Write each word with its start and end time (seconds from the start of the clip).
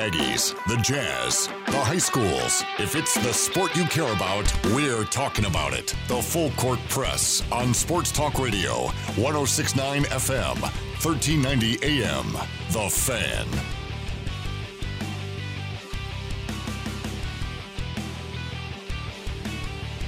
Aggies, 0.00 0.54
the 0.66 0.78
Jazz, 0.78 1.48
the 1.66 1.78
high 1.78 1.98
schools. 1.98 2.64
If 2.78 2.96
it's 2.96 3.12
the 3.16 3.34
sport 3.34 3.76
you 3.76 3.84
care 3.84 4.10
about, 4.10 4.50
we're 4.72 5.04
talking 5.04 5.44
about 5.44 5.74
it. 5.74 5.94
The 6.08 6.22
Full 6.22 6.52
Court 6.52 6.78
Press 6.88 7.42
on 7.52 7.74
Sports 7.74 8.10
Talk 8.10 8.38
Radio, 8.38 8.86
1069 9.16 10.04
FM, 10.04 10.62
1390 10.62 11.78
AM. 11.82 12.32
The 12.70 12.88
Fan. 12.88 13.46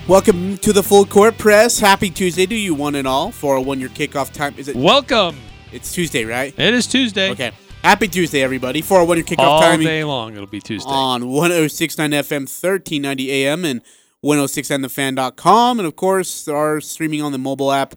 Welcome 0.09 0.57
to 0.57 0.73
the 0.73 0.83
Full 0.83 1.05
Court 1.05 1.37
Press. 1.37 1.79
Happy 1.79 2.09
Tuesday 2.09 2.47
to 2.47 2.55
you, 2.55 2.75
one 2.75 2.95
and 2.95 3.07
all, 3.07 3.31
for 3.31 3.57
oh 3.57 3.61
one 3.61 3.79
year 3.79 3.91
kickoff 3.91 4.33
time. 4.33 4.55
Is 4.57 4.69
it? 4.69 4.75
Welcome. 4.75 5.37
It's 5.71 5.93
Tuesday, 5.93 6.25
right? 6.25 6.59
It 6.59 6.73
is 6.73 6.87
Tuesday. 6.87 7.31
Okay. 7.33 7.53
Happy 7.83 8.07
Tuesday, 8.07 8.43
everybody. 8.43 8.81
For 8.81 8.99
our 8.99 9.05
one 9.05 9.17
year 9.17 9.25
kickoff 9.25 9.39
All 9.41 9.61
time 9.61 9.81
day 9.81 10.05
long, 10.05 10.35
it'll 10.35 10.47
be 10.47 10.61
Tuesday. 10.61 10.89
on 10.89 11.27
1069 11.29 12.11
FM, 12.13 12.43
1390 12.43 13.31
AM, 13.33 13.65
and 13.65 13.83
1069thefan.com. 14.25 15.81
And 15.81 15.87
of 15.89 15.97
course, 15.97 16.47
our 16.47 16.81
streaming 16.81 17.23
on 17.23 17.33
the 17.33 17.39
mobile 17.39 17.73
app, 17.73 17.97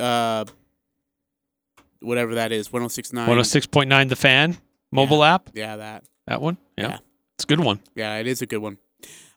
uh, 0.00 0.46
whatever 2.00 2.36
that 2.36 2.52
is, 2.52 2.72
1069. 2.72 3.28
106.9 3.28 4.08
The 4.08 4.16
Fan 4.16 4.56
mobile 4.90 5.22
app. 5.22 5.50
Yeah, 5.52 5.76
that. 5.76 6.04
That 6.26 6.40
one? 6.40 6.56
Yeah. 6.78 6.88
Yeah. 6.88 6.98
It's 7.34 7.44
a 7.44 7.48
good 7.48 7.60
one. 7.60 7.80
Yeah, 7.94 8.16
it 8.16 8.26
is 8.26 8.40
a 8.40 8.46
good 8.46 8.58
one. 8.58 8.78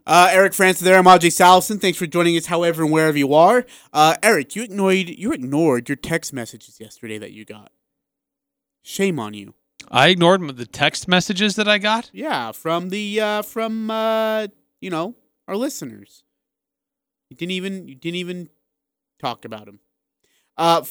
Uh, 0.07 0.29
Eric 0.31 0.53
Frandsen 0.53 0.79
there. 0.79 0.97
I'm 0.97 1.05
AJ 1.05 1.31
Salvesen. 1.31 1.81
Thanks 1.81 1.97
for 1.97 2.07
joining 2.07 2.37
us, 2.37 2.45
however 2.45 2.83
and 2.83 2.93
wherever 2.93 3.17
you 3.17 3.33
are. 3.33 3.65
Uh, 3.91 4.15
Eric, 4.23 4.55
you 4.55 4.63
ignored 4.63 4.95
you 5.09 5.33
ignored 5.33 5.89
your 5.89 5.97
text 5.97 6.31
messages 6.31 6.79
yesterday 6.79 7.17
that 7.17 7.33
you 7.33 7.43
got. 7.43 7.71
Shame 8.81 9.19
on 9.19 9.33
you. 9.33 9.53
I 9.89 10.09
ignored 10.09 10.57
the 10.57 10.65
text 10.65 11.07
messages 11.07 11.55
that 11.55 11.67
I 11.67 11.77
got. 11.77 12.09
Yeah, 12.13 12.51
from 12.51 12.89
the 12.89 13.19
uh, 13.21 13.41
from 13.41 13.89
uh, 13.89 14.47
you 14.79 14.89
know 14.89 15.15
our 15.47 15.55
listeners. 15.55 16.23
You 17.29 17.37
didn't 17.37 17.51
even 17.51 17.87
you 17.87 17.95
didn't 17.95 18.17
even 18.17 18.49
talk 19.19 19.45
about 19.45 19.65
them. 19.65 19.79
Uh, 20.57 20.81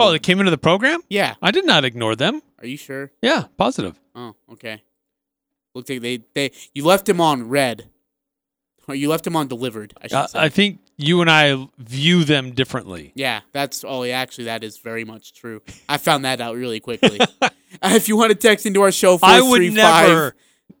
Oh, 0.00 0.12
they 0.12 0.18
came 0.18 0.38
into 0.38 0.50
the 0.50 0.58
program? 0.58 1.00
yeah. 1.08 1.34
I 1.42 1.50
did 1.50 1.64
not 1.66 1.84
ignore 1.84 2.14
them. 2.14 2.42
Are 2.58 2.66
you 2.66 2.76
sure? 2.76 3.10
Yeah, 3.22 3.44
positive. 3.56 3.98
Oh, 4.14 4.36
okay. 4.52 4.82
Looks 5.74 5.88
like 5.90 6.02
they 6.02 6.24
they 6.34 6.52
you 6.74 6.84
left 6.84 7.08
him 7.08 7.20
on 7.20 7.48
red. 7.48 7.88
Or 8.88 8.94
you 8.96 9.08
left 9.08 9.26
him 9.26 9.36
on 9.36 9.46
delivered. 9.48 9.94
I 10.02 10.08
should 10.08 10.16
Uh, 10.16 10.26
say. 10.26 10.38
I 10.40 10.48
think 10.48 10.80
you 10.96 11.20
and 11.20 11.30
I 11.30 11.66
view 11.78 12.24
them 12.24 12.52
differently. 12.52 13.12
Yeah, 13.14 13.40
that's 13.52 13.82
all. 13.84 14.06
yeah, 14.06 14.18
actually, 14.20 14.44
that 14.44 14.62
is 14.64 14.78
very 14.78 15.04
much 15.04 15.32
true. 15.34 15.60
I 15.88 15.96
found 15.98 16.24
that 16.24 16.40
out 16.40 16.56
really 16.56 16.80
quickly. 16.80 17.18
if 17.82 18.08
you 18.08 18.16
want 18.16 18.30
to 18.30 18.34
text 18.36 18.66
into 18.66 18.82
our 18.82 18.92
show, 18.92 19.18
I 19.22 19.40
would 19.42 19.72
never 19.72 20.34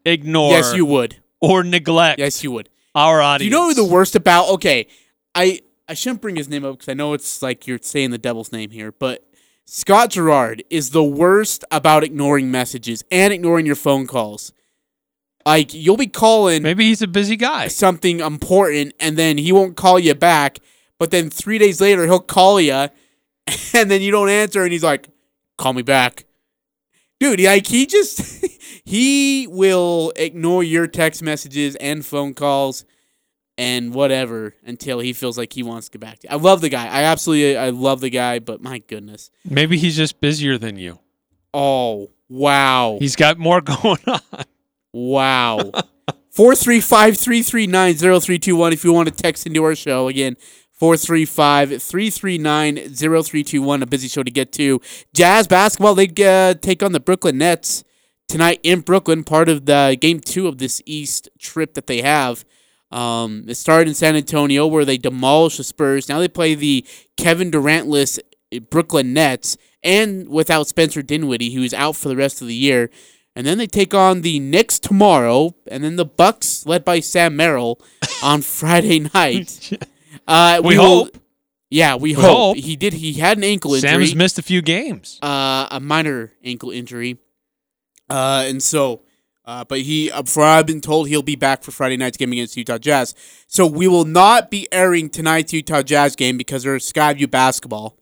ignore 0.04 0.52
Yes, 0.52 0.74
you 0.74 0.84
would. 0.86 1.16
or 1.40 1.64
neglect 1.64 2.18
Yes, 2.18 2.42
you 2.44 2.50
would. 2.52 2.68
our 2.94 3.20
audience. 3.20 3.40
Do 3.40 3.44
you 3.44 3.50
know 3.50 3.68
who 3.68 3.74
the 3.74 3.84
worst 3.92 4.14
about? 4.16 4.48
Okay, 4.50 4.86
I 5.34 5.60
I 5.88 5.94
shouldn't 5.94 6.20
bring 6.22 6.36
his 6.36 6.48
name 6.48 6.64
up 6.64 6.74
because 6.74 6.88
I 6.88 6.94
know 6.94 7.12
it's 7.14 7.42
like 7.42 7.66
you're 7.66 7.78
saying 7.82 8.10
the 8.10 8.18
devil's 8.18 8.52
name 8.52 8.70
here, 8.70 8.92
but 8.92 9.26
Scott 9.64 10.10
Gerard 10.10 10.62
is 10.70 10.90
the 10.90 11.04
worst 11.04 11.64
about 11.70 12.04
ignoring 12.04 12.50
messages 12.50 13.04
and 13.10 13.32
ignoring 13.32 13.64
your 13.66 13.76
phone 13.76 14.06
calls. 14.06 14.52
Like 15.44 15.74
you'll 15.74 15.96
be 15.96 16.06
calling 16.06 16.62
Maybe 16.62 16.84
he's 16.86 17.02
a 17.02 17.06
busy 17.06 17.36
guy. 17.36 17.68
something 17.68 18.20
important 18.20 18.94
and 19.00 19.16
then 19.16 19.38
he 19.38 19.52
won't 19.52 19.76
call 19.76 19.98
you 19.98 20.14
back, 20.14 20.58
but 20.98 21.10
then 21.10 21.30
three 21.30 21.58
days 21.58 21.80
later 21.80 22.04
he'll 22.04 22.20
call 22.20 22.60
you 22.60 22.72
and 23.74 23.90
then 23.90 24.00
you 24.02 24.10
don't 24.10 24.28
answer 24.30 24.62
and 24.62 24.72
he's 24.72 24.84
like, 24.84 25.08
call 25.58 25.72
me 25.72 25.82
back. 25.82 26.24
Dude, 27.20 27.40
like 27.40 27.66
he 27.66 27.86
just 27.86 28.44
he 28.84 29.46
will 29.46 30.12
ignore 30.16 30.62
your 30.64 30.86
text 30.86 31.22
messages 31.22 31.76
and 31.76 32.04
phone 32.04 32.34
calls 32.34 32.84
and 33.58 33.94
whatever 33.94 34.54
until 34.64 34.98
he 34.98 35.12
feels 35.12 35.36
like 35.38 35.52
he 35.52 35.62
wants 35.62 35.88
to 35.88 35.98
get 35.98 36.00
back 36.00 36.18
to 36.20 36.28
you. 36.28 36.34
I 36.34 36.36
love 36.36 36.60
the 36.60 36.68
guy. 36.68 36.86
I 36.86 37.02
absolutely 37.02 37.56
I 37.56 37.70
love 37.70 38.00
the 38.00 38.10
guy, 38.10 38.38
but 38.38 38.60
my 38.62 38.78
goodness. 38.78 39.30
Maybe 39.48 39.76
he's 39.76 39.96
just 39.96 40.20
busier 40.20 40.58
than 40.58 40.76
you. 40.76 40.98
Oh, 41.54 42.10
wow. 42.28 42.96
He's 42.98 43.14
got 43.14 43.38
more 43.38 43.60
going 43.60 43.98
on. 44.06 44.20
Wow. 44.92 45.58
435 46.30 47.18
339 47.18 47.94
0321 47.94 48.72
if 48.72 48.84
you 48.84 48.92
want 48.92 49.08
to 49.08 49.14
text 49.14 49.46
into 49.46 49.62
our 49.62 49.74
show. 49.74 50.08
Again, 50.08 50.36
435 50.72 51.82
339 51.82 52.76
0321. 52.76 53.82
A 53.82 53.86
busy 53.86 54.08
show 54.08 54.22
to 54.22 54.30
get 54.30 54.50
to. 54.52 54.80
Jazz 55.14 55.46
basketball, 55.46 55.94
they 55.94 56.08
uh, 56.24 56.54
take 56.54 56.82
on 56.82 56.92
the 56.92 57.00
Brooklyn 57.00 57.38
Nets 57.38 57.84
tonight 58.28 58.60
in 58.62 58.80
Brooklyn, 58.80 59.24
part 59.24 59.50
of 59.50 59.66
the 59.66 59.96
game 60.00 60.20
two 60.20 60.48
of 60.48 60.56
this 60.56 60.80
East 60.86 61.28
trip 61.38 61.74
that 61.74 61.86
they 61.86 62.00
have. 62.00 62.44
Um, 62.90 63.44
it 63.46 63.54
started 63.54 63.88
in 63.88 63.94
San 63.94 64.16
Antonio 64.16 64.66
where 64.66 64.84
they 64.84 64.98
demolished 64.98 65.58
the 65.58 65.64
Spurs. 65.64 66.08
Now 66.08 66.18
they 66.18 66.28
play 66.28 66.54
the 66.54 66.86
Kevin 67.16 67.50
Durantless 67.50 68.18
Brooklyn 68.70 69.12
Nets 69.12 69.56
and 69.82 70.28
without 70.28 70.68
Spencer 70.68 71.02
Dinwiddie, 71.02 71.54
who 71.54 71.62
is 71.62 71.74
out 71.74 71.96
for 71.96 72.08
the 72.08 72.16
rest 72.16 72.40
of 72.40 72.48
the 72.48 72.54
year. 72.54 72.90
And 73.34 73.46
then 73.46 73.56
they 73.58 73.66
take 73.66 73.94
on 73.94 74.20
the 74.20 74.38
Knicks 74.40 74.78
tomorrow, 74.78 75.54
and 75.66 75.82
then 75.82 75.96
the 75.96 76.04
Bucks, 76.04 76.66
led 76.66 76.84
by 76.84 77.00
Sam 77.00 77.34
Merrill, 77.36 77.80
on 78.22 78.42
Friday 78.42 79.00
night. 79.14 79.72
Uh, 80.28 80.60
We 80.62 80.76
will- 80.78 81.04
hope. 81.06 81.18
Yeah, 81.70 81.94
we, 81.96 82.10
We 82.10 82.12
hope. 82.12 82.36
hope. 82.36 82.56
He 82.58 82.76
did. 82.76 82.92
He 82.92 83.14
had 83.14 83.38
an 83.38 83.44
ankle 83.44 83.74
injury 83.74 83.90
Sam's 84.06 84.14
missed 84.14 84.38
a 84.38 84.42
few 84.42 84.60
games. 84.60 85.18
uh, 85.22 85.66
a 85.70 85.80
minor 85.80 86.32
ankle 86.44 86.70
injury, 86.70 87.16
uh, 88.10 88.44
and 88.46 88.62
so, 88.62 89.00
uh, 89.46 89.64
but 89.64 89.80
he, 89.80 90.10
uh, 90.10 90.22
for 90.24 90.42
I've 90.44 90.66
been 90.66 90.82
told, 90.82 91.08
he'll 91.08 91.22
be 91.22 91.34
back 91.34 91.62
for 91.62 91.70
Friday 91.70 91.96
night's 91.96 92.18
game 92.18 92.30
against 92.32 92.56
Utah 92.58 92.76
Jazz. 92.76 93.14
So 93.46 93.66
we 93.66 93.88
will 93.88 94.04
not 94.04 94.50
be 94.50 94.68
airing 94.70 95.08
tonight's 95.08 95.52
Utah 95.54 95.82
Jazz 95.82 96.14
game 96.14 96.36
because 96.36 96.62
there's 96.62 96.92
Skyview 96.92 97.30
basketball. 97.30 97.96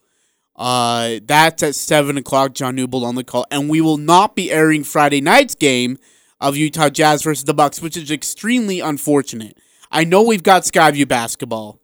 Uh, 0.60 1.21
that's 1.25 1.62
at 1.62 1.75
seven 1.75 2.16
o'clock. 2.19 2.54
John 2.54 2.76
Newbold 2.76 3.03
on 3.03 3.15
the 3.15 3.25
call, 3.25 3.47
and 3.50 3.69
we 3.71 3.81
will 3.81 3.97
not 3.97 4.37
be 4.37 4.53
airing 4.53 4.84
Friday 4.84 5.21
night's 5.21 5.54
game 5.54 5.97
of 6.38 6.56
Utah 6.56 6.91
Jazz 6.91 7.22
versus 7.22 7.44
the 7.44 7.54
Bucks, 7.54 7.81
which 7.81 7.97
is 7.97 8.10
extremely 8.10 8.81
unfortunate. 8.81 9.56
I 9.91 10.04
know 10.04 10.22
we've 10.22 10.43
got 10.43 10.62
Skyview 10.62 11.09
basketball, 11.09 11.81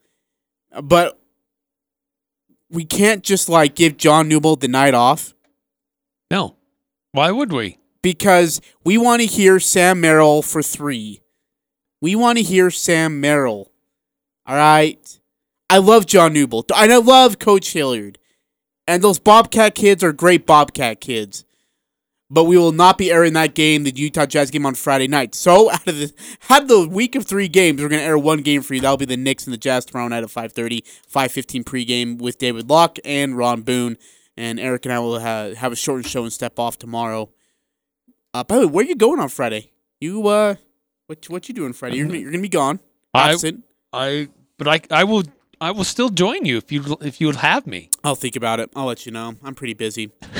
but 0.82 1.18
we 2.70 2.84
can't 2.84 3.22
just 3.24 3.48
like 3.48 3.74
give 3.74 3.96
John 3.96 4.28
Newbold 4.28 4.60
the 4.60 4.68
night 4.68 4.94
off 4.94 5.34
No. 6.30 6.56
Why 7.12 7.30
would 7.30 7.52
we? 7.52 7.78
because 8.06 8.60
we 8.84 8.96
want 8.96 9.20
to 9.20 9.26
hear 9.26 9.58
Sam 9.58 10.00
Merrill 10.00 10.40
for 10.40 10.62
three. 10.62 11.22
We 12.00 12.14
want 12.14 12.38
to 12.38 12.44
hear 12.44 12.70
Sam 12.70 13.20
Merrill. 13.20 13.72
All 14.46 14.54
right. 14.54 15.18
I 15.68 15.78
love 15.78 16.06
John 16.06 16.32
Newbold. 16.32 16.70
And 16.72 16.92
I 16.92 16.98
love 16.98 17.40
Coach 17.40 17.72
Hilliard. 17.72 18.20
And 18.86 19.02
those 19.02 19.18
Bobcat 19.18 19.74
kids 19.74 20.04
are 20.04 20.12
great 20.12 20.46
Bobcat 20.46 21.00
kids. 21.00 21.44
But 22.28 22.44
we 22.44 22.56
will 22.58 22.72
not 22.72 22.98
be 22.98 23.12
airing 23.12 23.34
that 23.34 23.54
game, 23.54 23.84
the 23.84 23.92
Utah 23.94 24.26
Jazz 24.26 24.50
game 24.50 24.66
on 24.66 24.74
Friday 24.74 25.06
night. 25.06 25.34
So 25.34 25.70
out 25.72 25.86
of 25.86 25.96
the 25.96 26.12
out 26.50 26.62
of 26.62 26.68
the 26.68 26.88
week 26.88 27.14
of 27.14 27.24
three 27.24 27.46
games, 27.48 27.80
we're 27.80 27.88
gonna 27.88 28.02
air 28.02 28.18
one 28.18 28.42
game 28.42 28.62
for 28.62 28.74
you. 28.74 28.80
That'll 28.80 28.96
be 28.96 29.04
the 29.04 29.16
Knicks 29.16 29.44
and 29.46 29.54
the 29.54 29.58
Jazz 29.58 29.84
tomorrow 29.84 30.08
night 30.08 30.24
at 30.24 30.30
5:30, 30.30 30.82
5:15 31.12 31.62
pregame 31.64 32.18
with 32.18 32.38
David 32.38 32.68
Locke 32.68 32.98
and 33.04 33.36
Ron 33.36 33.62
Boone. 33.62 33.96
And 34.36 34.58
Eric 34.60 34.84
and 34.84 34.92
I 34.92 34.98
will 34.98 35.18
have, 35.18 35.56
have 35.56 35.72
a 35.72 35.76
shortened 35.76 36.06
show 36.10 36.22
and 36.24 36.32
step 36.32 36.58
off 36.58 36.78
tomorrow. 36.78 37.30
Uh, 38.34 38.44
by 38.44 38.56
the 38.58 38.66
way, 38.66 38.72
where 38.72 38.84
are 38.84 38.88
you 38.88 38.94
going 38.96 39.18
on 39.18 39.28
Friday? 39.30 39.70
You 40.00 40.26
uh, 40.26 40.56
what 41.06 41.24
what 41.30 41.48
you 41.48 41.54
doing 41.54 41.72
Friday? 41.74 41.96
You're, 41.96 42.06
gonna- 42.06 42.18
you're 42.18 42.32
gonna 42.32 42.42
be 42.42 42.48
gone. 42.48 42.80
I- 43.14 43.32
Absent. 43.32 43.62
I 43.92 44.28
but 44.58 44.66
I 44.68 44.80
I 44.90 45.04
will 45.04 45.22
I 45.60 45.70
will 45.70 45.84
still 45.84 46.10
join 46.10 46.44
you 46.44 46.58
if 46.58 46.70
you 46.70 46.96
if 47.00 47.20
you 47.20 47.26
would 47.28 47.36
have 47.36 47.66
me. 47.66 47.90
I'll 48.04 48.14
think 48.14 48.36
about 48.36 48.60
it. 48.60 48.70
I'll 48.76 48.86
let 48.86 49.06
you 49.06 49.12
know. 49.12 49.36
I'm 49.42 49.54
pretty 49.54 49.74
busy. 49.74 50.10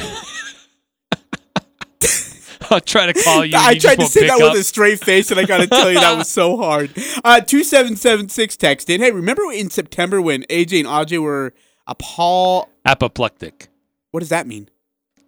I'll 2.71 2.81
try 2.81 3.07
to 3.11 3.23
call 3.23 3.45
you. 3.45 3.57
I 3.57 3.73
you 3.73 3.81
tried 3.81 4.01
to 4.01 4.07
say 4.07 4.27
that 4.27 4.41
up. 4.41 4.53
with 4.53 4.61
a 4.61 4.65
straight 4.65 4.99
face, 4.99 5.31
and 5.31 5.39
I 5.39 5.45
got 5.45 5.59
to 5.59 5.67
tell 5.69 5.91
you 5.91 6.01
that 6.01 6.17
was 6.19 6.29
so 6.29 6.57
hard. 6.63 6.91
Uh, 7.25 7.41
two 7.41 7.63
seven 7.63 7.97
seven 7.97 8.29
six 8.29 8.57
text 8.57 8.91
in. 8.91 9.01
Hey, 9.01 9.11
remember 9.13 9.43
in 9.53 9.71
September 9.71 10.21
when 10.21 10.43
AJ 10.45 10.81
and 10.81 10.89
AJ 10.89 11.23
were 11.23 11.55
a 11.87 11.95
Paul? 11.95 12.69
apoplectic. 12.85 13.69
What 14.11 14.21
does 14.21 14.29
that 14.31 14.47
mean? 14.47 14.69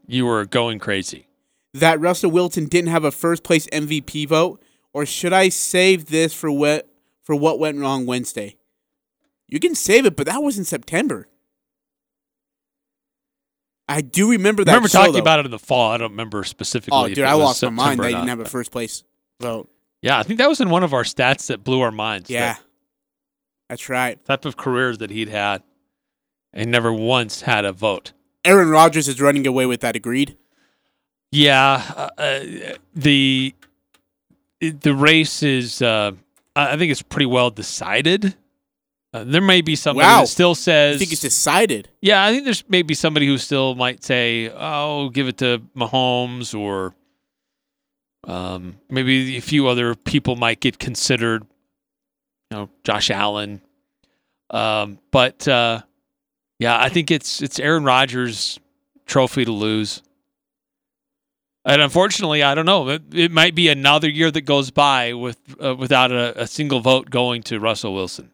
You 0.07 0.27
were 0.27 0.45
going 0.47 0.79
crazy. 0.79 1.29
That 1.75 2.01
Russell 2.01 2.31
Wilson 2.31 2.67
didn't 2.67 2.91
have 2.91 3.05
a 3.05 3.11
first 3.13 3.43
place 3.45 3.67
MVP 3.69 4.27
vote, 4.29 4.63
or 4.93 5.07
should 5.07 5.33
I 5.33 5.49
save 5.49 6.07
this 6.07 6.35
for 6.35 6.51
what 6.51 6.89
for 7.23 7.37
what 7.37 7.59
went 7.59 7.79
wrong 7.79 8.05
Wednesday? 8.07 8.57
You 9.49 9.59
can 9.61 9.75
save 9.75 10.07
it, 10.07 10.17
but 10.17 10.27
that 10.27 10.43
was 10.43 10.59
in 10.59 10.65
September. 10.65 11.27
I 13.89 14.03
do 14.03 14.31
remember 14.31 14.65
that. 14.65 14.71
I 14.71 14.75
remember 14.75 14.89
show, 14.89 14.99
talking 14.99 15.15
though. 15.15 15.21
about 15.21 15.41
it 15.41 15.47
in 15.47 15.51
the 15.51 15.59
fall. 15.59 15.93
I 15.93 15.97
don't 15.97 16.11
remember 16.11 16.45
specifically. 16.45 16.99
Oh, 16.99 17.09
dude, 17.09 17.21
I 17.21 17.33
lost 17.33 17.63
my 17.63 17.71
mind. 17.71 17.79
September 17.79 18.03
They 18.03 18.13
didn't 18.13 18.29
have 18.29 18.41
a 18.41 18.45
first 18.45 18.71
place 18.71 19.03
vote. 19.41 19.71
Yeah, 20.03 20.19
I 20.19 20.23
think 20.23 20.39
that 20.39 20.49
was 20.49 20.61
in 20.61 20.69
one 20.69 20.85
of 20.85 20.93
our 20.93 21.05
stats 21.05 21.47
that 21.47 21.65
blew 21.65 21.81
our 21.81 21.91
minds. 21.91 22.29
Yeah, 22.29 22.53
that 22.55 22.63
that's 23.71 23.89
right. 23.89 24.23
type 24.27 24.45
of 24.45 24.59
careers 24.59 24.99
that 24.99 25.11
he'd 25.11 25.31
had, 25.31 25.63
and 26.53 26.71
never 26.71 26.93
once 26.93 27.41
had 27.43 27.65
a 27.65 27.73
vote. 27.73 28.13
Aaron 28.45 28.69
Rodgers 28.69 29.09
is 29.09 29.21
running 29.21 29.47
away 29.47 29.65
with 29.65 29.81
that. 29.81 29.97
Agreed. 29.97 30.37
Yeah, 31.33 31.83
uh, 31.97 32.11
uh, 32.19 32.75
the 32.95 33.55
the 34.61 34.95
race 34.95 35.43
is. 35.43 35.81
Uh, 35.81 36.13
I 36.55 36.73
I 36.73 36.77
think 36.77 36.93
it's 36.93 37.03
pretty 37.03 37.27
well 37.27 37.51
decided. 37.51 38.37
Uh, 39.21 39.25
there 39.25 39.41
may 39.41 39.61
be 39.61 39.75
somebody 39.77 40.07
Wow. 40.07 40.21
that 40.21 40.29
still 40.29 40.55
says. 40.55 40.97
I 40.97 40.99
think 40.99 41.13
it's 41.13 41.21
decided. 41.21 41.89
Yeah, 42.01 42.25
I 42.25 42.31
think 42.33 42.45
there's 42.45 42.65
maybe 42.69 42.95
somebody 42.95 43.27
who 43.27 43.39
still 43.39 43.75
might 43.75 44.05
say, 44.05 44.51
"Oh, 44.55 45.09
give 45.11 45.29
it 45.29 45.39
to 45.39 45.63
Mahomes," 45.77 46.59
or 46.59 46.95
um, 48.27 48.79
maybe 48.91 49.37
a 49.37 49.41
few 49.41 49.67
other 49.69 49.95
people 49.95 50.37
might 50.37 50.61
get 50.61 50.79
considered. 50.79 51.45
You 52.51 52.57
know, 52.57 52.71
Josh 52.85 53.11
Allen. 53.11 53.61
Um, 54.51 54.99
but 55.11 55.47
uh, 55.47 55.83
yeah, 56.59 56.79
I 56.81 56.89
think 56.89 57.11
it's 57.11 57.43
it's 57.43 57.59
Aaron 57.59 57.85
Rodgers' 57.85 58.59
trophy 59.07 59.45
to 59.45 59.53
lose. 59.53 60.03
And 61.65 61.83
unfortunately, 61.83 62.43
I 62.43 62.55
don't 62.55 62.65
know. 62.65 62.89
It, 62.89 63.03
it 63.13 63.31
might 63.31 63.55
be 63.55 63.69
another 63.69 64.09
year 64.09 64.31
that 64.31 64.43
goes 64.43 64.71
by 64.71 65.13
with 65.13 65.39
uh, 65.63 65.75
without 65.75 66.11
a, 66.13 66.43
a 66.43 66.47
single 66.47 66.81
vote 66.81 67.11
going 67.11 67.43
to 67.45 67.61
Russell 67.61 67.95
Wilson. 67.95 68.31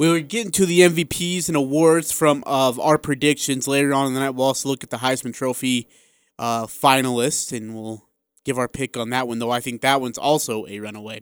We 0.00 0.08
were 0.08 0.20
getting 0.20 0.50
to 0.52 0.64
the 0.64 0.80
MVPs 0.80 1.48
and 1.48 1.56
awards 1.58 2.10
from 2.10 2.42
of 2.46 2.80
our 2.80 2.96
predictions 2.96 3.68
later 3.68 3.92
on 3.92 4.06
in 4.06 4.14
the 4.14 4.20
night. 4.20 4.30
We'll 4.30 4.46
also 4.46 4.70
look 4.70 4.82
at 4.82 4.88
the 4.88 4.96
Heisman 4.96 5.34
Trophy 5.34 5.90
uh, 6.38 6.64
finalists, 6.64 7.54
and 7.54 7.74
we'll 7.74 8.08
give 8.46 8.56
our 8.56 8.66
pick 8.66 8.96
on 8.96 9.10
that 9.10 9.28
one. 9.28 9.40
Though 9.40 9.50
I 9.50 9.60
think 9.60 9.82
that 9.82 10.00
one's 10.00 10.16
also 10.16 10.66
a 10.66 10.80
runaway. 10.80 11.20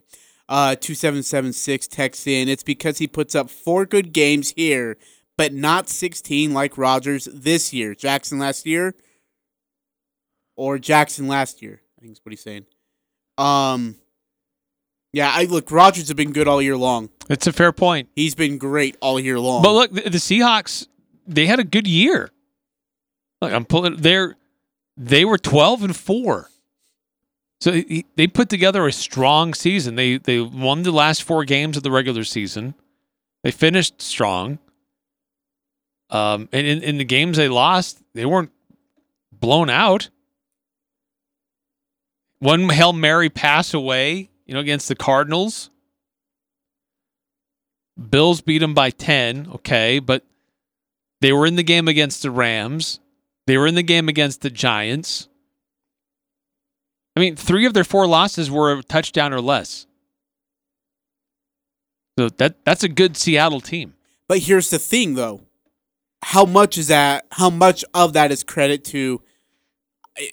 Uh, 0.48 0.76
two 0.76 0.94
seven 0.94 1.24
seven 1.24 1.52
six 1.52 1.88
texts 1.88 2.28
in. 2.28 2.48
It's 2.48 2.62
because 2.62 2.98
he 2.98 3.08
puts 3.08 3.34
up 3.34 3.50
four 3.50 3.84
good 3.84 4.12
games 4.12 4.52
here, 4.52 4.96
but 5.36 5.52
not 5.52 5.88
sixteen 5.88 6.54
like 6.54 6.78
Rodgers 6.78 7.24
this 7.34 7.74
year. 7.74 7.96
Jackson 7.96 8.38
last 8.38 8.64
year, 8.64 8.94
or 10.54 10.78
Jackson 10.78 11.26
last 11.26 11.62
year. 11.62 11.82
I 11.98 12.02
think 12.02 12.12
is 12.12 12.20
what 12.22 12.30
he's 12.30 12.44
saying. 12.44 12.66
Um, 13.38 13.96
yeah. 15.12 15.32
I 15.34 15.44
look. 15.44 15.70
Rodgers 15.70 16.08
have 16.08 16.16
been 16.16 16.32
good 16.32 16.48
all 16.48 16.60
year 16.62 16.76
long. 16.76 17.10
It's 17.28 17.46
a 17.46 17.52
fair 17.52 17.72
point. 17.72 18.08
He's 18.16 18.34
been 18.34 18.58
great 18.58 18.96
all 19.00 19.20
year 19.20 19.38
long. 19.38 19.62
But 19.62 19.72
look, 19.72 19.92
the, 19.92 20.02
the 20.02 20.18
Seahawks, 20.18 20.86
they 21.26 21.46
had 21.46 21.58
a 21.58 21.64
good 21.64 21.86
year. 21.86 22.30
Look, 23.40 23.52
I'm 23.52 23.64
pulling. 23.64 23.96
They're 23.96 24.36
they 24.96 25.24
were 25.24 25.38
12 25.38 25.84
and 25.84 25.96
four. 25.96 26.50
So 27.60 27.72
he, 27.72 28.04
they 28.16 28.26
put 28.26 28.48
together 28.48 28.86
a 28.86 28.92
strong 28.92 29.54
season. 29.54 29.96
They 29.96 30.18
they 30.18 30.40
won 30.40 30.82
the 30.82 30.92
last 30.92 31.22
four 31.22 31.44
games 31.44 31.76
of 31.76 31.82
the 31.82 31.90
regular 31.90 32.24
season. 32.24 32.74
They 33.42 33.50
finished 33.50 34.00
strong. 34.02 34.58
Um, 36.10 36.48
and 36.52 36.66
in, 36.66 36.82
in 36.82 36.98
the 36.98 37.04
games 37.04 37.36
they 37.36 37.48
lost, 37.48 38.02
they 38.14 38.24
weren't 38.24 38.50
blown 39.32 39.70
out. 39.70 40.08
One 42.38 42.68
Hail 42.68 42.92
Mary 42.92 43.28
pass 43.28 43.74
away, 43.74 44.30
you 44.48 44.54
know, 44.54 44.60
against 44.60 44.88
the 44.88 44.96
Cardinals. 44.96 45.70
Bills 48.10 48.40
beat 48.40 48.58
them 48.58 48.74
by 48.74 48.90
10, 48.90 49.48
okay, 49.56 49.98
but 49.98 50.24
they 51.20 51.32
were 51.32 51.46
in 51.46 51.56
the 51.56 51.62
game 51.62 51.86
against 51.86 52.22
the 52.22 52.30
Rams. 52.30 52.98
They 53.46 53.58
were 53.58 53.66
in 53.66 53.74
the 53.74 53.82
game 53.82 54.08
against 54.08 54.40
the 54.40 54.50
Giants. 54.50 55.28
I 57.14 57.20
mean, 57.20 57.36
three 57.36 57.66
of 57.66 57.74
their 57.74 57.84
four 57.84 58.06
losses 58.06 58.50
were 58.50 58.72
a 58.72 58.82
touchdown 58.82 59.32
or 59.32 59.40
less. 59.40 59.86
So 62.18 62.28
that 62.28 62.64
that's 62.64 62.84
a 62.84 62.88
good 62.88 63.16
Seattle 63.16 63.60
team. 63.60 63.94
But 64.28 64.40
here's 64.40 64.70
the 64.70 64.78
thing, 64.78 65.14
though. 65.14 65.42
How 66.22 66.44
much 66.44 66.78
is 66.78 66.88
that? 66.88 67.26
How 67.32 67.50
much 67.50 67.84
of 67.94 68.12
that 68.12 68.30
is 68.30 68.42
credit 68.44 68.84
to? 68.86 69.20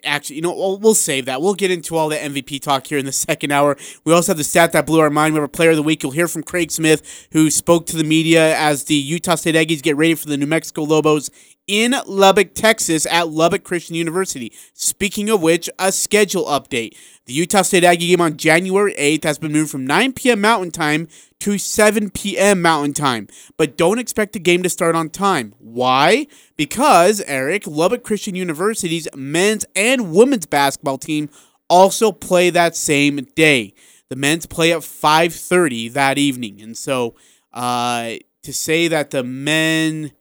Actually, 0.04 0.38
you 0.38 0.42
know, 0.42 0.54
we'll, 0.54 0.78
we'll 0.78 0.96
save 0.96 1.26
that. 1.26 1.42
We'll 1.42 1.54
get 1.54 1.72
into 1.72 1.96
all 1.96 2.10
the 2.10 2.16
MVP 2.16 2.62
talk 2.62 2.88
here 2.88 2.98
in 2.98 3.06
the 3.06 3.12
second 3.12 3.52
hour. 3.52 3.78
We 4.04 4.14
also 4.14 4.32
have 4.32 4.38
the 4.38 4.44
stat 4.44 4.72
that 4.72 4.86
blew 4.86 5.00
our 5.00 5.10
mind. 5.10 5.34
We 5.34 5.40
have 5.40 5.46
a 5.46 5.52
player 5.52 5.72
of 5.72 5.76
the 5.76 5.84
week. 5.84 6.04
You'll 6.04 6.12
hear 6.12 6.28
from 6.28 6.44
Craig 6.44 6.72
Smith, 6.72 7.28
who 7.32 7.50
spoke 7.50 7.86
to 7.88 7.98
the 7.98 8.04
media 8.04 8.58
as 8.58 8.86
the 8.86 8.96
Utah 8.96 9.36
State 9.36 9.56
Aggies 9.56 9.82
get 9.82 9.96
ready 9.96 10.16
for 10.16 10.28
the 10.28 10.38
New 10.38 10.48
Mexico 10.48 10.84
Lobos 10.84 11.30
in 11.68 11.96
Lubbock, 12.06 12.54
Texas, 12.54 13.06
at 13.08 13.30
Lubbock 13.30 13.64
Christian 13.64 13.96
University. 13.96 14.52
Speaking 14.74 15.30
of 15.30 15.42
which, 15.42 15.70
a 15.80 15.92
schedule 15.92 16.46
update. 16.46 16.96
The 17.26 17.34
Utah 17.34 17.64
State 17.64 17.84
Aggie 17.84 18.08
game 18.08 18.22
on 18.22 18.38
January 18.38 18.94
8th 18.94 19.24
has 19.24 19.40
been 19.40 19.52
moved 19.52 19.72
from 19.72 19.86
9 19.86 20.14
p.m. 20.14 20.42
Mountain 20.42 20.72
Time 20.72 21.08
to 21.40 21.58
7 21.58 22.12
p.m. 22.12 22.62
Mountain 22.62 22.94
Time. 22.94 23.28
But 23.58 23.78
don't 23.78 24.00
expect 24.00 24.34
the 24.34 24.40
game 24.40 24.64
to 24.64 24.70
start 24.70 24.96
on 24.96 25.10
time. 25.10 25.54
Why? 25.58 26.28
Because, 26.56 27.22
Eric, 27.22 27.66
Lubbock 27.66 28.04
Christian 28.04 28.36
University's 28.36 29.08
men's 29.16 29.66
and 29.76 30.14
women's 30.14 30.46
basketball 30.46 30.98
team 30.98 31.30
also 31.70 32.12
play 32.12 32.50
that 32.52 32.76
same 32.76 33.28
day. 33.36 33.74
The 34.10 34.16
men's 34.16 34.46
play 34.46 34.72
at 34.72 34.80
5:30 34.80 35.92
that 35.94 36.18
evening. 36.18 36.62
And 36.62 36.78
so 36.78 37.16
uh, 37.54 38.14
to 38.44 38.54
say 38.54 38.88
that 38.88 39.10
the 39.10 39.24
men 39.24 40.12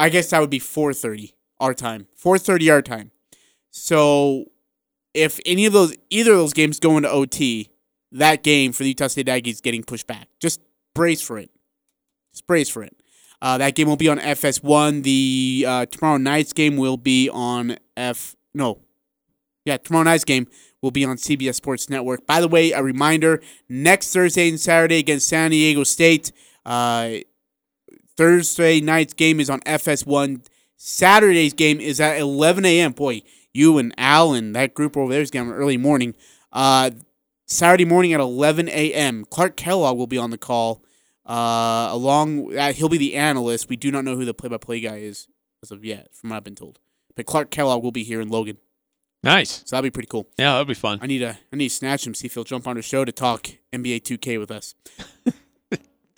I 0.00 0.08
guess 0.08 0.30
that 0.30 0.40
would 0.40 0.50
be 0.50 0.58
4:30 0.58 1.34
our 1.60 1.74
time. 1.74 2.08
4:30 2.16 2.70
our 2.70 2.80
time. 2.80 3.10
So 3.70 4.46
if 5.12 5.38
any 5.44 5.66
of 5.66 5.74
those 5.74 5.94
either 6.08 6.32
of 6.32 6.38
those 6.38 6.54
games 6.54 6.80
go 6.80 6.96
into 6.96 7.10
OT, 7.10 7.68
that 8.10 8.42
game 8.42 8.72
for 8.72 8.82
the 8.82 8.88
Utah 8.88 9.08
State 9.08 9.26
Aggies 9.26 9.60
getting 9.60 9.84
pushed 9.84 10.06
back. 10.06 10.28
Just 10.40 10.60
brace 10.94 11.20
for 11.20 11.38
it. 11.38 11.50
Just 12.32 12.46
brace 12.46 12.70
for 12.70 12.82
it. 12.82 12.96
Uh, 13.42 13.58
that 13.58 13.74
game 13.74 13.88
will 13.88 13.96
be 13.96 14.08
on 14.08 14.18
FS1. 14.18 15.02
The 15.02 15.66
uh, 15.68 15.86
tomorrow 15.86 16.16
night's 16.16 16.54
game 16.54 16.78
will 16.78 16.96
be 16.96 17.28
on 17.28 17.76
F. 17.94 18.36
No, 18.54 18.80
yeah, 19.66 19.76
tomorrow 19.76 20.04
night's 20.04 20.24
game 20.24 20.46
will 20.80 20.90
be 20.90 21.04
on 21.04 21.16
CBS 21.18 21.56
Sports 21.56 21.90
Network. 21.90 22.26
By 22.26 22.40
the 22.40 22.48
way, 22.48 22.72
a 22.72 22.82
reminder: 22.82 23.42
next 23.68 24.14
Thursday 24.14 24.48
and 24.48 24.58
Saturday 24.58 24.98
against 24.98 25.28
San 25.28 25.50
Diego 25.50 25.84
State. 25.84 26.32
Uh, 26.64 27.18
Thursday 28.20 28.82
night's 28.82 29.14
game 29.14 29.40
is 29.40 29.48
on 29.48 29.60
FS1. 29.60 30.44
Saturday's 30.76 31.54
game 31.54 31.80
is 31.80 32.02
at 32.02 32.18
11 32.18 32.66
a.m. 32.66 32.92
Boy, 32.92 33.22
you 33.54 33.78
and 33.78 33.94
Alan, 33.96 34.52
that 34.52 34.74
group 34.74 34.94
over 34.94 35.10
there 35.10 35.22
is 35.22 35.30
getting 35.30 35.50
early 35.50 35.78
morning. 35.78 36.14
Uh, 36.52 36.90
Saturday 37.46 37.86
morning 37.86 38.12
at 38.12 38.20
11 38.20 38.68
a.m. 38.68 39.24
Clark 39.24 39.56
Kellogg 39.56 39.96
will 39.96 40.06
be 40.06 40.18
on 40.18 40.28
the 40.28 40.36
call. 40.36 40.84
Uh, 41.24 41.88
along, 41.92 42.54
uh, 42.58 42.74
he'll 42.74 42.90
be 42.90 42.98
the 42.98 43.16
analyst. 43.16 43.70
We 43.70 43.76
do 43.76 43.90
not 43.90 44.04
know 44.04 44.16
who 44.16 44.26
the 44.26 44.34
play-by-play 44.34 44.80
guy 44.80 44.96
is 44.98 45.26
as 45.62 45.70
of 45.70 45.82
yet, 45.82 46.08
from 46.12 46.28
what 46.28 46.36
I've 46.36 46.44
been 46.44 46.54
told. 46.54 46.78
But 47.16 47.24
Clark 47.24 47.50
Kellogg 47.50 47.82
will 47.82 47.90
be 47.90 48.04
here 48.04 48.20
in 48.20 48.28
Logan, 48.28 48.58
Nice. 49.22 49.62
so 49.64 49.76
that'd 49.76 49.90
be 49.90 49.94
pretty 49.94 50.08
cool. 50.08 50.28
Yeah, 50.38 50.52
that'd 50.52 50.68
be 50.68 50.74
fun. 50.74 50.98
I 51.00 51.06
need 51.06 51.20
to, 51.20 51.38
I 51.50 51.56
need 51.56 51.70
to 51.70 51.74
snatch 51.74 52.06
him, 52.06 52.12
see 52.12 52.26
if 52.26 52.34
he'll 52.34 52.44
jump 52.44 52.66
on 52.66 52.76
the 52.76 52.82
show 52.82 53.02
to 53.06 53.12
talk 53.12 53.48
NBA 53.72 54.02
2K 54.02 54.38
with 54.38 54.50
us. 54.50 54.74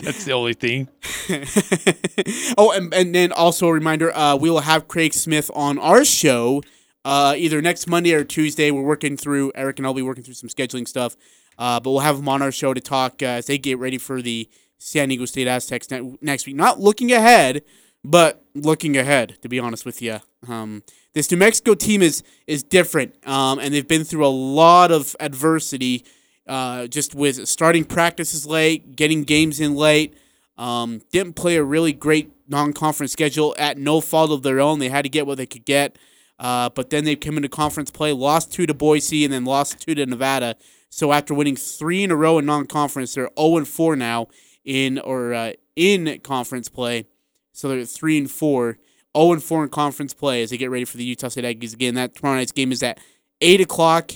That's 0.03 0.25
the 0.25 0.33
only 0.33 0.55
thing. 0.55 0.89
oh, 2.59 2.73
and, 2.73 2.93
and 2.93 3.15
then 3.15 3.33
also 3.33 3.69
a 3.69 3.73
reminder: 3.73 4.15
uh, 4.15 4.37
we 4.37 4.51
will 4.51 4.61
have 4.61 4.89
Craig 4.89 5.15
Smith 5.15 5.51
on 5.55 5.79
our 5.79 6.05
show 6.05 6.63
uh, 7.05 7.35
either 7.37 7.61
next 7.63 7.87
Monday 7.87 8.13
or 8.13 8.25
Tuesday. 8.25 8.71
We're 8.71 8.83
working 8.83 9.17
through 9.17 9.53
Eric 9.55 9.79
and 9.79 9.87
I'll 9.87 9.95
be 9.95 10.03
working 10.03 10.25
through 10.25 10.35
some 10.35 10.49
scheduling 10.49 10.87
stuff, 10.87 11.17
uh, 11.59 11.81
but 11.81 11.91
we'll 11.91 12.01
have 12.01 12.19
him 12.19 12.29
on 12.29 12.43
our 12.43 12.53
show 12.53 12.75
to 12.75 12.81
talk 12.81 13.23
as 13.23 13.47
they 13.47 13.59
get 13.59 13.79
ready 13.79 13.99
for 13.99 14.23
the 14.23 14.49
San 14.79 15.09
Diego 15.09 15.25
State 15.25 15.47
Aztecs 15.47 15.91
ne- 15.91 16.17
next 16.21 16.47
week. 16.47 16.57
Not 16.57 16.81
looking 16.81 17.13
ahead, 17.13 17.63
but 18.05 18.45
looking 18.55 18.97
ahead. 18.97 19.39
To 19.43 19.49
be 19.49 19.59
honest 19.59 19.85
with 19.85 20.03
you, 20.03 20.19
um, 20.49 20.83
this 21.15 21.31
New 21.31 21.37
Mexico 21.37 21.75
team 21.75 22.03
is 22.03 22.23
is 22.47 22.63
different, 22.63 23.15
um, 23.27 23.59
and 23.59 23.75
they've 23.75 23.87
been 23.87 24.05
through 24.05 24.27
a 24.27 24.29
lot 24.29 24.91
of 24.91 25.17
adversity 25.21 26.05
uh, 26.47 26.87
just 26.87 27.15
with 27.15 27.47
starting 27.49 27.85
practices 27.85 28.47
late, 28.47 28.97
getting 28.97 29.25
games 29.25 29.61
in 29.61 29.75
late. 29.75 30.15
Um, 30.59 31.01
didn't 31.11 31.35
play 31.35 31.57
a 31.57 31.65
really 31.65 31.93
great 31.93 32.31
non-conference 32.49 33.13
schedule 33.13 33.55
at 33.59 33.79
no 33.79 34.01
fault 34.01 34.31
of 34.31 34.43
their 34.43 34.61
own. 34.61 34.79
They 34.79 34.91
had 34.91 35.03
to 35.03 35.09
get 35.09 35.27
what 35.27 35.39
they 35.39 35.47
could 35.47 35.65
get. 35.65 35.97
Uh, 36.39 36.69
but 36.71 36.91
then 36.91 37.05
they 37.05 37.17
came 37.17 37.37
into 37.37 37.49
conference 37.49 37.91
play, 37.91 38.13
lost 38.13 38.53
two 38.53 38.67
to 38.67 38.75
Boise, 38.75 39.25
and 39.25 39.33
then 39.33 39.45
lost 39.45 39.81
two 39.81 39.95
to 39.95 40.05
Nevada. 40.05 40.57
So 40.91 41.13
after 41.13 41.33
winning 41.35 41.57
three 41.57 42.03
in 42.03 42.11
a 42.11 42.17
row 42.17 42.39
in 42.39 42.47
non-conference, 42.47 43.15
they're 43.15 43.31
0 43.39 43.59
and 43.59 43.69
4 43.69 43.97
now 43.97 44.27
in 44.65 44.99
or 44.99 45.33
uh, 45.33 45.53
in 45.77 46.21
conference 46.21 46.69
play. 46.69 47.07
So 47.53 47.69
they're 47.69 47.85
three 47.85 48.19
and 48.19 48.31
four, 48.31 48.79
0 49.17 49.33
and 49.33 49.43
4 49.43 49.65
in 49.65 49.69
conference 49.71 50.15
play 50.15 50.43
as 50.43 50.51
they 50.51 50.57
get 50.57 50.71
ready 50.71 50.85
for 50.85 50.97
the 50.97 51.05
Utah 51.05 51.29
State 51.29 51.45
Aggies 51.45 51.73
again. 51.73 51.95
That 51.95 52.15
tomorrow 52.15 52.37
night's 52.37 52.53
game 52.53 52.73
is 52.73 52.83
at 52.83 52.99
eight 53.41 53.61
o'clock 53.61 54.13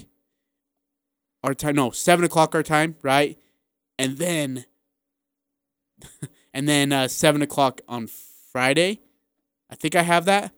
our 1.46 1.54
time. 1.54 1.76
No, 1.76 1.90
seven 1.90 2.24
o'clock 2.24 2.54
our 2.54 2.62
time, 2.62 2.96
right? 3.02 3.38
And 3.98 4.18
then, 4.18 4.66
and 6.54 6.68
then 6.68 6.92
uh, 6.92 7.08
seven 7.08 7.42
o'clock 7.42 7.80
on 7.88 8.08
Friday. 8.52 9.00
I 9.70 9.74
think 9.74 9.94
I 9.96 10.02
have 10.02 10.24
that, 10.26 10.52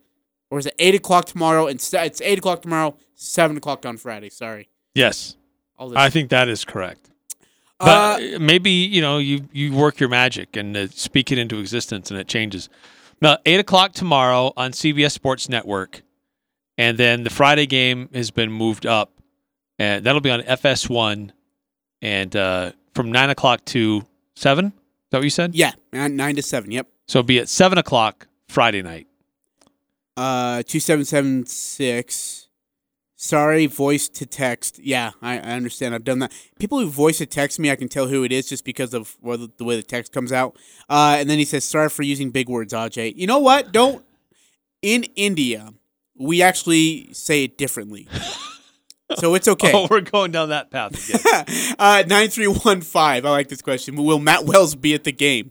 or 0.51 0.59
is 0.59 0.67
it 0.67 0.75
eight 0.79 0.95
o'clock 0.95 1.27
tomorrow? 1.27 1.67
And 1.67 1.77
it's 1.81 2.21
eight 2.21 2.39
o'clock 2.39 2.63
tomorrow, 2.63 2.97
seven 3.15 3.57
o'clock 3.57 3.87
on 3.87 3.97
Friday. 3.97 4.29
Sorry, 4.29 4.69
Yes. 4.95 5.37
I 5.81 6.11
think 6.11 6.31
that 6.31 6.49
is 6.49 6.65
correct. 6.65 7.09
Uh, 7.79 8.19
But 8.19 8.41
maybe 8.41 8.71
you 8.71 9.01
know 9.01 9.19
you 9.19 9.49
you 9.53 9.73
work 9.73 10.01
your 10.01 10.09
magic 10.09 10.57
and 10.57 10.77
uh, 10.77 10.89
speak 10.89 11.31
it 11.31 11.39
into 11.39 11.61
existence, 11.61 12.11
and 12.11 12.19
it 12.19 12.27
changes. 12.27 12.69
Now, 13.23 13.39
eight 13.47 13.61
o'clock 13.61 13.93
tomorrow 13.93 14.53
on 14.57 14.73
CBS 14.73 15.13
Sports 15.13 15.49
Network. 15.49 16.03
and 16.77 16.97
then 16.99 17.25
the 17.25 17.31
Friday 17.31 17.67
game 17.67 18.09
has 18.15 18.31
been 18.31 18.51
moved 18.53 18.87
up, 18.87 19.11
and 19.79 20.05
that'll 20.05 20.21
be 20.21 20.31
on 20.31 20.41
FS1, 20.41 21.31
and 22.03 22.37
uh, 22.37 22.73
from 22.95 23.13
nine 23.13 23.31
o'clock 23.31 23.65
to 23.67 24.03
seven. 24.35 24.67
Is 24.67 24.73
that 25.11 25.19
what 25.19 25.25
you 25.25 25.31
said? 25.31 25.55
Yeah, 25.55 25.73
nine, 25.93 26.17
nine 26.17 26.37
to 26.37 26.43
seven. 26.43 26.71
Yep. 26.71 26.89
So 27.07 27.23
be 27.23 27.39
at 27.39 27.49
seven 27.49 27.79
o'clock 27.79 28.29
Friday 28.49 28.83
night. 28.83 29.07
Uh, 30.17 30.63
two 30.67 30.81
seven 30.81 31.05
seven 31.05 31.47
six. 31.47 32.49
Sorry, 33.21 33.67
voice 33.67 34.09
to 34.11 34.27
text. 34.27 34.79
Yeah, 34.79 35.11
I, 35.21 35.39
I 35.39 35.53
understand. 35.53 35.93
I've 35.93 36.05
done 36.05 36.21
that. 36.21 36.33
People 36.61 36.79
who 36.79 36.89
voice 36.89 37.19
to 37.19 37.27
text 37.27 37.59
me, 37.59 37.69
I 37.69 37.75
can 37.75 37.89
tell 37.89 38.07
who 38.07 38.23
it 38.23 38.31
is 38.31 38.49
just 38.49 38.65
because 38.65 38.95
of 38.95 39.17
well, 39.21 39.39
the, 39.39 39.51
the 39.57 39.65
way 39.65 39.75
the 39.75 39.83
text 39.83 40.13
comes 40.13 40.31
out. 40.31 40.57
Uh, 40.89 41.17
and 41.19 41.29
then 41.29 41.39
he 41.39 41.45
says, 41.45 41.65
"Sorry 41.65 41.89
for 41.89 42.03
using 42.03 42.31
big 42.31 42.49
words, 42.49 42.73
Aj." 42.73 43.17
You 43.17 43.27
know 43.27 43.39
what? 43.39 43.73
Don't. 43.73 44.05
In 44.83 45.05
India, 45.17 45.73
we 46.17 46.43
actually 46.43 47.13
say 47.13 47.45
it 47.45 47.59
differently, 47.59 48.07
so 49.17 49.35
it's 49.35 49.49
okay. 49.49 49.73
Oh, 49.75 49.87
we're 49.91 50.01
going 50.01 50.31
down 50.33 50.49
that 50.51 50.71
path 50.71 50.93
again. 51.09 51.75
uh, 51.79 52.05
nine 52.07 52.29
three 52.29 52.47
one 52.49 52.81
five. 52.81 53.25
I 53.25 53.31
like 53.31 53.49
this 53.49 53.63
question. 53.63 53.97
Will 53.97 54.19
Matt 54.19 54.45
Wells 54.45 54.75
be 54.75 54.95
at 54.95 55.05
the 55.05 55.13
game? 55.13 55.51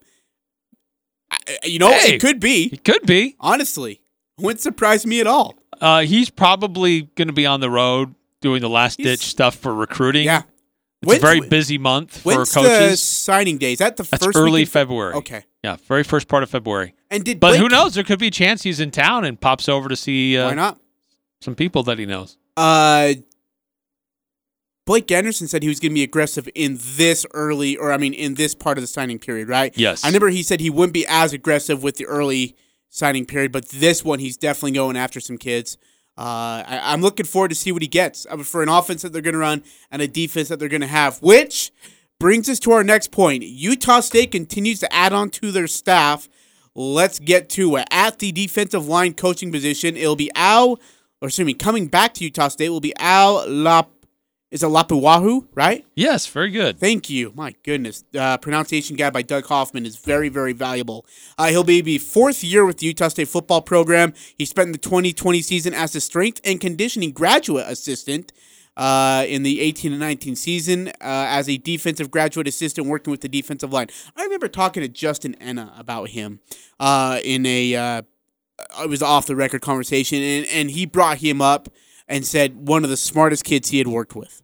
I, 1.32 1.38
you 1.64 1.80
know, 1.80 1.92
Hey. 1.92 2.16
it 2.16 2.22
could 2.22 2.40
be. 2.40 2.70
it 2.72 2.84
could 2.84 3.06
be. 3.06 3.36
Honestly, 3.40 4.02
wouldn't 4.38 4.62
surprise 4.62 5.06
me 5.06 5.20
at 5.20 5.28
all. 5.28 5.56
Uh, 5.80 6.02
he's 6.02 6.30
probably 6.30 7.04
going 7.16 7.28
to 7.28 7.34
be 7.34 7.46
on 7.46 7.60
the 7.60 7.70
road 7.70 8.16
doing 8.42 8.62
the 8.62 8.70
last 8.70 8.98
ditch 9.00 9.20
stuff 9.26 9.56
for 9.56 9.74
recruiting. 9.74 10.26
Yeah. 10.26 10.44
It's 11.04 11.16
a 11.16 11.20
very 11.20 11.42
busy 11.42 11.78
month 11.78 12.22
for 12.22 12.30
When's 12.38 12.52
the 12.54 12.62
coaches. 12.62 13.02
signing 13.02 13.60
day? 13.60 13.74
Is 13.74 13.80
that 13.80 13.98
the 13.98 14.04
That's 14.04 14.26
first 14.26 14.38
early 14.38 14.66
February. 14.66 15.14
Okay. 15.14 15.44
Yeah, 15.64 15.76
very 15.88 16.04
first 16.04 16.28
part 16.28 16.42
of 16.42 16.50
February. 16.50 16.96
And 17.12 17.24
did 17.24 17.40
But 17.40 17.50
Blake, 17.50 17.62
who 17.62 17.70
knows? 17.70 17.94
There 17.94 18.04
could 18.04 18.18
be 18.18 18.28
a 18.28 18.32
chance 18.32 18.64
he's 18.64 18.80
in 18.80 18.90
town 18.90 19.24
and 19.24 19.40
pops 19.40 19.70
over 19.70 19.90
to 19.90 19.96
see 19.96 20.38
Why 20.38 20.46
uh, 20.46 20.54
not? 20.56 20.80
some 21.42 21.54
people 21.54 21.84
that 21.84 22.00
he 22.00 22.08
knows. 22.08 22.38
Uh, 22.56 23.14
Blake 24.88 25.12
Anderson 25.12 25.50
said 25.50 25.64
he 25.64 25.70
was 25.70 25.82
going 25.82 25.92
to 25.92 25.96
be 25.96 26.02
aggressive 26.02 26.48
in 26.56 26.80
this 26.82 27.26
early, 27.34 27.76
or 27.76 27.92
I 27.92 27.98
mean, 27.98 28.14
in 28.14 28.36
this 28.36 28.56
part 28.56 28.78
of 28.78 28.82
the 28.82 28.88
signing 28.88 29.20
period, 29.20 29.50
right? 29.50 29.78
Yes. 29.78 30.06
I 30.06 30.08
remember 30.08 30.30
he 30.30 30.42
said 30.42 30.62
he 30.62 30.70
wouldn't 30.70 30.94
be 30.94 31.06
as 31.08 31.34
aggressive 31.34 31.84
with 31.84 31.98
the 31.98 32.06
early 32.06 32.56
signing 32.90 33.26
period, 33.26 33.52
but 33.52 33.68
this 33.68 34.06
one 34.06 34.20
he's 34.20 34.38
definitely 34.38 34.72
going 34.72 34.96
after 34.96 35.20
some 35.20 35.38
kids. 35.38 35.78
Uh, 36.18 36.64
I, 36.66 36.82
I'm 36.86 37.02
looking 37.02 37.26
forward 37.26 37.50
to 37.50 37.56
see 37.56 37.74
what 37.74 37.82
he 37.82 37.90
gets 37.90 38.26
uh, 38.30 38.38
for 38.38 38.64
an 38.64 38.70
offense 38.70 39.02
that 39.02 39.12
they're 39.12 39.22
going 39.22 39.34
to 39.34 39.40
run 39.40 39.62
and 39.92 40.02
a 40.02 40.08
defense 40.08 40.48
that 40.48 40.58
they're 40.58 40.70
going 40.70 40.80
to 40.80 40.88
have. 40.88 41.22
Which 41.22 41.74
brings 42.18 42.50
us 42.50 42.58
to 42.60 42.72
our 42.72 42.84
next 42.84 43.12
point. 43.12 43.44
Utah 43.44 44.00
State 44.00 44.32
continues 44.32 44.80
to 44.80 44.94
add 44.94 45.12
on 45.12 45.30
to 45.32 45.52
their 45.52 45.68
staff. 45.68 46.30
Let's 46.76 47.20
get 47.20 47.50
to 47.52 47.76
it. 47.76 47.90
At 47.92 48.20
the 48.20 48.32
defensive 48.32 48.88
line 48.88 49.16
coaching 49.16 49.52
position, 49.52 49.98
it'll 49.98 50.16
be 50.16 50.32
Al, 50.34 50.80
or 51.22 51.28
excuse 51.28 51.46
me, 51.46 51.54
coming 51.54 51.88
back 51.88 52.14
to 52.16 52.24
Utah 52.24 52.48
State 52.48 52.70
will 52.70 52.80
be 52.80 52.96
Al 52.98 53.46
Lap. 53.50 53.90
Is 54.50 54.64
it 54.64 54.68
Lapuaho, 54.68 55.46
right? 55.56 55.86
Yes, 55.94 56.26
very 56.26 56.52
good. 56.52 56.80
Thank 56.80 57.10
you. 57.10 57.34
My 57.36 57.54
goodness. 57.64 58.06
Uh, 58.18 58.38
pronunciation 58.38 58.96
guide 58.96 59.12
by 59.12 59.22
Doug 59.22 59.46
Hoffman 59.46 59.86
is 59.86 59.98
very, 59.98 60.30
very 60.30 60.54
valuable. 60.54 61.06
Uh, 61.38 61.48
he'll 61.48 61.66
be 61.66 61.82
the 61.82 61.98
fourth 61.98 62.46
year 62.46 62.66
with 62.66 62.78
the 62.78 62.86
Utah 62.86 63.10
State 63.10 63.28
football 63.28 63.62
program. 63.62 64.14
He 64.38 64.46
spent 64.46 64.72
the 64.72 64.78
2020 64.78 65.42
season 65.42 65.74
as 65.74 65.94
a 65.96 66.02
strength 66.02 66.40
and 66.46 66.62
conditioning 66.62 67.12
graduate 67.12 67.66
assistant 67.68 68.32
uh, 68.78 69.26
in 69.28 69.44
the 69.44 69.60
18 69.60 69.92
and 69.92 70.00
19 70.00 70.38
season 70.38 70.90
uh, 70.90 70.94
as 71.02 71.50
a 71.50 71.58
defensive 71.58 72.10
graduate 72.10 72.48
assistant 72.48 72.88
working 72.88 73.12
with 73.12 73.22
the 73.22 73.30
defensive 73.30 73.74
line. 73.74 73.88
I 74.16 74.24
remember 74.24 74.48
talking 74.48 74.82
to 74.82 74.88
Justin 74.88 75.36
Ena 75.42 75.74
about 75.78 76.10
him 76.10 76.40
uh, 76.80 77.20
in 77.22 77.46
a 77.46 77.76
uh, 77.76 78.02
it 78.80 78.90
was 78.90 79.02
off 79.02 79.26
the 79.26 79.36
record 79.36 79.62
conversation, 79.62 80.22
and, 80.22 80.46
and 80.48 80.72
he 80.72 80.86
brought 80.86 81.18
him 81.18 81.42
up 81.42 81.70
and 82.08 82.26
said 82.26 82.68
one 82.68 82.84
of 82.84 82.90
the 82.90 82.98
smartest 82.98 83.44
kids 83.44 83.70
he 83.70 83.78
had 83.78 83.88
worked 83.88 84.16
with 84.16 84.42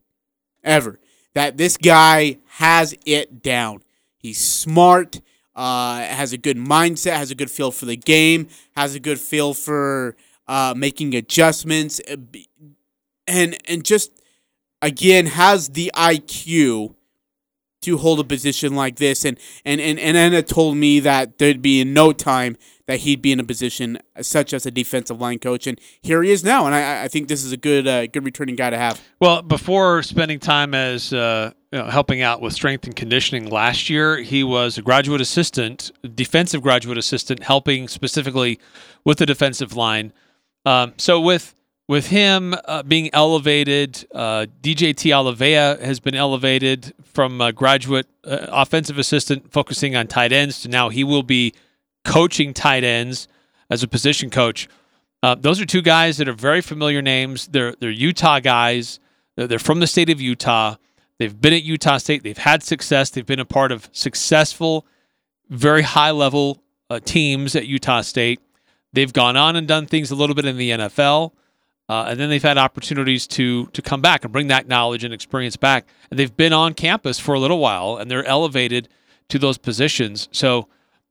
ever. 0.63 0.99
That 1.33 1.57
this 1.57 1.77
guy 1.77 2.37
has 2.45 2.93
it 3.05 3.41
down. 3.41 3.81
He's 4.17 4.37
smart, 4.37 5.19
uh, 5.55 5.97
has 5.97 6.33
a 6.33 6.37
good 6.37 6.57
mindset, 6.57 7.13
has 7.15 7.31
a 7.31 7.35
good 7.35 7.51
feel 7.51 7.71
for 7.71 7.85
the 7.85 7.97
game, 7.97 8.47
has 8.75 8.95
a 8.95 8.99
good 8.99 9.19
feel 9.19 9.53
for 9.53 10.15
uh, 10.47 10.73
making 10.77 11.15
adjustments, 11.15 11.99
uh, 12.09 12.17
and 13.27 13.57
and 13.67 13.83
just 13.83 14.11
again 14.81 15.25
has 15.25 15.69
the 15.69 15.91
IQ 15.95 16.95
to 17.83 17.97
hold 17.97 18.19
a 18.19 18.23
position 18.23 18.75
like 18.75 18.97
this. 18.97 19.25
And 19.25 19.37
and 19.63 19.79
and, 19.79 19.99
and 19.99 20.17
Ena 20.17 20.41
told 20.41 20.77
me 20.77 20.99
that 21.01 21.37
there'd 21.37 21.61
be 21.61 21.81
in 21.81 21.93
no 21.93 22.13
time 22.13 22.57
that 22.85 22.99
he'd 22.99 23.21
be 23.21 23.31
in 23.31 23.39
a 23.39 23.43
position 23.43 23.97
such 24.21 24.53
as 24.53 24.65
a 24.65 24.71
defensive 24.71 25.19
line 25.19 25.39
coach, 25.39 25.67
and 25.67 25.79
here 26.01 26.21
he 26.21 26.31
is 26.31 26.43
now. 26.43 26.65
And 26.65 26.75
I, 26.75 27.03
I 27.03 27.07
think 27.07 27.27
this 27.29 27.43
is 27.43 27.51
a 27.51 27.57
good 27.57 27.87
uh, 27.87 28.07
good 28.07 28.25
returning 28.25 28.55
guy 28.55 28.69
to 28.69 28.77
have. 28.77 29.01
Well, 29.19 29.41
before 29.41 30.03
spending 30.03 30.39
time 30.39 30.73
as 30.73 31.13
uh, 31.13 31.53
you 31.71 31.79
know, 31.79 31.85
helping 31.85 32.21
out 32.21 32.41
with 32.41 32.53
strength 32.53 32.85
and 32.85 32.95
conditioning 32.95 33.49
last 33.49 33.89
year, 33.89 34.17
he 34.17 34.43
was 34.43 34.77
a 34.77 34.81
graduate 34.81 35.21
assistant, 35.21 35.91
defensive 36.13 36.61
graduate 36.61 36.97
assistant, 36.97 37.43
helping 37.43 37.87
specifically 37.87 38.59
with 39.03 39.17
the 39.17 39.25
defensive 39.25 39.75
line. 39.75 40.13
Um, 40.65 40.93
so 40.97 41.19
with 41.19 41.55
with 41.87 42.07
him 42.07 42.55
uh, 42.65 42.83
being 42.83 43.09
elevated, 43.13 44.07
uh, 44.13 44.45
DJ 44.61 44.93
Tialavea 44.93 45.81
has 45.81 45.99
been 45.99 46.15
elevated 46.15 46.93
from 47.03 47.41
graduate 47.55 48.07
uh, 48.23 48.47
offensive 48.49 48.97
assistant 48.97 49.51
focusing 49.51 49.95
on 49.95 50.07
tight 50.07 50.31
ends 50.31 50.61
to 50.61 50.69
now 50.69 50.89
he 50.89 51.03
will 51.03 51.23
be 51.23 51.53
coaching 52.05 52.53
tight 52.53 52.83
ends 52.83 53.27
as 53.69 53.83
a 53.83 53.87
position 53.87 54.29
coach. 54.29 54.67
Uh, 55.21 55.35
those 55.35 55.61
are 55.61 55.65
two 55.65 55.81
guys 55.81 56.17
that 56.17 56.27
are 56.27 56.33
very 56.33 56.61
familiar 56.61 57.01
names. 57.01 57.47
They're 57.47 57.73
they're 57.79 57.89
Utah 57.89 58.39
guys. 58.39 58.99
They're, 59.35 59.47
they're 59.47 59.59
from 59.59 59.79
the 59.79 59.87
state 59.87 60.09
of 60.09 60.19
Utah. 60.19 60.75
They've 61.17 61.39
been 61.39 61.53
at 61.53 61.63
Utah 61.63 61.97
State. 61.97 62.23
They've 62.23 62.37
had 62.37 62.63
success. 62.63 63.09
They've 63.09 63.25
been 63.25 63.39
a 63.39 63.45
part 63.45 63.71
of 63.71 63.89
successful, 63.93 64.85
very 65.49 65.83
high 65.83 66.11
level 66.11 66.61
uh, 66.89 66.99
teams 66.99 67.55
at 67.55 67.67
Utah 67.67 68.01
State. 68.01 68.41
They've 68.91 69.13
gone 69.13 69.37
on 69.37 69.55
and 69.55 69.67
done 69.67 69.85
things 69.85 70.11
a 70.11 70.15
little 70.15 70.35
bit 70.35 70.45
in 70.45 70.57
the 70.57 70.71
NFL, 70.71 71.31
uh, 71.89 72.05
and 72.09 72.19
then 72.19 72.29
they've 72.29 72.41
had 72.41 72.57
opportunities 72.57 73.27
to 73.27 73.67
to 73.67 73.81
come 73.81 74.01
back 74.01 74.23
and 74.23 74.31
bring 74.31 74.47
that 74.47 74.67
knowledge 74.67 75.03
and 75.03 75.13
experience 75.13 75.57
back. 75.57 75.87
And 76.09 76.19
they've 76.19 76.35
been 76.35 76.53
on 76.53 76.73
campus 76.73 77.19
for 77.19 77.35
a 77.35 77.39
little 77.39 77.59
while, 77.59 77.97
and 77.97 78.09
they're 78.09 78.25
elevated 78.25 78.89
to 79.29 79.39
those 79.39 79.57
positions. 79.57 80.29
So 80.31 80.67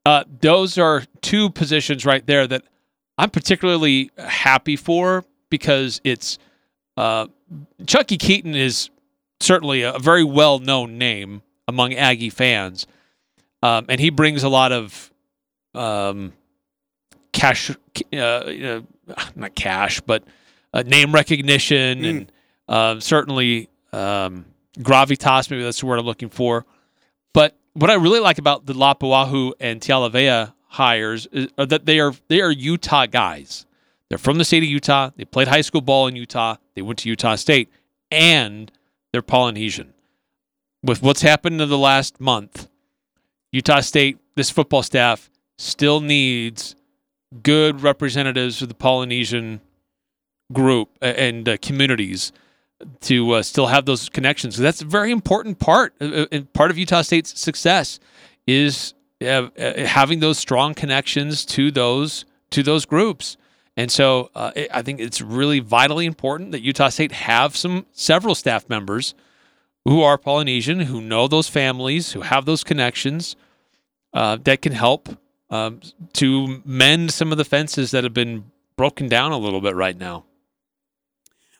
uh, 0.06 0.24
those 0.40 0.78
are 0.78 1.04
two 1.20 1.50
positions 1.50 2.06
right 2.06 2.26
there 2.26 2.46
that 2.46 2.62
I'm 3.18 3.30
particularly 3.30 4.10
happy 4.16 4.76
for 4.76 5.24
because 5.50 6.00
it's 6.04 6.38
uh, 6.96 7.26
Chucky 7.86 8.16
Keaton 8.16 8.54
is 8.54 8.90
certainly 9.40 9.82
a 9.82 9.98
very 9.98 10.24
well 10.24 10.58
known 10.58 10.98
name 10.98 11.42
among 11.68 11.94
Aggie 11.94 12.30
fans, 12.30 12.86
um, 13.62 13.86
and 13.88 14.00
he 14.00 14.10
brings 14.10 14.42
a 14.42 14.48
lot 14.48 14.72
of 14.72 15.12
um, 15.74 16.32
cash, 17.32 17.70
uh, 18.12 18.16
uh, 18.16 18.80
not 19.36 19.54
cash, 19.54 20.00
but 20.00 20.24
uh, 20.72 20.82
name 20.82 21.12
recognition 21.12 22.04
and 22.04 22.32
uh, 22.68 23.00
certainly 23.00 23.68
um, 23.92 24.46
gravitas. 24.78 25.50
Maybe 25.50 25.62
that's 25.62 25.80
the 25.80 25.86
word 25.86 25.98
I'm 25.98 26.06
looking 26.06 26.30
for. 26.30 26.64
But 27.32 27.56
what 27.74 27.90
I 27.90 27.94
really 27.94 28.20
like 28.20 28.38
about 28.38 28.66
the 28.66 28.74
Lapuaho 28.74 29.52
and 29.60 29.80
Tialavea 29.80 30.52
hires 30.68 31.26
is 31.32 31.48
are 31.58 31.66
that 31.66 31.86
they 31.86 32.00
are 32.00 32.14
they 32.28 32.40
are 32.40 32.50
Utah 32.50 33.06
guys. 33.06 33.66
They're 34.08 34.18
from 34.18 34.38
the 34.38 34.44
state 34.44 34.62
of 34.62 34.68
Utah. 34.68 35.10
They 35.16 35.24
played 35.24 35.48
high 35.48 35.62
school 35.62 35.80
ball 35.80 36.06
in 36.06 36.16
Utah. 36.16 36.56
They 36.74 36.82
went 36.82 36.98
to 37.00 37.08
Utah 37.08 37.34
State, 37.36 37.70
and 38.10 38.70
they're 39.10 39.22
Polynesian. 39.22 39.94
With 40.82 41.02
what's 41.02 41.22
happened 41.22 41.60
in 41.60 41.68
the 41.68 41.78
last 41.78 42.20
month, 42.20 42.68
Utah 43.52 43.80
State, 43.80 44.18
this 44.34 44.50
football 44.50 44.82
staff 44.82 45.30
still 45.56 46.00
needs 46.00 46.74
good 47.42 47.82
representatives 47.82 48.60
of 48.60 48.68
the 48.68 48.74
Polynesian 48.74 49.60
group 50.52 50.90
and 51.00 51.48
uh, 51.48 51.56
communities 51.62 52.32
to 53.00 53.32
uh, 53.32 53.42
still 53.42 53.68
have 53.68 53.84
those 53.84 54.08
connections. 54.08 54.56
So 54.56 54.62
that's 54.62 54.82
a 54.82 54.84
very 54.86 55.10
important 55.10 55.58
part. 55.58 55.94
Uh, 56.00 56.26
uh, 56.32 56.40
part 56.52 56.70
of 56.70 56.78
Utah 56.78 57.02
State's 57.02 57.38
success 57.38 58.00
is 58.46 58.94
uh, 59.22 59.48
uh, 59.58 59.84
having 59.86 60.20
those 60.20 60.38
strong 60.38 60.74
connections 60.74 61.44
to 61.46 61.70
those 61.70 62.24
to 62.50 62.62
those 62.62 62.84
groups. 62.84 63.36
And 63.76 63.90
so 63.90 64.30
uh, 64.34 64.50
I- 64.74 64.82
think 64.82 65.00
it's 65.00 65.22
really 65.22 65.60
vitally 65.60 66.04
important 66.04 66.52
that 66.52 66.60
Utah 66.60 66.90
State 66.90 67.12
have 67.12 67.56
some 67.56 67.86
several 67.92 68.34
staff 68.34 68.68
members 68.68 69.14
who 69.86 70.02
are 70.02 70.18
Polynesian, 70.18 70.80
who 70.80 71.00
know 71.00 71.26
those 71.28 71.48
families, 71.48 72.12
who 72.12 72.20
have 72.20 72.44
those 72.44 72.62
connections 72.62 73.36
uh, 74.12 74.36
that 74.44 74.60
can 74.60 74.72
help 74.72 75.08
um, 75.48 75.80
to 76.12 76.60
mend 76.64 77.12
some 77.12 77.32
of 77.32 77.38
the 77.38 77.44
fences 77.44 77.90
that 77.92 78.04
have 78.04 78.14
been 78.14 78.44
broken 78.76 79.08
down 79.08 79.32
a 79.32 79.38
little 79.38 79.60
bit 79.60 79.74
right 79.74 79.98
now. 79.98 80.24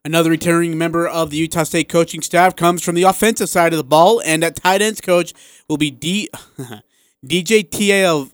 Another 0.05 0.31
returning 0.31 0.77
member 0.77 1.07
of 1.07 1.31
the 1.31 1.37
Utah 1.37 1.63
State 1.63 1.89
coaching 1.89 2.23
staff 2.23 2.57
comes 2.57 2.83
from 2.83 2.97
the 2.97 3.05
offensive 3.05 3.49
side 3.49 3.73
of 3.73 3.77
the 3.77 3.85
ball, 3.85 4.21
and 4.25 4.43
at 4.43 4.57
tight 4.57 4.83
ends 4.83 5.01
coach 5.01 5.33
will 5.69 5.77
be 5.77 5.93
D, 5.93 6.29
DJ 7.25 7.69
Tiala 7.69 8.33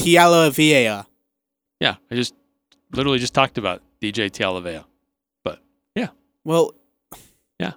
Tialavea. 0.00 1.04
Yeah, 1.80 1.96
I 2.10 2.14
just 2.14 2.34
literally 2.92 3.18
just 3.18 3.34
talked 3.34 3.58
about 3.58 3.82
DJ 4.00 4.30
Tialavea. 4.30 4.84
But 5.44 5.60
yeah. 5.94 6.08
Well, 6.44 6.72
yeah, 7.60 7.72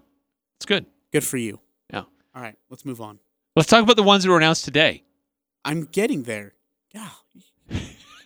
It's 0.58 0.66
good. 0.66 0.86
good 1.12 1.26
for 1.26 1.36
you. 1.38 1.60
Yeah. 1.92 2.04
All 2.34 2.42
right, 2.42 2.56
let's 2.70 2.86
move 2.86 3.02
on. 3.02 3.20
Let's 3.58 3.68
talk 3.68 3.84
about 3.84 3.98
the 3.98 4.04
ones 4.04 4.24
that 4.24 4.30
were 4.30 4.38
announced 4.38 4.64
today. 4.64 5.04
I'm 5.66 5.84
getting 5.84 6.24
there. 6.24 6.54
Yeah. 6.94 7.10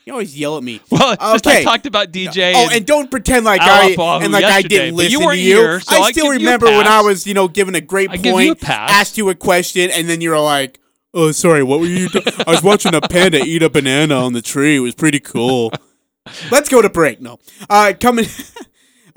You 0.06 0.14
always 0.14 0.38
yell 0.38 0.56
at 0.58 0.64
me. 0.64 0.82
Well, 0.92 1.16
just 1.16 1.48
I 1.48 1.52
Okay. 1.56 1.64
talked 1.64 1.88
about 1.88 2.12
DJ. 2.12 2.54
Oh, 2.56 2.70
and 2.72 2.86
don't 2.86 3.10
pretend 3.10 3.44
like 3.44 3.60
I 3.62 3.90
and 4.22 4.32
like 4.32 4.44
I 4.46 4.62
didn't 4.62 4.96
but 4.96 5.10
you 5.10 5.18
listen 5.18 5.30
to 5.32 5.38
you. 5.38 5.56
here, 5.56 5.80
so 5.80 6.00
I 6.00 6.12
still 6.12 6.26
you 6.26 6.32
remember 6.34 6.68
when 6.68 6.86
I 6.88 7.02
was, 7.02 7.26
you 7.26 7.34
know, 7.34 7.48
given 7.48 7.74
a 7.74 7.82
great 7.82 8.12
I 8.12 8.18
point, 8.18 8.46
you 8.46 8.52
a 8.70 8.72
asked 8.72 9.18
you 9.18 9.30
a 9.30 9.36
question, 9.36 9.90
and 9.90 10.08
then 10.08 10.22
you're 10.22 10.40
like, 10.40 10.80
"Oh, 11.16 11.32
sorry, 11.32 11.64
what 11.64 11.80
were 11.80 11.88
you?" 11.88 12.08
doing? 12.10 12.24
I 12.46 12.52
was 12.52 12.62
watching 12.62 12.94
a 12.94 13.02
panda 13.02 13.40
eat 13.44 13.64
a 13.64 13.70
banana 13.70 14.16
on 14.16 14.34
the 14.34 14.44
tree. 14.44 14.76
It 14.76 14.82
was 14.82 14.94
pretty 14.94 15.20
cool. 15.20 15.72
Let's 16.52 16.70
go 16.70 16.84
to 16.84 16.90
break. 16.90 17.20
No, 17.20 17.40
uh, 17.68 17.94
coming. 18.00 18.26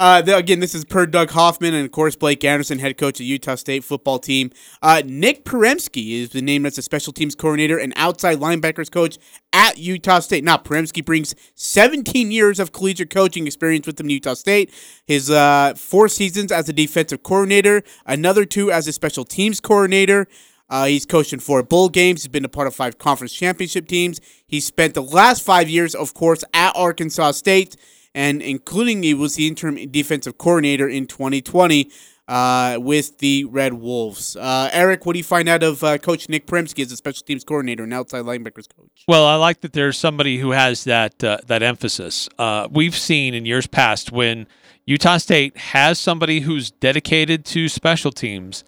Uh, 0.01 0.23
again, 0.29 0.61
this 0.61 0.77
is 0.77 0.85
per 0.85 1.07
Doug 1.07 1.31
Hoffman 1.31 1.75
and 1.75 1.85
of 1.85 1.91
course 1.91 2.15
Blake 2.15 2.45
Anderson, 2.45 2.79
head 2.79 2.97
coach 2.97 3.19
of 3.19 3.27
Utah 3.27 3.57
State 3.57 3.83
football 3.83 4.21
team. 4.21 4.53
Uh, 4.81 5.03
Nick 5.05 5.45
Paremski 5.45 6.23
is 6.23 6.31
the 6.31 6.41
name 6.41 6.65
as 6.65 6.79
a 6.79 6.83
special 6.83 7.13
teams 7.13 7.35
coordinator 7.35 7.77
and 7.79 7.93
outside 7.97 8.39
linebackers 8.39 8.93
coach 8.93 9.19
at 9.53 9.77
Utah 9.77 10.21
State. 10.21 10.45
Now, 10.45 10.57
Paremski 10.57 11.05
brings 11.05 11.35
17 11.57 12.31
years 12.31 12.61
of 12.61 12.71
collegiate 12.71 13.11
coaching 13.11 13.49
experience 13.49 13.89
with 13.89 13.99
him 13.99 14.09
Utah 14.09 14.35
State. 14.35 14.73
His 15.05 15.31
uh, 15.31 15.75
four 15.77 16.09
seasons 16.09 16.53
as 16.53 16.69
a 16.69 16.73
defensive 16.73 17.25
coordinator, 17.25 17.83
another 18.07 18.45
two 18.45 18.71
as 18.71 18.87
a 18.87 18.93
special 18.93 19.25
teams 19.25 19.61
coordinator. 19.61 20.29
Uh, 20.71 20.85
he's 20.85 21.07
coached 21.07 21.33
in 21.33 21.41
four 21.41 21.63
bowl 21.65 21.89
games. 21.89 22.23
He's 22.23 22.29
been 22.29 22.45
a 22.45 22.49
part 22.49 22.69
of 22.69 22.75
five 22.75 22.99
conference 22.99 23.33
championship 23.33 23.89
teams. 23.89 24.21
He 24.47 24.61
spent 24.61 24.95
the 24.95 25.03
last 25.03 25.43
five 25.43 25.69
years, 25.69 25.95
of 25.95 26.15
course, 26.15 26.45
at 26.55 26.77
Arkansas 26.77 27.33
State, 27.33 27.77
and 28.15 28.43
including 28.43 29.03
he 29.03 29.15
was 29.15 29.35
the 29.35 29.47
interim 29.47 29.91
defensive 29.91 30.39
coordinator 30.39 30.89
in 30.89 31.07
2020 31.07 31.91
uh, 32.29 32.77
with 32.81 33.19
the 33.19 33.45
Red 33.45 33.75
Wolves. 33.75 34.37
Uh, 34.37 34.69
Eric, 34.73 35.07
what 35.07 35.15
do 35.15 35.19
you 35.19 35.25
find 35.25 35.49
out 35.49 35.63
of 35.63 35.83
uh, 35.83 35.99
Coach 35.99 36.29
Nick 36.29 36.47
Paremski 36.47 36.85
as 36.85 36.93
a 36.93 36.97
special 36.97 37.25
teams 37.25 37.43
coordinator 37.43 37.85
and 37.85 37.95
outside 37.95 38.25
linebackers 38.25 38.69
coach? 38.75 39.05
Well, 39.09 39.25
I 39.25 39.37
like 39.37 39.63
that 39.63 39.73
there's 39.73 39.97
somebody 39.97 40.39
who 40.39 40.51
has 40.51 40.85
that 40.85 41.25
uh, 41.25 41.39
that 41.47 41.63
emphasis. 41.63 42.29
Uh, 42.39 42.69
we've 42.71 42.97
seen 42.97 43.35
in 43.35 43.47
years 43.47 43.67
past 43.67 44.13
when 44.13 44.47
Utah 44.85 45.17
State 45.17 45.57
has 45.57 45.99
somebody 45.99 46.41
who's 46.41 46.71
dedicated 46.71 47.45
to 47.47 47.69
special 47.69 48.13
teams, 48.13 48.63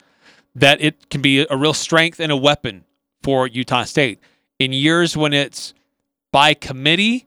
that 0.54 0.80
it 0.80 1.10
can 1.10 1.20
be 1.20 1.46
a 1.48 1.56
real 1.56 1.74
strength 1.74 2.18
and 2.18 2.32
a 2.32 2.36
weapon 2.36 2.84
for 3.22 3.46
Utah 3.46 3.84
State. 3.84 4.20
In 4.58 4.72
years 4.72 5.16
when 5.16 5.32
it's 5.32 5.74
by 6.32 6.54
committee, 6.54 7.26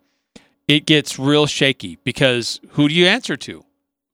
it 0.73 0.87
gets 0.87 1.19
real 1.19 1.45
shaky 1.45 1.99
because 2.03 2.59
who 2.69 2.87
do 2.87 2.95
you 2.95 3.05
answer 3.05 3.37
to? 3.37 3.63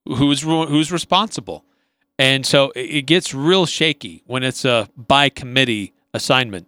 Who's 0.05 0.41
who's 0.41 0.91
responsible? 0.91 1.63
And 2.17 2.45
so 2.45 2.73
it 2.75 3.03
gets 3.03 3.33
real 3.33 3.65
shaky 3.65 4.23
when 4.25 4.43
it's 4.43 4.65
a 4.65 4.89
by 4.97 5.29
committee 5.29 5.93
assignment. 6.13 6.67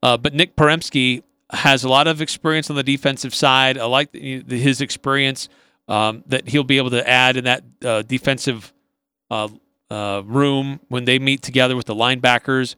Uh, 0.00 0.16
but 0.16 0.32
Nick 0.32 0.54
Paremski 0.54 1.24
has 1.50 1.82
a 1.82 1.88
lot 1.88 2.06
of 2.06 2.22
experience 2.22 2.70
on 2.70 2.76
the 2.76 2.84
defensive 2.84 3.34
side. 3.34 3.78
I 3.78 3.84
like 3.86 4.14
his 4.14 4.80
experience 4.80 5.48
um, 5.88 6.22
that 6.26 6.48
he'll 6.48 6.62
be 6.62 6.76
able 6.76 6.90
to 6.90 7.08
add 7.08 7.36
in 7.36 7.44
that 7.44 7.64
uh, 7.84 8.02
defensive 8.02 8.72
uh, 9.28 9.48
uh, 9.90 10.22
room 10.24 10.78
when 10.86 11.04
they 11.04 11.18
meet 11.18 11.42
together 11.42 11.74
with 11.74 11.86
the 11.86 11.96
linebackers. 11.96 12.76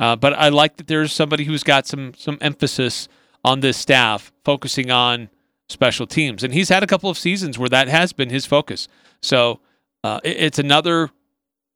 Uh, 0.00 0.16
but 0.16 0.32
I 0.32 0.48
like 0.48 0.78
that 0.78 0.88
there's 0.88 1.12
somebody 1.12 1.44
who's 1.44 1.62
got 1.62 1.86
some 1.86 2.12
some 2.14 2.38
emphasis 2.40 3.06
on 3.44 3.60
this 3.60 3.76
staff, 3.76 4.32
focusing 4.44 4.90
on 4.90 5.28
special 5.72 6.06
teams, 6.06 6.44
and 6.44 6.54
he's 6.54 6.68
had 6.68 6.82
a 6.82 6.86
couple 6.86 7.10
of 7.10 7.18
seasons 7.18 7.58
where 7.58 7.68
that 7.68 7.88
has 7.88 8.12
been 8.12 8.30
his 8.30 8.46
focus. 8.46 8.86
So 9.22 9.60
uh, 10.04 10.20
it- 10.22 10.36
it's 10.38 10.58
another 10.58 11.10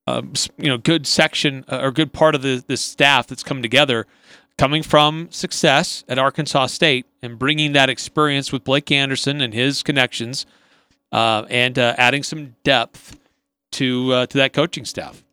um, 0.06 0.32
you 0.56 0.68
know 0.68 0.78
good 0.78 1.06
section 1.06 1.64
uh, 1.68 1.80
or 1.82 1.90
good 1.90 2.12
part 2.12 2.34
of 2.36 2.42
the 2.42 2.76
staff 2.76 3.26
that's 3.26 3.42
come 3.42 3.60
together 3.62 4.06
coming 4.56 4.82
from 4.82 5.28
success 5.32 6.04
at 6.08 6.18
Arkansas 6.18 6.66
State 6.66 7.06
and 7.22 7.38
bringing 7.38 7.72
that 7.72 7.90
experience 7.90 8.52
with 8.52 8.62
Blake 8.64 8.90
Anderson 8.92 9.40
and 9.40 9.52
his 9.52 9.82
connections 9.82 10.46
uh, 11.12 11.44
and 11.50 11.76
uh, 11.78 11.94
adding 11.98 12.22
some 12.22 12.54
depth 12.62 13.18
to 13.72 14.26
to 14.26 14.38
that 14.38 14.52
coaching 14.52 14.84
staff. 14.84 15.24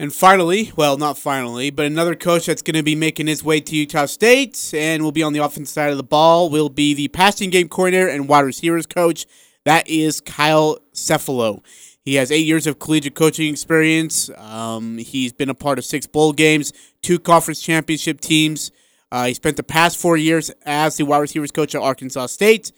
And 0.00 0.12
finally, 0.12 0.72
well, 0.74 0.96
not 0.96 1.18
finally, 1.18 1.70
but 1.70 1.86
another 1.86 2.16
coach 2.16 2.46
that's 2.46 2.62
going 2.62 2.74
to 2.74 2.82
be 2.82 2.96
making 2.96 3.28
his 3.28 3.44
way 3.44 3.60
to 3.60 3.76
Utah 3.76 4.06
State 4.06 4.72
and 4.74 5.04
will 5.04 5.12
be 5.12 5.22
on 5.22 5.32
the 5.32 5.38
offensive 5.38 5.72
side 5.72 5.90
of 5.90 5.96
the 5.96 6.02
ball 6.02 6.50
will 6.50 6.68
be 6.68 6.94
the 6.94 7.06
passing 7.08 7.48
game 7.48 7.68
coordinator 7.68 8.08
and 8.08 8.28
wide 8.28 8.40
receivers 8.40 8.86
coach. 8.86 9.24
That 9.64 9.86
is 9.86 10.20
Kyle 10.20 10.78
Cefalo. 10.92 11.62
He 12.04 12.16
has 12.16 12.32
eight 12.32 12.44
years 12.44 12.66
of 12.66 12.80
collegiate 12.80 13.14
coaching 13.14 13.48
experience. 13.48 14.30
Um, 14.36 14.98
he's 14.98 15.32
been 15.32 15.48
a 15.48 15.54
part 15.54 15.78
of 15.78 15.84
six 15.84 16.08
bowl 16.08 16.32
games, 16.32 16.72
two 17.00 17.20
conference 17.20 17.62
championship 17.62 18.20
teams. 18.20 18.72
Uh, 19.12 19.26
he 19.26 19.34
spent 19.34 19.56
the 19.56 19.62
past 19.62 19.96
four 19.96 20.16
years 20.16 20.50
as 20.66 20.96
the 20.96 21.04
wide 21.04 21.18
receivers 21.18 21.52
coach 21.52 21.72
at 21.72 21.80
Arkansas 21.80 22.26
State. 22.26 22.72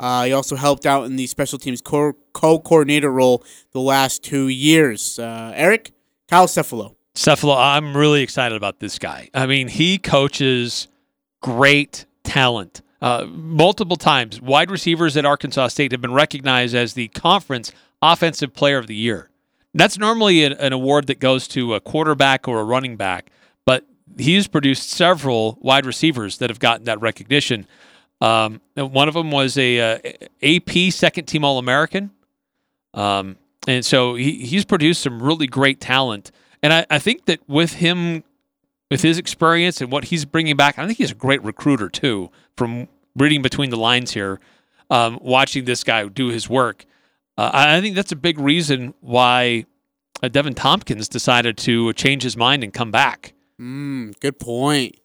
Uh, 0.00 0.24
he 0.24 0.32
also 0.32 0.56
helped 0.56 0.86
out 0.86 1.04
in 1.04 1.16
the 1.16 1.26
special 1.26 1.58
teams 1.58 1.82
co 1.82 2.14
coordinator 2.32 3.12
role 3.12 3.44
the 3.72 3.80
last 3.80 4.24
two 4.24 4.48
years. 4.48 5.18
Uh, 5.18 5.52
Eric, 5.54 5.92
Kyle 6.32 6.46
Cefalo. 6.46 6.96
Cefalo, 7.14 7.54
I'm 7.54 7.94
really 7.94 8.22
excited 8.22 8.56
about 8.56 8.80
this 8.80 8.98
guy. 8.98 9.28
I 9.34 9.44
mean, 9.44 9.68
he 9.68 9.98
coaches 9.98 10.88
great 11.42 12.06
talent. 12.24 12.80
Uh, 13.02 13.26
multiple 13.28 13.96
times, 13.96 14.40
wide 14.40 14.70
receivers 14.70 15.14
at 15.18 15.26
Arkansas 15.26 15.68
State 15.68 15.92
have 15.92 16.00
been 16.00 16.14
recognized 16.14 16.74
as 16.74 16.94
the 16.94 17.08
conference 17.08 17.70
offensive 18.00 18.54
player 18.54 18.78
of 18.78 18.86
the 18.86 18.94
year. 18.94 19.28
That's 19.74 19.98
normally 19.98 20.42
an, 20.42 20.54
an 20.54 20.72
award 20.72 21.06
that 21.08 21.20
goes 21.20 21.46
to 21.48 21.74
a 21.74 21.80
quarterback 21.80 22.48
or 22.48 22.60
a 22.60 22.64
running 22.64 22.96
back, 22.96 23.30
but 23.66 23.84
he's 24.16 24.48
produced 24.48 24.88
several 24.88 25.58
wide 25.60 25.84
receivers 25.84 26.38
that 26.38 26.48
have 26.48 26.60
gotten 26.60 26.84
that 26.86 26.98
recognition. 27.02 27.66
Um, 28.22 28.62
one 28.74 29.06
of 29.06 29.12
them 29.12 29.30
was 29.30 29.58
a, 29.58 29.80
uh 29.80 29.98
AP 30.42 30.94
second 30.94 31.26
team 31.26 31.44
All 31.44 31.58
American. 31.58 32.10
Um, 32.94 33.36
and 33.66 33.84
so 33.84 34.14
he, 34.14 34.44
he's 34.44 34.64
produced 34.64 35.02
some 35.02 35.22
really 35.22 35.46
great 35.46 35.80
talent. 35.80 36.30
And 36.62 36.72
I, 36.72 36.86
I 36.90 36.98
think 36.98 37.26
that 37.26 37.40
with 37.48 37.74
him, 37.74 38.24
with 38.90 39.02
his 39.02 39.18
experience 39.18 39.80
and 39.80 39.90
what 39.90 40.04
he's 40.04 40.24
bringing 40.24 40.56
back, 40.56 40.78
I 40.78 40.86
think 40.86 40.98
he's 40.98 41.12
a 41.12 41.16
great 41.16 41.42
recruiter 41.42 41.88
too. 41.88 42.30
From 42.56 42.88
reading 43.16 43.42
between 43.42 43.70
the 43.70 43.76
lines 43.76 44.12
here, 44.12 44.40
um, 44.90 45.18
watching 45.22 45.64
this 45.64 45.82
guy 45.84 46.06
do 46.08 46.28
his 46.28 46.48
work, 46.48 46.84
uh, 47.38 47.50
I 47.52 47.80
think 47.80 47.96
that's 47.96 48.12
a 48.12 48.16
big 48.16 48.38
reason 48.38 48.94
why 49.00 49.64
uh, 50.22 50.28
Deven 50.28 50.54
Thompkins 50.54 51.08
decided 51.08 51.56
to 51.58 51.92
change 51.94 52.22
his 52.22 52.36
mind 52.36 52.62
and 52.62 52.72
come 52.72 52.90
back. 52.90 53.32
Mm, 53.60 54.18
good 54.20 54.38
point. 54.38 54.96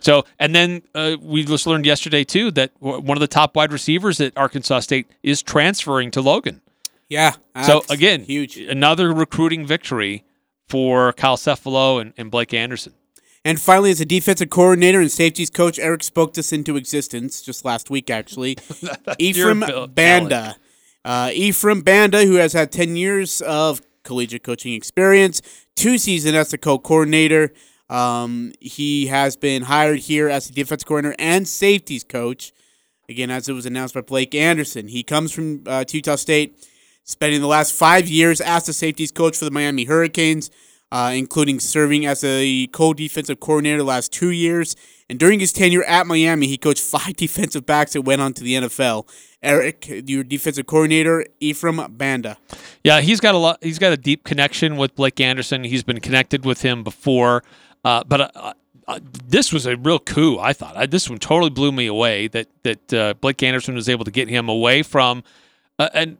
So, 0.00 0.24
and 0.38 0.54
then 0.54 0.82
uh, 0.94 1.16
we 1.20 1.44
just 1.44 1.66
learned 1.66 1.86
yesterday 1.86 2.24
too 2.24 2.50
that 2.52 2.78
w- 2.80 3.00
one 3.00 3.16
of 3.16 3.20
the 3.20 3.26
top 3.26 3.56
wide 3.56 3.72
receivers 3.72 4.20
at 4.20 4.36
Arkansas 4.36 4.80
State 4.80 5.06
is 5.22 5.42
transferring 5.42 6.10
to 6.12 6.20
Logan. 6.20 6.60
Yeah. 7.08 7.34
So 7.64 7.82
again, 7.88 8.22
huge. 8.22 8.56
another 8.56 9.12
recruiting 9.12 9.66
victory 9.66 10.24
for 10.68 11.12
Kyle 11.12 11.36
Cefalo 11.36 12.00
and, 12.00 12.12
and 12.16 12.30
Blake 12.30 12.52
Anderson. 12.52 12.94
And 13.44 13.60
finally, 13.60 13.92
as 13.92 14.00
a 14.00 14.04
defensive 14.04 14.50
coordinator 14.50 15.00
and 15.00 15.10
safeties 15.10 15.50
coach, 15.50 15.78
Eric 15.78 16.02
spoke 16.02 16.34
this 16.34 16.52
into 16.52 16.76
existence 16.76 17.40
just 17.40 17.64
last 17.64 17.90
week, 17.90 18.10
actually. 18.10 18.58
Ephraim 19.20 19.62
Banda. 19.94 20.56
Uh, 21.04 21.30
Ephraim 21.32 21.82
Banda, 21.82 22.26
who 22.26 22.34
has 22.34 22.52
had 22.52 22.72
10 22.72 22.96
years 22.96 23.40
of 23.42 23.80
collegiate 24.02 24.42
coaching 24.42 24.72
experience, 24.72 25.42
two 25.76 25.96
seasons 25.96 26.34
as 26.34 26.52
a 26.52 26.58
co 26.58 26.80
coordinator. 26.80 27.52
Um, 27.88 28.50
he 28.60 29.06
has 29.06 29.36
been 29.36 29.62
hired 29.62 30.00
here 30.00 30.28
as 30.28 30.50
a 30.50 30.52
defensive 30.52 30.88
coordinator 30.88 31.14
and 31.20 31.46
safeties 31.46 32.02
coach. 32.02 32.52
Again, 33.08 33.30
as 33.30 33.48
it 33.48 33.52
was 33.52 33.66
announced 33.66 33.94
by 33.94 34.00
Blake 34.00 34.34
Anderson. 34.34 34.88
He 34.88 35.04
comes 35.04 35.30
from 35.30 35.62
uh, 35.66 35.84
Utah 35.88 36.16
State, 36.16 36.66
spending 37.06 37.40
the 37.40 37.46
last 37.46 37.72
five 37.72 38.08
years 38.08 38.40
as 38.40 38.66
the 38.66 38.72
safeties 38.72 39.12
coach 39.12 39.38
for 39.38 39.46
the 39.46 39.50
Miami 39.50 39.84
Hurricanes, 39.84 40.50
uh, 40.92 41.12
including 41.14 41.60
serving 41.60 42.04
as 42.04 42.22
a 42.22 42.66
co-defensive 42.68 43.40
coordinator 43.40 43.78
the 43.78 43.84
last 43.84 44.12
two 44.12 44.30
years. 44.30 44.76
And 45.08 45.18
during 45.18 45.38
his 45.38 45.52
tenure 45.52 45.84
at 45.84 46.06
Miami, 46.06 46.48
he 46.48 46.58
coached 46.58 46.82
five 46.82 47.16
defensive 47.16 47.64
backs 47.64 47.94
that 47.94 48.02
went 48.02 48.20
on 48.20 48.34
to 48.34 48.44
the 48.44 48.54
NFL. 48.54 49.08
Eric, 49.42 49.86
your 49.88 50.24
defensive 50.24 50.66
coordinator, 50.66 51.24
Ephraim 51.38 51.80
Banda. 51.96 52.36
Yeah, 52.82 53.00
he's 53.00 53.20
got 53.20 53.36
a 53.36 53.38
lot. 53.38 53.62
He's 53.62 53.78
got 53.78 53.92
a 53.92 53.96
deep 53.96 54.24
connection 54.24 54.76
with 54.76 54.96
Blake 54.96 55.20
Anderson. 55.20 55.62
He's 55.62 55.84
been 55.84 56.00
connected 56.00 56.44
with 56.44 56.62
him 56.62 56.82
before, 56.82 57.44
uh, 57.84 58.02
but 58.02 58.34
uh, 58.36 58.54
uh, 58.88 58.98
this 59.28 59.52
was 59.52 59.66
a 59.66 59.76
real 59.76 60.00
coup. 60.00 60.38
I 60.40 60.52
thought 60.52 60.76
I, 60.76 60.86
this 60.86 61.08
one 61.08 61.20
totally 61.20 61.50
blew 61.50 61.70
me 61.70 61.86
away. 61.86 62.26
That 62.26 62.48
that 62.64 62.92
uh, 62.92 63.14
Blake 63.14 63.40
Anderson 63.44 63.76
was 63.76 63.88
able 63.88 64.04
to 64.04 64.10
get 64.10 64.28
him 64.28 64.48
away 64.48 64.82
from 64.82 65.22
uh, 65.78 65.90
an, 65.94 66.18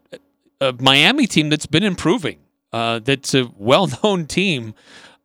a 0.60 0.74
Miami 0.78 1.26
team 1.26 1.48
that's 1.48 1.66
been 1.66 1.82
improving. 1.82 2.38
Uh, 2.72 2.98
that's 2.98 3.34
a 3.34 3.50
well-known 3.56 4.26
team, 4.38 4.74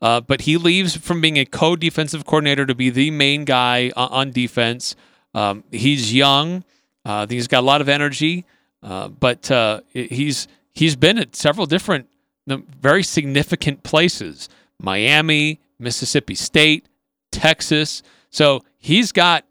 uh, 0.01 0.21
but 0.21 0.41
he 0.41 0.57
leaves 0.57 0.95
from 0.95 1.21
being 1.21 1.37
a 1.37 1.45
co-defensive 1.45 2.25
coordinator 2.25 2.65
to 2.65 2.75
be 2.75 2.89
the 2.89 3.11
main 3.11 3.45
guy 3.45 3.91
on, 3.95 4.09
on 4.09 4.31
defense. 4.31 4.95
Um, 5.33 5.63
he's 5.71 6.13
young. 6.13 6.63
Uh, 7.03 7.25
he's 7.27 7.47
got 7.47 7.61
a 7.61 7.65
lot 7.65 7.81
of 7.81 7.89
energy, 7.89 8.45
uh, 8.83 9.07
but 9.07 9.49
uh, 9.49 9.81
he's 9.91 10.47
he's 10.71 10.95
been 10.95 11.17
at 11.17 11.35
several 11.35 11.65
different 11.65 12.07
very 12.47 13.03
significant 13.03 13.83
places 13.83 14.49
Miami, 14.79 15.59
Mississippi 15.79 16.35
State, 16.35 16.87
Texas. 17.31 18.03
So 18.29 18.63
he's 18.77 19.11
got 19.11 19.45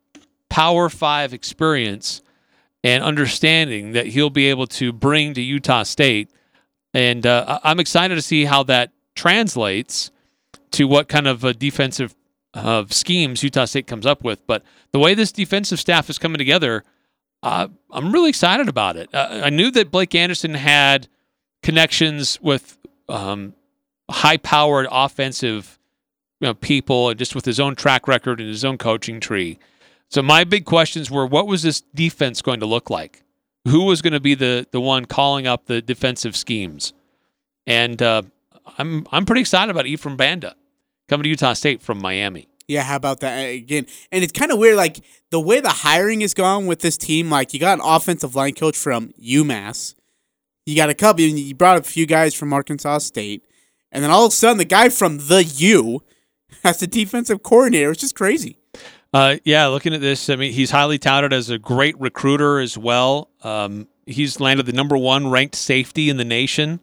Power 0.49 0.89
Five 0.89 1.33
experience 1.33 2.23
and 2.83 3.05
understanding 3.05 3.93
that 3.93 4.07
he'll 4.07 4.31
be 4.31 4.47
able 4.47 4.67
to 4.67 4.93
bring 4.93 5.35
to 5.35 5.43
Utah 5.43 5.83
State. 5.83 6.31
And 6.95 7.27
uh, 7.27 7.61
I'm 7.63 7.81
excited 7.81 8.15
to 8.15 8.23
see 8.23 8.45
how 8.45 8.63
that 8.65 8.91
translates 9.15 10.11
to 10.73 10.87
what 10.87 11.09
kind 11.09 11.27
of 11.27 11.59
defensive 11.59 12.15
uh, 12.55 12.85
schemes 12.89 13.43
Utah 13.43 13.67
State 13.67 13.87
comes 13.87 14.07
up 14.07 14.25
with. 14.25 14.47
But 14.47 14.63
the 14.93 14.99
way 14.99 15.15
this 15.15 15.33
defensive 15.33 15.79
staff 15.79 16.09
is 16.09 16.19
coming 16.19 16.39
together, 16.39 16.85
uh, 17.43 17.69
I'm 17.91 18.13
really 18.13 18.31
excited 18.31 18.69
about 18.69 18.97
it. 18.97 19.15
Uh, 19.15 19.43
I 19.45 19.51
knew 19.51 19.71
that 19.73 19.91
Blake 19.91 20.15
Anderson 20.15 20.55
had 20.55 21.09
connections 21.63 22.41
with 22.41 22.79
um, 23.09 23.55
high-powered 24.11 24.87
offensive 24.91 25.79
you 26.41 26.49
know, 26.49 26.55
people, 26.55 27.13
just 27.15 27.35
with 27.35 27.45
his 27.45 27.61
own 27.61 27.77
track 27.77 28.09
record 28.09 28.41
and 28.41 28.49
his 28.49 28.65
own 28.65 28.79
coaching 28.79 29.21
tree. 29.21 29.59
So 30.11 30.23
my 30.23 30.45
big 30.45 30.65
questions 30.65 31.11
were: 31.11 31.27
What 31.27 31.47
was 31.47 31.63
this 31.63 31.81
defense 31.95 32.43
going 32.43 32.61
to 32.61 32.67
look 32.67 32.91
like? 32.91 33.23
Who 33.69 33.85
was 33.85 34.03
going 34.03 34.13
to 34.13 34.21
be 34.21 34.35
the 34.35 34.67
the 34.71 34.81
one 34.81 35.05
calling 35.05 35.47
up 35.47 35.67
the 35.67 35.81
defensive 35.81 36.37
schemes? 36.37 36.93
And 37.67 38.03
uh, 38.03 38.23
I'm 38.79 39.07
I'm 39.13 39.25
pretty 39.25 39.41
excited 39.41 39.71
about 39.71 39.87
Ephraim 39.87 40.17
Banda 40.17 40.57
coming 41.09 41.25
to 41.25 41.29
Utah 41.29 41.53
State 41.53 41.81
from 41.81 41.99
Miami. 41.99 42.49
Yeah, 42.67 42.83
how 42.83 42.97
about 42.97 43.21
that 43.21 43.39
again? 43.39 43.87
And 44.13 44.23
it's 44.23 44.33
kind 44.33 44.53
of 44.53 44.59
weird, 44.59 44.77
like 44.77 45.01
the 45.31 45.41
way 45.41 45.61
the 45.61 45.69
hiring 45.69 46.23
is 46.23 46.35
gone 46.35 46.67
with 46.67 46.81
this 46.81 46.97
team. 46.97 47.31
Like 47.31 47.53
you 47.53 47.61
got 47.61 47.79
an 47.79 47.85
offensive 47.85 48.35
line 48.35 48.55
coach 48.55 48.77
from 48.77 49.13
UMass, 49.21 49.95
you 50.67 50.77
got 50.77 50.91
a 50.91 50.95
couple. 50.95 51.23
You 51.23 51.55
brought 51.55 51.77
up 51.77 51.85
a 51.85 51.89
few 51.89 52.07
guys 52.07 52.35
from 52.35 52.53
Arkansas 52.53 52.99
State, 52.99 53.45
and 53.93 54.03
then 54.03 54.11
all 54.11 54.27
of 54.27 54.33
a 54.33 54.35
sudden, 54.35 54.59
the 54.59 54.65
guy 54.65 54.89
from 54.89 55.19
the 55.19 55.45
U 55.45 56.03
as 56.65 56.79
the 56.79 56.87
defensive 56.87 57.43
coordinator. 57.43 57.91
It's 57.91 58.01
just 58.01 58.15
crazy. 58.15 58.60
Uh, 59.13 59.37
yeah, 59.45 59.67
looking 59.67 59.93
at 59.93 60.01
this, 60.01 60.31
I 60.31 60.37
mean, 60.37 60.53
he's 60.53 60.71
highly 60.71 60.99
touted 60.99 61.33
as 61.33 61.51
a 61.51 61.59
great 61.59 61.99
recruiter 62.01 62.61
as 62.61 62.79
well. 62.79 63.29
Um, 63.43 63.89
he's 64.07 64.39
landed 64.39 64.67
the 64.67 64.73
number 64.73 64.97
one 64.97 65.29
ranked 65.29 65.57
safety 65.57 66.09
in 66.09 66.17
the 66.17 66.25
nation 66.25 66.81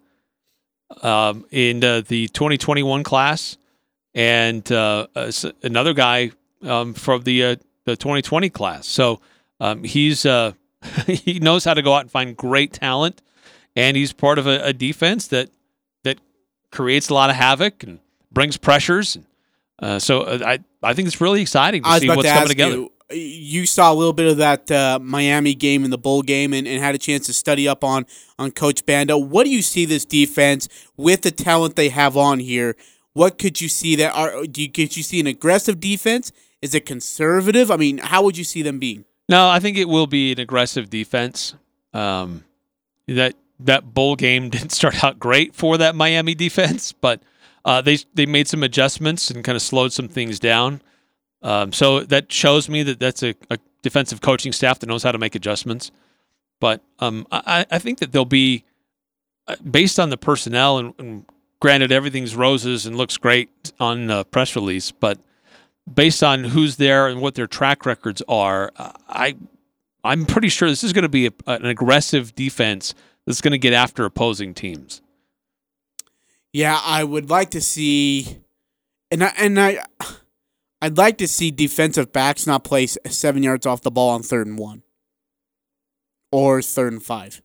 um, 1.02 1.46
in 1.52 1.84
uh, 1.84 2.02
the 2.08 2.28
2021 2.30 3.04
class, 3.04 3.58
and 4.14 4.70
uh, 4.72 5.08
another 5.64 5.94
guy 5.94 6.32
um, 6.64 6.94
from 6.94 7.22
the 7.24 7.44
uh, 7.44 7.56
the 7.86 7.96
2020 7.96 8.50
class. 8.50 8.88
So 8.88 9.22
um, 9.60 9.84
he's 9.84 10.26
uh, 10.26 10.54
he 11.06 11.40
knows 11.40 11.64
how 11.64 11.74
to 11.74 11.82
go 11.82 11.94
out 11.94 12.02
and 12.02 12.12
find 12.12 12.36
great 12.36 12.74
talent, 12.74 13.22
and 13.76 13.96
he's 13.96 14.14
part 14.14 14.38
of 14.38 14.48
a, 14.48 14.60
a 14.64 14.74
defense 14.74 15.28
that 15.28 15.50
that 16.04 16.20
creates 16.72 17.10
a 17.10 17.14
lot 17.14 17.30
of 17.30 17.36
havoc 17.36 17.84
and 17.84 18.00
brings 18.32 18.58
pressures. 18.58 19.16
And, 19.16 19.26
uh, 19.80 20.00
so 20.00 20.22
uh, 20.22 20.40
I 20.46 20.60
I 20.82 20.94
think 20.94 21.08
it's 21.08 21.22
really 21.22 21.42
exciting 21.42 21.84
to 21.84 22.00
see 22.00 22.08
what's 22.08 22.24
to 22.24 22.30
coming 22.30 22.48
together. 22.48 22.76
You, 22.76 22.92
you 23.12 23.66
saw 23.66 23.92
a 23.92 23.96
little 23.96 24.14
bit 24.14 24.28
of 24.28 24.38
that 24.38 24.70
uh, 24.70 25.00
Miami 25.02 25.54
game 25.54 25.86
in 25.86 25.92
the 25.92 25.98
bowl 25.98 26.22
game 26.22 26.54
and, 26.54 26.68
and 26.68 26.82
had 26.82 26.94
a 26.94 26.98
chance 26.98 27.26
to 27.28 27.34
study 27.34 27.68
up 27.68 27.84
on 27.84 28.06
on 28.38 28.52
Coach 28.52 28.86
Banda. 28.86 29.18
What 29.18 29.46
do 29.46 29.50
you 29.50 29.62
see 29.62 29.86
this 29.86 30.06
defense 30.06 30.68
with 30.98 31.22
the 31.22 31.32
talent 31.32 31.76
they 31.76 31.90
have 31.90 32.18
on 32.18 32.40
here? 32.40 32.76
What 33.14 33.38
could 33.38 33.62
you 33.62 33.70
see 33.70 33.96
that 33.96 34.14
are 34.16 34.46
do 34.46 34.62
you 34.62 34.72
could 34.72 34.98
you 34.98 35.04
see 35.04 35.20
an 35.20 35.28
aggressive 35.28 35.80
defense? 35.80 36.32
Is 36.62 36.74
it 36.74 36.86
conservative? 36.86 37.70
I 37.70 37.78
mean, 37.78 38.00
how 38.00 38.24
would 38.24 38.38
you 38.38 38.44
see 38.44 38.62
them 38.62 38.80
being? 38.80 39.06
No, 39.30 39.50
I 39.50 39.60
think 39.60 39.78
it 39.78 39.88
will 39.88 40.08
be 40.08 40.32
an 40.32 40.40
aggressive 40.40 40.90
defense. 40.90 41.54
Um, 41.94 42.46
that 43.08 43.36
that 43.60 43.94
bowl 43.94 44.16
game 44.16 44.50
didn't 44.52 44.72
start 44.72 45.04
out 45.04 45.20
great 45.20 45.56
for 45.56 45.78
that 45.78 45.96
Miami 45.96 46.36
defense, 46.36 46.94
but 46.94 47.22
uh, 47.68 47.82
they 47.82 47.98
they 48.14 48.26
made 48.26 48.48
some 48.48 48.64
adjustments 48.64 49.30
and 49.30 49.44
kind 49.44 49.58
of 49.58 49.62
slowed 49.62 49.92
some 49.92 50.08
things 50.08 50.40
down. 50.40 50.82
Um, 51.44 51.74
so 51.74 52.00
that 52.00 52.32
shows 52.32 52.70
me 52.70 52.82
that 52.84 53.00
that's 53.00 53.22
a, 53.22 53.36
a, 53.52 53.60
defensive 53.84 54.22
coaching 54.22 54.52
staff 54.52 54.80
that 54.80 54.88
knows 54.88 55.04
how 55.04 55.12
to 55.12 55.20
make 55.20 55.36
adjustments. 55.36 55.92
But 56.60 56.82
um, 57.00 57.28
I, 57.32 57.66
I, 57.70 57.78
think 57.78 58.00
that 58.00 58.12
they'll 58.12 58.26
be 58.26 58.64
uh, 59.48 59.56
based 59.70 60.00
on 60.00 60.10
the 60.10 60.18
personnel, 60.18 60.80
and, 60.80 60.94
and, 60.98 61.26
granted, 61.60 61.92
everything's 61.92 62.36
roses 62.36 62.88
and 62.88 62.96
looks 62.98 63.18
great 63.18 63.50
on 63.80 64.08
the 64.08 64.26
press 64.26 64.56
release, 64.56 64.92
but 64.92 65.20
based 65.92 66.24
on 66.24 66.44
who's 66.44 66.78
there 66.78 67.08
and 67.08 67.22
what 67.22 67.36
their 67.36 67.48
track 67.48 67.86
records 67.86 68.24
are, 68.28 68.72
I 68.78 69.36
I'm 70.04 70.26
pretty 70.26 70.50
sure 70.50 70.70
this 70.70 70.84
is 70.84 70.94
going 70.94 71.04
to 71.04 71.10
be 71.10 71.28
a, 71.28 71.32
an 71.48 71.66
aggressive 71.66 72.34
defense 72.34 72.96
that's 73.26 73.42
going 73.42 73.52
to 73.52 73.58
get 73.58 73.74
after 73.74 74.06
opposing 74.06 74.54
teams. 74.54 75.02
Yeah, 76.58 76.82
I 76.84 77.04
would 77.04 77.30
like 77.30 77.52
to 77.52 77.62
see, 77.62 78.40
and 79.12 79.24
I, 79.24 79.32
and 79.38 79.60
I, 79.60 79.78
I'd 80.82 80.98
like 80.98 81.20
to 81.20 81.28
see 81.28 81.52
defensive 81.52 82.12
backs 82.12 82.48
not 82.48 82.64
play 82.64 82.88
seven 82.88 83.44
yards 83.44 83.68
off 83.68 83.84
the 83.84 83.92
ball 83.92 84.10
on 84.10 84.24
third 84.24 84.48
and 84.48 84.58
one, 84.58 84.82
or 86.32 86.64
third 86.64 86.94
and 86.94 87.04
five. 87.04 87.44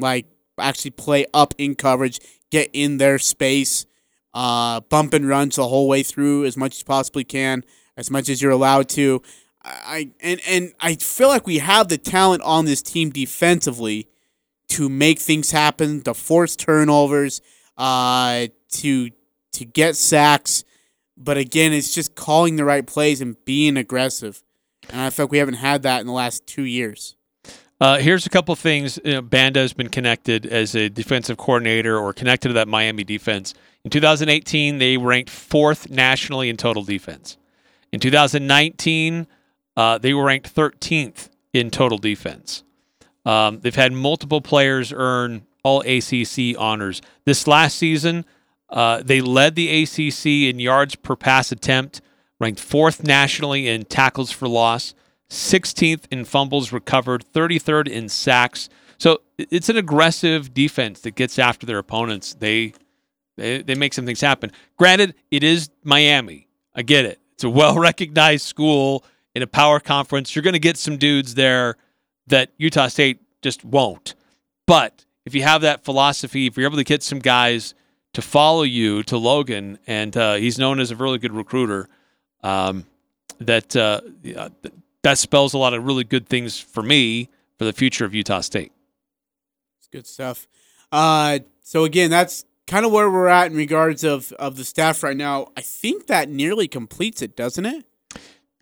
Like 0.00 0.26
actually 0.58 0.90
play 0.90 1.26
up 1.32 1.54
in 1.56 1.76
coverage, 1.76 2.18
get 2.50 2.68
in 2.72 2.96
their 2.98 3.20
space, 3.20 3.86
uh, 4.34 4.80
bump 4.80 5.14
and 5.14 5.28
runs 5.28 5.54
the 5.54 5.68
whole 5.68 5.86
way 5.86 6.02
through 6.02 6.46
as 6.46 6.56
much 6.56 6.74
as 6.74 6.82
possibly 6.82 7.22
can, 7.22 7.64
as 7.96 8.10
much 8.10 8.28
as 8.28 8.42
you're 8.42 8.50
allowed 8.50 8.88
to. 8.88 9.22
I 9.62 10.10
and 10.20 10.40
and 10.48 10.72
I 10.80 10.96
feel 10.96 11.28
like 11.28 11.46
we 11.46 11.58
have 11.58 11.86
the 11.86 11.98
talent 11.98 12.42
on 12.42 12.64
this 12.64 12.82
team 12.82 13.10
defensively 13.10 14.08
to 14.70 14.88
make 14.88 15.20
things 15.20 15.52
happen, 15.52 16.00
to 16.02 16.12
force 16.12 16.56
turnovers, 16.56 17.40
uh, 17.76 18.46
to 18.72 19.10
to 19.52 19.64
get 19.64 19.96
sacks. 19.96 20.64
But 21.16 21.36
again, 21.36 21.72
it's 21.72 21.94
just 21.94 22.14
calling 22.14 22.56
the 22.56 22.64
right 22.64 22.86
plays 22.86 23.20
and 23.20 23.42
being 23.44 23.76
aggressive. 23.76 24.42
And 24.90 25.00
I 25.00 25.10
feel 25.10 25.26
like 25.26 25.32
we 25.32 25.38
haven't 25.38 25.54
had 25.54 25.82
that 25.82 26.00
in 26.00 26.06
the 26.06 26.12
last 26.12 26.46
two 26.46 26.64
years. 26.64 27.16
Uh, 27.80 27.98
here's 27.98 28.26
a 28.26 28.30
couple 28.30 28.54
things. 28.56 28.98
You 29.04 29.14
know, 29.14 29.22
Banda 29.22 29.60
has 29.60 29.72
been 29.72 29.88
connected 29.88 30.46
as 30.46 30.74
a 30.74 30.88
defensive 30.88 31.36
coordinator 31.36 31.98
or 31.98 32.12
connected 32.12 32.48
to 32.48 32.54
that 32.54 32.68
Miami 32.68 33.04
defense. 33.04 33.54
In 33.84 33.90
2018, 33.90 34.78
they 34.78 34.96
ranked 34.96 35.30
fourth 35.30 35.90
nationally 35.90 36.48
in 36.48 36.56
total 36.56 36.82
defense. 36.82 37.36
In 37.92 38.00
2019, 38.00 39.26
uh, 39.76 39.98
they 39.98 40.14
were 40.14 40.24
ranked 40.24 40.54
13th 40.54 41.28
in 41.52 41.70
total 41.70 41.98
defense. 41.98 42.62
Um, 43.26 43.60
they've 43.60 43.74
had 43.74 43.92
multiple 43.92 44.40
players 44.40 44.92
earn 44.94 45.46
all 45.64 45.80
ACC 45.80 46.56
honors. 46.56 47.02
This 47.24 47.46
last 47.46 47.76
season, 47.76 48.24
uh, 48.70 49.02
they 49.04 49.20
led 49.20 49.56
the 49.56 49.82
ACC 49.82 50.26
in 50.48 50.60
yards 50.60 50.94
per 50.94 51.16
pass 51.16 51.50
attempt, 51.50 52.00
ranked 52.38 52.60
fourth 52.60 53.02
nationally 53.02 53.66
in 53.66 53.84
tackles 53.84 54.30
for 54.30 54.46
loss, 54.46 54.94
16th 55.30 56.04
in 56.10 56.24
fumbles 56.24 56.72
recovered, 56.72 57.24
33rd 57.32 57.88
in 57.88 58.08
sacks. 58.08 58.68
So 58.98 59.22
it's 59.38 59.68
an 59.68 59.76
aggressive 59.76 60.54
defense 60.54 61.00
that 61.00 61.16
gets 61.16 61.38
after 61.38 61.66
their 61.66 61.78
opponents. 61.78 62.34
They 62.34 62.74
they, 63.36 63.62
they 63.62 63.74
make 63.74 63.92
some 63.92 64.06
things 64.06 64.20
happen. 64.20 64.52
Granted, 64.76 65.14
it 65.30 65.42
is 65.42 65.68
Miami. 65.82 66.46
I 66.74 66.82
get 66.82 67.04
it. 67.04 67.18
It's 67.32 67.42
a 67.42 67.50
well 67.50 67.78
recognized 67.78 68.46
school 68.46 69.04
in 69.34 69.42
a 69.42 69.46
power 69.46 69.80
conference. 69.80 70.34
You're 70.34 70.42
going 70.42 70.54
to 70.54 70.60
get 70.60 70.76
some 70.76 70.96
dudes 70.96 71.34
there 71.34 71.76
that 72.28 72.50
Utah 72.58 72.88
State 72.88 73.20
just 73.42 73.64
won't. 73.64 74.14
But 74.66 75.03
if 75.24 75.34
you 75.34 75.42
have 75.42 75.62
that 75.62 75.84
philosophy, 75.84 76.46
if 76.46 76.56
you're 76.56 76.66
able 76.66 76.76
to 76.76 76.84
get 76.84 77.02
some 77.02 77.18
guys 77.18 77.74
to 78.12 78.22
follow 78.22 78.62
you 78.62 79.02
to 79.04 79.16
Logan, 79.16 79.78
and 79.86 80.16
uh, 80.16 80.34
he's 80.34 80.58
known 80.58 80.80
as 80.80 80.90
a 80.90 80.96
really 80.96 81.18
good 81.18 81.32
recruiter, 81.32 81.88
um, 82.42 82.86
that 83.40 83.74
uh, 83.74 84.00
that 85.02 85.18
spells 85.18 85.54
a 85.54 85.58
lot 85.58 85.74
of 85.74 85.84
really 85.84 86.04
good 86.04 86.28
things 86.28 86.58
for 86.58 86.82
me 86.82 87.28
for 87.58 87.64
the 87.64 87.72
future 87.72 88.04
of 88.04 88.14
Utah 88.14 88.40
State. 88.40 88.72
It's 89.78 89.88
good 89.88 90.06
stuff. 90.06 90.46
Uh, 90.92 91.40
so 91.62 91.84
again, 91.84 92.10
that's 92.10 92.44
kind 92.66 92.86
of 92.86 92.92
where 92.92 93.10
we're 93.10 93.28
at 93.28 93.50
in 93.50 93.56
regards 93.56 94.04
of 94.04 94.32
of 94.32 94.56
the 94.56 94.64
staff 94.64 95.02
right 95.02 95.16
now. 95.16 95.48
I 95.56 95.60
think 95.62 96.06
that 96.06 96.28
nearly 96.28 96.68
completes 96.68 97.22
it, 97.22 97.34
doesn't 97.34 97.66
it? 97.66 97.84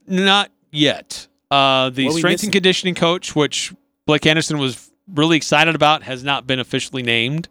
Not 0.07 0.51
yet. 0.71 1.27
Uh, 1.51 1.91
the 1.91 2.11
strength 2.11 2.43
and 2.45 2.53
conditioning 2.53 2.95
coach, 2.95 3.37
which 3.37 3.75
Blake 4.07 4.25
Anderson 4.25 4.59
was 4.59 4.91
really 5.15 5.37
excited 5.37 5.75
about, 5.75 6.03
has 6.05 6.25
not 6.25 6.47
been 6.47 6.59
officially 6.59 7.03
named. 7.03 7.49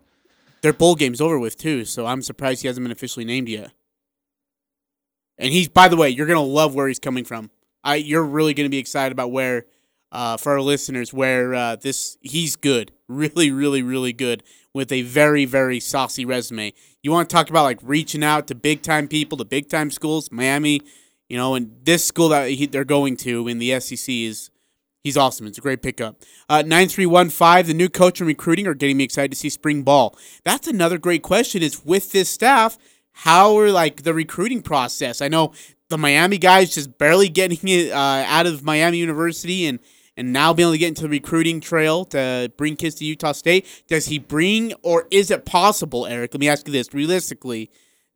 Their 0.61 0.73
bowl 0.73 0.95
game's 0.95 1.21
over 1.21 1.39
with 1.39 1.57
too, 1.57 1.85
so 1.85 2.05
I'm 2.05 2.21
surprised 2.21 2.61
he 2.61 2.67
hasn't 2.67 2.83
been 2.83 2.91
officially 2.91 3.25
named 3.25 3.49
yet. 3.49 3.71
And 5.37 5.51
he's, 5.51 5.67
by 5.67 5.87
the 5.87 5.97
way, 5.97 6.09
you're 6.09 6.27
gonna 6.27 6.41
love 6.41 6.75
where 6.75 6.87
he's 6.87 6.99
coming 6.99 7.25
from. 7.25 7.49
I, 7.83 7.95
you're 7.95 8.23
really 8.23 8.53
gonna 8.53 8.69
be 8.69 8.77
excited 8.77 9.11
about 9.11 9.31
where, 9.31 9.65
uh, 10.11 10.37
for 10.37 10.51
our 10.51 10.61
listeners, 10.61 11.13
where 11.13 11.55
uh, 11.55 11.75
this 11.77 12.17
he's 12.21 12.55
good, 12.55 12.91
really, 13.07 13.49
really, 13.49 13.81
really 13.81 14.13
good 14.13 14.43
with 14.73 14.91
a 14.91 15.01
very, 15.01 15.45
very 15.45 15.79
saucy 15.79 16.25
resume. 16.25 16.73
You 17.01 17.11
want 17.11 17.29
to 17.29 17.33
talk 17.33 17.49
about 17.49 17.63
like 17.63 17.79
reaching 17.81 18.23
out 18.23 18.47
to 18.47 18.55
big 18.55 18.83
time 18.83 19.07
people, 19.07 19.37
to 19.39 19.45
big 19.45 19.67
time 19.67 19.89
schools, 19.89 20.31
Miami, 20.31 20.81
you 21.27 21.37
know, 21.37 21.55
and 21.55 21.75
this 21.83 22.05
school 22.05 22.29
that 22.29 22.51
he, 22.51 22.67
they're 22.67 22.85
going 22.85 23.17
to 23.17 23.47
in 23.47 23.57
the 23.57 23.79
SEC 23.79 24.07
is 24.07 24.50
He's 25.03 25.17
awesome. 25.17 25.47
It's 25.47 25.57
a 25.57 25.61
great 25.61 25.81
pickup. 25.81 26.21
Uh, 26.47 26.61
9315, 26.61 27.65
the 27.65 27.73
new 27.73 27.89
coach 27.89 28.21
and 28.21 28.27
recruiting 28.27 28.67
are 28.67 28.75
getting 28.75 28.97
me 28.97 29.03
excited 29.03 29.31
to 29.31 29.37
see 29.37 29.49
spring 29.49 29.81
ball. 29.81 30.15
That's 30.43 30.67
another 30.67 30.99
great 30.99 31.23
question 31.23 31.63
is 31.63 31.83
with 31.83 32.11
this 32.11 32.29
staff, 32.29 32.77
how 33.11 33.57
are 33.57 33.71
like 33.71 34.03
the 34.03 34.13
recruiting 34.13 34.61
process? 34.61 35.21
I 35.21 35.27
know 35.27 35.53
the 35.89 35.97
Miami 35.97 36.37
guys 36.37 36.73
just 36.73 36.97
barely 36.97 37.29
getting 37.29 37.67
it 37.67 37.91
uh, 37.91 38.25
out 38.27 38.45
of 38.45 38.63
Miami 38.63 38.97
University 38.97 39.65
and 39.65 39.79
and 40.17 40.33
now 40.33 40.53
being 40.53 40.67
able 40.67 40.73
to 40.73 40.77
get 40.77 40.89
into 40.89 41.03
the 41.03 41.09
recruiting 41.09 41.61
trail 41.61 42.03
to 42.03 42.51
bring 42.57 42.75
kids 42.75 42.95
to 42.95 43.05
Utah 43.05 43.31
State. 43.31 43.65
Does 43.87 44.07
he 44.07 44.19
bring 44.19 44.73
or 44.83 45.07
is 45.09 45.31
it 45.31 45.45
possible, 45.45 46.05
Eric? 46.05 46.33
Let 46.33 46.41
me 46.41 46.49
ask 46.49 46.67
you 46.67 46.73
this 46.73 46.93
realistically 46.93 47.71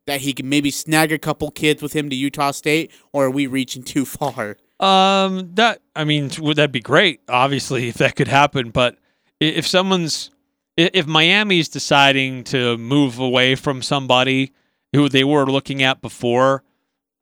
that 0.06 0.20
he 0.20 0.32
can 0.32 0.48
maybe 0.48 0.70
snag 0.70 1.10
a 1.10 1.18
couple 1.18 1.50
kids 1.50 1.82
with 1.82 1.94
him 1.94 2.08
to 2.10 2.16
Utah 2.16 2.52
State, 2.52 2.92
or 3.12 3.26
are 3.26 3.30
we 3.30 3.46
reaching 3.46 3.82
too 3.82 4.04
far? 4.04 4.56
Um, 4.78 5.54
that 5.54 5.80
I 5.94 6.04
mean, 6.04 6.30
would 6.38 6.56
that 6.56 6.72
be 6.72 6.80
great? 6.80 7.20
Obviously, 7.28 7.88
if 7.88 7.96
that 7.96 8.16
could 8.16 8.28
happen, 8.28 8.70
but 8.70 8.98
if 9.40 9.66
someone's 9.66 10.30
if 10.76 11.06
Miami's 11.06 11.68
deciding 11.68 12.44
to 12.44 12.76
move 12.76 13.18
away 13.18 13.54
from 13.54 13.80
somebody 13.80 14.52
who 14.92 15.08
they 15.08 15.24
were 15.24 15.46
looking 15.46 15.82
at 15.82 16.02
before, 16.02 16.62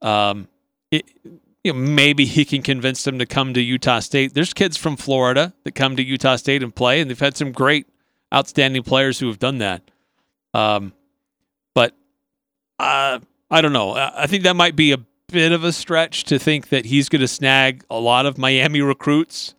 um, 0.02 0.48
it, 0.90 1.04
you 1.62 1.72
know, 1.72 1.78
maybe 1.78 2.24
he 2.24 2.44
can 2.44 2.62
convince 2.62 3.04
them 3.04 3.18
to 3.18 3.26
come 3.26 3.54
to 3.54 3.60
Utah 3.60 4.00
State. 4.00 4.34
There's 4.34 4.52
kids 4.52 4.76
from 4.76 4.96
Florida 4.96 5.54
that 5.62 5.74
come 5.76 5.96
to 5.96 6.02
Utah 6.02 6.36
State 6.36 6.62
and 6.62 6.74
play, 6.74 7.00
and 7.00 7.08
they've 7.08 7.18
had 7.18 7.36
some 7.36 7.52
great, 7.52 7.86
outstanding 8.34 8.82
players 8.82 9.20
who 9.20 9.28
have 9.28 9.38
done 9.38 9.58
that. 9.58 9.82
Um, 10.52 10.92
but 11.74 11.94
uh, 12.78 13.20
I 13.50 13.60
don't 13.60 13.72
know. 13.72 13.92
I 13.92 14.26
think 14.26 14.42
that 14.42 14.56
might 14.56 14.76
be 14.76 14.92
a 14.92 14.98
bit 15.35 15.53
of 15.53 15.64
a 15.64 15.73
stretch 15.73 16.25
to 16.25 16.38
think 16.38 16.68
that 16.70 16.87
he's 16.87 17.09
going 17.11 17.20
to 17.20 17.29
snag 17.29 17.85
a 17.90 17.99
lot 17.99 18.25
of 18.25 18.38
Miami 18.38 18.81
recruits 18.81 19.55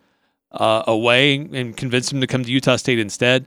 uh, 0.52 0.84
away 0.88 1.36
and 1.36 1.76
convince 1.78 2.10
them 2.10 2.22
to 2.22 2.28
come 2.28 2.44
to 2.44 2.52
Utah 2.52 2.78
State 2.78 2.98
instead. 2.98 3.46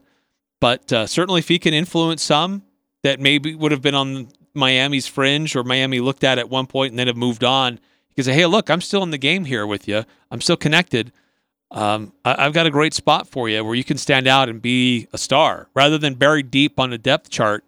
But 0.60 0.92
uh, 0.92 1.06
certainly, 1.06 1.40
if 1.40 1.48
he 1.48 1.58
can 1.58 1.74
influence 1.74 2.22
some 2.22 2.62
that 3.02 3.18
maybe 3.18 3.54
would 3.54 3.72
have 3.72 3.82
been 3.82 3.94
on 3.94 4.28
Miami's 4.54 5.06
fringe 5.06 5.56
or 5.56 5.64
Miami 5.64 6.00
looked 6.00 6.22
at 6.22 6.38
at 6.38 6.50
one 6.50 6.66
point 6.66 6.92
and 6.92 6.98
then 6.98 7.06
have 7.06 7.16
moved 7.16 7.42
on, 7.44 7.80
he 8.08 8.14
can 8.14 8.24
say, 8.24 8.34
"Hey, 8.34 8.46
look, 8.46 8.68
I'm 8.70 8.80
still 8.80 9.02
in 9.02 9.10
the 9.10 9.18
game 9.18 9.44
here 9.46 9.66
with 9.66 9.88
you. 9.88 10.04
I'm 10.30 10.40
still 10.40 10.56
connected. 10.56 11.12
Um, 11.70 12.12
I- 12.24 12.44
I've 12.46 12.52
got 12.52 12.66
a 12.66 12.70
great 12.70 12.92
spot 12.94 13.26
for 13.28 13.48
you 13.48 13.64
where 13.64 13.74
you 13.74 13.84
can 13.84 13.98
stand 13.98 14.26
out 14.26 14.48
and 14.48 14.60
be 14.60 15.08
a 15.12 15.18
star, 15.18 15.68
rather 15.74 15.96
than 15.98 16.14
buried 16.14 16.50
deep 16.50 16.78
on 16.78 16.90
the 16.90 16.98
depth 16.98 17.30
chart 17.30 17.64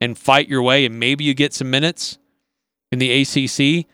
and 0.00 0.16
fight 0.16 0.48
your 0.48 0.62
way 0.62 0.84
and 0.86 0.98
maybe 0.98 1.24
you 1.24 1.34
get 1.34 1.52
some 1.52 1.70
minutes." 1.70 2.18
in 2.90 2.98
the 2.98 3.10
ACC, 3.20 3.86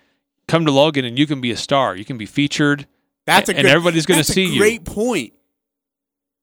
come 0.48 0.66
to 0.66 0.72
Logan 0.72 1.04
and 1.04 1.18
you 1.18 1.26
can 1.26 1.40
be 1.40 1.50
a 1.50 1.56
star. 1.56 1.96
You 1.96 2.04
can 2.04 2.18
be 2.18 2.26
featured. 2.26 2.86
That's 3.26 3.48
a 3.48 3.52
and 3.52 3.62
great, 3.62 3.70
everybody's 3.70 4.06
going 4.06 4.22
to 4.22 4.30
a 4.30 4.32
see 4.32 4.44
you. 4.46 4.58
Great 4.58 4.84
point. 4.84 5.32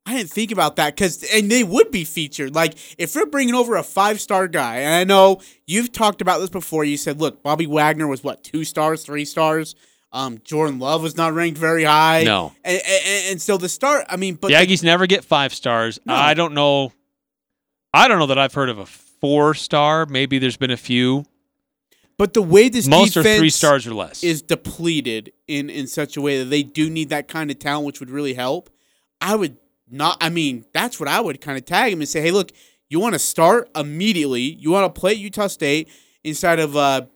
I 0.06 0.16
didn't 0.16 0.32
think 0.32 0.52
about 0.52 0.78
that 0.78 0.96
because, 0.96 1.24
and 1.32 1.52
they 1.52 1.64
would 1.64 1.92
be 1.92 2.04
featured. 2.04 2.56
Like 2.56 2.76
if 2.98 3.14
they're 3.14 3.28
bringing 3.28 3.54
over 3.54 3.76
a 3.76 3.84
five 3.84 4.20
star 4.20 4.48
guy, 4.48 4.78
and 4.78 4.94
I 4.94 5.04
know 5.04 5.42
you've 5.68 5.92
talked 5.92 6.22
about 6.22 6.40
this 6.40 6.50
before. 6.50 6.84
You 6.84 6.98
said, 6.98 7.22
look, 7.22 7.44
Bobby 7.44 7.68
Wagner 7.68 8.08
was 8.08 8.24
what 8.24 8.44
two 8.44 8.64
stars, 8.64 9.04
three 9.04 9.26
stars. 9.26 9.76
Um, 10.12 10.40
Jordan 10.44 10.80
Love 10.80 11.04
was 11.04 11.16
not 11.16 11.34
ranked 11.34 11.58
very 11.58 11.84
high. 11.84 12.24
No, 12.24 12.52
and, 12.66 12.82
and, 12.86 13.32
and 13.32 13.42
so 13.42 13.58
the 13.58 13.70
star. 13.70 14.04
I 14.10 14.18
mean, 14.18 14.36
but 14.36 14.48
the 14.48 14.56
Aggies 14.56 14.84
never 14.84 15.06
get 15.06 15.24
five 15.24 15.54
stars. 15.54 16.00
No. 16.06 16.14
I 16.14 16.34
don't 16.34 16.54
know. 16.54 16.92
I 17.94 18.08
don't 18.08 18.20
know 18.20 18.28
that 18.28 18.40
I've 18.40 18.54
heard 18.54 18.70
of 18.70 18.80
a 18.80 18.86
four 18.86 19.54
star. 19.54 20.06
Maybe 20.08 20.40
there's 20.40 20.58
been 20.58 20.72
a 20.72 20.78
few. 20.78 21.26
But 22.22 22.36
the 22.36 22.42
way 22.44 22.70
this 22.70 22.88
Most 22.88 23.18
are 23.18 23.24
defense 23.24 23.40
three 23.40 23.50
stars 23.50 23.88
or 23.88 23.96
less. 23.96 24.24
is 24.24 24.44
depleted 24.44 25.34
in 25.48 25.72
in 25.72 25.88
such 25.88 26.18
a 26.18 26.22
way 26.22 26.38
that 26.38 26.52
they 26.52 26.62
do 26.62 26.88
need 26.88 27.10
that 27.10 27.28
kind 27.28 27.50
of 27.50 27.58
talent, 27.58 27.88
which 27.88 28.00
would 28.00 28.12
really 28.12 28.36
help. 28.36 28.70
I 29.20 29.36
would 29.36 29.58
not. 29.90 30.18
I 30.22 30.30
mean, 30.30 30.66
that's 30.72 31.00
what 31.00 31.10
I 31.10 31.20
would 31.20 31.42
kind 31.42 31.58
of 31.58 31.66
tag 31.66 31.92
him 31.92 32.00
and 32.00 32.08
say, 32.08 32.22
hey, 32.22 32.30
look, 32.30 32.52
you 32.90 33.00
want 33.00 33.14
to 33.14 33.20
start 33.20 33.72
immediately. 33.76 34.42
You 34.42 34.70
want 34.70 34.94
to 34.94 35.00
play 35.02 35.14
at 35.14 35.18
Utah 35.18 35.48
State 35.48 35.90
inside 36.24 36.60
of 36.60 36.78
uh, 36.78 37.08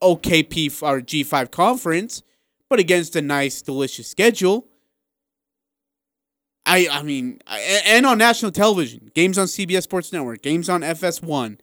OKP 0.00 0.84
or 0.84 1.00
G 1.00 1.24
five 1.24 1.50
conference, 1.50 2.22
but 2.70 2.78
against 2.78 3.16
a 3.16 3.20
nice, 3.20 3.60
delicious 3.60 4.06
schedule. 4.06 4.68
I 6.64 6.86
I 6.92 7.02
mean, 7.02 7.40
and 7.48 8.06
on 8.06 8.18
national 8.18 8.52
television, 8.52 9.10
games 9.16 9.36
on 9.36 9.48
CBS 9.48 9.82
Sports 9.82 10.12
Network, 10.12 10.42
games 10.42 10.68
on 10.68 10.82
FS1. 10.82 11.58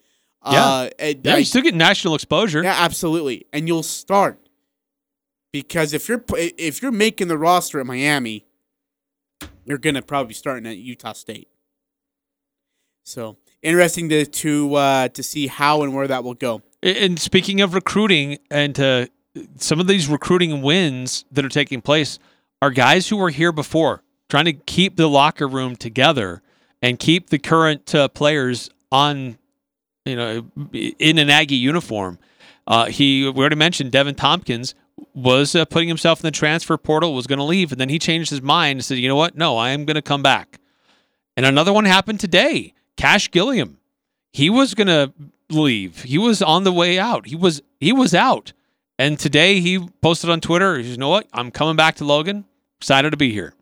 Uh, 0.54 0.90
and 1.00 1.22
yeah, 1.24 1.38
you 1.38 1.46
still 1.46 1.62
get 1.62 1.76
national 1.76 2.16
exposure. 2.16 2.64
yeah, 2.64 2.76
absolutely. 2.78 3.46
And 3.52 3.68
you'll 3.68 3.84
start 3.84 4.40
because 5.52 5.94
if 5.94 6.08
you're 6.08 6.24
if 6.36 6.82
you're 6.82 6.92
making 6.92 7.28
the 7.28 7.38
roster 7.38 7.80
at 7.80 7.86
Miami, 7.86 8.46
you're 9.64 9.78
gonna 9.78 10.02
probably 10.02 10.30
be 10.30 10.34
starting 10.34 10.68
at 10.68 10.78
Utah 10.78 11.14
State. 11.14 11.48
So 13.04 13.38
interesting 13.62 14.10
to 14.10 14.26
to 14.26 14.76
uh, 14.76 15.08
to 15.10 15.24
see 15.24 15.48
how 15.48 15.82
and 15.82 15.94
where 15.94 16.08
that 16.08 16.24
will 16.24 16.34
go. 16.34 16.62
And 16.84 17.20
speaking 17.20 17.62
of 17.62 17.74
recruiting, 17.74 18.38
and 18.52 18.80
uh, 18.80 19.08
some 19.58 19.80
of 19.80 19.88
these 19.88 20.08
recruiting 20.08 20.62
wins 20.62 21.26
that 21.32 21.44
are 21.44 21.50
taking 21.50 21.82
place 21.82 22.20
are 22.62 22.70
guys 22.70 23.10
who 23.10 23.18
were 23.18 23.32
here 23.32 23.52
before, 23.52 24.04
trying 24.30 24.46
to 24.46 24.54
keep 24.54 24.96
the 24.96 25.08
locker 25.10 25.48
room 25.48 25.76
together 25.76 26.42
and 26.82 27.00
keep 27.00 27.30
the 27.30 27.40
current 27.40 27.94
uh, 27.96 28.08
players 28.08 28.70
on, 28.92 29.38
you 30.06 30.16
know, 30.16 30.50
in 30.74 31.18
an 31.18 31.30
Aggie 31.30 31.56
uniform. 31.56 32.20
Uh, 32.68 32.86
he 32.86 33.30
we 33.30 33.40
already 33.40 33.56
mentioned 33.56 33.92
Deven 33.92 34.16
Thompkins 34.16 34.74
was 35.14 35.56
uh, 35.56 35.66
putting 35.66 35.88
himself 35.88 36.20
in 36.20 36.28
the 36.28 36.32
transfer 36.32 36.78
portal, 36.78 37.14
was 37.14 37.28
going 37.28 37.38
to 37.38 37.46
leave, 37.46 37.72
and 37.72 37.80
then 37.80 37.90
he 37.90 38.00
changed 38.00 38.30
his 38.30 38.42
mind 38.42 38.78
and 38.78 38.86
said, 38.86 38.98
"You 38.98 39.08
know 39.08 39.16
what? 39.16 39.36
No, 39.36 39.58
I 39.58 39.70
am 39.70 39.86
going 39.86 39.96
to 39.96 40.02
come 40.02 40.24
back." 40.24 40.60
And 41.38 41.46
another 41.46 41.74
one 41.74 41.86
happened 41.86 42.20
today. 42.20 42.74
Cash 42.98 43.30
Gilliam, 43.32 43.78
he 44.32 44.50
was 44.50 44.74
going 44.74 44.88
to 44.88 45.14
leave. 45.50 46.04
He 46.04 46.18
was 46.18 46.42
on 46.42 46.64
the 46.64 46.72
way 46.72 46.98
out. 46.98 47.28
He 47.28 47.36
was 47.36 47.62
he 47.80 47.92
was 47.92 48.14
out. 48.14 48.54
And 48.98 49.20
today 49.20 49.60
he 49.60 49.88
posted 50.02 50.30
on 50.30 50.40
Twitter, 50.40 50.80
you 50.80 50.96
know 50.98 51.10
what? 51.10 51.28
I'm 51.34 51.52
coming 51.52 51.76
back 51.76 51.96
to 51.96 52.06
Logan. 52.06 52.46
Excited 52.80 53.12
to 53.12 53.18
be 53.18 53.32
here. 53.32 53.54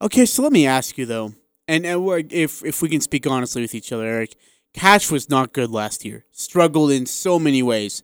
Okay, 0.00 0.24
so 0.24 0.42
let 0.42 0.52
me 0.52 0.66
ask 0.66 0.96
you 0.96 1.06
though, 1.06 1.34
and, 1.68 1.84
if 1.86 2.64
if 2.64 2.82
we 2.82 2.88
can 2.88 3.00
speak 3.00 3.26
honestly 3.26 3.62
with 3.62 3.74
each 3.74 3.92
other, 3.92 4.04
Eric, 4.04 4.34
Cash 4.74 5.10
was 5.10 5.28
not 5.28 5.52
good 5.52 5.70
last 5.70 6.04
year. 6.04 6.24
Struggled 6.32 6.90
in 6.90 7.06
so 7.06 7.38
many 7.38 7.62
ways. 7.62 8.02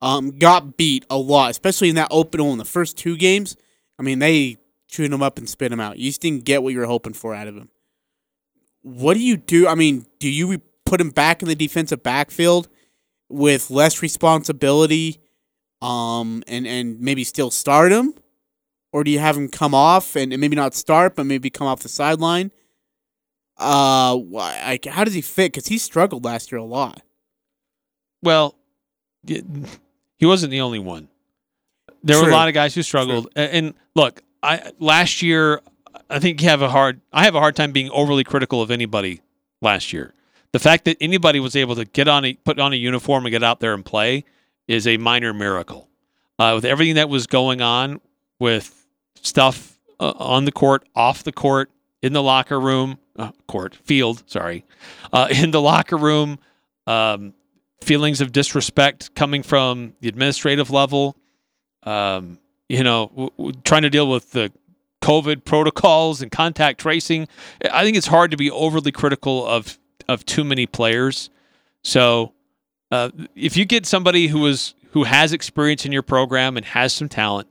Um, 0.00 0.38
got 0.38 0.76
beat 0.76 1.04
a 1.10 1.18
lot, 1.18 1.50
especially 1.50 1.88
in 1.88 1.96
that 1.96 2.08
opener 2.10 2.44
in 2.48 2.58
the 2.58 2.64
first 2.64 2.96
two 2.96 3.16
games. 3.16 3.56
I 3.98 4.02
mean, 4.02 4.20
they 4.20 4.56
chewed 4.86 5.12
him 5.12 5.22
up 5.22 5.38
and 5.38 5.48
spit 5.48 5.72
him 5.72 5.80
out. 5.80 5.98
You 5.98 6.08
just 6.08 6.20
didn't 6.20 6.44
get 6.44 6.62
what 6.62 6.72
you 6.72 6.78
were 6.78 6.86
hoping 6.86 7.12
for 7.12 7.34
out 7.34 7.48
of 7.48 7.56
him. 7.56 7.68
What 8.82 9.14
do 9.14 9.20
you 9.20 9.36
do? 9.36 9.66
I 9.66 9.74
mean, 9.74 10.06
do 10.18 10.28
you 10.28 10.62
put 10.86 11.00
him 11.00 11.10
back 11.10 11.42
in 11.42 11.48
the 11.48 11.56
defensive 11.56 12.02
backfield 12.02 12.68
with 13.28 13.70
less 13.70 14.00
responsibility, 14.00 15.20
um, 15.82 16.42
and 16.46 16.66
and 16.66 17.00
maybe 17.00 17.24
still 17.24 17.50
start 17.50 17.92
him? 17.92 18.14
or 18.92 19.04
do 19.04 19.10
you 19.10 19.18
have 19.18 19.36
him 19.36 19.48
come 19.48 19.74
off 19.74 20.16
and, 20.16 20.32
and 20.32 20.40
maybe 20.40 20.56
not 20.56 20.74
start, 20.74 21.14
but 21.14 21.24
maybe 21.24 21.50
come 21.50 21.66
off 21.66 21.80
the 21.80 21.88
sideline? 21.88 22.50
Uh, 23.58 24.16
why- 24.16 24.60
like 24.66 24.84
how 24.86 25.04
does 25.04 25.14
he 25.14 25.20
fit? 25.20 25.52
Because 25.52 25.66
he 25.66 25.78
struggled 25.78 26.24
last 26.24 26.52
year 26.52 26.58
a 26.60 26.64
lot. 26.64 27.02
Well, 28.22 28.54
he 29.26 30.26
wasn't 30.26 30.50
the 30.50 30.60
only 30.60 30.78
one. 30.78 31.08
There 32.02 32.16
were 32.16 32.22
a 32.30 32.32
lot 32.32 32.48
of 32.48 32.54
guys 32.54 32.74
who 32.74 32.82
struggled. 32.82 33.28
A- 33.36 33.54
And 33.54 33.74
look, 33.94 34.22
I 34.42 34.70
last 34.78 35.22
year 35.22 35.60
I 36.08 36.18
think 36.18 36.40
you 36.42 36.48
have 36.48 36.62
a 36.62 36.68
hard 36.68 37.00
I 37.12 37.24
have 37.24 37.34
a 37.34 37.40
hard 37.40 37.56
time 37.56 37.72
being 37.72 37.90
overly 37.90 38.24
critical 38.24 38.62
of 38.62 38.70
anybody 38.70 39.20
last 39.60 39.92
year. 39.92 40.14
The 40.52 40.58
fact 40.58 40.84
that 40.86 40.96
anybody 41.00 41.40
was 41.40 41.56
able 41.56 41.74
to 41.76 41.84
get 41.84 42.08
on 42.08 42.24
a 42.24 42.34
put 42.34 42.58
on 42.58 42.72
a 42.72 42.76
uniform 42.76 43.26
and 43.26 43.32
get 43.32 43.42
out 43.42 43.60
there 43.60 43.74
and 43.74 43.84
play 43.84 44.24
is 44.66 44.86
a 44.86 44.96
minor 44.96 45.32
miracle. 45.34 45.88
Uh, 46.38 46.52
with 46.54 46.64
everything 46.64 46.94
that 46.94 47.08
was 47.08 47.26
going 47.26 47.60
on 47.60 48.00
with 48.38 48.86
stuff 49.22 49.78
uh, 49.98 50.12
on 50.16 50.44
the 50.44 50.52
court, 50.52 50.88
off 50.94 51.24
the 51.24 51.32
court, 51.32 51.70
in 52.02 52.12
the 52.12 52.22
locker 52.22 52.60
room, 52.60 52.98
uh, 53.18 53.32
court, 53.46 53.74
field, 53.74 54.22
sorry, 54.26 54.64
uh, 55.12 55.28
in 55.30 55.50
the 55.50 55.60
locker 55.60 55.96
room, 55.96 56.38
um, 56.86 57.34
feelings 57.82 58.20
of 58.20 58.32
disrespect 58.32 59.14
coming 59.14 59.42
from 59.42 59.94
the 60.00 60.08
administrative 60.08 60.70
level, 60.70 61.16
um, 61.84 62.38
you 62.68 62.82
know, 62.82 63.08
w- 63.08 63.30
w- 63.36 63.52
trying 63.64 63.82
to 63.82 63.90
deal 63.90 64.08
with 64.08 64.32
the 64.32 64.52
COVID 65.02 65.44
protocols 65.44 66.22
and 66.22 66.30
contact 66.30 66.80
tracing. 66.80 67.28
I 67.70 67.84
think 67.84 67.96
it's 67.96 68.08
hard 68.08 68.30
to 68.32 68.36
be 68.36 68.50
overly 68.50 68.92
critical 68.92 69.46
of 69.46 69.78
of 70.08 70.24
too 70.24 70.42
many 70.42 70.66
players. 70.66 71.28
So, 71.84 72.32
uh, 72.90 73.10
if 73.36 73.56
you 73.56 73.64
get 73.64 73.86
somebody 73.86 74.28
who 74.28 74.46
is 74.46 74.74
who 74.92 75.04
has 75.04 75.32
experience 75.32 75.84
in 75.84 75.92
your 75.92 76.02
program 76.02 76.56
and 76.56 76.66
has 76.66 76.92
some 76.92 77.08
talent, 77.08 77.48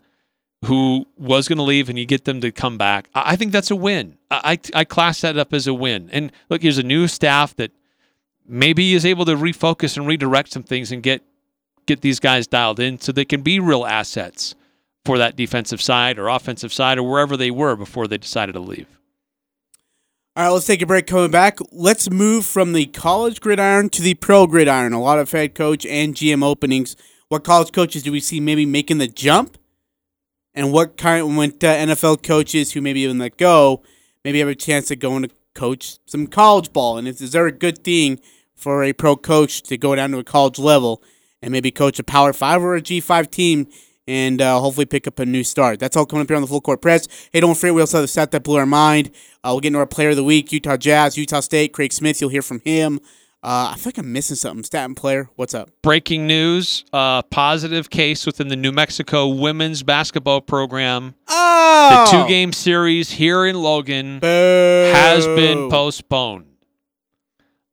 who 0.66 1.06
was 1.18 1.48
going 1.48 1.58
to 1.58 1.64
leave, 1.64 1.90
and 1.90 2.00
you 2.00 2.06
get 2.06 2.26
them 2.26 2.42
to 2.42 2.52
come 2.52 2.78
back, 2.78 3.10
I, 3.14 3.36
think 3.36 3.52
that's 3.52 3.72
a 3.72 3.76
win. 3.76 4.18
I 4.32 4.60
I 4.74 4.84
class 4.84 5.22
that 5.22 5.38
up 5.38 5.54
as 5.54 5.68
a 5.68 5.74
win. 5.74 6.10
And 6.12 6.32
look, 6.50 6.64
here's 6.64 6.78
a 6.78 6.84
new 6.84 7.08
staff 7.08 7.56
that 7.58 7.72
maybe 8.48 8.94
is 8.94 9.06
able 9.06 9.26
to 9.26 9.36
refocus 9.36 9.98
and 9.98 10.08
redirect 10.08 10.52
some 10.52 10.64
things 10.64 10.92
and 10.92 11.04
get 11.04 11.22
get 11.86 12.02
these 12.02 12.20
guys 12.20 12.48
dialed 12.48 12.80
in 12.80 13.00
so 13.00 13.12
they 13.12 13.26
can 13.26 13.42
be 13.42 13.60
real 13.60 13.86
assets 13.86 14.56
for 15.06 15.18
that 15.18 15.36
defensive 15.36 15.82
side 15.82 16.20
or 16.20 16.28
offensive 16.28 16.74
side 16.74 16.98
or 16.98 17.10
wherever 17.10 17.38
they 17.38 17.50
were 17.50 17.76
before 17.76 18.08
they 18.08 18.18
decided 18.18 18.54
to 18.54 18.60
leave. 18.60 18.88
All 20.36 20.44
right, 20.44 20.50
let's 20.50 20.68
take 20.68 20.82
a 20.82 20.86
break. 20.86 21.08
Coming 21.08 21.32
back, 21.32 21.58
let's 21.72 22.12
move 22.12 22.46
from 22.46 22.74
the 22.74 22.86
college 22.88 23.40
gridiron 23.40 23.90
to 23.90 24.02
the 24.02 24.14
pro 24.16 24.46
gridiron. 24.46 24.94
A 24.94 25.02
lot 25.02 25.18
of 25.18 25.32
head 25.32 25.56
coach 25.56 25.86
and 25.86 26.14
GM 26.14 26.44
openings. 26.44 26.96
What 27.30 27.44
college 27.44 27.72
coaches 27.72 28.04
do 28.04 28.12
we 28.12 28.20
see 28.20 28.40
maybe 28.40 28.66
making 28.66 29.00
the 29.00 29.08
jump? 29.08 29.58
And 30.58 30.74
what 30.74 30.98
kind 30.98 31.38
when 31.38 31.52
uh, 31.52 31.54
NFL 31.54 32.24
coaches 32.24 32.72
who 32.72 32.82
maybe 32.82 33.02
even 33.02 33.20
let 33.20 33.38
go 33.38 33.84
maybe 34.26 34.40
have 34.40 34.48
a 34.48 34.56
chance 34.56 34.90
of 34.90 34.98
going 34.98 35.22
to 35.22 35.30
coach 35.54 36.00
some 36.08 36.26
college 36.26 36.74
ball? 36.74 36.98
And 36.98 37.08
is, 37.08 37.22
is 37.22 37.32
there 37.32 37.46
a 37.46 37.52
good 37.52 37.84
thing 37.84 38.20
for 38.56 38.84
a 38.84 38.92
pro 38.92 39.16
coach 39.16 39.62
to 39.62 39.78
go 39.78 39.94
down 39.96 40.10
to 40.14 40.18
a 40.18 40.24
college 40.24 40.58
level 40.58 41.04
and 41.44 41.52
maybe 41.52 41.70
coach 41.70 42.00
a 42.00 42.04
Power 42.04 42.34
Five 42.34 42.64
or 42.64 42.74
a 42.74 42.82
G 42.82 43.00
five 43.00 43.30
team 43.30 43.68
and 44.08 44.42
uh, 44.42 44.60
hopefully 44.60 44.88
pick 44.88 45.06
up 45.06 45.20
a 45.20 45.28
new 45.28 45.44
start. 45.44 45.80
That's 45.80 45.96
all 45.96 46.08
coming 46.08 46.24
up 46.24 46.28
here 46.28 46.38
on 46.38 46.42
the 46.42 46.48
Full 46.48 46.62
Court 46.62 46.82
Press. 46.82 47.08
Hey, 47.32 47.40
don't 47.40 47.56
forget, 47.56 47.76
we 47.76 47.82
also 47.82 47.98
have 47.98 48.06
the 48.06 48.08
set 48.08 48.32
that 48.32 48.42
blew 48.42 48.58
our 48.58 48.66
mind. 48.66 49.12
Uh, 49.44 49.50
we'll 49.52 49.60
get 49.60 49.68
into 49.68 49.80
our 49.80 49.86
player 49.86 50.10
of 50.10 50.16
the 50.16 50.24
week, 50.24 50.52
Utah 50.52 50.78
Jazz, 50.78 51.20
Utah 51.20 51.42
State, 51.42 51.72
Craig 51.72 51.94
Smith. 51.94 52.20
You'll 52.20 52.32
hear 52.32 52.42
from 52.42 52.62
him. 52.62 53.00
Uh, 53.44 53.72
I 53.72 53.76
feel 53.76 53.90
like 53.90 53.98
I'm 54.00 54.12
missing 54.12 54.36
something. 54.36 54.64
Staten 54.64 54.96
player, 54.96 55.30
what's 55.36 55.54
up? 55.54 55.70
Breaking 55.84 56.26
news: 56.28 56.84
uh, 56.92 57.22
positive 57.24 57.90
case 57.90 58.26
within 58.26 58.48
the 58.48 58.56
New 58.56 58.72
Mexico 58.72 59.28
women's 59.28 59.84
basketball 59.84 60.42
program. 60.42 61.14
Oh, 61.28 62.06
The 62.12 62.18
two-game 62.24 62.52
series 62.52 63.12
here 63.12 63.46
in 63.46 63.56
Logan 63.62 64.20
Boo. 64.20 64.92
has 64.94 65.26
been 65.28 65.70
postponed. 65.70 66.46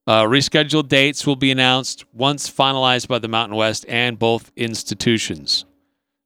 Uh, 0.07 0.25
rescheduled 0.25 0.89
dates 0.89 1.27
will 1.27 1.35
be 1.37 1.51
announced 1.51 2.05
once 2.13 2.49
finalized 2.49 3.09
by 3.09 3.19
the 3.19 3.29
Mountain 3.29 3.57
West 3.57 3.87
and 3.89 4.19
both 4.19 4.53
institutions. 4.55 5.65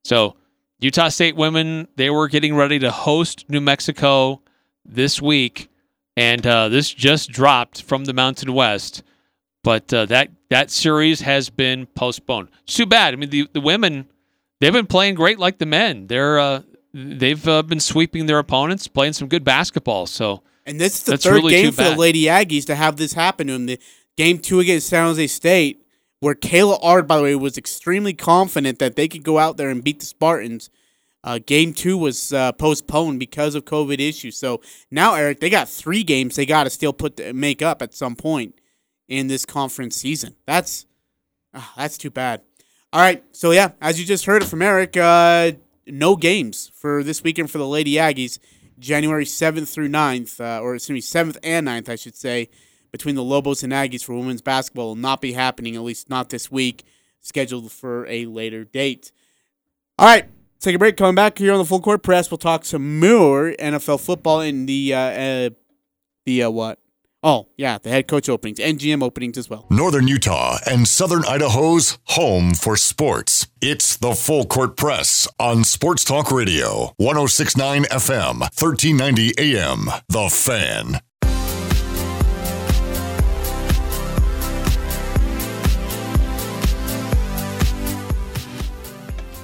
So, 0.03 0.35
Utah 0.81 1.11
State 1.11 1.37
women, 1.37 1.87
they 1.94 2.11
were 2.11 2.27
getting 2.27 2.57
ready 2.57 2.81
to 2.81 2.90
host 2.90 3.44
New 3.48 3.61
Mexico 3.61 4.42
this 4.85 5.22
week, 5.22 5.68
and 6.16 6.44
uh, 6.44 6.68
this 6.68 6.92
just 6.92 7.31
dropped 7.31 7.83
from 7.83 8.05
the 8.05 8.12
Mountain 8.12 8.53
West. 8.53 9.05
But 9.68 9.92
uh, 9.92 10.07
that 10.07 10.31
that 10.48 10.70
series 10.70 11.20
has 11.20 11.50
been 11.50 11.85
postponed. 11.88 12.48
It's 12.62 12.72
too 12.72 12.87
bad. 12.87 13.12
I 13.12 13.18
mean, 13.18 13.28
the 13.28 13.50
the 13.52 13.61
women, 13.61 14.09
they've 14.61 14.72
been 14.72 14.87
playing 14.87 15.14
great 15.14 15.38
like 15.38 15.59
the 15.59 15.66
men. 15.66 16.07
They're 16.07 16.38
uh, 16.38 16.62
they've 16.94 17.46
uh, 17.46 17.62
been 17.64 17.78
sweeping 17.78 18.24
their 18.24 18.38
opponents, 18.38 18.88
playing 18.88 19.12
some 19.12 19.28
good 19.28 19.44
basketball. 19.44 20.07
So 20.07 20.42
And 20.64 20.81
this 20.81 20.94
is 20.94 21.02
the 21.02 21.18
third 21.18 21.35
really 21.35 21.52
game 21.52 21.72
for 21.72 21.83
the. 21.83 21.96
Lady 21.96 22.22
Aggies 22.22 22.64
to 22.64 22.76
have 22.76 22.96
this 22.96 23.12
happen 23.12 23.48
to 23.48 23.52
them. 23.52 23.66
The 23.66 23.78
game 24.16 24.38
two 24.38 24.59
against 24.61 24.87
San 24.87 25.04
Jose 25.04 25.26
State, 25.26 25.85
where 26.20 26.35
Kayla 26.35 26.78
Ard, 26.81 27.07
by 27.07 27.18
the 27.18 27.24
way, 27.24 27.35
was 27.35 27.59
extremely 27.59 28.14
confident 28.14 28.78
that 28.78 28.96
they 28.96 29.07
could 29.07 29.22
go 29.22 29.38
out 29.38 29.59
there 29.59 29.68
and 29.68 29.85
beat 29.85 30.00
the 30.00 30.07
Spartans. 30.07 30.70
Uh, 31.22 31.40
game 31.44 31.74
two 31.74 31.98
was 31.98 32.33
uh, 32.33 32.52
postponed 32.52 33.20
because 33.20 33.54
of 33.54 33.66
COVID 33.66 34.00
issues. 34.00 34.38
So 34.38 34.62
now, 34.90 35.12
Eric, 35.14 35.40
they 35.40 35.50
got 35.50 35.68
three 35.68 36.04
games 36.04 36.37
they 36.37 36.46
got 36.46 36.64
to 36.64 36.70
still 36.70 36.94
put 36.94 37.20
make 37.35 37.61
up 37.61 37.83
at 37.83 37.92
some 37.92 38.16
point 38.16 38.57
in 39.08 39.26
this 39.26 39.44
conference 39.44 39.96
season. 39.96 40.34
That's 40.46 40.86
ah, 41.54 41.72
that's 41.76 41.98
too 41.98 42.10
bad. 42.10 42.42
All 42.92 43.00
right, 43.00 43.22
so 43.32 43.50
yeah, 43.50 43.70
as 43.82 43.98
you 44.00 44.06
just 44.06 44.24
heard 44.24 44.44
from 44.44 44.62
Eric, 44.62 44.96
uh, 44.96 45.52
no 45.86 46.16
games 46.16 46.70
for 46.74 47.02
this 47.02 47.22
weekend 47.22 47.50
for 47.50 47.58
the 47.58 47.66
Lady 47.66 47.94
Aggies. 47.94 48.38
January 48.78 49.24
7th 49.24 49.72
through 49.72 49.88
9th, 49.88 50.40
uh, 50.40 50.62
or 50.62 50.74
excuse 50.74 51.14
me, 51.14 51.20
7th 51.20 51.36
and 51.42 51.66
9th, 51.66 51.88
I 51.88 51.96
should 51.96 52.14
say, 52.14 52.48
between 52.92 53.14
the 53.14 53.24
Lobos 53.24 53.62
and 53.62 53.72
Aggies 53.72 54.04
for 54.04 54.14
women's 54.14 54.42
basketball 54.42 54.88
will 54.88 54.94
not 54.94 55.20
be 55.20 55.32
happening, 55.32 55.76
at 55.76 55.82
least 55.82 56.08
not 56.08 56.30
this 56.30 56.50
week, 56.50 56.84
scheduled 57.20 57.70
for 57.72 58.06
a 58.06 58.26
later 58.26 58.64
date. 58.64 59.12
All 59.98 60.06
right, 60.06 60.26
take 60.60 60.76
a 60.76 60.78
break. 60.78 60.96
Coming 60.96 61.16
back 61.16 61.38
here 61.38 61.52
on 61.52 61.58
the 61.58 61.64
Full 61.64 61.80
Court 61.80 62.02
Press, 62.02 62.30
we'll 62.30 62.38
talk 62.38 62.64
some 62.64 63.00
more 63.00 63.52
NFL 63.58 64.00
football 64.00 64.40
in 64.40 64.66
the, 64.66 64.94
uh, 64.94 64.98
uh, 64.98 65.50
the, 66.24 66.44
uh, 66.44 66.50
what? 66.50 66.78
Oh, 67.20 67.48
yeah, 67.57 67.78
the 67.78 67.90
head 67.90 68.07
coach 68.07 68.28
openings 68.28 68.61
and 68.61 68.78
GM 68.78 69.02
openings 69.02 69.37
as 69.37 69.50
well. 69.50 69.66
Northern 69.70 70.07
Utah 70.07 70.59
and 70.70 70.87
Southern 70.87 71.24
Idaho's 71.24 71.98
home 72.04 72.54
for 72.54 72.76
sports. 72.76 73.48
It's 73.61 73.96
the 73.96 74.14
Full 74.14 74.44
Court 74.44 74.76
Press 74.76 75.26
on 75.40 75.64
Sports 75.64 76.04
Talk 76.04 76.31
Radio, 76.31 76.92
1069 76.98 77.85
FM, 77.87 78.38
1390 78.38 79.33
AM. 79.37 79.87
The 80.09 80.28
Fan. 80.31 81.00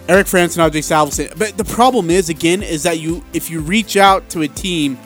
Eric 0.06 0.26
Frandsen 0.26 0.64
and 0.64 0.72
AJ 0.72 0.82
Salvesen. 0.84 1.36
But 1.36 1.56
the 1.56 1.64
problem 1.64 2.10
is 2.10 2.28
again 2.28 2.62
is 2.62 2.84
that 2.84 3.00
you 3.00 3.24
if 3.32 3.50
you 3.50 3.60
reach 3.60 3.96
out 3.96 4.28
to 4.30 4.42
a 4.42 4.48
team, 4.48 4.98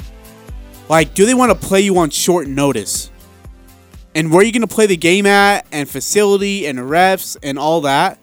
like 0.88 1.14
do 1.14 1.26
they 1.26 1.34
want 1.34 1.50
to 1.50 1.66
play 1.66 1.80
you 1.80 1.98
on 1.98 2.10
short 2.10 2.46
notice? 2.46 3.10
And 4.14 4.32
where 4.32 4.40
are 4.40 4.44
you 4.44 4.52
going 4.52 4.62
to 4.62 4.66
play 4.66 4.86
the 4.86 4.96
game 4.96 5.26
at 5.26 5.66
and 5.70 5.88
facility 5.88 6.66
and 6.66 6.78
refs 6.78 7.36
and 7.42 7.58
all 7.58 7.82
that? 7.82 8.18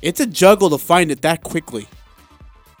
It's 0.00 0.20
a 0.20 0.26
juggle 0.26 0.70
to 0.70 0.78
find 0.78 1.10
it 1.10 1.22
that 1.22 1.42
quickly. 1.42 1.88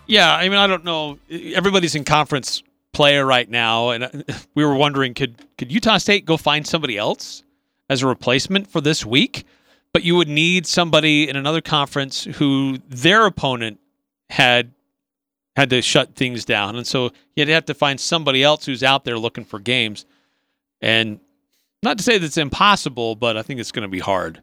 Yeah, 0.06 0.34
I 0.34 0.48
mean, 0.48 0.58
I 0.58 0.66
don't 0.66 0.84
know. 0.84 1.18
Everybody's 1.30 1.94
in 1.94 2.04
conference 2.04 2.62
player 2.92 3.26
right 3.26 3.48
now, 3.48 3.90
and 3.90 4.04
uh, 4.04 4.10
we 4.54 4.64
were 4.64 4.74
wondering 4.74 5.14
could 5.14 5.36
could 5.58 5.70
Utah 5.70 5.98
State 5.98 6.24
go 6.24 6.36
find 6.36 6.66
somebody 6.66 6.96
else 6.96 7.42
as 7.90 8.02
a 8.02 8.06
replacement 8.06 8.68
for 8.68 8.80
this 8.80 9.04
week? 9.04 9.44
But 9.92 10.04
you 10.04 10.16
would 10.16 10.28
need 10.28 10.66
somebody 10.66 11.28
in 11.28 11.36
another 11.36 11.60
conference 11.60 12.24
who 12.24 12.78
their 12.88 13.26
opponent 13.26 13.80
had 14.28 14.72
had 15.58 15.70
to 15.70 15.82
shut 15.82 16.14
things 16.14 16.44
down, 16.44 16.76
and 16.76 16.86
so 16.86 17.10
you'd 17.34 17.48
have 17.48 17.64
to 17.66 17.74
find 17.74 17.98
somebody 17.98 18.44
else 18.44 18.64
who's 18.64 18.84
out 18.84 19.04
there 19.04 19.18
looking 19.18 19.44
for 19.44 19.58
games. 19.58 20.06
And 20.80 21.18
not 21.82 21.98
to 21.98 22.04
say 22.04 22.16
that's 22.16 22.36
impossible, 22.36 23.16
but 23.16 23.36
I 23.36 23.42
think 23.42 23.58
it's 23.58 23.72
going 23.72 23.82
to 23.82 23.88
be 23.88 23.98
hard. 23.98 24.40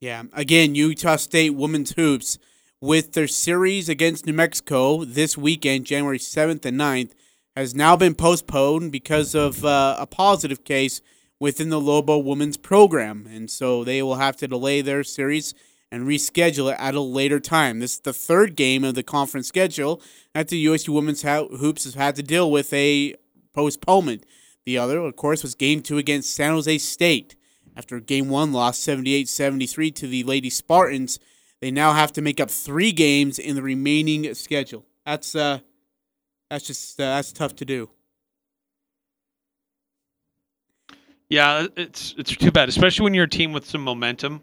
Yeah. 0.00 0.22
Again, 0.32 0.74
Utah 0.74 1.16
State 1.16 1.50
women's 1.50 1.92
hoops 1.92 2.38
with 2.80 3.12
their 3.12 3.26
series 3.26 3.90
against 3.90 4.24
New 4.24 4.32
Mexico 4.32 5.04
this 5.04 5.36
weekend, 5.36 5.84
January 5.84 6.18
7th 6.18 6.64
and 6.64 6.80
9th, 6.80 7.12
has 7.54 7.74
now 7.74 7.94
been 7.94 8.14
postponed 8.14 8.90
because 8.90 9.34
of 9.34 9.66
uh, 9.66 9.96
a 9.98 10.06
positive 10.06 10.64
case 10.64 11.02
within 11.38 11.68
the 11.68 11.80
Lobo 11.80 12.16
women's 12.16 12.56
program. 12.56 13.28
And 13.30 13.50
so 13.50 13.84
they 13.84 14.02
will 14.02 14.16
have 14.16 14.36
to 14.38 14.48
delay 14.48 14.80
their 14.80 15.04
series 15.04 15.54
and 15.94 16.08
reschedule 16.08 16.72
it 16.72 16.80
at 16.80 16.96
a 16.96 17.00
later 17.00 17.38
time. 17.38 17.78
This 17.78 17.92
is 17.92 18.00
the 18.00 18.12
third 18.12 18.56
game 18.56 18.82
of 18.82 18.96
the 18.96 19.04
conference 19.04 19.46
schedule 19.46 20.02
that 20.32 20.48
the 20.48 20.58
USU 20.58 20.92
women's 20.92 21.22
ho- 21.22 21.48
hoops 21.56 21.84
has 21.84 21.94
had 21.94 22.16
to 22.16 22.22
deal 22.22 22.50
with 22.50 22.72
a 22.72 23.14
postponement. 23.52 24.26
The 24.66 24.76
other, 24.76 24.98
of 24.98 25.14
course, 25.14 25.44
was 25.44 25.54
game 25.54 25.82
two 25.82 25.96
against 25.96 26.34
San 26.34 26.50
Jose 26.50 26.78
State. 26.78 27.36
After 27.76 28.00
game 28.00 28.28
one 28.28 28.52
lost 28.52 28.82
78 28.82 29.28
73 29.28 29.92
to 29.92 30.08
the 30.08 30.24
Lady 30.24 30.50
Spartans, 30.50 31.20
they 31.60 31.70
now 31.70 31.92
have 31.92 32.12
to 32.14 32.22
make 32.22 32.40
up 32.40 32.50
three 32.50 32.90
games 32.90 33.38
in 33.38 33.54
the 33.54 33.62
remaining 33.62 34.34
schedule. 34.34 34.84
That's 35.06 35.36
uh, 35.36 35.60
that's 36.50 36.66
just 36.66 37.00
uh, 37.00 37.04
that's 37.04 37.32
tough 37.32 37.54
to 37.56 37.64
do. 37.64 37.88
Yeah, 41.28 41.68
it's 41.76 42.16
it's 42.18 42.34
too 42.36 42.50
bad, 42.50 42.68
especially 42.68 43.04
when 43.04 43.14
you're 43.14 43.26
a 43.26 43.30
team 43.30 43.52
with 43.52 43.64
some 43.64 43.82
momentum. 43.82 44.42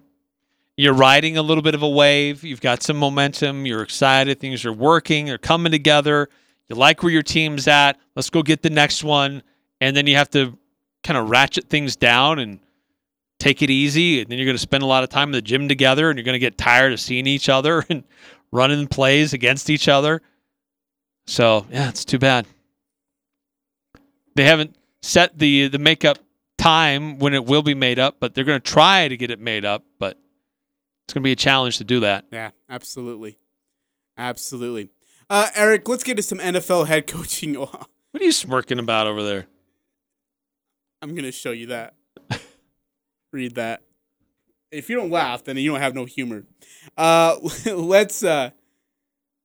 You're 0.77 0.93
riding 0.93 1.37
a 1.37 1.41
little 1.41 1.61
bit 1.61 1.75
of 1.75 1.83
a 1.83 1.89
wave. 1.89 2.43
You've 2.43 2.61
got 2.61 2.81
some 2.81 2.97
momentum. 2.97 3.65
You're 3.65 3.81
excited. 3.81 4.39
Things 4.39 4.65
are 4.65 4.73
working. 4.73 5.25
They're 5.25 5.37
coming 5.37 5.71
together. 5.71 6.29
You 6.69 6.75
like 6.75 7.03
where 7.03 7.11
your 7.11 7.23
team's 7.23 7.67
at. 7.67 7.99
Let's 8.15 8.29
go 8.29 8.41
get 8.41 8.61
the 8.61 8.69
next 8.69 9.03
one. 9.03 9.43
And 9.81 9.95
then 9.95 10.07
you 10.07 10.15
have 10.15 10.29
to 10.31 10.57
kind 11.03 11.17
of 11.17 11.29
ratchet 11.29 11.69
things 11.69 11.95
down 11.95 12.39
and 12.39 12.59
take 13.39 13.61
it 13.61 13.69
easy. 13.69 14.21
And 14.21 14.29
then 14.29 14.37
you're 14.37 14.45
going 14.45 14.55
to 14.55 14.61
spend 14.61 14.83
a 14.83 14.87
lot 14.87 15.03
of 15.03 15.09
time 15.09 15.29
in 15.29 15.33
the 15.33 15.41
gym 15.41 15.67
together, 15.67 16.09
and 16.09 16.17
you're 16.17 16.23
going 16.23 16.33
to 16.33 16.39
get 16.39 16.57
tired 16.57 16.93
of 16.93 16.99
seeing 16.99 17.27
each 17.27 17.49
other 17.49 17.83
and 17.89 18.03
running 18.51 18.87
plays 18.87 19.33
against 19.33 19.69
each 19.69 19.87
other. 19.87 20.21
So 21.27 21.65
yeah, 21.71 21.89
it's 21.89 22.05
too 22.05 22.19
bad. 22.19 22.45
They 24.35 24.45
haven't 24.45 24.75
set 25.01 25.37
the 25.37 25.67
the 25.67 25.79
makeup 25.79 26.19
time 26.57 27.19
when 27.19 27.33
it 27.33 27.45
will 27.45 27.63
be 27.63 27.73
made 27.73 27.99
up, 27.99 28.17
but 28.19 28.33
they're 28.33 28.43
going 28.43 28.61
to 28.61 28.71
try 28.71 29.07
to 29.07 29.17
get 29.17 29.31
it 29.31 29.39
made 29.39 29.65
up. 29.65 29.83
But 29.99 30.17
it's 31.05 31.13
going 31.13 31.21
to 31.21 31.27
be 31.27 31.31
a 31.31 31.35
challenge 31.35 31.77
to 31.77 31.83
do 31.83 32.01
that. 32.01 32.25
Yeah, 32.31 32.51
absolutely, 32.69 33.37
absolutely. 34.17 34.89
Uh, 35.29 35.47
Eric, 35.55 35.87
let's 35.87 36.03
get 36.03 36.17
to 36.17 36.23
some 36.23 36.39
NFL 36.39 36.87
head 36.87 37.07
coaching. 37.07 37.55
What 37.55 37.87
are 38.19 38.23
you 38.23 38.31
smirking 38.31 38.79
about 38.79 39.07
over 39.07 39.23
there? 39.23 39.47
I'm 41.01 41.15
gonna 41.15 41.31
show 41.31 41.51
you 41.51 41.67
that. 41.67 41.95
Read 43.31 43.55
that. 43.55 43.81
If 44.71 44.89
you 44.89 44.95
don't 44.95 45.09
laugh, 45.09 45.43
then 45.43 45.57
you 45.57 45.71
don't 45.71 45.81
have 45.81 45.95
no 45.95 46.05
humor. 46.05 46.43
Uh, 46.97 47.37
let's 47.65 48.23
uh, 48.23 48.51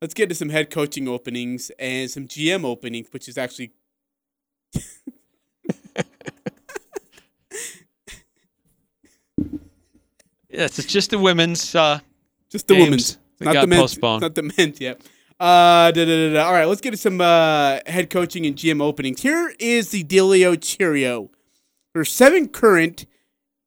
let's 0.02 0.12
get 0.12 0.28
to 0.28 0.34
some 0.34 0.50
head 0.50 0.70
coaching 0.70 1.08
openings 1.08 1.70
and 1.78 2.10
some 2.10 2.26
GM 2.28 2.64
openings, 2.64 3.08
which 3.12 3.28
is 3.28 3.38
actually 3.38 3.72
Yes, 10.56 10.78
it's 10.78 10.90
just 10.90 11.10
the 11.10 11.18
women's. 11.18 11.74
Uh, 11.74 12.00
just 12.48 12.66
the 12.66 12.76
women's, 12.76 13.18
not 13.40 13.60
the 13.60 13.66
men's, 13.66 13.82
postponed. 13.82 14.22
not 14.22 14.34
the 14.34 14.50
men's 14.56 14.80
yet. 14.80 15.00
Uh, 15.38 15.90
da, 15.90 16.04
da, 16.04 16.32
da. 16.32 16.46
All 16.46 16.52
right, 16.52 16.64
let's 16.64 16.80
get 16.80 16.92
to 16.92 16.96
some 16.96 17.20
uh, 17.20 17.80
head 17.86 18.08
coaching 18.08 18.46
and 18.46 18.56
GM 18.56 18.80
openings. 18.80 19.20
Here 19.20 19.54
is 19.58 19.90
the 19.90 20.02
Delio 20.02 20.56
Cheerio. 20.58 21.30
There 21.92 22.00
are 22.00 22.06
seven 22.06 22.48
current 22.48 23.04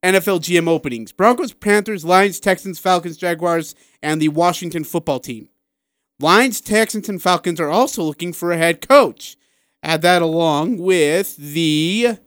NFL 0.02 0.40
GM 0.40 0.66
openings 0.66 1.12
Broncos, 1.12 1.52
Panthers, 1.52 2.04
Lions, 2.04 2.40
Texans, 2.40 2.80
Falcons, 2.80 3.16
Jaguars, 3.16 3.76
and 4.02 4.20
the 4.20 4.28
Washington 4.28 4.82
football 4.82 5.20
team. 5.20 5.48
Lions, 6.18 6.60
Texans, 6.60 7.08
and 7.08 7.22
Falcons 7.22 7.60
are 7.60 7.70
also 7.70 8.02
looking 8.02 8.32
for 8.32 8.50
a 8.50 8.58
head 8.58 8.86
coach. 8.86 9.36
Add 9.82 10.02
that 10.02 10.22
along 10.22 10.78
with 10.78 11.36
the. 11.36 12.18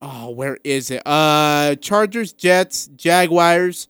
Oh, 0.00 0.30
where 0.30 0.58
is 0.62 0.90
it? 0.90 1.02
Uh, 1.04 1.74
Chargers, 1.76 2.32
Jets, 2.32 2.86
Jaguars, 2.88 3.88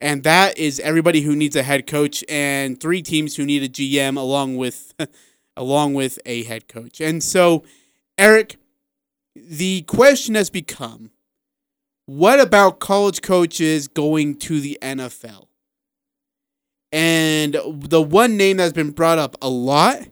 and 0.00 0.22
that 0.22 0.56
is 0.58 0.78
everybody 0.80 1.22
who 1.22 1.34
needs 1.34 1.56
a 1.56 1.62
head 1.62 1.86
coach 1.86 2.22
and 2.28 2.80
three 2.80 3.02
teams 3.02 3.36
who 3.36 3.44
need 3.44 3.62
a 3.62 3.68
GM 3.68 4.16
along 4.16 4.56
with 4.56 4.94
along 5.56 5.94
with 5.94 6.18
a 6.26 6.44
head 6.44 6.68
coach. 6.68 7.00
And 7.00 7.22
so, 7.22 7.64
Eric, 8.18 8.56
the 9.34 9.82
question 9.82 10.34
has 10.34 10.50
become 10.50 11.10
what 12.06 12.38
about 12.38 12.80
college 12.80 13.22
coaches 13.22 13.88
going 13.88 14.36
to 14.36 14.60
the 14.60 14.78
NFL? 14.82 15.46
And 16.92 17.56
the 17.64 18.02
one 18.02 18.36
name 18.36 18.58
that's 18.58 18.72
been 18.72 18.90
brought 18.90 19.18
up 19.18 19.36
a 19.42 19.48
lot 19.48 20.06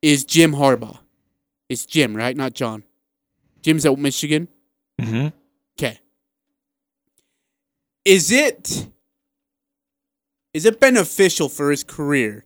is 0.00 0.24
Jim 0.24 0.54
Harbaugh. 0.54 0.98
It's 1.68 1.86
Jim, 1.86 2.16
right? 2.16 2.36
Not 2.36 2.54
John. 2.54 2.84
Jim's 3.62 3.86
at 3.86 3.98
Michigan. 3.98 4.48
Mm-hmm. 5.00 5.28
Okay. 5.78 5.98
Is 8.04 8.30
it 8.30 8.88
is 10.52 10.66
it 10.66 10.80
beneficial 10.80 11.48
for 11.48 11.70
his 11.70 11.82
career 11.82 12.44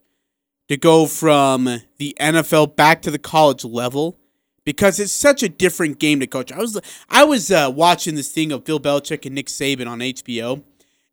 to 0.68 0.76
go 0.76 1.06
from 1.06 1.80
the 1.98 2.16
NFL 2.20 2.76
back 2.76 3.02
to 3.02 3.10
the 3.10 3.18
college 3.18 3.64
level? 3.64 4.18
Because 4.64 4.98
it's 4.98 5.12
such 5.12 5.42
a 5.42 5.48
different 5.48 5.98
game 5.98 6.20
to 6.20 6.26
coach. 6.26 6.52
I 6.52 6.58
was 6.58 6.80
I 7.08 7.24
was 7.24 7.50
uh, 7.50 7.70
watching 7.74 8.14
this 8.14 8.30
thing 8.30 8.52
of 8.52 8.64
Bill 8.64 8.80
Belichick 8.80 9.24
and 9.24 9.34
Nick 9.34 9.46
Saban 9.46 9.88
on 9.88 10.00
HBO, 10.00 10.62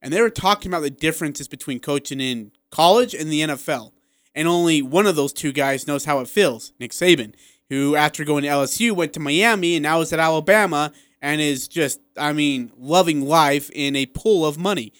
and 0.02 0.12
they 0.12 0.22
were 0.22 0.30
talking 0.30 0.72
about 0.72 0.82
the 0.82 0.90
differences 0.90 1.48
between 1.48 1.80
coaching 1.80 2.20
in 2.20 2.52
college 2.72 3.14
and 3.14 3.32
the 3.32 3.42
NFL. 3.42 3.92
And 4.36 4.48
only 4.48 4.82
one 4.82 5.06
of 5.06 5.16
those 5.16 5.32
two 5.32 5.52
guys 5.52 5.86
knows 5.86 6.06
how 6.06 6.20
it 6.20 6.28
feels, 6.28 6.74
Nick 6.80 6.92
Saban, 6.92 7.36
who 7.74 7.96
after 7.96 8.24
going 8.24 8.44
to 8.44 8.50
LSU 8.50 8.92
went 8.94 9.14
to 9.14 9.20
Miami 9.20 9.76
and 9.76 9.84
now 9.84 10.02
is 10.02 10.14
at 10.14 10.20
Alabama 10.20 10.92
and 11.22 11.42
is 11.42 11.68
just, 11.68 12.00
I 12.18 12.34
mean, 12.34 12.72
loving 12.78 13.22
life 13.22 13.70
in 13.74 13.96
a 13.96 14.06
pool 14.08 14.46
of 14.46 14.58
money 14.58 14.94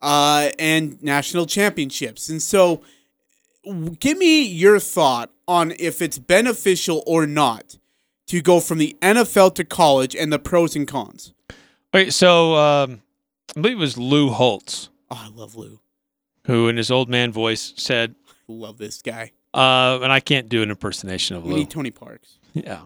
uh, 0.00 0.50
and 0.58 1.02
national 1.02 1.46
championships. 1.46 2.28
And 2.28 2.42
so, 2.42 2.82
give 4.00 4.18
me 4.18 4.42
your 4.44 4.78
thought 4.78 5.30
on 5.48 5.72
if 5.78 6.02
it's 6.02 6.18
beneficial 6.18 7.02
or 7.06 7.26
not 7.26 7.78
to 8.26 8.40
go 8.40 8.60
from 8.60 8.78
the 8.78 8.96
NFL 9.02 9.54
to 9.56 9.64
college 9.64 10.14
and 10.16 10.32
the 10.32 10.38
pros 10.38 10.74
and 10.76 10.86
cons. 10.86 11.32
Wait, 11.92 12.12
so 12.12 12.54
um, 12.56 13.02
I 13.56 13.60
believe 13.60 13.76
it 13.76 13.80
was 13.80 13.98
Lou 13.98 14.30
Holtz 14.30 14.88
Oh, 15.10 15.20
I 15.26 15.28
love 15.28 15.54
Lou. 15.56 15.80
who, 16.46 16.68
in 16.68 16.76
his 16.78 16.90
old 16.90 17.08
man 17.10 17.32
voice, 17.32 17.74
said, 17.76 18.14
Love 18.48 18.78
this 18.78 19.02
guy. 19.02 19.32
Uh, 19.54 19.98
and 20.02 20.12
I 20.12 20.20
can't 20.20 20.48
do 20.48 20.62
an 20.62 20.70
impersonation 20.70 21.36
of 21.36 21.44
We 21.44 21.50
Lou. 21.52 21.56
need 21.58 21.70
Tony 21.70 21.90
Parks. 21.90 22.38
Yeah. 22.54 22.82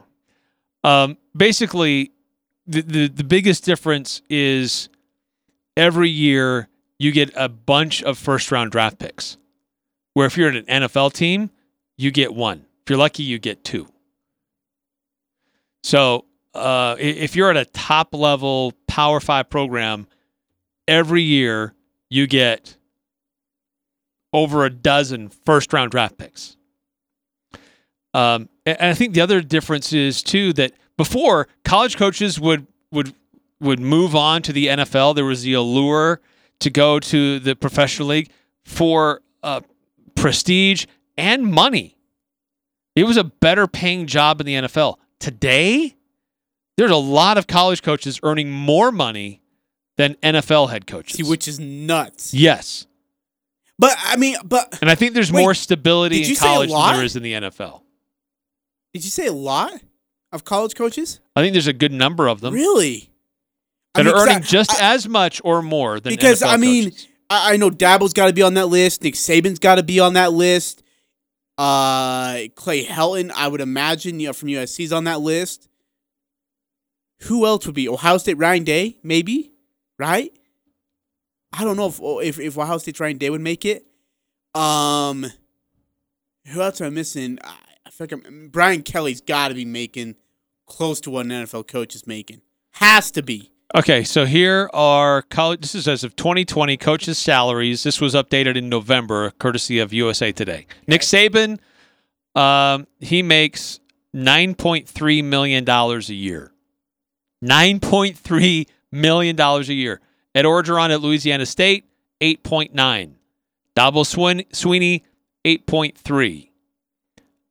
Um, 0.85 1.17
basically, 1.37 2.13
the, 2.67 2.83
the 2.83 3.09
the 3.09 3.25
biggest 3.25 3.65
difference 3.65 4.23
is 4.29 4.89
every 5.77 6.09
year 6.11 6.69
you 6.99 7.13
get 7.13 7.31
a 7.37 7.49
bunch 7.49 8.03
of 8.03 8.19
first 8.19 8.51
round 8.53 8.71
draft 8.73 8.99
picks. 8.99 9.37
Where 10.15 10.27
if 10.27 10.37
you're 10.37 10.49
at 10.49 10.57
an 10.57 10.65
NFL 10.83 11.13
team, 11.13 11.51
you 11.99 12.11
get 12.11 12.35
one. 12.35 12.65
If 12.83 12.91
you're 12.91 12.99
lucky, 12.99 13.23
you 13.23 13.39
get 13.39 13.65
two. 13.65 13.87
So 15.83 16.25
uh, 16.55 16.97
if 16.99 17.37
you're 17.37 17.51
at 17.51 17.57
a 17.57 17.65
top 17.67 18.15
level 18.15 18.73
Power 18.87 19.21
Five 19.21 19.51
program, 19.51 20.07
every 20.89 21.23
year 21.23 21.75
you 22.09 22.27
get 22.27 22.77
over 24.33 24.65
a 24.65 24.71
dozen 24.71 25.29
first 25.29 25.73
round 25.73 25.91
draft 25.91 26.19
picks. 26.19 26.56
Um, 28.17 28.49
and 28.65 28.79
I 28.81 28.95
think 28.95 29.13
the 29.15 29.21
other 29.21 29.43
difference 29.43 29.93
is 29.93 30.23
too 30.23 30.53
that 30.55 30.73
before 30.97 31.49
college 31.65 31.97
coaches 31.97 32.41
would 32.41 32.67
would 32.91 33.15
would 33.61 33.79
move 33.79 34.17
on 34.17 34.43
to 34.43 34.53
the 34.53 34.69
NFL. 34.69 35.15
There 35.15 35.25
was 35.25 35.43
the 35.43 35.53
allure 35.53 36.21
to 36.61 36.71
go 36.71 36.99
to 36.99 37.39
the 37.39 37.55
professional 37.55 38.09
league 38.09 38.31
for 38.65 39.21
uh, 39.43 39.61
prestige 40.15 40.87
and 41.19 41.47
money. 41.47 41.97
It 42.95 43.05
was 43.05 43.19
a 43.19 43.25
better 43.25 43.67
paying 43.67 44.07
job 44.07 44.41
in 44.41 44.47
the 44.47 44.55
NFL. 44.55 44.97
Today, 45.21 45.97
there's 46.79 46.91
a 46.91 46.97
lot 46.97 47.37
of 47.37 47.47
college 47.47 47.83
coaches 47.83 48.19
earning 48.23 48.51
more 48.51 48.91
money 48.91 49.43
than 49.97 50.15
NFL 50.23 50.71
head 50.71 50.87
coaches. 50.87 51.17
See, 51.17 51.31
which 51.31 51.47
is 51.47 51.61
nuts. 51.61 52.33
yes, 52.33 52.87
But 53.79 53.95
I 54.03 54.17
mean, 54.17 54.37
but 54.45 54.79
and 54.81 54.91
I 54.91 54.95
think 54.95 55.13
there's 55.13 55.31
Wait, 55.33 55.43
more 55.43 55.55
stability 55.55 56.31
in 56.31 56.37
college 56.37 56.71
than 56.71 56.95
there 56.95 57.05
is 57.05 57.17
in 57.17 57.23
the 57.23 57.33
NFL. 57.35 57.83
Did 58.97 59.05
you 59.05 59.11
say 59.11 59.27
a 59.27 59.33
lot 59.33 59.73
of 60.33 60.45
college 60.45 60.75
coaches? 60.75 61.21
I 61.37 61.43
think 61.43 61.53
there's 61.53 61.67
a 61.67 61.75
good 61.75 61.93
number 61.93 62.29
of 62.29 62.41
them. 62.41 62.55
Really? 62.55 63.11
I 63.95 63.99
that 64.03 64.07
mean, 64.07 64.15
are 64.15 64.23
earning 64.23 64.37
I- 64.37 64.41
just 64.41 64.73
I- 64.81 64.95
as 64.95 65.07
much 65.07 65.39
or 65.45 65.61
more 65.61 66.01
than 66.01 66.11
Because, 66.15 66.41
NFL 66.41 66.49
I 66.49 66.57
mean, 66.57 66.85
coaches. 66.85 67.09
I, 67.29 67.53
I 67.53 67.57
know 67.59 67.69
Dabo's 67.71 68.15
got 68.15 68.29
to 68.29 68.33
be 68.33 68.41
on 68.41 68.55
that 68.55 68.69
list. 68.69 69.03
Nick 69.03 69.13
Saban's 69.15 69.59
got 69.59 69.75
to 69.75 69.83
be 69.83 70.01
on 70.01 70.15
that 70.15 70.33
list. 70.33 70.83
Uh, 71.59 72.45
Clay 72.55 72.85
Helton, 72.87 73.31
I 73.35 73.49
would 73.49 73.61
imagine, 73.61 74.19
you 74.19 74.29
know, 74.29 74.33
from 74.33 74.49
USC's 74.49 74.93
on 74.93 75.05
that 75.05 75.21
list. 75.21 75.69
Who 77.25 77.45
else 77.47 77.67
would 77.67 77.75
be 77.75 77.89
Ohio 77.89 78.17
State? 78.19 78.39
Ryan 78.39 78.65
Day, 78.65 78.97
maybe, 79.03 79.53
right? 79.99 80.31
I 81.53 81.65
don't 81.65 81.77
know 81.77 81.87
if 81.89 82.01
if, 82.27 82.39
if 82.41 82.59
Ohio 82.59 82.79
State 82.79 82.99
Ryan 83.01 83.19
Day 83.19 83.29
would 83.31 83.41
make 83.43 83.65
it. 83.67 83.87
Um, 84.55 85.27
who 86.47 86.61
else 86.63 86.81
am 86.81 86.87
I 86.89 86.91
missing? 86.91 87.39
I, 88.01 88.05
I 88.05 88.07
feel 88.07 88.19
like 88.19 88.27
I'm, 88.27 88.49
Brian 88.49 88.83
Kelly's 88.83 89.21
got 89.21 89.49
to 89.49 89.55
be 89.55 89.65
making 89.65 90.17
close 90.67 91.01
to 91.03 91.11
what 91.11 91.27
an 91.27 91.33
NFL 91.33 91.67
coach 91.67 91.95
is 91.95 92.07
making. 92.07 92.43
Has 92.73 93.11
to 93.13 93.23
be. 93.23 93.51
Okay, 93.75 94.05
so 94.05 94.25
here 94.27 94.71
are 94.73 95.23
college. 95.23 95.61
This 95.61 95.75
is 95.75 95.89
as 95.89 96.05
of 96.05 96.15
2020 96.17 96.77
coaches' 96.77 97.19
salaries. 97.19 97.83
This 97.83 98.01
was 98.01 98.15
updated 98.15 98.57
in 98.57 98.69
November, 98.69 99.33
courtesy 99.33 99.79
of 99.81 99.93
USA 99.93 100.33
Today. 100.33 100.67
Nick 100.87 101.01
Saban, 101.01 101.59
um, 102.35 102.87
he 103.01 103.23
makes 103.23 103.81
9.3 104.15 105.25
million 105.25 105.65
dollars 105.65 106.09
a 106.11 106.15
year. 106.15 106.53
9.3 107.45 108.67
million 108.93 109.37
dollars 109.37 109.69
a 109.69 109.75
year. 109.75 110.01
Ed 110.35 110.45
Orgeron 110.45 110.91
at 110.91 111.01
Louisiana 111.01 111.47
State, 111.47 111.85
8.9. 112.21 113.15
Dabo 113.75 114.07
Swin- 114.07 114.45
Swinney, 114.53 115.03
8.3. 115.45 116.51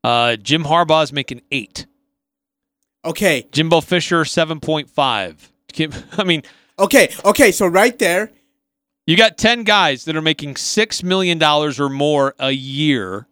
Uh, 0.06 0.36
Jim 0.36 0.64
Harbaugh 0.64 1.04
is 1.04 1.12
making 1.12 1.42
eight. 1.52 1.88
Okay, 3.04 3.48
Jimbo 3.52 3.82
Fisher, 3.82 4.22
7.5. 4.22 6.12
I 6.20 6.24
mean, 6.24 6.44
okay, 6.78 7.12
okay. 7.24 7.52
So 7.52 7.66
right 7.68 7.98
there, 7.98 8.32
You 9.08 9.18
got 9.18 9.38
10 9.38 9.64
guys 9.64 10.06
that 10.06 10.16
are 10.16 10.22
making 10.22 10.56
$6 10.56 11.04
million 11.04 11.42
or 11.44 11.90
more 11.90 12.36
a 12.40 12.52
year 12.52 13.28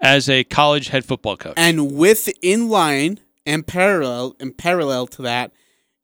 as 0.00 0.28
a 0.28 0.44
college 0.44 0.88
head 0.88 1.04
football 1.04 1.36
coach. 1.36 1.54
And 1.56 1.96
with 1.96 2.28
in 2.42 2.68
line 2.68 3.20
and 3.44 3.66
parallel 3.66 4.36
and 4.40 4.56
parallel 4.56 5.06
to 5.08 5.22
that, 5.22 5.52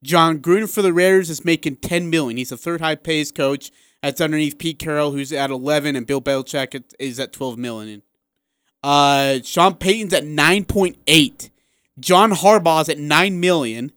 Jon 0.03 0.39
Gruden 0.39 0.72
for 0.72 0.82
the 0.82 0.93
Raiders 0.93 1.30
is 1.30 1.45
making 1.45 1.76
ten 1.76 2.11
million. 2.11 2.37
He's 2.37 2.51
the 2.51 2.57
third 2.57 2.80
high 2.80 2.95
paid 2.95 3.34
coach. 3.34 3.70
That's 4.03 4.20
underneath 4.20 4.59
Pete 4.59 4.78
Carroll, 4.78 5.12
who's 5.12 5.32
at 5.32 5.51
eleven, 5.51 5.97
and 5.97 6.07
Bill 6.07 6.20
Belichick 6.20 6.82
is 6.99 7.18
at 7.18 7.32
twelve 7.32 7.59
million. 7.59 8.03
Uh, 8.87 9.41
Sean 9.43 9.74
Payton's 9.74 10.12
at 10.14 10.24
nine 10.24 10.64
point 10.64 10.97
eight. 11.09 11.51
John 11.99 12.30
Harbaugh's 12.30 12.89
at 12.89 12.99
nine 12.99 13.41
million. 13.41 13.91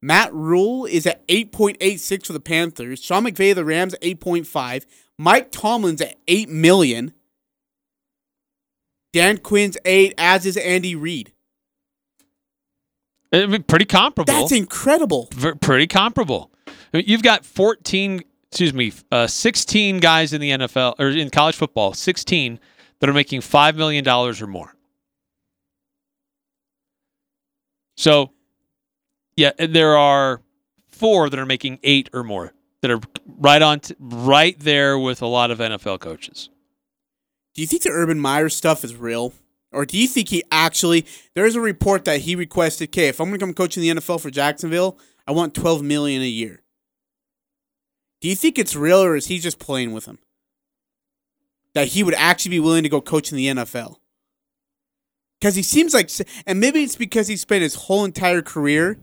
Matt 0.00 0.34
Rhule 0.34 0.84
is 0.84 1.06
at 1.06 1.22
eight 1.28 1.52
point 1.52 1.76
eight 1.80 2.00
six 2.00 2.26
for 2.26 2.32
the 2.32 2.40
Panthers. 2.40 3.00
Sean 3.00 3.24
McVay 3.24 3.50
of 3.50 3.56
the 3.56 3.64
Rams 3.64 3.94
at 3.94 4.00
eight 4.02 4.18
point 4.18 4.48
five. 4.48 4.84
Mike 5.16 5.52
Tomlin's 5.52 6.00
at 6.00 6.16
eight 6.26 6.48
million. 6.48 7.12
Dan 9.12 9.38
Quinn's 9.38 9.78
eight, 9.84 10.12
as 10.18 10.44
is 10.44 10.56
Andy 10.56 10.96
Reid. 10.96 11.32
I 13.32 13.46
mean, 13.46 13.62
pretty 13.62 13.84
comparable. 13.84 14.32
That's 14.32 14.50
incredible. 14.50 15.28
Ver- 15.34 15.54
pretty 15.54 15.86
comparable. 15.86 16.50
I 16.66 16.72
mean, 16.96 17.04
You've 17.06 17.22
got 17.22 17.44
14, 17.44 18.22
excuse 18.50 18.74
me, 18.74 18.92
uh, 19.12 19.28
16 19.28 20.00
guys 20.00 20.32
in 20.32 20.40
the 20.40 20.50
NFL 20.50 20.96
or 20.98 21.10
in 21.10 21.30
college 21.30 21.54
football, 21.54 21.94
16 21.94 22.58
that 23.02 23.10
are 23.10 23.12
making 23.12 23.40
$5 23.40 23.74
million 23.74 24.08
or 24.08 24.46
more. 24.46 24.72
So, 27.96 28.30
yeah, 29.36 29.50
there 29.58 29.96
are 29.98 30.40
four 30.92 31.28
that 31.28 31.38
are 31.38 31.44
making 31.44 31.80
eight 31.82 32.08
or 32.12 32.22
more 32.22 32.52
that 32.80 32.92
are 32.92 33.00
right 33.26 33.60
on, 33.60 33.80
t- 33.80 33.96
right 33.98 34.56
there 34.60 34.96
with 34.96 35.20
a 35.20 35.26
lot 35.26 35.50
of 35.50 35.58
NFL 35.58 35.98
coaches. 35.98 36.48
Do 37.54 37.60
you 37.60 37.66
think 37.66 37.82
the 37.82 37.90
Urban 37.90 38.20
Meyer 38.20 38.48
stuff 38.48 38.84
is 38.84 38.94
real? 38.94 39.34
Or 39.72 39.84
do 39.84 39.98
you 39.98 40.06
think 40.06 40.28
he 40.28 40.44
actually 40.52 41.04
there's 41.34 41.56
a 41.56 41.60
report 41.60 42.04
that 42.04 42.20
he 42.20 42.36
requested, 42.36 42.90
okay, 42.90 43.08
if 43.08 43.20
I'm 43.20 43.28
gonna 43.28 43.38
come 43.38 43.52
coach 43.52 43.76
in 43.76 43.82
the 43.82 44.00
NFL 44.00 44.20
for 44.20 44.30
Jacksonville, 44.30 44.96
I 45.26 45.32
want 45.32 45.54
twelve 45.54 45.82
million 45.82 46.22
a 46.22 46.26
year. 46.26 46.62
Do 48.20 48.28
you 48.28 48.36
think 48.36 48.58
it's 48.58 48.76
real 48.76 49.02
or 49.02 49.16
is 49.16 49.26
he 49.26 49.38
just 49.38 49.58
playing 49.58 49.92
with 49.92 50.04
him? 50.04 50.18
That 51.74 51.88
he 51.88 52.02
would 52.02 52.14
actually 52.14 52.50
be 52.50 52.60
willing 52.60 52.82
to 52.82 52.88
go 52.88 53.00
coach 53.00 53.30
in 53.30 53.36
the 53.36 53.46
NFL? 53.46 53.96
Because 55.40 55.54
he 55.54 55.62
seems 55.62 55.94
like 55.94 56.10
and 56.46 56.60
maybe 56.60 56.82
it's 56.82 56.96
because 56.96 57.28
he 57.28 57.36
spent 57.36 57.62
his 57.62 57.74
whole 57.74 58.04
entire 58.04 58.42
career 58.42 58.98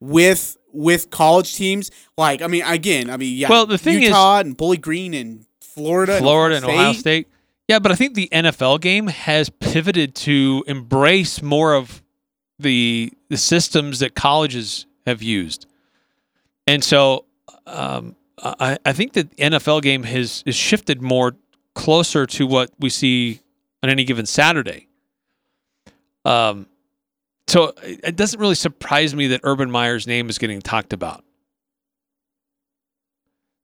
with 0.00 0.56
with 0.72 1.10
college 1.10 1.54
teams. 1.54 1.90
Like, 2.18 2.42
I 2.42 2.46
mean, 2.46 2.62
again, 2.64 3.08
I 3.08 3.16
mean, 3.16 3.36
yeah. 3.36 3.48
Well, 3.48 3.66
the 3.66 3.78
thing 3.78 4.02
Utah 4.02 4.38
is, 4.38 4.46
and 4.46 4.56
Bowling 4.56 4.80
Green 4.80 5.14
and 5.14 5.46
Florida, 5.60 6.18
Florida 6.18 6.56
and 6.56 6.64
and 6.64 6.74
Ohio 6.74 6.92
State. 6.92 7.28
Yeah, 7.68 7.78
but 7.78 7.92
I 7.92 7.94
think 7.94 8.14
the 8.14 8.28
NFL 8.30 8.80
game 8.80 9.06
has 9.06 9.48
pivoted 9.48 10.14
to 10.16 10.64
embrace 10.66 11.40
more 11.40 11.74
of 11.74 12.02
the 12.58 13.12
the 13.30 13.36
systems 13.36 14.00
that 14.00 14.14
colleges 14.14 14.86
have 15.06 15.22
used, 15.22 15.66
and 16.66 16.84
so 16.84 17.24
um, 17.66 18.16
I, 18.38 18.78
I 18.84 18.92
think 18.92 19.14
that 19.14 19.30
the 19.30 19.36
NFL 19.36 19.82
game 19.82 20.02
has 20.02 20.42
is 20.44 20.54
shifted 20.54 21.00
more 21.00 21.36
closer 21.74 22.26
to 22.26 22.46
what 22.46 22.70
we 22.78 22.88
see 22.90 23.40
on 23.82 23.90
any 23.90 24.04
given 24.04 24.26
Saturday. 24.26 24.88
Um, 26.24 26.66
so 27.46 27.74
it 27.82 28.16
doesn't 28.16 28.40
really 28.40 28.54
surprise 28.54 29.14
me 29.14 29.28
that 29.28 29.40
Urban 29.44 29.70
Meyer's 29.70 30.06
name 30.06 30.30
is 30.30 30.38
getting 30.38 30.60
talked 30.62 30.92
about. 30.92 31.24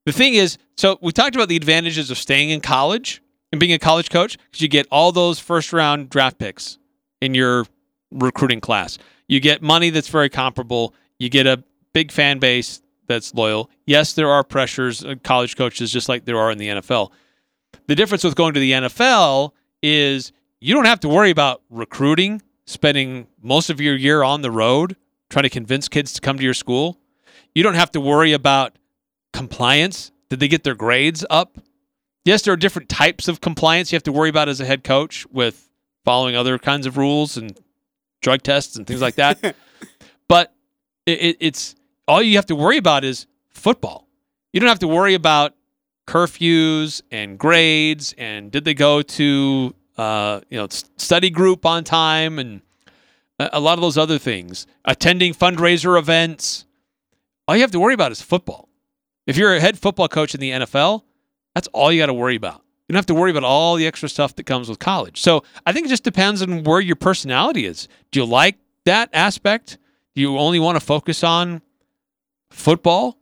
The 0.05 0.11
thing 0.11 0.33
is, 0.33 0.57
so 0.77 0.97
we 1.01 1.11
talked 1.11 1.35
about 1.35 1.49
the 1.49 1.55
advantages 1.55 2.09
of 2.11 2.17
staying 2.17 2.49
in 2.49 2.61
college 2.61 3.21
and 3.51 3.59
being 3.59 3.73
a 3.73 3.79
college 3.79 4.09
coach 4.09 4.37
because 4.37 4.61
you 4.61 4.67
get 4.67 4.87
all 4.91 5.11
those 5.11 5.39
first 5.39 5.73
round 5.73 6.09
draft 6.09 6.37
picks 6.37 6.77
in 7.21 7.33
your 7.33 7.65
recruiting 8.11 8.61
class. 8.61 8.97
You 9.27 9.39
get 9.39 9.61
money 9.61 9.89
that's 9.89 10.07
very 10.07 10.29
comparable. 10.29 10.93
You 11.19 11.29
get 11.29 11.47
a 11.47 11.63
big 11.93 12.11
fan 12.11 12.39
base 12.39 12.81
that's 13.07 13.33
loyal. 13.33 13.69
Yes, 13.85 14.13
there 14.13 14.29
are 14.29 14.43
pressures, 14.43 15.03
uh, 15.03 15.15
college 15.23 15.55
coaches, 15.55 15.91
just 15.91 16.09
like 16.09 16.25
there 16.25 16.37
are 16.37 16.51
in 16.51 16.57
the 16.57 16.67
NFL. 16.67 17.11
The 17.87 17.95
difference 17.95 18.23
with 18.23 18.35
going 18.35 18.53
to 18.53 18.59
the 18.59 18.71
NFL 18.71 19.51
is 19.81 20.31
you 20.59 20.73
don't 20.73 20.85
have 20.85 20.99
to 21.01 21.09
worry 21.09 21.31
about 21.31 21.61
recruiting, 21.69 22.41
spending 22.65 23.27
most 23.41 23.69
of 23.69 23.81
your 23.81 23.95
year 23.95 24.23
on 24.23 24.41
the 24.41 24.51
road 24.51 24.95
trying 25.29 25.43
to 25.43 25.49
convince 25.49 25.87
kids 25.87 26.13
to 26.13 26.21
come 26.21 26.37
to 26.37 26.43
your 26.43 26.53
school. 26.53 26.99
You 27.55 27.63
don't 27.63 27.75
have 27.75 27.91
to 27.91 28.01
worry 28.01 28.33
about 28.33 28.77
compliance. 29.33 30.11
Did 30.29 30.39
they 30.39 30.47
get 30.47 30.63
their 30.63 30.75
grades 30.75 31.25
up? 31.29 31.57
Yes, 32.23 32.43
there 32.43 32.53
are 32.53 32.57
different 32.57 32.89
types 32.89 33.27
of 33.27 33.41
compliance 33.41 33.91
you 33.91 33.95
have 33.95 34.03
to 34.03 34.11
worry 34.11 34.29
about 34.29 34.47
as 34.47 34.61
a 34.61 34.65
head 34.65 34.83
coach 34.83 35.25
with 35.31 35.69
following 36.05 36.35
other 36.35 36.59
kinds 36.59 36.85
of 36.85 36.97
rules 36.97 37.37
and 37.37 37.57
drug 38.21 38.43
tests 38.43 38.75
and 38.75 38.85
things 38.85 39.01
like 39.01 39.15
that. 39.15 39.55
but 40.27 40.53
it, 41.05 41.21
it, 41.21 41.37
it's 41.39 41.75
all 42.07 42.21
you 42.21 42.35
have 42.35 42.45
to 42.47 42.55
worry 42.55 42.77
about 42.77 43.03
is 43.03 43.25
football. 43.49 44.07
You 44.53 44.59
don't 44.59 44.69
have 44.69 44.79
to 44.79 44.87
worry 44.87 45.13
about 45.13 45.55
curfews 46.07 47.01
and 47.11 47.37
grades 47.37 48.13
and 48.17 48.51
did 48.51 48.65
they 48.65 48.73
go 48.73 49.01
to 49.01 49.73
uh, 49.97 50.41
you 50.49 50.57
know 50.57 50.67
study 50.97 51.29
group 51.29 51.65
on 51.65 51.83
time 51.83 52.39
and 52.39 52.61
a, 53.51 53.59
lot 53.59 53.77
of 53.77 53.81
those 53.81 53.97
other 53.97 54.17
things. 54.17 54.67
Attending 54.85 55.33
fundraiser 55.33 55.97
events. 55.97 56.65
All 57.47 57.55
you 57.55 57.61
have 57.61 57.71
to 57.71 57.79
worry 57.79 57.93
about 57.93 58.11
is 58.11 58.21
football. 58.21 58.69
If 59.25 59.37
you're 59.37 59.55
a 59.55 59.59
head 59.59 59.79
football 59.79 60.07
coach 60.07 60.33
in 60.33 60.39
the 60.39 60.51
NFL, 60.51 61.03
that's 61.55 61.67
all 61.69 61.91
you 61.91 62.01
got 62.01 62.07
to 62.07 62.13
worry 62.13 62.35
about. 62.35 62.63
You 62.87 62.93
don't 62.93 62.97
have 62.97 63.05
to 63.07 63.13
worry 63.13 63.31
about 63.31 63.43
all 63.43 63.75
the 63.75 63.87
extra 63.87 64.09
stuff 64.09 64.35
that 64.35 64.45
comes 64.45 64.69
with 64.69 64.79
college. 64.79 65.21
So 65.21 65.43
I 65.65 65.71
think 65.71 65.85
it 65.85 65.89
just 65.89 66.03
depends 66.03 66.41
on 66.41 66.63
where 66.63 66.79
your 66.79 66.95
personality 66.95 67.65
is. 67.65 67.87
Do 68.11 68.19
you 68.19 68.25
like 68.25 68.57
that 68.85 69.09
aspect? 69.13 69.77
Do 70.15 70.21
you 70.21 70.37
only 70.37 70.59
want 70.59 70.77
to 70.77 70.85
focus 70.85 71.23
on 71.23 71.61
football? 72.49 73.17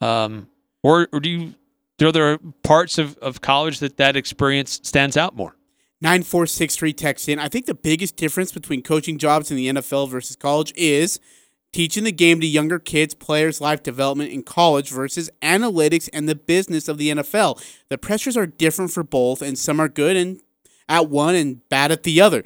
Um, 0.00 0.48
or, 0.88 1.08
or 1.12 1.20
do 1.20 1.28
you 1.28 1.54
are 2.00 2.12
there 2.12 2.38
parts 2.62 2.96
of, 2.96 3.18
of 3.18 3.40
college 3.40 3.80
that 3.80 3.96
that 3.96 4.16
experience 4.16 4.80
stands 4.82 5.16
out 5.16 5.36
more? 5.36 5.56
9463 6.00 6.92
text 6.92 7.28
in. 7.28 7.38
I 7.38 7.48
think 7.48 7.66
the 7.66 7.74
biggest 7.74 8.16
difference 8.16 8.52
between 8.52 8.82
coaching 8.82 9.18
jobs 9.18 9.50
in 9.50 9.56
the 9.56 9.68
NFL 9.68 10.08
versus 10.08 10.36
college 10.36 10.72
is 10.76 11.18
teaching 11.72 12.04
the 12.04 12.12
game 12.12 12.40
to 12.40 12.46
younger 12.46 12.78
kids, 12.78 13.14
players' 13.14 13.60
life 13.60 13.82
development 13.82 14.30
in 14.30 14.44
college 14.44 14.90
versus 14.90 15.28
analytics 15.42 16.08
and 16.12 16.28
the 16.28 16.36
business 16.36 16.88
of 16.88 16.98
the 16.98 17.10
NFL. 17.10 17.62
The 17.88 17.98
pressures 17.98 18.36
are 18.36 18.46
different 18.46 18.92
for 18.92 19.02
both, 19.02 19.42
and 19.42 19.58
some 19.58 19.80
are 19.80 19.88
good 19.88 20.16
and 20.16 20.40
at 20.88 21.10
one 21.10 21.34
and 21.34 21.68
bad 21.68 21.92
at 21.92 22.04
the 22.04 22.20
other. 22.20 22.44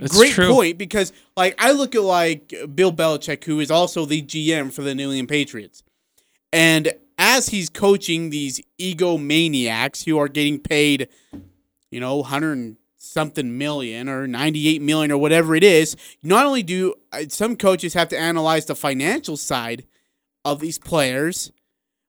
That's 0.00 0.16
Great 0.16 0.32
true. 0.32 0.48
point 0.48 0.78
because 0.78 1.12
like 1.36 1.54
I 1.58 1.72
look 1.72 1.94
at 1.94 2.02
like 2.02 2.52
Bill 2.74 2.92
Belichick, 2.92 3.44
who 3.44 3.60
is 3.60 3.70
also 3.70 4.04
the 4.04 4.22
GM 4.22 4.72
for 4.72 4.82
the 4.82 4.94
New 4.94 5.10
England 5.10 5.28
Patriots. 5.28 5.82
And 6.52 6.92
as 7.18 7.48
he's 7.48 7.68
coaching 7.68 8.30
these 8.30 8.60
egomaniacs 8.80 10.04
who 10.04 10.18
are 10.18 10.28
getting 10.28 10.60
paid, 10.60 11.08
you 11.90 12.00
know, 12.00 12.16
100 12.16 12.76
something 12.96 13.56
million 13.58 14.08
or 14.08 14.26
98 14.26 14.80
million 14.82 15.10
or 15.10 15.18
whatever 15.18 15.54
it 15.54 15.64
is, 15.64 15.96
not 16.22 16.46
only 16.46 16.62
do 16.62 16.94
uh, 17.12 17.24
some 17.28 17.56
coaches 17.56 17.94
have 17.94 18.08
to 18.08 18.18
analyze 18.18 18.66
the 18.66 18.74
financial 18.74 19.36
side 19.36 19.84
of 20.44 20.60
these 20.60 20.78
players, 20.78 21.50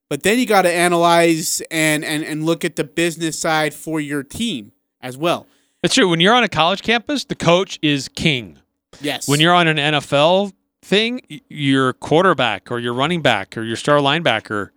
but 0.10 0.24
then 0.24 0.40
you 0.40 0.46
got 0.46 0.64
to 0.64 0.72
analyze 0.72 1.62
and, 1.72 2.04
and, 2.04 2.24
and 2.24 2.46
look 2.46 2.64
at 2.64 2.76
the 2.76 2.84
business 2.84 3.40
side 3.40 3.74
for 3.74 4.00
your 4.00 4.24
team 4.24 4.72
as 5.02 5.18
well. 5.18 5.48
It's 5.84 5.96
true. 5.96 6.10
When 6.10 6.20
you're 6.20 6.34
on 6.34 6.44
a 6.44 6.50
college 6.50 6.82
campus, 6.82 7.26
the 7.26 7.36
coach 7.36 7.80
is 7.82 8.10
king. 8.10 8.60
Yes. 9.02 9.28
When 9.28 9.40
you're 9.40 9.54
on 9.54 9.68
an 9.68 9.78
NFL 9.78 10.52
thing, 10.82 11.22
your 11.48 11.94
quarterback 11.94 12.72
or 12.72 12.80
your 12.80 12.94
running 12.94 13.22
back 13.22 13.58
or 13.58 13.64
your 13.64 13.78
star 13.78 14.00
linebacker, 14.00 14.70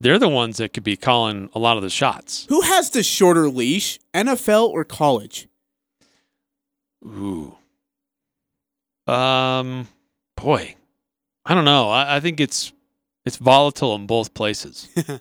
they're 0.00 0.18
the 0.18 0.28
ones 0.28 0.58
that 0.58 0.72
could 0.72 0.84
be 0.84 0.96
calling 0.96 1.50
a 1.54 1.58
lot 1.58 1.76
of 1.76 1.82
the 1.82 1.90
shots. 1.90 2.46
Who 2.48 2.60
has 2.62 2.90
the 2.90 3.02
shorter 3.02 3.48
leash, 3.48 3.98
NFL 4.14 4.68
or 4.68 4.84
college? 4.84 5.48
Ooh. 7.04 7.56
Um, 9.06 9.88
boy, 10.36 10.76
I 11.44 11.54
don't 11.54 11.64
know. 11.64 11.88
I, 11.90 12.16
I 12.16 12.20
think 12.20 12.40
it's 12.40 12.72
it's 13.24 13.36
volatile 13.36 13.94
in 13.94 14.06
both 14.06 14.34
places. 14.34 14.88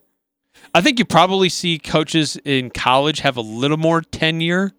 I 0.74 0.82
think 0.82 1.00
you 1.00 1.06
probably 1.06 1.50
see 1.50 1.80
coaches 1.80 2.38
in 2.44 2.70
college 2.70 3.20
have 3.20 3.38
a 3.38 3.42
little 3.42 3.78
more 3.78 4.02
tenure, 4.02 4.74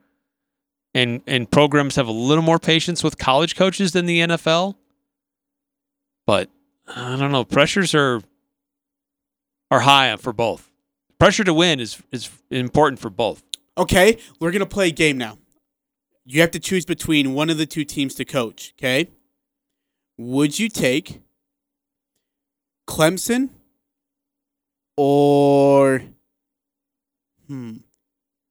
and 0.95 1.23
and 1.27 1.51
programs 1.51 1.97
have 1.97 2.07
a 2.09 2.13
little 2.13 2.45
more 2.45 2.59
patience 2.59 3.03
with 3.03 3.19
college 3.19 3.57
coaches 3.57 3.93
than 3.93 4.07
the 4.07 4.21
NFL. 4.21 4.77
But 6.27 6.51
I 6.87 7.17
don't 7.17 7.33
know. 7.33 7.45
Pressures 7.45 7.95
are 7.95 8.23
are 9.71 9.81
high 9.81 10.15
for 10.17 10.33
both. 10.33 10.71
Pressure 11.19 11.45
to 11.45 11.55
win 11.55 11.81
is 11.81 12.03
is 12.13 12.31
important 12.51 13.01
for 13.01 13.11
both. 13.11 13.43
Okay, 13.77 14.19
we're 14.41 14.51
going 14.51 14.61
to 14.61 14.67
play 14.67 14.89
a 14.89 14.93
game 14.93 15.19
now. 15.19 15.39
You 16.25 16.41
have 16.41 16.51
to 16.53 16.61
choose 16.61 16.85
between 16.85 17.33
one 17.33 17.49
of 17.49 17.59
the 17.59 17.67
two 17.67 17.85
teams 17.85 18.15
to 18.17 18.25
coach, 18.25 18.75
okay? 18.79 19.11
Would 20.19 20.59
you 20.59 20.69
take 20.69 21.23
Clemson 22.89 23.51
or 24.97 26.03
hmm, 27.47 27.77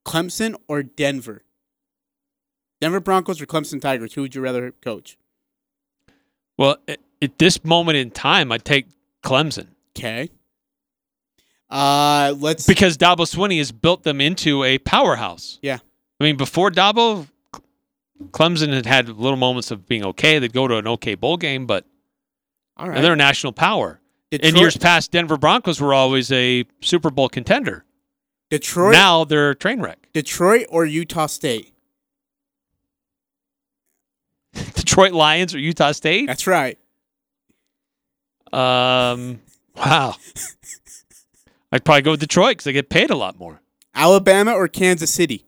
Clemson 0.05 0.55
or 0.68 0.82
Denver? 0.82 1.43
Denver 2.80 2.99
Broncos 2.99 3.41
or 3.41 3.45
Clemson 3.45 3.82
Tigers? 3.82 4.13
Who 4.13 4.22
would 4.22 4.34
you 4.34 4.41
rather 4.41 4.72
coach? 4.72 5.18
Well, 6.57 6.78
at, 6.88 6.99
at 7.22 7.38
this 7.38 7.63
moment 7.63 7.97
in 7.97 8.11
time, 8.11 8.51
I'd 8.51 8.65
take 8.65 8.88
Clemson. 9.24 9.68
Okay. 9.95 10.30
Uh, 11.70 12.34
let's 12.39 12.65
because 12.65 12.97
Dabo 12.97 13.20
Swinney 13.20 13.57
has 13.57 13.72
built 13.72 14.03
them 14.03 14.22
into 14.22 14.63
a 14.63 14.78
powerhouse. 14.78 15.59
Yeah. 15.61 15.80
I 16.20 16.24
mean, 16.24 16.38
before 16.38 16.72
Dabo, 16.72 17.28
Clemson 18.32 18.74
had 18.74 18.86
had 18.86 19.09
little 19.09 19.38
moments 19.38 19.70
of 19.72 19.86
being 19.88 20.05
okay. 20.05 20.39
They'd 20.39 20.53
go 20.53 20.68
to 20.68 20.78
an 20.78 20.88
okay 20.88 21.15
bowl 21.15 21.38
game, 21.38 21.65
but 21.65 21.86
all 22.78 22.89
and 22.89 23.03
they're 23.03 23.13
a 23.13 23.18
national 23.18 23.53
power. 23.53 23.99
In 24.32 24.55
years 24.55 24.76
past, 24.76 25.11
Denver 25.11 25.38
Broncos 25.38 25.80
were 25.80 25.93
always 25.93 26.32
a 26.32 26.65
Super 26.82 27.09
Bowl 27.09 27.30
contender. 27.30 27.86
Detroit, 28.49 28.93
Now 28.93 29.24
they're 29.24 29.51
a 29.51 29.55
train 29.55 29.82
wreck. 29.82 30.09
Detroit 30.13 30.68
or 30.70 30.86
Utah 30.86 31.28
State? 31.28 31.74
Detroit 34.74 35.13
Lions 35.13 35.53
or 35.53 35.59
Utah 35.59 35.91
State. 35.91 36.28
That's 36.28 36.47
right. 36.47 36.78
Um, 38.51 39.41
wow. 39.76 40.15
I'd 41.72 41.84
probably 41.84 42.01
go 42.01 42.11
with 42.11 42.20
Detroit 42.20 42.51
because 42.51 42.65
they 42.65 42.74
get 42.74 42.89
paid 42.89 43.09
a 43.09 43.15
lot 43.15 43.38
more. 43.38 43.61
Alabama 43.93 44.53
or 44.53 44.68
Kansas 44.68 45.13
City? 45.13 45.45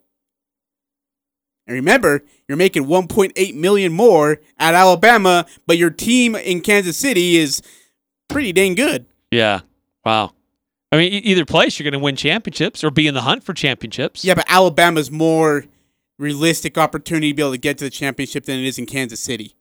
And 1.67 1.75
remember, 1.75 2.23
you're 2.47 2.57
making 2.57 2.85
1.8 2.85 3.55
million 3.55 3.93
more 3.93 4.39
at 4.57 4.73
Alabama, 4.73 5.45
but 5.67 5.77
your 5.77 5.91
team 5.91 6.35
in 6.35 6.61
Kansas 6.61 6.97
City 6.97 7.37
is 7.37 7.61
pretty 8.27 8.51
dang 8.51 8.73
good. 8.73 9.05
Yeah. 9.31 9.61
Wow. 10.03 10.33
I 10.91 10.97
mean, 10.97 11.13
either 11.13 11.45
place, 11.45 11.77
you're 11.77 11.83
going 11.83 11.99
to 11.99 12.03
win 12.03 12.15
championships 12.15 12.83
or 12.83 12.89
be 12.89 13.05
in 13.05 13.13
the 13.13 13.21
hunt 13.21 13.43
for 13.43 13.53
championships. 13.53 14.25
Yeah, 14.25 14.33
but 14.33 14.45
Alabama's 14.47 15.11
more 15.11 15.65
realistic 16.17 16.77
opportunity 16.77 17.31
to 17.31 17.35
be 17.35 17.43
able 17.43 17.51
to 17.51 17.59
get 17.59 17.77
to 17.77 17.83
the 17.83 17.91
championship 17.91 18.45
than 18.45 18.57
it 18.57 18.65
is 18.65 18.79
in 18.79 18.87
Kansas 18.87 19.19
City. 19.19 19.55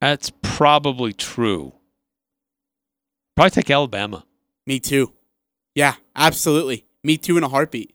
That's 0.00 0.32
probably 0.42 1.12
true. 1.12 1.74
Probably 3.36 3.50
take 3.50 3.70
Alabama. 3.70 4.24
Me 4.66 4.78
too. 4.80 5.12
Yeah, 5.74 5.94
absolutely. 6.14 6.84
Me 7.02 7.16
too 7.16 7.36
in 7.36 7.44
a 7.44 7.48
heartbeat. 7.48 7.94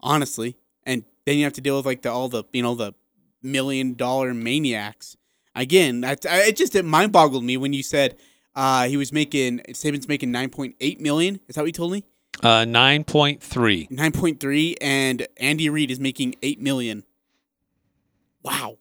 Honestly. 0.00 0.56
And 0.84 1.04
then 1.26 1.36
you 1.38 1.44
have 1.44 1.52
to 1.54 1.60
deal 1.60 1.76
with 1.76 1.86
like 1.86 2.02
the 2.02 2.10
all 2.10 2.28
the 2.28 2.44
you 2.52 2.62
know 2.62 2.74
the 2.74 2.94
million 3.42 3.94
dollar 3.94 4.32
maniacs. 4.34 5.16
Again, 5.54 6.00
that 6.02 6.24
I- 6.26 6.48
it 6.48 6.56
just 6.56 6.74
it 6.74 6.84
mind 6.84 7.12
boggled 7.12 7.44
me 7.44 7.56
when 7.56 7.72
you 7.72 7.82
said 7.82 8.16
uh, 8.54 8.88
he 8.88 8.96
was 8.96 9.12
making 9.12 9.60
Saban's 9.70 10.08
making 10.08 10.30
nine 10.32 10.50
point 10.50 10.76
eight 10.80 11.00
million. 11.00 11.40
Is 11.48 11.54
that 11.56 11.62
what 11.62 11.66
you 11.66 11.72
told 11.72 11.92
me? 11.92 12.04
Uh, 12.40 12.64
9.3. 12.64 13.90
Nine 13.90 14.12
point 14.12 14.38
three, 14.38 14.76
and 14.80 15.26
Andy 15.38 15.68
Reid 15.68 15.90
is 15.90 15.98
making 15.98 16.36
eight 16.42 16.60
million. 16.60 17.02
Wow, 18.44 18.78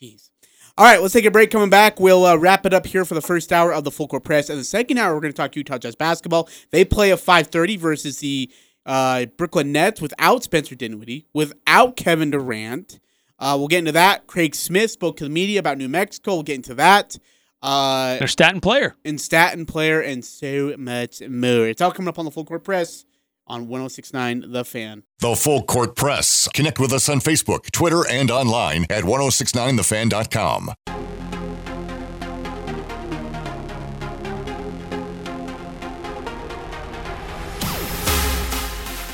jeez. 0.00 0.30
All 0.76 0.84
right, 0.84 1.00
let's 1.00 1.14
take 1.14 1.24
a 1.24 1.30
break. 1.30 1.52
Coming 1.52 1.70
back, 1.70 2.00
we'll 2.00 2.24
uh, 2.26 2.34
wrap 2.36 2.66
it 2.66 2.74
up 2.74 2.84
here 2.84 3.04
for 3.04 3.14
the 3.14 3.20
first 3.20 3.52
hour 3.52 3.72
of 3.72 3.84
the 3.84 3.92
Full 3.92 4.08
Court 4.08 4.24
Press. 4.24 4.50
And 4.50 4.58
the 4.58 4.64
second 4.64 4.98
hour, 4.98 5.14
we're 5.14 5.20
going 5.20 5.32
to 5.32 5.36
talk 5.36 5.54
Utah 5.54 5.78
Jazz 5.78 5.94
basketball. 5.94 6.48
They 6.72 6.84
play 6.84 7.12
at 7.12 7.20
five 7.20 7.46
thirty 7.46 7.76
versus 7.76 8.18
the 8.18 8.50
uh, 8.84 9.26
Brooklyn 9.36 9.70
Nets 9.70 10.00
without 10.00 10.42
Spencer 10.42 10.74
Dinwiddie, 10.74 11.28
without 11.32 11.96
Kevin 11.96 12.32
Durant. 12.32 12.98
Uh, 13.38 13.54
we'll 13.56 13.68
get 13.68 13.78
into 13.78 13.92
that. 13.92 14.26
Craig 14.26 14.56
Smith 14.56 14.90
spoke 14.90 15.16
to 15.18 15.24
the 15.24 15.30
media 15.30 15.60
about 15.60 15.78
New 15.78 15.88
Mexico. 15.88 16.34
We'll 16.34 16.42
get 16.42 16.56
into 16.56 16.74
that. 16.74 17.18
Uh, 17.62 18.18
They're 18.18 18.26
statin 18.26 18.60
player. 18.60 18.96
and 19.04 19.20
Staten 19.20 19.66
player 19.66 20.00
and 20.00 20.24
so 20.24 20.74
much 20.76 21.20
more. 21.20 21.68
It's 21.68 21.80
all 21.82 21.92
coming 21.92 22.08
up 22.08 22.18
on 22.18 22.24
the 22.24 22.32
Full 22.32 22.44
Court 22.44 22.64
Press 22.64 23.04
on 23.46 23.68
1069 23.68 24.44
The 24.52 24.64
Fan. 24.64 25.02
The 25.18 25.34
Full 25.34 25.62
Court 25.62 25.96
Press. 25.96 26.48
Connect 26.54 26.78
with 26.78 26.92
us 26.92 27.08
on 27.08 27.20
Facebook, 27.20 27.70
Twitter, 27.72 28.02
and 28.10 28.30
online 28.30 28.84
at 28.90 29.04
1069thefan.com. 29.04 30.72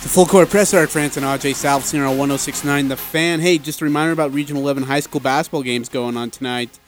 The 0.02 0.08
Full 0.08 0.26
Court 0.26 0.48
Press, 0.48 0.74
Eric 0.74 0.90
Frandsen 0.90 1.18
and 1.18 1.26
AJ 1.40 1.54
Salves 1.54 1.92
here 1.92 2.04
on 2.04 2.18
1069 2.18 2.88
The 2.88 2.96
Fan. 2.96 3.40
Hey, 3.40 3.58
just 3.58 3.80
a 3.80 3.84
reminder 3.84 4.12
about 4.12 4.32
Regional 4.32 4.62
11 4.62 4.84
high 4.84 5.00
school 5.00 5.20
basketball 5.20 5.62
games 5.62 5.88
going 5.88 6.16
on 6.16 6.30
tonight. 6.30 6.80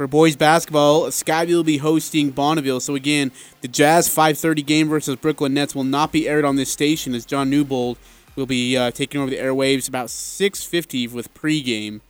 For 0.00 0.06
boys 0.06 0.34
basketball, 0.34 1.08
Skyview 1.08 1.56
will 1.56 1.62
be 1.62 1.76
hosting 1.76 2.30
Bonneville. 2.30 2.80
So 2.80 2.94
again, 2.94 3.32
the 3.60 3.68
Jazz 3.68 4.08
5:30 4.08 4.62
game 4.62 4.88
versus 4.88 5.16
Brooklyn 5.16 5.52
Nets 5.52 5.74
will 5.74 5.84
not 5.84 6.10
be 6.10 6.26
aired 6.26 6.46
on 6.46 6.56
this 6.56 6.72
station 6.72 7.14
as 7.14 7.26
John 7.26 7.50
Newbold 7.50 7.98
will 8.34 8.46
be 8.46 8.78
uh, 8.78 8.92
taking 8.92 9.20
over 9.20 9.28
the 9.28 9.36
airwaves 9.36 9.88
about 9.88 10.08
6:50 10.08 11.06
with 11.12 11.34
pregame. 11.34 12.00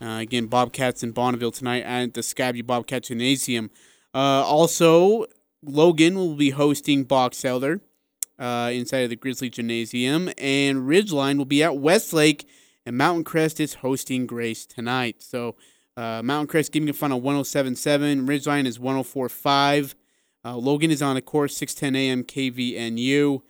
Uh, 0.00 0.20
again, 0.20 0.46
Bobcats 0.46 1.02
in 1.02 1.10
Bonneville 1.10 1.50
tonight 1.50 1.82
at 1.82 2.14
the 2.14 2.20
Skyview 2.20 2.64
Bobcat 2.64 3.02
Gymnasium. 3.02 3.72
Uh, 4.14 4.44
also, 4.44 5.26
Logan 5.60 6.14
will 6.14 6.36
be 6.36 6.50
hosting 6.50 7.02
Box 7.02 7.44
Elder 7.44 7.80
uh, 8.38 8.70
inside 8.72 8.98
of 8.98 9.10
the 9.10 9.16
Grizzly 9.16 9.50
Gymnasium, 9.50 10.30
and 10.38 10.88
Ridgeline 10.88 11.36
will 11.36 11.46
be 11.46 11.64
at 11.64 11.76
Westlake, 11.76 12.46
and 12.86 12.96
Mountain 12.96 13.24
Crest 13.24 13.58
is 13.58 13.74
hosting 13.74 14.26
Grace 14.26 14.66
tonight. 14.66 15.20
So 15.20 15.56
uh, 16.00 16.22
Mountain 16.22 16.46
Crest 16.46 16.72
giving 16.72 16.88
a 16.88 16.92
fun 16.94 17.12
on 17.12 17.20
107.7, 17.20 18.26
Ridgeline 18.26 18.64
is 18.64 18.78
104.5. 18.78 19.94
Uh, 20.42 20.56
Logan 20.56 20.90
is 20.90 21.02
on, 21.02 21.18
of 21.18 21.24
course, 21.26 21.58
6:10 21.58 21.96
a.m. 21.96 22.24
KVNU. 22.24 23.42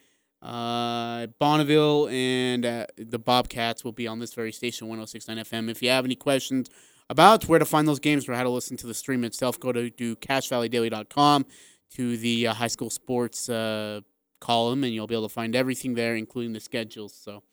Uh, 0.43 1.27
Bonneville 1.39 2.09
and 2.09 2.67
uh, 2.67 2.87
the 2.97 3.19
Bobcats 3.19 3.85
will 3.85 3.93
be 3.93 4.09
on 4.09 4.19
this 4.19 4.35
very 4.35 4.53
station, 4.53 4.89
106.9 4.89 5.39
FM. 5.39 5.71
If 5.71 5.83
you 5.83 5.91
have 5.91 6.05
any 6.05 6.17
questions 6.17 6.71
about 7.09 7.47
where 7.47 7.59
to 7.59 7.65
find 7.65 7.87
those 7.87 8.01
games 8.01 8.29
or 8.29 8.33
how 8.35 8.43
to 8.43 8.49
listen 8.49 8.77
to 8.79 8.87
the 8.87 8.95
stream 8.95 9.23
itself, 9.23 9.61
go 9.61 9.71
to 9.71 9.91
do 9.91 10.17
CacheValleyDaily.com 10.17 11.47
to 11.93 12.17
the 12.17 12.49
uh, 12.49 12.55
high 12.55 12.69
school 12.69 12.91
sports 12.91 13.49
uh, 13.49 14.01
column, 14.41 14.83
and 14.83 14.93
you'll 14.93 15.07
be 15.07 15.15
able 15.15 15.29
to 15.29 15.35
find 15.35 15.55
everything 15.55 15.95
there, 15.95 16.17
including 16.17 16.55
the 16.55 16.61
schedules. 16.61 17.15
So 17.15 17.45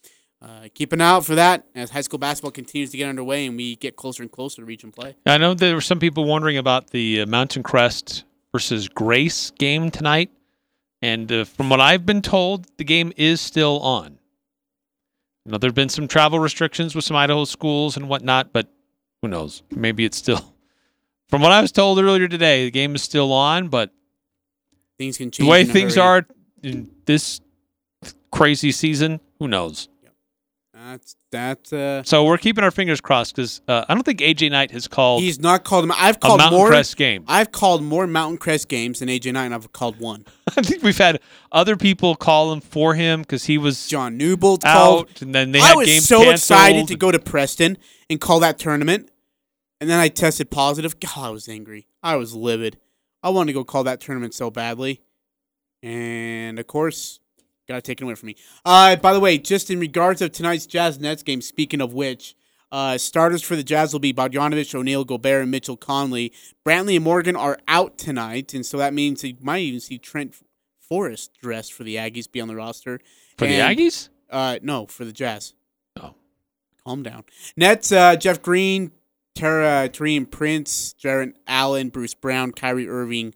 uh, 0.41 0.67
keep 0.73 0.93
an 0.93 1.01
eye 1.01 1.09
out 1.09 1.25
for 1.25 1.35
that 1.35 1.65
as 1.75 1.89
high 1.89 2.01
school 2.01 2.19
basketball 2.19 2.51
continues 2.51 2.91
to 2.91 2.97
get 2.97 3.09
underway 3.09 3.45
and 3.47 3.57
we 3.57 3.75
get 3.75 3.95
closer 3.95 4.21
and 4.23 4.31
closer 4.31 4.61
to 4.61 4.65
region 4.65 4.91
play. 4.91 5.15
I 5.25 5.37
know 5.37 5.53
there 5.53 5.73
were 5.75 5.81
some 5.81 5.99
people 5.99 6.25
wondering 6.25 6.57
about 6.57 6.91
the 6.91 7.21
uh, 7.21 7.25
Mountain 7.25 7.63
Crest 7.63 8.23
versus 8.51 8.87
Grace 8.87 9.51
game 9.51 9.89
tonight. 9.91 10.29
And 11.01 11.31
uh, 11.31 11.43
from 11.43 11.69
what 11.69 11.79
I've 11.79 12.05
been 12.05 12.21
told, 12.21 12.65
the 12.77 12.83
game 12.83 13.13
is 13.17 13.39
still 13.41 13.79
on. 13.81 14.17
Now, 15.45 15.57
there 15.57 15.69
have 15.69 15.75
been 15.75 15.89
some 15.89 16.07
travel 16.07 16.39
restrictions 16.39 16.93
with 16.93 17.05
some 17.05 17.15
Idaho 17.15 17.45
schools 17.45 17.95
and 17.97 18.09
whatnot, 18.09 18.51
but 18.51 18.67
who 19.21 19.27
knows? 19.29 19.63
Maybe 19.71 20.05
it's 20.05 20.17
still. 20.17 20.53
From 21.29 21.41
what 21.41 21.51
I 21.51 21.61
was 21.61 21.71
told 21.71 21.99
earlier 21.99 22.27
today, 22.27 22.65
the 22.65 22.71
game 22.71 22.95
is 22.95 23.01
still 23.01 23.31
on, 23.33 23.67
but 23.69 23.91
Things 24.97 25.17
can 25.17 25.29
change. 25.31 25.45
the 25.45 25.51
way 25.51 25.63
things 25.65 25.95
hurry. 25.95 26.03
are 26.03 26.27
in 26.63 26.89
this 27.05 27.41
crazy 28.31 28.71
season, 28.71 29.19
who 29.39 29.47
knows? 29.47 29.87
That's 30.89 31.15
that's 31.31 31.73
uh. 31.73 32.03
So 32.03 32.23
we're 32.23 32.37
keeping 32.37 32.63
our 32.63 32.71
fingers 32.71 33.01
crossed 33.01 33.35
because 33.35 33.59
uh, 33.67 33.83
I 33.89 33.93
don't 33.93 34.03
think 34.03 34.21
AJ 34.21 34.51
Knight 34.51 34.71
has 34.71 34.87
called 34.87 35.21
He's 35.21 35.37
not 35.37 35.65
called 35.65 35.83
him. 35.83 35.91
I've 35.93 36.21
called 36.21 36.39
Mountain 36.39 36.57
more. 36.57 36.69
Crest 36.69 36.95
game. 36.95 37.25
I've 37.27 37.51
called 37.51 37.83
more 37.83 38.07
Mountain 38.07 38.37
Crest 38.37 38.69
games 38.69 38.99
than 38.99 39.09
AJ 39.09 39.33
Knight, 39.33 39.45
and 39.45 39.53
I've 39.53 39.69
called 39.73 39.99
one. 39.99 40.25
I 40.57 40.61
think 40.61 40.83
we've 40.83 40.97
had 40.97 41.19
other 41.51 41.75
people 41.75 42.15
call 42.15 42.53
him 42.53 42.61
for 42.61 42.93
him 42.95 43.19
because 43.19 43.43
he 43.43 43.57
was 43.57 43.87
John 43.87 44.15
Newbold 44.15 44.63
called. 44.63 45.09
out, 45.09 45.21
and 45.21 45.35
then 45.35 45.51
they 45.51 45.59
I 45.59 45.67
had 45.67 45.75
was 45.75 45.87
games 45.87 46.07
so 46.07 46.29
excited 46.29 46.87
to 46.87 46.95
go 46.95 47.11
to 47.11 47.19
Preston 47.19 47.77
and 48.09 48.21
call 48.21 48.39
that 48.39 48.57
tournament, 48.57 49.11
and 49.81 49.89
then 49.89 49.99
I 49.99 50.07
tested 50.07 50.49
positive. 50.49 50.97
God, 51.01 51.17
I 51.17 51.29
was 51.31 51.49
angry. 51.49 51.87
I 52.01 52.15
was 52.15 52.33
livid. 52.33 52.77
I 53.21 53.29
wanted 53.29 53.47
to 53.47 53.53
go 53.53 53.65
call 53.65 53.83
that 53.83 53.99
tournament 53.99 54.33
so 54.33 54.49
badly, 54.49 55.01
and 55.83 56.57
of 56.59 56.67
course, 56.67 57.19
got 57.67 57.77
it 57.77 57.83
taken 57.83 58.05
away 58.05 58.15
from 58.15 58.27
me. 58.27 58.35
Uh, 58.65 58.95
by 58.95 59.13
the 59.13 59.19
way, 59.19 59.37
just 59.37 59.69
in 59.69 59.79
regards 59.79 60.21
of 60.21 60.31
tonight's 60.31 60.65
Jazz 60.65 60.99
Nets 60.99 61.23
game. 61.23 61.41
Speaking 61.41 61.81
of 61.81 61.93
which, 61.93 62.35
uh, 62.71 62.97
starters 62.97 63.41
for 63.41 63.55
the 63.55 63.63
Jazz 63.63 63.93
will 63.93 63.99
be 63.99 64.13
Bogdanovich, 64.13 64.75
O'Neale, 64.75 65.05
Gobert, 65.05 65.43
and 65.43 65.51
Mitchell 65.51 65.77
Conley. 65.77 66.33
Brantley 66.65 66.95
and 66.95 67.03
Morgan 67.03 67.35
are 67.35 67.57
out 67.67 67.97
tonight, 67.97 68.53
and 68.53 68.65
so 68.65 68.77
that 68.77 68.93
means 68.93 69.23
you 69.23 69.35
might 69.41 69.59
even 69.59 69.79
see 69.79 69.97
Trent 69.97 70.35
Forrest 70.79 71.31
dressed 71.41 71.73
for 71.73 71.83
the 71.83 71.95
Aggies 71.95 72.31
be 72.31 72.41
on 72.41 72.47
the 72.47 72.55
roster. 72.55 72.99
for 73.37 73.45
the 73.45 73.59
Aggies. 73.59 74.09
uh, 74.29 74.59
no, 74.61 74.85
for 74.85 75.05
the 75.05 75.13
Jazz. 75.13 75.53
Oh. 75.99 76.15
Calm 76.85 77.03
down. 77.03 77.23
Nets, 77.55 77.91
uh, 77.91 78.15
Jeff 78.15 78.41
Green, 78.41 78.91
Tara, 79.35 79.89
Taurean 79.89 80.29
Prince, 80.29 80.93
Jarrett 80.93 81.35
Allen, 81.47 81.89
Bruce 81.89 82.13
Brown, 82.13 82.51
Kyrie 82.51 82.87
Irving 82.89 83.33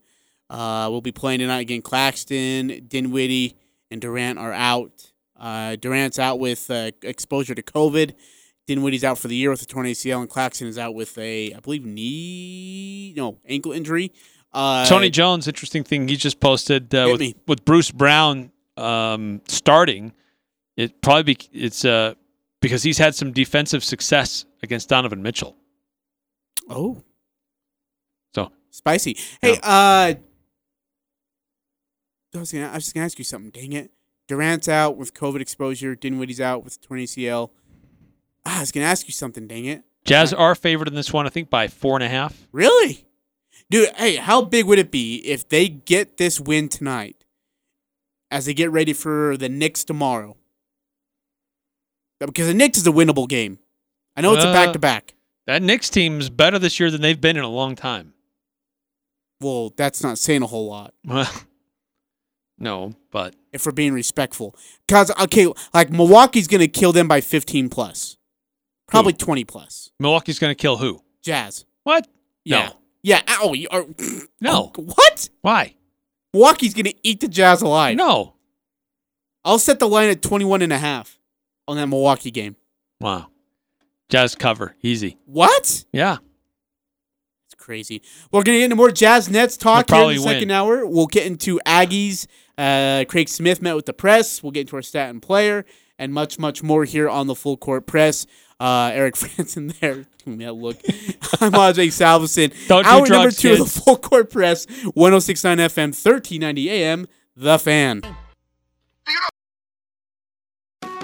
uh, 0.49 0.87
will 0.89 1.01
be 1.01 1.11
playing 1.11 1.39
tonight 1.39 1.59
again. 1.61 1.81
Claxton, 1.81 2.85
Dinwiddie, 2.87 3.55
and 3.91 4.01
Durant 4.01 4.39
are 4.39 4.53
out. 4.53 5.11
Uh, 5.39 5.75
Durant's 5.75 6.17
out 6.17 6.39
with 6.39 6.69
uh, 6.71 6.91
exposure 7.03 7.53
to 7.53 7.61
COVID. 7.61 8.13
Dinwiddie's 8.67 9.03
out 9.03 9.17
for 9.17 9.27
the 9.27 9.35
year 9.35 9.49
with 9.49 9.61
a 9.61 9.65
torn 9.65 9.85
ACL, 9.85 10.21
and 10.21 10.29
Claxton 10.29 10.67
is 10.67 10.77
out 10.77 10.95
with 10.95 11.17
a, 11.17 11.53
I 11.53 11.59
believe, 11.59 11.85
knee, 11.85 13.13
no, 13.17 13.37
ankle 13.47 13.71
injury. 13.71 14.13
Uh, 14.53 14.85
Tony 14.85 15.09
Jones, 15.09 15.47
interesting 15.47 15.83
thing 15.83 16.07
he 16.07 16.15
just 16.15 16.39
posted 16.39 16.93
uh, 16.93 17.15
with 17.17 17.33
with 17.47 17.65
Bruce 17.65 17.91
Brown 17.91 18.51
um, 18.77 19.41
starting. 19.47 20.13
It 20.77 21.01
probably 21.01 21.35
be, 21.35 21.37
it's 21.53 21.85
uh, 21.85 22.13
because 22.61 22.83
he's 22.83 22.97
had 22.97 23.15
some 23.15 23.31
defensive 23.31 23.83
success 23.83 24.45
against 24.61 24.89
Donovan 24.89 25.21
Mitchell. 25.21 25.55
Oh. 26.69 27.03
So 28.35 28.51
Spicy. 28.69 29.17
Hey, 29.41 29.57
uh 29.63 30.13
I 32.33 32.39
was, 32.39 32.51
gonna, 32.51 32.67
I 32.67 32.75
was 32.75 32.83
just 32.85 32.93
gonna 32.93 33.05
ask 33.05 33.17
you 33.17 33.25
something. 33.25 33.51
Dang 33.51 33.73
it, 33.73 33.91
Durant's 34.27 34.69
out 34.69 34.97
with 34.97 35.13
COVID 35.13 35.41
exposure. 35.41 35.95
Dinwiddie's 35.95 36.39
out 36.41 36.63
with 36.63 36.81
torn 36.81 36.99
ACL. 36.99 37.49
Ah, 38.45 38.57
I 38.57 38.59
was 38.61 38.71
gonna 38.71 38.85
ask 38.85 39.07
you 39.07 39.13
something. 39.13 39.47
Dang 39.47 39.65
it. 39.65 39.83
Jazz 40.05 40.33
are 40.33 40.55
favored 40.55 40.87
in 40.87 40.95
this 40.95 41.13
one, 41.13 41.25
I 41.27 41.29
think, 41.29 41.49
by 41.49 41.67
four 41.67 41.95
and 41.95 42.03
a 42.03 42.09
half. 42.09 42.47
Really, 42.51 43.05
dude? 43.69 43.89
Hey, 43.95 44.15
how 44.15 44.41
big 44.41 44.65
would 44.65 44.79
it 44.79 44.91
be 44.91 45.17
if 45.17 45.47
they 45.47 45.67
get 45.67 46.17
this 46.17 46.39
win 46.39 46.69
tonight, 46.69 47.25
as 48.31 48.45
they 48.45 48.53
get 48.53 48.71
ready 48.71 48.93
for 48.93 49.37
the 49.37 49.49
Knicks 49.49 49.83
tomorrow? 49.83 50.37
Because 52.19 52.47
the 52.47 52.53
Knicks 52.53 52.77
is 52.77 52.87
a 52.87 52.91
winnable 52.91 53.27
game. 53.27 53.59
I 54.15 54.21
know 54.21 54.33
it's 54.33 54.43
a 54.43 54.53
back 54.53 54.73
to 54.73 54.79
back. 54.79 55.13
That 55.47 55.61
Knicks 55.61 55.89
team's 55.89 56.29
better 56.29 56.59
this 56.59 56.79
year 56.79 56.91
than 56.91 57.01
they've 57.01 57.19
been 57.19 57.37
in 57.37 57.43
a 57.43 57.49
long 57.49 57.75
time. 57.75 58.13
Well, 59.39 59.73
that's 59.75 60.03
not 60.03 60.19
saying 60.19 60.43
a 60.43 60.47
whole 60.47 60.69
lot. 60.69 60.93
Well, 61.03 61.29
no, 62.61 62.93
but 63.11 63.35
if 63.51 63.65
we're 63.65 63.71
being 63.71 63.93
respectful. 63.93 64.55
Because 64.87 65.11
okay, 65.21 65.51
like 65.73 65.89
Milwaukee's 65.89 66.47
gonna 66.47 66.67
kill 66.67 66.91
them 66.93 67.07
by 67.07 67.19
fifteen 67.21 67.69
plus, 67.69 68.17
probably 68.87 69.13
twenty 69.13 69.43
plus. 69.43 69.91
Milwaukee's 69.99 70.39
going 70.39 70.51
to 70.51 70.55
kill 70.59 70.77
who? 70.77 71.01
Jazz. 71.21 71.65
What? 71.83 72.07
Yeah. 72.43 72.67
No. 72.67 72.73
Yeah. 73.03 73.21
Oh, 73.39 73.53
you 73.53 73.67
are. 73.69 73.85
No. 74.39 74.71
Oh, 74.75 74.81
what? 74.81 75.29
Why? 75.41 75.75
Milwaukee's 76.33 76.73
going 76.73 76.85
to 76.85 76.95
eat 77.03 77.19
the 77.19 77.27
Jazz 77.27 77.61
alive. 77.61 77.95
No. 77.97 78.35
I'll 79.45 79.59
set 79.59 79.79
the 79.79 79.87
line 79.87 80.09
at 80.09 80.21
21 80.21 80.61
and 80.63 80.73
a 80.73 80.77
half 80.77 81.19
on 81.67 81.77
that 81.77 81.87
Milwaukee 81.87 82.31
game. 82.31 82.55
Wow. 82.99 83.27
Jazz 84.09 84.33
cover. 84.33 84.75
Easy. 84.81 85.17
What? 85.25 85.85
Yeah. 85.91 86.17
It's 87.47 87.55
crazy. 87.55 88.01
We're 88.31 88.43
going 88.43 88.55
to 88.55 88.59
get 88.59 88.63
into 88.65 88.75
more 88.75 88.91
Jazz 88.91 89.29
Nets 89.29 89.57
talk 89.57 89.87
They'll 89.87 90.09
here 90.09 90.11
in 90.11 90.17
the 90.17 90.23
second 90.23 90.47
win. 90.47 90.51
hour. 90.51 90.85
We'll 90.85 91.07
get 91.07 91.25
into 91.27 91.59
Aggies. 91.65 92.27
Uh, 92.61 93.05
Craig 93.05 93.27
Smith 93.27 93.59
met 93.61 93.75
with 93.75 93.87
the 93.87 93.93
press. 93.93 94.43
We'll 94.43 94.51
get 94.51 94.61
into 94.61 94.75
our 94.75 94.83
stat 94.83 95.09
and 95.09 95.19
player 95.19 95.65
and 95.97 96.13
much, 96.13 96.37
much 96.37 96.61
more 96.61 96.85
here 96.85 97.09
on 97.09 97.25
the 97.25 97.33
Full 97.33 97.57
Court 97.57 97.87
Press. 97.87 98.27
Uh, 98.59 98.91
Eric 98.93 99.15
Frandsen 99.21 99.77
there. 99.79 100.05
Give 100.23 100.37
me 100.37 100.45
that 100.45 100.53
look. 100.53 100.77
I'm 101.41 101.51
AJ 101.53 101.87
Salvesen. 101.87 102.53
Don't 102.67 102.83
do 102.83 102.89
Hour 102.89 102.99
number 103.07 103.29
drugs, 103.29 103.37
two 103.37 103.53
of 103.53 103.57
the. 103.59 103.65
Full 103.65 103.97
Court 103.97 104.29
Press, 104.29 104.67
1069 104.93 105.57
FM, 105.57 105.87
1390 105.87 106.69
AM, 106.69 107.07
The 107.35 107.57
Fan. 107.57 108.01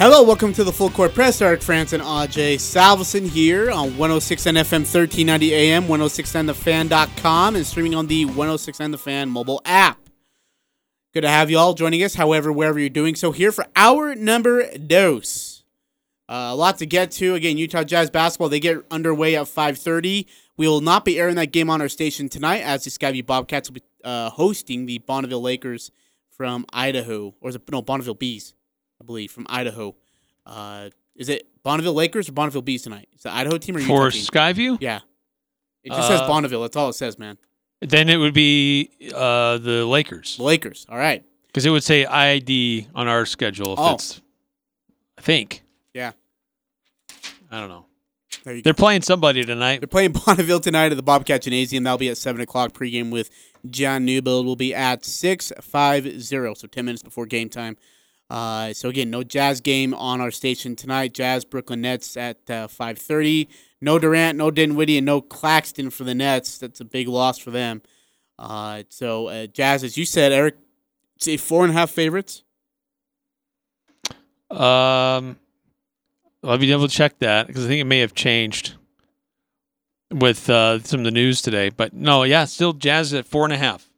Hello, 0.00 0.22
welcome 0.22 0.54
to 0.54 0.64
the 0.64 0.72
Full 0.72 0.88
Court 0.88 1.12
Press. 1.12 1.42
Eric 1.42 1.60
Frandsen 1.60 2.00
and 2.00 2.30
AJ 2.30 2.54
Salvesen 2.54 3.28
here 3.28 3.70
on 3.70 3.90
106.9 3.90 4.54
FM, 4.54 4.86
1390 4.88 5.52
AM, 5.52 5.84
106.9thefan.com, 5.88 7.54
and 7.54 7.66
streaming 7.66 7.94
on 7.94 8.06
the 8.06 8.24
106.9 8.24 8.92
The 8.92 8.96
Fan 8.96 9.28
mobile 9.28 9.60
app. 9.66 10.08
Good 11.12 11.20
to 11.20 11.28
have 11.28 11.50
you 11.50 11.58
all 11.58 11.74
joining 11.74 12.02
us, 12.02 12.14
however, 12.14 12.50
wherever 12.50 12.78
you're 12.78 12.88
doing 12.88 13.14
so. 13.14 13.30
Here 13.32 13.52
for 13.52 13.66
our 13.76 14.14
number 14.14 14.74
dose. 14.78 15.64
Uh, 16.26 16.48
a 16.48 16.56
lot 16.56 16.78
to 16.78 16.86
get 16.86 17.10
to. 17.10 17.34
Again, 17.34 17.58
Utah 17.58 17.84
Jazz 17.84 18.08
basketball, 18.08 18.48
they 18.48 18.58
get 18.58 18.78
underway 18.90 19.36
at 19.36 19.48
5.30. 19.48 20.24
We 20.56 20.66
will 20.66 20.80
not 20.80 21.04
be 21.04 21.20
airing 21.20 21.36
that 21.36 21.52
game 21.52 21.68
on 21.68 21.82
our 21.82 21.90
station 21.90 22.30
tonight 22.30 22.62
as 22.62 22.84
the 22.84 22.90
Skyview 22.90 23.26
Bobcats 23.26 23.68
will 23.68 23.74
be 23.74 23.82
uh, 24.02 24.30
hosting 24.30 24.86
the 24.86 24.96
Bonneville 24.96 25.42
Lakers 25.42 25.90
from 26.30 26.64
Idaho. 26.72 27.34
Or 27.42 27.50
is 27.50 27.56
it, 27.56 27.70
no, 27.70 27.82
Bonneville 27.82 28.14
Bees. 28.14 28.54
I 29.00 29.04
believe, 29.04 29.30
from 29.32 29.46
Idaho. 29.48 29.94
Uh, 30.46 30.90
is 31.16 31.28
it 31.28 31.48
Bonneville 31.62 31.94
Lakers 31.94 32.28
or 32.28 32.32
Bonneville 32.32 32.62
Bees 32.62 32.82
tonight? 32.82 33.08
Is 33.14 33.22
the 33.22 33.32
Idaho 33.34 33.58
team 33.58 33.76
or 33.76 33.80
Utah 33.80 33.94
For 33.96 34.10
team? 34.10 34.22
Skyview, 34.22 34.78
Yeah. 34.80 35.00
It 35.82 35.90
just 35.92 36.08
says 36.08 36.20
Uh, 36.20 36.26
Bonneville. 36.28 36.60
That's 36.62 36.76
all 36.76 36.90
it 36.90 36.94
says, 36.94 37.18
man. 37.18 37.38
then 37.80 38.10
it 38.10 38.16
would 38.18 38.34
be 38.34 38.90
uh, 39.14 39.56
the 39.58 39.86
Lakers 39.86 40.36
The 40.36 40.42
Lakers. 40.42 40.84
All 40.90 40.98
right. 40.98 41.24
because 41.46 41.64
it 41.64 41.70
would 41.70 41.82
say 41.84 42.04
ID 42.04 42.88
on 42.94 43.08
our 43.08 43.24
schedule. 43.24 43.72
If 43.72 43.78
Oh. 43.78 43.94
it's, 43.94 44.20
I 45.16 45.22
think. 45.22 45.62
Yeah. 45.94 46.12
I 47.50 47.60
don't 47.60 47.68
know. 47.70 47.86
There 48.44 48.54
you 48.54 48.60
go. 48.62 48.64
They're 48.68 48.74
playing 48.74 49.02
somebody 49.02 49.42
tonight. 49.44 49.80
They're 49.80 49.86
playing 49.88 50.12
Bonneville 50.26 50.60
tonight 50.60 50.92
at 50.92 50.96
the 50.96 51.02
Bobcat 51.02 51.42
Gymnasium. 51.42 51.84
That'll 51.84 51.98
be 51.98 52.08
at 52.10 52.18
7 52.18 52.40
o'clock. 52.40 52.72
Pregame 52.72 53.10
with 53.10 53.30
John 53.68 54.04
Newbold 54.04 54.44
will 54.46 54.56
be 54.56 54.74
at 54.74 55.02
6.50, 55.02 56.56
so 56.56 56.66
10 56.68 56.84
minutes 56.84 57.02
before 57.02 57.26
game 57.26 57.48
time. 57.48 57.76
Uh, 58.30 58.72
so, 58.72 58.88
again, 58.88 59.10
no 59.10 59.24
Jazz 59.24 59.60
game 59.60 59.92
on 59.92 60.20
our 60.20 60.30
station 60.30 60.76
tonight. 60.76 61.12
Jazz, 61.12 61.44
Brooklyn 61.44 61.80
Nets 61.80 62.16
at 62.16 62.38
uh, 62.48 62.68
5.30. 62.68 63.48
No 63.80 63.98
Durant, 63.98 64.38
no 64.38 64.52
Dinwiddie, 64.52 64.98
and 64.98 65.06
no 65.06 65.20
Claxton 65.20 65.90
for 65.90 66.04
the 66.04 66.14
Nets. 66.14 66.56
That's 66.58 66.80
a 66.80 66.84
big 66.84 67.08
loss 67.08 67.38
for 67.38 67.50
them. 67.50 67.82
Uh, 68.38 68.84
so, 68.88 69.26
uh, 69.26 69.46
Jazz, 69.46 69.82
as 69.82 69.98
you 69.98 70.04
said, 70.04 70.32
Eric, 70.32 70.56
say 71.18 71.36
four 71.36 71.64
and 71.64 71.72
a 71.72 71.74
half 71.74 71.90
favorites. 71.90 72.44
Um, 74.50 75.38
me 76.42 76.68
double 76.68 76.88
check 76.88 77.18
that 77.18 77.46
because 77.46 77.64
I 77.64 77.68
think 77.68 77.80
it 77.80 77.84
may 77.84 78.00
have 78.00 78.14
changed 78.14 78.74
with 80.10 80.48
uh, 80.50 80.80
some 80.80 81.00
of 81.00 81.04
the 81.04 81.10
news 81.10 81.42
today. 81.42 81.68
But 81.68 81.92
no, 81.92 82.22
yeah, 82.22 82.44
still 82.44 82.72
Jazz 82.72 83.12
at 83.14 83.26
four 83.26 83.44
and 83.44 83.52
a 83.52 83.58
half 83.58 83.90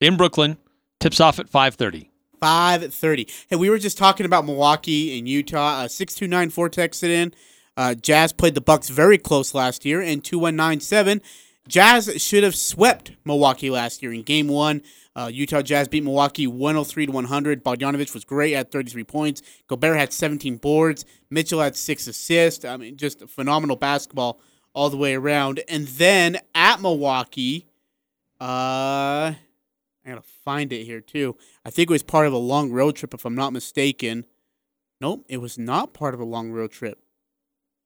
in 0.00 0.16
Brooklyn. 0.16 0.58
Tips 1.00 1.18
off 1.18 1.38
at 1.38 1.48
five 1.48 1.74
thirty. 1.74 2.10
5:30. 2.40 3.26
Hey, 3.48 3.56
we 3.56 3.68
were 3.68 3.78
just 3.78 3.98
talking 3.98 4.26
about 4.26 4.46
Milwaukee 4.46 5.18
and 5.18 5.28
Utah. 5.28 5.80
Uh, 5.80 5.88
629 5.88 6.50
Vortex 6.50 7.02
it 7.02 7.10
in. 7.10 7.34
Uh, 7.76 7.94
Jazz 7.94 8.32
played 8.32 8.54
the 8.54 8.60
Bucks 8.60 8.88
very 8.88 9.18
close 9.18 9.54
last 9.54 9.84
year 9.84 10.00
in 10.00 10.20
2197. 10.20 11.22
Jazz 11.68 12.10
should 12.22 12.42
have 12.42 12.56
swept 12.56 13.12
Milwaukee 13.24 13.70
last 13.70 14.02
year 14.02 14.12
in 14.12 14.22
game 14.22 14.48
1. 14.48 14.82
Uh, 15.14 15.30
Utah 15.32 15.62
Jazz 15.62 15.86
beat 15.86 16.02
Milwaukee 16.02 16.46
103 16.46 17.06
to 17.06 17.12
100. 17.12 17.62
Bogdanovich 17.62 18.14
was 18.14 18.24
great 18.24 18.54
at 18.54 18.72
33 18.72 19.04
points. 19.04 19.42
Gobert 19.68 19.96
had 19.96 20.12
17 20.12 20.56
boards. 20.56 21.04
Mitchell 21.30 21.60
had 21.60 21.76
6 21.76 22.06
assists. 22.06 22.64
I 22.64 22.76
mean, 22.76 22.96
just 22.96 23.28
phenomenal 23.28 23.76
basketball 23.76 24.40
all 24.74 24.90
the 24.90 24.96
way 24.96 25.14
around. 25.14 25.60
And 25.68 25.86
then 25.86 26.38
at 26.54 26.80
Milwaukee, 26.80 27.66
uh 28.40 29.34
I 30.04 30.10
gotta 30.10 30.22
find 30.22 30.72
it 30.72 30.84
here 30.84 31.00
too. 31.00 31.36
I 31.64 31.70
think 31.70 31.90
it 31.90 31.92
was 31.92 32.02
part 32.02 32.26
of 32.26 32.32
a 32.32 32.38
long 32.38 32.70
road 32.70 32.96
trip, 32.96 33.14
if 33.14 33.24
I'm 33.24 33.34
not 33.34 33.52
mistaken. 33.52 34.24
Nope, 35.00 35.24
it 35.28 35.38
was 35.38 35.58
not 35.58 35.94
part 35.94 36.14
of 36.14 36.20
a 36.20 36.24
long 36.24 36.50
road 36.50 36.70
trip. 36.70 36.98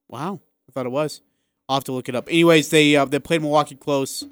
Wow, 0.09 0.41
I 0.69 0.73
thought 0.73 0.87
it 0.87 0.93
was. 0.93 1.23
I'll 1.69 1.77
have 1.77 1.85
to 1.85 1.93
look 1.93 2.09
it 2.09 2.15
up. 2.15 2.29
Anyways, 2.29 2.71
they 2.71 2.97
uh, 2.97 3.05
they 3.05 3.19
played 3.19 3.43
Milwaukee 3.43 3.75
close 3.75 4.25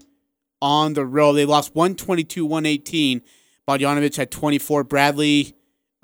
on 0.60 0.94
the 0.94 1.04
road. 1.04 1.34
They 1.34 1.44
lost 1.44 1.74
122-118. 1.74 3.22
Bogdanovich 3.68 4.16
had 4.16 4.30
24. 4.30 4.84
Bradley 4.84 5.54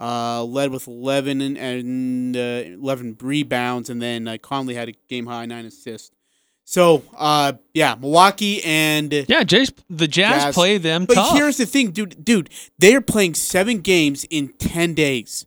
uh, 0.00 0.42
led 0.44 0.70
with 0.70 0.86
11 0.86 1.40
and, 1.40 1.58
and 1.58 2.36
uh, 2.36 2.74
11 2.80 3.18
rebounds, 3.20 3.90
and 3.90 4.00
then 4.00 4.26
uh, 4.28 4.36
Conley 4.40 4.74
had 4.74 4.88
a 4.88 4.92
game 5.08 5.26
high 5.26 5.46
nine 5.46 5.66
assists. 5.66 6.10
So, 6.70 7.02
uh, 7.16 7.54
yeah, 7.72 7.94
Milwaukee 7.98 8.62
and 8.62 9.10
Yeah, 9.26 9.42
Jay's, 9.42 9.72
the 9.88 10.06
Jazz, 10.06 10.42
Jazz. 10.44 10.54
play 10.54 10.76
them 10.76 11.06
but 11.06 11.14
tough. 11.14 11.34
here's 11.34 11.56
the 11.56 11.64
thing, 11.64 11.92
dude. 11.92 12.22
Dude, 12.22 12.50
they're 12.78 13.00
playing 13.00 13.36
seven 13.36 13.80
games 13.80 14.24
in 14.24 14.48
ten 14.58 14.92
days. 14.92 15.46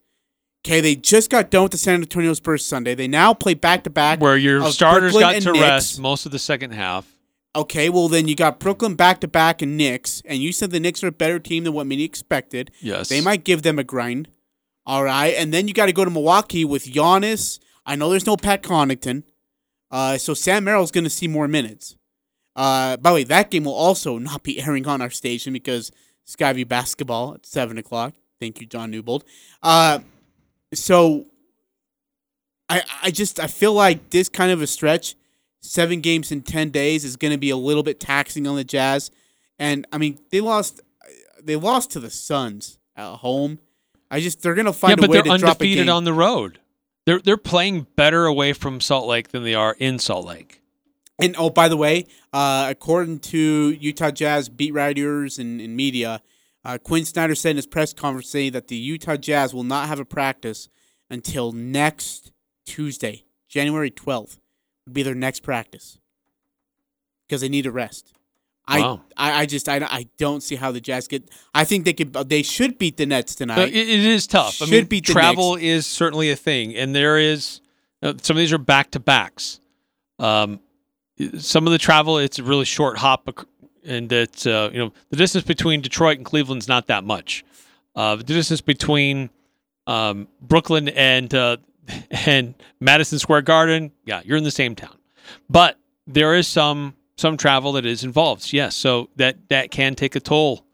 Okay, 0.66 0.82
they 0.82 0.96
just 0.96 1.30
got 1.30 1.52
done 1.52 1.62
with 1.62 1.74
the 1.74 1.78
San 1.78 2.02
Antonio 2.02 2.34
Spurs 2.34 2.66
Sunday. 2.66 2.96
They 2.96 3.08
now 3.08 3.36
play 3.36 3.54
back 3.54 3.84
to 3.84 3.92
back. 3.92 4.20
where 4.20 4.36
your 4.36 4.66
starters 4.72 5.12
Brooklyn 5.14 5.34
got 5.36 5.42
to 5.44 5.52
Knicks. 5.52 5.62
rest 5.62 6.00
most 6.00 6.26
of 6.26 6.32
the 6.32 6.40
second 6.40 6.72
half. 6.72 7.06
Okay, 7.56 7.90
well 7.90 8.08
then 8.08 8.28
you 8.28 8.36
got 8.36 8.60
Brooklyn 8.60 8.96
back 8.96 9.22
to 9.22 9.28
back 9.28 9.62
and 9.62 9.78
Knicks, 9.78 10.24
and 10.26 10.40
you 10.42 10.52
said 10.52 10.72
the 10.72 10.80
Knicks 10.80 11.04
are 11.04 11.08
a 11.08 11.12
better 11.12 11.38
team 11.38 11.66
than 11.66 11.74
what 11.74 11.86
many 11.86 12.04
expected. 12.04 12.72
Yes, 12.80 13.10
They 13.10 13.22
might 13.22 13.44
give 13.44 13.62
them 13.62 13.78
a 13.78 13.84
grind. 13.84 14.28
All 14.88 15.04
right, 15.04 15.36
and 15.38 15.54
then 15.54 15.68
you 15.68 15.76
got 15.76 15.86
to 15.86 15.94
go 15.94 16.04
to 16.04 16.10
Milwaukee 16.10 16.66
with 16.66 16.86
Giannis. 16.86 17.60
I 17.86 17.96
know 17.96 18.10
there's 18.10 18.26
no 18.26 18.38
Pat 18.38 18.64
Connaughton, 18.64 19.22
uh, 19.92 20.18
so 20.18 20.34
Sam 20.34 20.64
Merrill's 20.64 20.92
going 20.92 21.04
to 21.04 21.10
see 21.10 21.28
more 21.28 21.48
minutes. 21.48 21.98
Uh, 22.56 22.98
by 22.98 23.12
the 23.12 23.16
way, 23.16 23.24
that 23.26 23.50
game 23.52 23.66
will 23.66 23.74
also 23.74 24.18
not 24.18 24.44
be 24.44 24.62
airing 24.62 24.88
on 24.88 25.02
our 25.02 25.10
station 25.10 25.54
because 25.54 25.92
Skyview 26.28 26.68
basketball 26.68 27.36
at 27.36 27.46
seven 27.46 27.78
o'clock. 27.78 28.14
Thank 28.40 28.60
you, 28.60 28.68
John 28.68 28.92
Newbold. 28.92 29.24
Uh, 29.62 30.00
so 30.74 31.28
I 32.70 32.84
I 33.04 33.12
just 33.12 33.40
I 33.40 33.48
feel 33.48 33.74
like 33.74 34.10
this 34.10 34.30
kind 34.30 34.52
of 34.52 34.62
a 34.62 34.68
stretch, 34.68 35.16
seven 35.62 36.02
games 36.02 36.32
in 36.32 36.42
ten 36.42 36.70
days, 36.70 37.06
is 37.06 37.16
going 37.18 37.32
to 37.32 37.38
be 37.38 37.50
a 37.50 37.58
little 37.58 37.84
bit 37.84 38.00
taxing 38.00 38.48
on 38.48 38.56
the 38.56 38.64
Jazz. 38.64 39.12
And 39.60 39.86
I 39.92 39.98
mean, 39.98 40.20
they 40.32 40.42
lost 40.42 40.82
they 41.42 41.56
lost 41.56 41.92
to 41.92 42.00
the 42.00 42.10
Suns 42.10 42.80
at 42.96 43.18
home. 43.18 43.60
I 44.10 44.20
just 44.20 44.42
they're 44.42 44.56
going 44.56 44.66
to 44.66 44.72
yeah, 44.72 44.76
find 44.78 45.00
but 45.00 45.10
a 45.10 45.12
way 45.12 45.22
to 45.22 45.24
drop 45.24 45.32
a 45.34 45.38
game. 45.38 45.38
but 45.38 45.44
they're 45.44 45.50
undefeated 45.50 45.90
on 45.90 46.04
the 46.04 46.14
road. 46.14 46.60
They're 47.06 47.20
they're 47.20 47.38
playing 47.38 47.88
better 47.96 48.26
away 48.26 48.54
from 48.54 48.80
Salt 48.80 49.08
Lake 49.08 49.30
than 49.30 49.44
they 49.44 49.56
are 49.56 49.76
in 49.80 50.00
Salt 50.00 50.26
Lake. 50.26 50.62
And 51.20 51.36
oh, 51.38 51.50
by 51.50 51.68
the 51.68 51.78
way, 51.78 52.08
uh, 52.34 52.68
according 52.70 53.20
to 53.20 53.78
Utah 53.80 54.12
Jazz 54.12 54.50
beat 54.50 54.74
writers 54.74 55.38
and, 55.38 55.62
and 55.62 55.76
media, 55.76 56.22
uh, 56.66 56.78
Quin 56.84 57.06
Snyder 57.06 57.36
said 57.36 57.52
in 57.52 57.56
his 57.58 57.68
press 57.68 57.94
conference 57.94 58.30
saying 58.30 58.54
that 58.54 58.68
the 58.68 58.76
Utah 58.76 59.18
Jazz 59.18 59.54
will 59.54 59.64
not 59.64 59.88
have 59.88 60.00
a 60.00 60.06
practice 60.06 60.68
until 61.10 61.52
next 61.52 62.32
Tuesday, 62.66 63.26
January 63.48 63.92
12th, 63.92 64.38
would 64.86 64.94
be 64.94 65.04
their 65.04 65.16
next 65.16 65.42
practice 65.42 66.00
because 67.28 67.42
they 67.42 67.50
need 67.50 67.66
a 67.66 67.72
rest. 67.72 68.14
Wow. 68.70 69.02
I, 69.18 69.32
I, 69.32 69.40
I 69.42 69.46
just 69.46 69.68
I, 69.68 69.78
I 69.78 70.08
don't 70.18 70.42
see 70.42 70.56
how 70.56 70.72
the 70.72 70.80
Jazz 70.80 71.08
get. 71.08 71.30
I 71.54 71.66
think 71.66 71.86
they 71.86 71.94
could 71.94 72.14
they 72.14 72.44
should 72.44 72.78
beat 72.78 72.98
the 72.98 73.06
Nets 73.06 73.36
tonight. 73.36 73.56
But 73.56 73.70
it, 73.70 73.90
it 73.90 74.06
is 74.06 74.28
tough. 74.28 74.62
I 74.62 74.66
Should 74.66 74.72
mean, 74.72 74.86
beat 74.86 75.06
travel 75.06 75.56
is 75.56 75.86
certainly 75.86 76.32
a 76.32 76.36
thing, 76.36 76.76
and 76.76 76.96
there 76.96 77.18
is 77.18 77.62
uh, 78.02 78.14
some 78.22 78.38
of 78.38 78.40
these 78.40 78.54
are 78.54 78.58
back 78.58 78.92
to 78.92 79.00
backs. 79.00 79.60
Um, 80.20 80.60
some 81.38 81.68
of 81.68 81.72
the 81.72 81.78
travel 81.78 82.18
it's 82.18 82.40
a 82.40 82.44
really 82.44 82.66
short 82.66 82.98
hop, 82.98 83.30
and 83.84 84.12
it's 84.12 84.46
uh, 84.46 84.70
you 84.72 84.80
know 84.80 84.94
the 85.10 85.18
distance 85.18 85.44
between 85.44 85.82
Detroit 85.82 86.18
and 86.18 86.26
Cleveland's 86.26 86.68
not 86.68 86.88
that 86.88 87.04
much. 87.04 87.44
Uh, 87.96 88.16
the 88.16 88.24
distance 88.24 88.62
between 88.62 89.30
um, 89.88 90.28
Brooklyn 90.42 90.88
and 90.90 91.34
uh, 91.34 91.58
and 92.12 92.54
Madison 92.80 93.20
Square 93.20 93.42
Garden, 93.44 93.92
yeah, 94.06 94.22
you're 94.24 94.38
in 94.38 94.44
the 94.44 94.52
same 94.52 94.76
town. 94.76 94.98
But 95.50 95.78
there 96.08 96.36
is 96.36 96.48
some 96.48 96.96
some 97.22 97.38
travel 97.38 97.74
that 97.74 97.86
is 97.86 98.04
involved. 98.04 98.52
Yes, 98.52 98.76
so 98.76 99.10
that 99.16 99.48
that 99.50 99.72
can 99.72 99.96
take 99.96 100.16
a 100.16 100.20
toll 100.20 100.66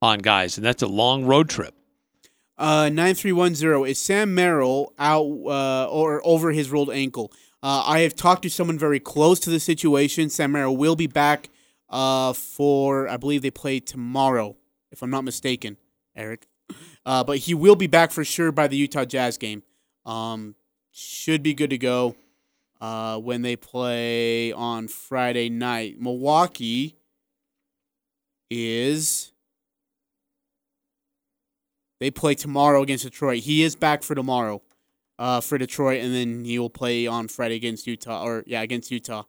on 0.00 0.20
guys, 0.20 0.56
and 0.56 0.64
that's 0.64 0.82
a 0.82 0.86
long 0.86 1.24
road 1.24 1.48
trip. 1.48 1.74
Uh, 2.56 2.88
nine 2.92 3.14
three 3.14 3.32
one 3.32 3.54
zero 3.54 3.84
is 3.84 3.98
Sam 3.98 4.34
Merrill 4.34 4.92
out 4.98 5.24
uh, 5.24 5.88
or 5.90 6.20
over 6.24 6.52
his 6.52 6.70
rolled 6.70 6.90
ankle. 6.90 7.32
Uh, 7.62 7.82
I 7.86 8.00
have 8.00 8.14
talked 8.14 8.42
to 8.42 8.50
someone 8.50 8.78
very 8.78 9.00
close 9.00 9.40
to 9.40 9.50
the 9.50 9.58
situation. 9.58 10.28
Sam 10.28 10.52
Merrill 10.52 10.76
will 10.76 10.94
be 10.94 11.06
back 11.06 11.48
uh, 11.88 12.34
for 12.34 13.08
I 13.08 13.16
believe 13.16 13.42
they 13.42 13.50
play 13.50 13.80
tomorrow, 13.80 14.56
if 14.92 15.02
I'm 15.02 15.10
not 15.10 15.24
mistaken, 15.24 15.78
Eric. 16.14 16.46
Uh, 17.04 17.24
but 17.24 17.38
he 17.38 17.54
will 17.54 17.76
be 17.76 17.86
back 17.86 18.10
for 18.10 18.24
sure 18.24 18.52
by 18.52 18.68
the 18.68 18.76
Utah 18.76 19.04
Jazz 19.04 19.36
game. 19.38 19.62
Um, 20.06 20.54
should 20.92 21.42
be 21.42 21.54
good 21.54 21.70
to 21.70 21.78
go 21.78 22.14
uh, 22.84 23.16
when 23.16 23.40
they 23.40 23.56
play 23.56 24.52
on 24.52 24.88
Friday 24.88 25.48
night. 25.48 25.98
Milwaukee 25.98 26.98
is 28.50 29.32
they 31.98 32.10
play 32.10 32.34
tomorrow 32.34 32.82
against 32.82 33.04
Detroit. 33.04 33.42
He 33.42 33.62
is 33.62 33.74
back 33.74 34.02
for 34.02 34.14
tomorrow 34.14 34.60
uh, 35.18 35.40
for 35.40 35.56
Detroit, 35.56 36.02
and 36.02 36.14
then 36.14 36.44
he 36.44 36.58
will 36.58 36.68
play 36.68 37.06
on 37.06 37.26
Friday 37.26 37.54
against 37.54 37.86
Utah. 37.86 38.22
Or 38.22 38.44
yeah, 38.46 38.60
against 38.60 38.90
Utah. 38.90 39.22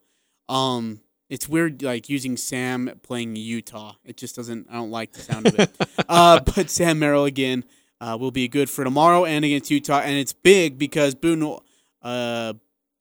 Um, 0.49 0.99
it's 1.30 1.47
weird 1.47 1.82
like 1.82 2.10
using 2.10 2.36
Sam 2.36 2.99
playing 3.03 3.38
Utah. 3.38 3.93
It 4.03 4.18
just 4.18 4.36
doesn't. 4.36 4.68
I 4.70 4.74
don't 4.74 4.91
like 4.91 5.14
the 5.14 5.22
sound 5.22 5.47
of 5.47 5.58
it. 5.58 5.74
uh, 6.10 6.41
but 6.41 6.70
Sam 6.70 6.99
Merrill 6.99 7.24
again 7.24 7.64
uh, 8.01 8.18
will 8.20 8.32
be 8.32 8.49
good 8.49 8.70
for 8.70 8.84
tomorrow 8.84 9.24
and 9.24 9.45
against 9.45 9.72
Utah, 9.72 10.01
and 10.01 10.18
it's 10.18 10.34
big 10.34 10.78
because 10.78 11.16
Boone, 11.16 11.58
uh, 12.01 12.51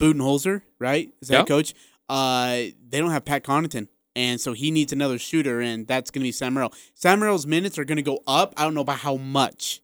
Budenholzer, 0.01 0.62
right? 0.78 1.12
Is 1.22 1.28
that 1.28 1.38
Yep. 1.40 1.47
coach? 1.47 1.74
Uh, 2.09 2.57
they 2.88 2.99
don't 2.99 3.11
have 3.11 3.24
Pat 3.24 3.45
Connaughton. 3.45 3.88
And 4.16 4.40
so 4.40 4.53
he 4.53 4.70
needs 4.70 4.92
another 4.92 5.18
shooter, 5.18 5.61
and 5.61 5.88
that's 5.88 6.12
going 6.12 6.20
to 6.20 6.28
be 6.28 6.32
Sam 6.32 6.55
Merrill. 6.55 6.72
Sam 6.95 7.18
Merrill's 7.18 7.47
minutes 7.49 7.78
are 7.78 7.84
going 7.84 7.97
to 7.97 8.03
go 8.03 8.20
up. 8.28 8.55
I 8.57 8.62
don't 8.62 8.74
know 8.74 8.80
about 8.82 8.99
how 8.99 9.16
much, 9.16 9.82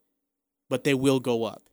but 0.68 0.84
they 0.84 0.94
will 0.94 1.18
go 1.18 1.42
up, 1.44 1.68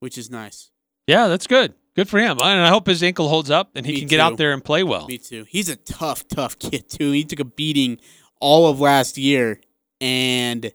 which 0.00 0.18
is 0.18 0.30
nice. 0.30 0.70
Yeah, 1.06 1.28
that's 1.28 1.46
good. 1.46 1.74
Good 1.94 2.08
for 2.08 2.18
him. 2.18 2.38
And 2.42 2.60
I 2.60 2.68
hope 2.68 2.86
his 2.86 3.02
ankle 3.02 3.28
holds 3.28 3.50
up 3.50 3.70
and 3.74 3.84
he 3.86 3.92
Me 3.92 3.98
can 4.00 4.08
get 4.08 4.20
out 4.20 4.36
there 4.38 4.52
and 4.52 4.64
play 4.64 4.82
well. 4.82 5.06
Me 5.06 5.18
too. 5.18 5.44
He's 5.48 5.68
a 5.68 5.76
tough, 5.76 6.26
tough 6.28 6.58
kid 6.58 6.88
too. 6.88 7.10
He 7.12 7.24
took 7.24 7.40
a 7.40 7.44
beating 7.44 7.98
all 8.40 8.68
of 8.68 8.80
last 8.80 9.16
year, 9.18 9.60
and 10.00 10.72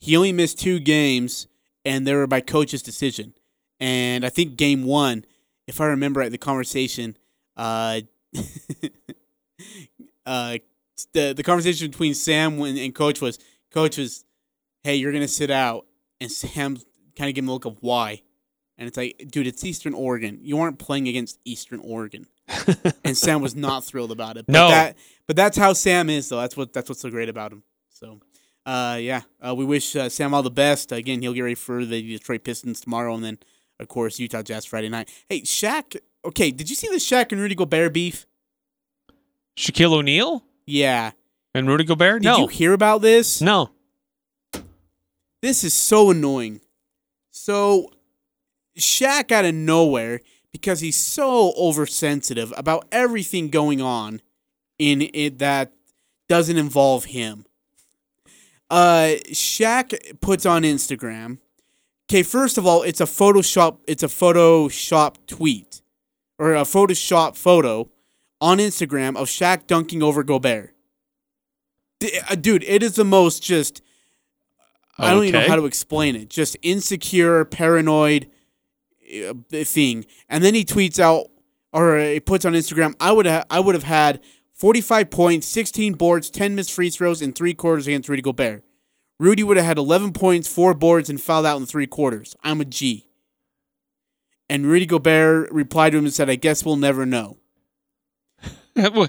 he 0.00 0.16
only 0.16 0.32
missed 0.32 0.58
two 0.58 0.78
games, 0.80 1.46
and 1.84 2.06
they 2.06 2.14
were 2.14 2.26
by 2.26 2.40
coach's 2.40 2.82
decision. 2.82 3.34
And 3.80 4.24
I 4.24 4.28
think 4.28 4.56
game 4.56 4.84
one, 4.84 5.24
if 5.66 5.80
I 5.80 5.86
remember 5.86 6.20
right, 6.20 6.30
the 6.30 6.38
conversation, 6.38 7.16
uh, 7.56 8.00
uh, 10.26 10.58
the 11.12 11.32
the 11.36 11.42
conversation 11.42 11.90
between 11.90 12.14
Sam 12.14 12.60
and, 12.62 12.78
and 12.78 12.94
coach 12.94 13.20
was, 13.20 13.38
coach 13.70 13.98
was, 13.98 14.24
hey, 14.82 14.96
you're 14.96 15.12
gonna 15.12 15.28
sit 15.28 15.50
out, 15.50 15.86
and 16.20 16.30
Sam 16.30 16.76
kind 17.16 17.28
of 17.28 17.34
gave 17.34 17.44
him 17.44 17.48
a 17.48 17.52
look 17.52 17.64
of 17.64 17.76
why. 17.80 18.22
And 18.78 18.86
it's 18.86 18.96
like, 18.98 19.28
dude, 19.30 19.46
it's 19.46 19.64
Eastern 19.64 19.94
Oregon. 19.94 20.38
You 20.42 20.58
aren't 20.58 20.78
playing 20.78 21.08
against 21.08 21.38
Eastern 21.46 21.80
Oregon 21.80 22.26
and 23.04 23.16
Sam 23.16 23.40
was 23.40 23.56
not 23.56 23.84
thrilled 23.84 24.12
about 24.12 24.36
it. 24.36 24.44
But 24.46 24.52
No. 24.52 24.68
that, 24.68 24.98
but 25.26 25.34
that's 25.34 25.56
how 25.56 25.72
Sam 25.72 26.10
is, 26.10 26.28
though. 26.28 26.40
That's 26.40 26.56
what 26.58 26.72
that's 26.74 26.88
what's 26.88 27.00
so 27.00 27.08
great 27.10 27.28
about 27.30 27.52
him. 27.52 27.62
So, 27.88 28.20
uh, 28.66 28.98
yeah, 29.00 29.22
uh, 29.40 29.54
we 29.54 29.64
wish 29.64 29.96
uh, 29.96 30.08
Sam 30.10 30.34
all 30.34 30.42
the 30.42 30.50
best. 30.50 30.92
Again, 30.92 31.22
he'll 31.22 31.32
get 31.32 31.40
ready 31.40 31.54
for 31.54 31.84
the 31.86 32.02
Detroit 32.02 32.44
Pistons 32.44 32.80
tomorrow, 32.80 33.14
and 33.14 33.24
then 33.24 33.38
of 33.80 33.88
course 33.88 34.18
Utah 34.18 34.42
Jazz 34.42 34.64
Friday 34.64 34.88
night. 34.88 35.10
Hey, 35.28 35.42
Shaq. 35.42 35.96
Okay, 36.24 36.50
did 36.50 36.68
you 36.68 36.76
see 36.76 36.88
the 36.88 36.96
Shaq 36.96 37.32
and 37.32 37.40
Rudy 37.40 37.54
Gobert 37.54 37.92
beef? 37.92 38.26
Shaquille 39.56 39.92
O'Neal 39.94 40.44
Yeah. 40.66 41.12
and 41.54 41.66
Rudy 41.68 41.84
Gobert? 41.84 42.22
Did 42.22 42.28
no. 42.28 42.38
you 42.40 42.46
hear 42.48 42.72
about 42.72 43.00
this? 43.02 43.40
no. 43.40 43.70
This 45.42 45.62
is 45.62 45.74
so 45.74 46.10
annoying. 46.10 46.60
So, 47.30 47.90
Shaq 48.78 49.30
out 49.30 49.44
of 49.44 49.54
nowhere 49.54 50.22
because 50.50 50.80
he's 50.80 50.96
so 50.96 51.52
oversensitive 51.56 52.52
about 52.56 52.86
everything 52.90 53.48
going 53.50 53.80
on 53.80 54.22
in 54.78 55.02
it 55.14 55.38
that 55.38 55.72
doesn't 56.28 56.56
involve 56.56 57.04
him. 57.04 57.44
Uh, 58.70 59.14
Shaq 59.30 60.20
puts 60.20 60.44
on 60.46 60.62
Instagram. 60.62 61.38
Okay, 62.08 62.22
first 62.22 62.56
of 62.56 62.66
all, 62.66 62.82
it's 62.82 63.00
a 63.00 63.04
Photoshop. 63.04 63.78
It's 63.86 64.02
a 64.02 64.08
Photoshop 64.08 65.16
tweet 65.26 65.82
or 66.38 66.54
a 66.54 66.62
Photoshop 66.62 67.36
photo 67.36 67.90
on 68.40 68.58
Instagram 68.58 69.16
of 69.16 69.28
Shaq 69.28 69.66
dunking 69.66 70.02
over 70.02 70.22
Gobert. 70.22 70.74
Uh, 72.30 72.34
Dude, 72.36 72.62
it 72.64 72.82
is 72.82 72.94
the 72.94 73.04
most 73.04 73.42
just 73.42 73.82
I 74.98 75.12
don't 75.12 75.24
even 75.24 75.40
know 75.40 75.48
how 75.48 75.56
to 75.56 75.66
explain 75.66 76.14
it. 76.16 76.30
Just 76.30 76.56
insecure, 76.62 77.44
paranoid 77.44 78.28
uh, 79.28 79.34
thing. 79.64 80.06
And 80.28 80.44
then 80.44 80.54
he 80.54 80.64
tweets 80.64 80.98
out 80.98 81.26
or 81.72 81.98
he 81.98 82.20
puts 82.20 82.44
on 82.44 82.52
Instagram, 82.52 82.94
I 83.00 83.12
would 83.12 83.26
ha- 83.26 83.44
I 83.50 83.60
would 83.60 83.74
have 83.74 83.84
had 83.84 84.20
45 84.54 85.10
points, 85.10 85.46
16 85.48 85.94
boards, 85.94 86.30
10 86.30 86.54
missed 86.54 86.72
free 86.72 86.88
throws 86.88 87.20
in 87.20 87.32
3 87.32 87.52
quarters 87.54 87.86
against 87.86 88.08
Rudy 88.08 88.22
Gobert. 88.22 88.64
Rudy 89.18 89.42
would 89.42 89.56
have 89.56 89.66
had 89.66 89.78
11 89.78 90.12
points, 90.12 90.46
4 90.48 90.74
boards 90.74 91.08
and 91.08 91.20
fouled 91.20 91.46
out 91.46 91.58
in 91.58 91.66
3 91.66 91.86
quarters. 91.86 92.36
I'm 92.42 92.60
a 92.60 92.64
G. 92.64 93.06
And 94.48 94.66
Rudy 94.66 94.86
Gobert 94.86 95.50
replied 95.50 95.90
to 95.90 95.98
him 95.98 96.04
and 96.04 96.14
said, 96.14 96.30
"I 96.30 96.36
guess 96.36 96.64
we'll 96.64 96.76
never 96.76 97.04
know." 97.04 97.38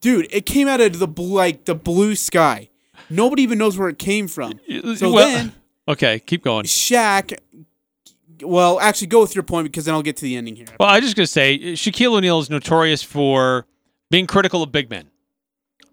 Dude, 0.00 0.28
it 0.30 0.46
came 0.46 0.68
out 0.68 0.80
of 0.80 0.98
the 0.98 1.08
bl- 1.08 1.34
like 1.34 1.64
the 1.64 1.74
blue 1.74 2.14
sky. 2.14 2.70
Nobody 3.10 3.42
even 3.42 3.58
knows 3.58 3.78
where 3.78 3.88
it 3.88 3.98
came 3.98 4.28
from. 4.28 4.60
So 4.96 5.12
Well, 5.12 5.28
then 5.28 5.52
okay, 5.88 6.20
keep 6.20 6.42
going. 6.42 6.64
Shaq. 6.64 7.36
Well, 8.42 8.78
actually, 8.80 9.08
go 9.08 9.20
with 9.20 9.34
your 9.34 9.42
point 9.42 9.64
because 9.64 9.84
then 9.84 9.94
I'll 9.94 10.02
get 10.02 10.16
to 10.18 10.22
the 10.22 10.36
ending 10.36 10.56
here. 10.56 10.66
Well, 10.78 10.88
I'm 10.88 11.02
just 11.02 11.16
gonna 11.16 11.26
say 11.26 11.58
Shaquille 11.58 12.16
O'Neal 12.16 12.38
is 12.38 12.48
notorious 12.48 13.02
for 13.02 13.66
being 14.10 14.26
critical 14.26 14.62
of 14.62 14.72
big 14.72 14.88
men. 14.90 15.10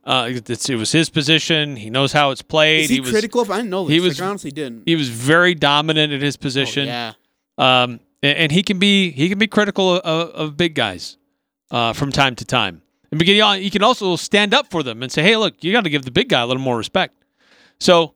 Uh, 0.06 0.30
it's, 0.32 0.70
it 0.70 0.76
was 0.76 0.91
his 0.91 1.10
position. 1.10 1.76
He 1.78 1.89
knows 1.89 2.14
how 2.14 2.30
it's 2.32 2.41
played. 2.43 2.82
Is 2.84 2.89
he, 2.89 2.99
was 2.99 3.10
critical 3.10 3.41
of? 3.41 3.49
I 3.49 3.58
didn't 3.58 3.72
know 3.72 3.86
this. 3.86 3.93
he 3.93 3.99
was- 3.99 4.22
I 4.22 4.28
honestly 4.28 4.51
didn't. 4.51 4.84
he 4.86 4.95
was 4.95 5.10
very 5.10 5.56
dominant 5.56 6.14
in 6.14 6.22
his 6.22 6.36
Oh, 6.36 6.41
position. 6.41 6.86
yeah. 6.88 7.14
Um, 7.58 7.99
and, 8.22 8.38
and 8.38 8.51
he 8.51 8.62
can 8.64 8.78
be 8.80 9.12
he 9.12 9.30
can 9.30 9.39
be 9.39 9.47
critical 9.47 9.95
of, 9.97 10.30
of 10.32 10.58
big 10.58 10.76
guys 10.76 11.18
uh, 11.72 11.93
from 11.93 12.12
time 12.12 12.36
to 12.36 12.45
time. 12.45 12.82
And 13.12 13.22
he 13.22 13.70
can 13.70 13.82
also 13.84 14.16
stand 14.18 14.53
up 14.53 14.70
for 14.70 14.84
them 14.84 15.01
and 15.01 15.12
say, 15.12 15.24
"Hey, 15.24 15.38
look, 15.38 15.64
you 15.64 15.72
got 15.72 15.86
to 15.86 15.89
give 15.89 16.03
the 16.03 16.12
big 16.12 16.28
guy 16.30 16.41
a 16.41 16.45
little 16.45 16.62
more 16.62 16.78
respect." 16.78 17.16
So, 17.80 18.14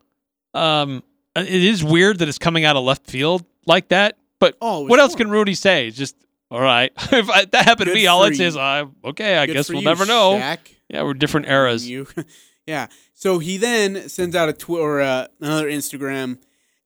um, 0.54 1.04
it 1.36 1.48
is 1.48 1.84
weird 1.84 2.20
that 2.20 2.28
it's 2.28 2.38
coming 2.38 2.66
out 2.66 2.76
of 2.76 2.84
left 2.84 3.08
field 3.08 3.46
like 3.66 3.90
that. 3.90 4.18
But 4.40 4.58
Oh, 4.62 4.82
what 4.82 5.00
else 5.00 5.16
can 5.16 5.30
Rudy 5.30 5.54
say? 5.54 5.90
Just 5.92 6.16
all 6.52 6.60
right. 6.62 6.92
if 7.12 7.30
I, 7.30 7.46
that 7.46 7.66
happened 7.66 7.86
Good 7.88 7.94
to 7.94 8.00
me, 8.00 8.08
all 8.08 8.24
I'd 8.24 8.36
say 8.36 8.46
is, 8.46 8.58
uh, 8.58 8.86
"Okay, 9.06 9.38
I 9.38 9.46
Good 9.46 9.54
guess 9.54 9.70
we'll 9.70 9.80
you, 9.80 9.86
never 9.86 10.06
know." 10.06 10.34
Shaq. 10.40 10.60
Yeah, 10.90 11.04
we're 11.04 11.14
different 11.14 11.48
eras. 11.48 11.88
You, 11.88 12.08
yeah. 12.68 12.88
So 13.14 13.40
he 13.40 13.58
then 13.58 14.10
sends 14.10 14.36
out 14.36 14.50
a 14.50 14.54
tweet 14.54 14.82
or 14.82 15.02
uh, 15.02 15.28
another 15.40 15.70
Instagram, 15.70 16.40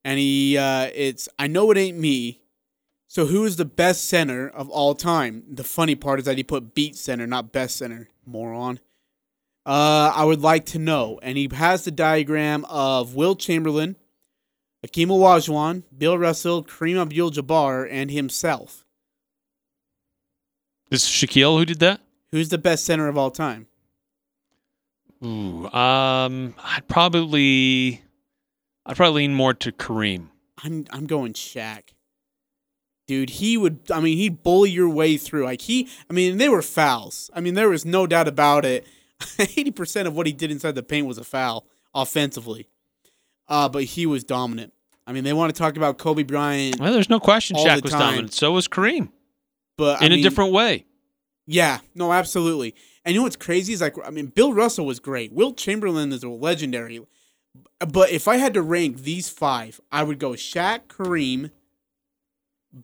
and 0.04 0.20
he 0.20 0.58
uh, 0.58 0.90
it's 0.94 1.30
I 1.40 1.48
know 1.48 1.72
it 1.72 1.78
ain't 1.78 1.98
me. 1.98 2.42
So 3.08 3.28
who 3.28 3.46
is 3.46 3.58
the 3.58 3.66
best 3.66 4.06
center 4.06 4.50
of 4.50 4.70
all 4.70 4.96
time? 4.96 5.44
The 5.48 5.64
funny 5.64 5.96
part 5.96 6.20
is 6.20 6.26
that 6.26 6.38
he 6.38 6.44
put 6.44 6.74
beat 6.74 6.96
center, 6.96 7.28
not 7.28 7.52
best 7.52 7.78
center. 7.78 8.10
Moron. 8.26 8.80
Uh, 9.66 10.12
I 10.14 10.26
would 10.26 10.42
like 10.42 10.66
to 10.68 10.80
know, 10.80 11.20
and 11.22 11.38
he 11.38 11.50
has 11.54 11.86
the 11.86 11.92
diagram 11.92 12.66
of 12.66 13.16
Wilt 13.16 13.40
Chamberlain, 13.40 13.96
Akeem 14.86 15.08
Olajuwon, 15.08 15.84
Bill 15.98 16.18
Russell, 16.18 16.64
Kareem 16.64 17.00
Abdul-Jabbar, 17.00 17.88
and 17.90 18.12
himself. 18.12 18.86
This 20.90 21.04
is 21.04 21.10
Shaquille 21.10 21.58
who 21.58 21.66
did 21.66 21.80
that. 21.80 22.02
Who's 22.32 22.50
the 22.50 22.58
best 22.58 22.84
center 22.84 23.08
of 23.08 23.18
all 23.18 23.32
time? 23.32 23.68
Ooh, 25.24 25.70
um, 25.70 26.54
I'd 26.64 26.88
probably, 26.88 28.04
I'd 28.86 28.96
probably 28.98 29.22
lean 29.24 29.34
more 29.34 29.54
to 29.54 29.72
Kareem. 29.72 30.30
I'm 30.64 30.86
I'm 30.92 31.06
going 31.06 31.34
Shaq. 31.34 31.90
Dude, 33.08 33.32
he 33.32 33.58
would 33.58 33.80
I 33.92 34.00
mean 34.00 34.18
he'd 34.18 34.44
bully 34.44 34.70
your 34.72 34.88
way 34.90 35.18
through. 35.18 35.44
Like 35.46 35.62
he 35.62 35.90
I 36.10 36.14
mean 36.14 36.38
they 36.38 36.48
were 36.48 36.62
fouls. 36.62 37.30
I 37.34 37.42
mean 37.42 37.54
there 37.54 37.70
was 37.70 37.86
no 37.86 38.08
doubt 38.08 38.28
about 38.30 38.64
it. 38.64 38.86
80% 39.20 40.08
of 40.08 40.16
what 40.16 40.26
he 40.26 40.32
did 40.34 40.52
inside 40.52 40.76
the 40.76 40.84
paint 40.84 41.06
was 41.08 41.18
a 41.18 41.24
foul 41.24 41.66
offensively. 41.94 42.70
Uh 43.48 43.68
but 43.68 43.84
he 43.84 44.06
was 44.06 44.24
dominant. 44.24 44.72
I 45.06 45.12
mean 45.12 45.26
they 45.26 45.34
want 45.34 45.54
to 45.54 45.60
talk 45.60 45.76
about 45.76 45.98
Kobe 45.98 46.24
Bryant, 46.24 46.80
Well, 46.80 46.94
there's 46.94 47.10
no 47.10 47.20
question 47.20 47.58
Shaq 47.58 47.84
was 47.84 47.92
time. 47.92 48.00
dominant. 48.00 48.34
So 48.34 48.54
was 48.54 48.70
Kareem 48.70 49.10
but 49.78 50.02
I 50.02 50.06
in 50.06 50.12
a 50.14 50.22
different 50.22 50.54
way. 50.54 50.86
Yeah, 51.46 51.80
no, 51.94 52.14
absolutely. 52.14 52.74
And 53.06 53.14
you 53.14 53.20
know 53.20 53.24
what's 53.24 53.36
crazy 53.36 53.74
is 53.74 53.82
like 53.82 53.96
I 54.06 54.10
mean 54.10 54.28
Bill 54.28 54.54
Russell 54.54 54.86
was 54.86 55.00
great. 55.00 55.34
Wilt 55.34 55.58
Chamberlain 55.58 56.12
is 56.12 56.24
a 56.24 56.30
legendary. 56.30 57.06
But 57.80 58.12
if 58.12 58.28
I 58.28 58.38
had 58.38 58.54
to 58.56 58.62
rank 58.62 59.00
these 59.04 59.30
five, 59.30 59.80
I 59.92 60.04
would 60.04 60.18
go 60.20 60.32
Shaq, 60.32 60.88
Kareem, 60.88 61.52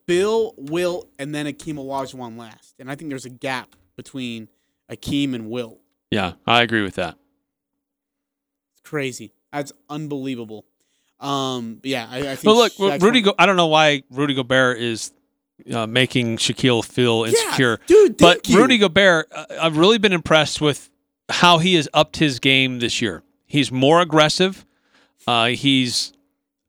Bill, 0.06 0.54
Wilt, 0.58 1.10
and 1.18 1.34
then 1.34 1.46
Akeem 1.48 1.76
Olajuwon 1.76 2.38
last. 2.38 2.76
And 2.80 2.92
I 2.92 2.96
think 2.96 3.10
there's 3.10 3.26
a 3.26 3.30
gap 3.32 3.76
between 3.96 4.48
Akeem 4.92 5.34
and 5.34 5.50
Wilt. 5.50 5.80
Yeah, 6.12 6.34
I 6.46 6.62
agree 6.62 6.84
with 6.84 6.96
that. 6.96 7.18
It's 8.74 8.82
crazy. 8.84 9.34
That's 9.52 9.72
unbelievable. 9.90 10.66
Um, 11.20 11.80
yeah, 11.84 12.08
I, 12.10 12.18
I 12.18 12.22
think. 12.36 12.44
But 12.44 12.56
look, 12.56 12.74
Shaq's 12.74 13.04
Rudy. 13.04 13.22
Go- 13.22 13.36
I 13.40 13.46
don't 13.46 13.56
know 13.58 13.68
why 13.68 14.04
Rudy 14.12 14.34
Gobert 14.36 14.80
is 14.80 15.12
uh, 15.74 15.88
making 15.88 16.38
Shaquille 16.38 16.84
feel 16.84 17.24
insecure. 17.26 17.80
dude, 17.88 18.18
but 18.18 18.47
you. 18.47 18.57
Rudy 18.57 18.78
Gobert, 18.78 19.28
uh, 19.34 19.45
I've 19.62 19.78
really 19.78 19.97
been 19.97 20.14
impressed 20.14 20.62
with 20.62 20.89
how 21.30 21.60
he 21.60 21.76
has 21.76 21.88
upped 21.93 22.18
his 22.18 22.39
game 22.39 22.80
this 22.80 23.01
year. 23.01 23.24
He's 23.45 23.72
more 23.72 24.01
aggressive. 24.01 24.66
Uh, 25.28 25.47
he's, 25.47 26.14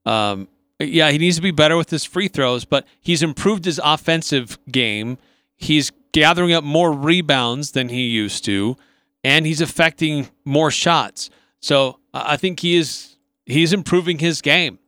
um, 0.04 0.48
yeah, 0.78 1.10
he 1.10 1.18
needs 1.18 1.36
to 1.36 1.42
be 1.42 1.50
better 1.50 1.76
with 1.76 1.90
his 1.90 2.04
free 2.04 2.28
throws, 2.28 2.64
but 2.64 2.86
he's 3.00 3.22
improved 3.22 3.64
his 3.64 3.80
offensive 3.82 4.58
game. 4.70 5.18
He's 5.56 5.92
gathering 6.12 6.52
up 6.52 6.64
more 6.64 6.92
rebounds 6.92 7.72
than 7.72 7.88
he 7.88 8.06
used 8.06 8.44
to, 8.46 8.76
and 9.22 9.46
he's 9.46 9.60
affecting 9.60 10.28
more 10.44 10.70
shots. 10.70 11.30
So 11.60 11.98
I 12.14 12.36
think 12.36 12.60
he 12.60 12.76
is 12.76 13.16
he's 13.46 13.72
improving 13.72 14.18
his 14.18 14.40
game. 14.40 14.78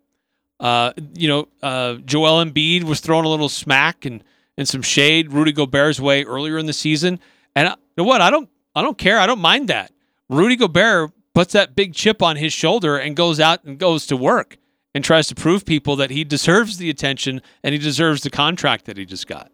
Uh, 0.63 0.93
you 1.15 1.27
know, 1.27 1.49
uh, 1.63 1.95
Joel 1.95 2.45
Embiid 2.45 2.85
was 2.85 3.01
throwing 3.01 3.25
a 3.25 3.29
little 3.29 3.49
smack 3.49 4.05
and, 4.05 4.23
and 4.57 4.69
some 4.69 4.81
shade 4.81 5.33
Rudy 5.33 5.51
Gobert's 5.53 5.99
way 6.01 6.23
earlier 6.23 6.57
in 6.57 6.67
the 6.67 6.73
season. 6.73 7.19
And 7.57 7.69
I, 7.69 7.73
you 7.73 7.77
know 7.99 8.05
what? 8.05 8.21
I 8.21 8.31
don't 8.31 8.49
I 8.75 8.81
don't 8.81 8.97
care. 8.97 9.19
I 9.19 9.27
don't 9.27 9.41
mind 9.41 9.69
that. 9.69 9.93
Rudy 10.31 10.57
Gobert 10.57 11.11
puts 11.35 11.53
that 11.53 11.75
big 11.75 11.95
chip 11.95 12.23
on 12.23 12.37
his 12.37 12.53
shoulder 12.53 12.97
and 12.97 13.17
goes 13.17 13.41
out 13.41 13.65
and 13.65 13.79
goes 13.79 14.07
to 14.07 14.17
work 14.17 14.57
and 14.95 15.05
tries 15.05 15.27
to 15.29 15.35
prove 15.35 15.65
people 15.65 15.97
that 15.97 16.11
he 16.11 16.25
deserves 16.25 16.79
the 16.79 16.89
attention 16.89 17.43
and 17.63 17.73
he 17.73 17.79
deserves 17.79 18.23
the 18.23 18.31
contract 18.31 18.85
that 18.85 18.97
he 18.97 19.05
just 19.05 19.27
got. 19.27 19.51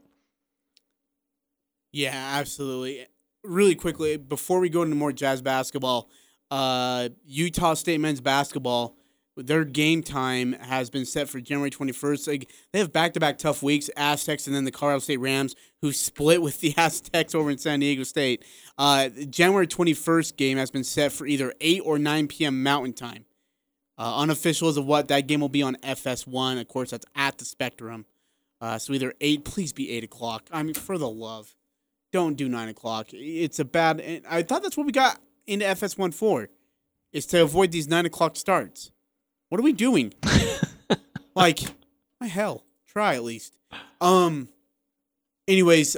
Yeah, 1.91 2.15
absolutely. 2.35 3.07
Really 3.43 3.75
quickly, 3.75 4.19
before 4.19 4.61
we 4.61 4.69
go 4.69 4.83
into 4.83 4.95
more 4.95 5.13
jazz 5.13 5.41
basketball, 5.41 6.11
uh, 6.51 7.09
Utah 7.25 7.75
State 7.75 8.01
men's 8.01 8.21
basketball, 8.21 8.98
their 9.47 9.65
game 9.65 10.03
time 10.03 10.53
has 10.55 10.91
been 10.91 11.05
set 11.05 11.29
for 11.29 11.41
January 11.41 11.71
21st. 11.71 12.29
Like, 12.29 12.51
they 12.73 12.79
have 12.79 12.93
back 12.93 13.15
to 13.15 13.21
back 13.21 13.39
tough 13.39 13.63
weeks 13.63 13.91
Aztecs 13.97 14.47
and 14.47 14.55
then 14.55 14.65
the 14.65 14.71
Colorado 14.71 15.01
State 15.01 15.19
Rams, 15.19 15.55
who 15.81 15.93
split 15.93 16.43
with 16.43 16.61
the 16.61 16.75
Aztecs 16.77 17.35
over 17.35 17.51
in 17.51 17.59
San 17.59 17.81
Diego 17.81 18.03
State. 18.03 18.45
Uh, 18.77 19.09
January 19.31 19.67
21st 19.67 20.37
game 20.37 20.59
has 20.59 20.71
been 20.71 20.85
set 20.85 21.13
for 21.13 21.27
either 21.27 21.55
8 21.61 21.83
or 21.85 21.99
9 21.99 22.29
p.m. 22.29 22.63
Mountain 22.63 22.93
Time. 22.93 23.25
Uh, 23.97 24.19
unofficial 24.19 24.69
as 24.69 24.77
of 24.77 24.85
what 24.85 25.09
that 25.09 25.27
game 25.27 25.41
will 25.41 25.49
be 25.49 25.63
on 25.63 25.75
FS1. 25.77 26.61
Of 26.61 26.69
course, 26.69 26.91
that's 26.91 27.07
at 27.17 27.39
the 27.39 27.45
Spectrum. 27.45 28.07
Uh, 28.61 28.79
so 28.79 28.93
either 28.93 29.15
8, 29.21 29.45
please 29.45 29.73
be 29.73 29.91
8 29.91 30.05
o'clock. 30.05 30.49
I 30.53 30.63
mean, 30.63 30.75
for 30.75 30.99
the 30.99 31.09
love 31.09 31.55
don't 32.13 32.37
do 32.37 32.49
nine 32.49 32.69
o'clock. 32.69 33.09
It's 33.13 33.59
a 33.59 33.65
bad. 33.65 34.23
I 34.29 34.43
thought 34.43 34.63
that's 34.63 34.77
what 34.77 34.87
we 34.87 34.93
got 34.93 35.21
into 35.47 35.65
FS1 35.67 36.15
for, 36.15 36.49
is 37.13 37.27
to 37.27 37.43
avoid 37.43 37.73
these 37.73 37.89
nine 37.89 38.07
o'clock 38.07 38.37
starts. 38.37 38.91
What 39.49 39.59
are 39.61 39.65
we 39.65 39.73
doing? 39.73 40.13
like, 41.35 41.61
my 42.21 42.27
hell, 42.27 42.65
try 42.87 43.15
at 43.15 43.25
least. 43.25 43.55
Um. 44.01 44.49
Anyways, 45.47 45.97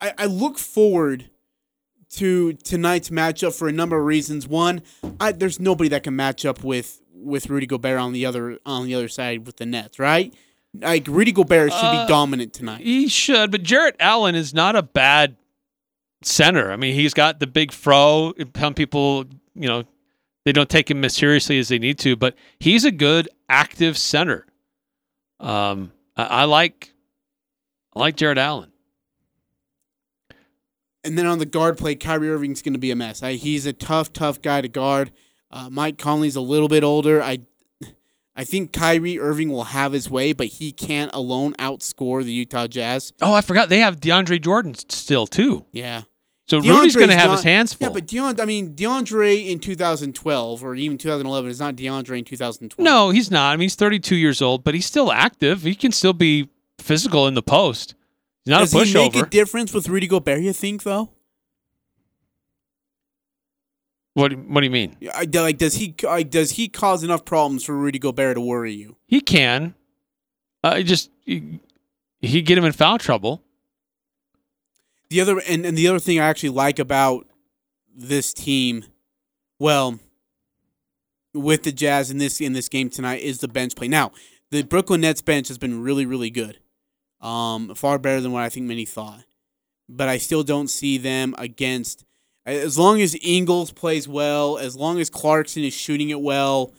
I, 0.00 0.08
I 0.08 0.12
I 0.18 0.26
look 0.26 0.58
forward 0.58 1.30
to 2.10 2.52
tonight's 2.54 3.10
matchup 3.10 3.56
for 3.56 3.68
a 3.68 3.72
number 3.72 3.98
of 3.98 4.04
reasons. 4.04 4.46
One, 4.46 4.82
I, 5.20 5.32
there's 5.32 5.60
nobody 5.60 5.88
that 5.90 6.02
can 6.04 6.14
match 6.16 6.44
up 6.44 6.62
with 6.64 7.00
with 7.12 7.48
Rudy 7.50 7.66
Gobert 7.66 7.98
on 7.98 8.12
the 8.12 8.26
other 8.26 8.58
on 8.64 8.86
the 8.86 8.94
other 8.94 9.08
side 9.08 9.46
with 9.46 9.56
the 9.56 9.66
Nets, 9.66 9.98
right? 9.98 10.32
Like 10.72 11.06
Rudy 11.08 11.32
Gobert 11.32 11.72
should 11.72 11.84
Uh, 11.84 12.04
be 12.04 12.08
dominant 12.08 12.52
tonight. 12.52 12.80
He 12.82 13.08
should, 13.08 13.50
but 13.50 13.62
Jarrett 13.64 13.96
Allen 13.98 14.36
is 14.36 14.54
not 14.54 14.76
a 14.76 14.82
bad 14.82 15.36
center. 16.22 16.70
I 16.70 16.76
mean, 16.76 16.94
he's 16.94 17.12
got 17.14 17.40
the 17.40 17.46
big 17.48 17.72
fro. 17.72 18.32
Some 18.56 18.74
people, 18.74 19.24
you 19.54 19.66
know, 19.68 19.82
they 20.50 20.52
don't 20.52 20.68
take 20.68 20.90
him 20.90 21.04
as 21.04 21.14
seriously 21.14 21.60
as 21.60 21.68
they 21.68 21.78
need 21.78 21.96
to, 22.00 22.16
but 22.16 22.34
he's 22.58 22.84
a 22.84 22.90
good 22.90 23.28
active 23.48 23.96
center. 23.96 24.46
Um, 25.38 25.92
I, 26.16 26.24
I 26.24 26.44
like, 26.46 26.92
I 27.94 28.00
like 28.00 28.16
Jarrett 28.16 28.36
Allen. 28.36 28.72
And 31.04 31.16
then 31.16 31.26
on 31.26 31.38
the 31.38 31.46
guard 31.46 31.78
play, 31.78 31.94
Kyrie 31.94 32.28
Irving's 32.28 32.62
going 32.62 32.72
to 32.72 32.80
be 32.80 32.90
a 32.90 32.96
mess. 32.96 33.22
I, 33.22 33.34
he's 33.34 33.64
a 33.64 33.72
tough, 33.72 34.12
tough 34.12 34.42
guy 34.42 34.60
to 34.60 34.66
guard. 34.66 35.12
Uh, 35.52 35.70
Mike 35.70 35.98
Conley's 35.98 36.34
a 36.34 36.40
little 36.40 36.66
bit 36.66 36.82
older. 36.82 37.22
I, 37.22 37.38
I 38.34 38.42
think 38.42 38.72
Kyrie 38.72 39.20
Irving 39.20 39.50
will 39.50 39.62
have 39.62 39.92
his 39.92 40.10
way, 40.10 40.32
but 40.32 40.48
he 40.48 40.72
can't 40.72 41.12
alone 41.14 41.52
outscore 41.60 42.24
the 42.24 42.32
Utah 42.32 42.66
Jazz. 42.66 43.12
Oh, 43.22 43.32
I 43.32 43.40
forgot 43.40 43.68
they 43.68 43.78
have 43.78 44.00
DeAndre 44.00 44.42
Jordan 44.42 44.74
still 44.74 45.28
too. 45.28 45.64
Yeah, 45.70 46.02
So 46.50 46.58
Rudy's 46.60 46.96
going 46.96 47.10
to 47.10 47.14
have 47.16 47.28
not- 47.28 47.36
his 47.36 47.44
hands 47.44 47.72
full. 47.74 47.86
yeah, 47.86 47.92
but 47.94 48.06
DeAndre, 48.08 48.40
I 48.40 48.44
mean 48.44 48.74
DeAndre 48.74 49.48
in 49.48 49.60
2012 49.60 50.64
or 50.64 50.74
even 50.74 50.98
2011 50.98 51.48
is 51.48 51.60
not 51.60 51.76
DeAndre 51.76 52.18
in 52.18 52.24
2012. 52.24 52.84
no, 52.84 53.10
he's 53.10 53.30
not. 53.30 53.52
I 53.52 53.56
mean, 53.56 53.66
he's 53.66 53.76
32 53.76 54.16
years 54.16 54.42
old, 54.42 54.64
but 54.64 54.74
he's 54.74 54.84
still 54.86 55.12
active. 55.12 55.62
He 55.62 55.76
can 55.76 55.92
still 55.92 56.12
be 56.12 56.48
physical 56.80 57.28
in 57.28 57.34
the 57.34 57.42
post. 57.42 57.94
He's 58.44 58.50
not 58.50 58.60
does 58.60 58.74
a 58.74 58.78
pushover. 58.78 58.80
Does 58.80 58.92
he 58.92 58.98
make 58.98 59.16
a 59.16 59.26
difference 59.30 59.72
with 59.72 59.88
Rudy 59.88 60.08
Gobert? 60.08 60.40
You 60.40 60.52
think 60.52 60.82
though? 60.82 61.10
what, 64.14 64.32
what 64.36 64.60
do 64.60 64.64
you 64.66 64.70
mean? 64.72 64.96
I- 65.14 65.26
Like, 65.32 65.58
does 65.58 65.74
he 65.74 65.94
like, 66.02 66.30
does 66.30 66.52
he 66.52 66.68
cause 66.68 67.02
enough 67.04 67.24
problems 67.24 67.64
for 67.64 67.76
Rudy 67.76 67.98
Gobert 67.98 68.34
to 68.36 68.40
worry 68.40 68.72
you? 68.74 68.96
He 69.06 69.20
can. 69.20 69.74
Uh, 70.64 70.76
he 70.76 70.82
just 70.82 71.10
he, 71.24 71.60
he 72.20 72.42
get 72.42 72.58
him 72.58 72.64
in 72.64 72.72
foul 72.72 72.98
trouble. 72.98 73.42
The 75.10 75.20
other 75.20 75.40
and, 75.46 75.66
and 75.66 75.76
the 75.76 75.88
other 75.88 75.98
thing 75.98 76.20
I 76.20 76.28
actually 76.28 76.50
like 76.50 76.78
about 76.78 77.26
this 77.94 78.32
team, 78.32 78.84
well, 79.58 79.98
with 81.34 81.64
the 81.64 81.72
Jazz 81.72 82.10
in 82.10 82.18
this 82.18 82.40
in 82.40 82.52
this 82.52 82.68
game 82.68 82.88
tonight 82.88 83.20
is 83.20 83.38
the 83.38 83.48
bench 83.48 83.74
play. 83.74 83.88
Now, 83.88 84.12
the 84.50 84.62
Brooklyn 84.62 85.00
Nets 85.00 85.20
bench 85.20 85.48
has 85.48 85.58
been 85.58 85.82
really 85.82 86.06
really 86.06 86.30
good, 86.30 86.60
um, 87.20 87.74
far 87.74 87.98
better 87.98 88.20
than 88.20 88.32
what 88.32 88.44
I 88.44 88.48
think 88.48 88.66
many 88.66 88.84
thought. 88.84 89.24
But 89.88 90.08
I 90.08 90.18
still 90.18 90.44
don't 90.44 90.70
see 90.70 90.96
them 90.96 91.34
against 91.38 92.04
as 92.46 92.78
long 92.78 93.00
as 93.00 93.16
Ingles 93.20 93.72
plays 93.72 94.08
well, 94.08 94.58
as 94.58 94.76
long 94.76 95.00
as 95.00 95.10
Clarkson 95.10 95.64
is 95.64 95.74
shooting 95.74 96.10
it 96.10 96.20
well. 96.20 96.72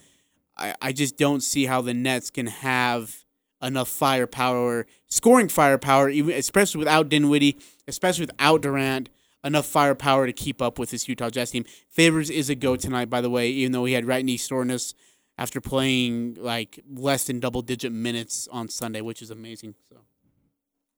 I, 0.58 0.76
I 0.82 0.92
just 0.94 1.18
don't 1.18 1.42
see 1.42 1.66
how 1.66 1.82
the 1.82 1.94
Nets 1.94 2.30
can 2.30 2.48
have 2.48 3.26
enough 3.62 3.90
firepower, 3.90 4.88
scoring 5.08 5.50
firepower, 5.50 6.10
even 6.10 6.36
especially 6.36 6.80
without 6.80 7.10
Dinwiddie, 7.10 7.58
especially 7.88 8.26
without 8.26 8.62
Durant, 8.62 9.10
enough 9.44 9.66
firepower 9.66 10.26
to 10.28 10.34
keep 10.34 10.62
up 10.62 10.78
with 10.78 10.92
this 10.92 11.08
Utah 11.08 11.30
Jazz 11.30 11.52
team. 11.52 11.66
Favors 11.90 12.30
is 12.30 12.50
a 12.50 12.56
go 12.56 12.76
tonight, 12.76 13.10
by 13.10 13.22
the 13.22 13.30
way, 13.30 13.50
even 13.50 13.72
though 13.72 13.86
he 13.86 13.94
had 13.94 14.06
right 14.06 14.24
knee 14.24 14.38
soreness 14.38 14.94
after 15.38 15.60
playing 15.60 16.36
like 16.40 16.80
less 16.94 17.26
than 17.26 17.40
double 17.40 17.62
digit 17.62 17.92
minutes 17.92 18.48
on 18.52 18.70
Sunday, 18.70 19.02
which 19.02 19.22
is 19.22 19.32
amazing. 19.32 19.76
So 19.90 19.98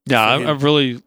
Yeah, 0.05 0.25
I, 0.25 0.37
him. 0.39 0.47
I've 0.47 0.63
really 0.63 1.01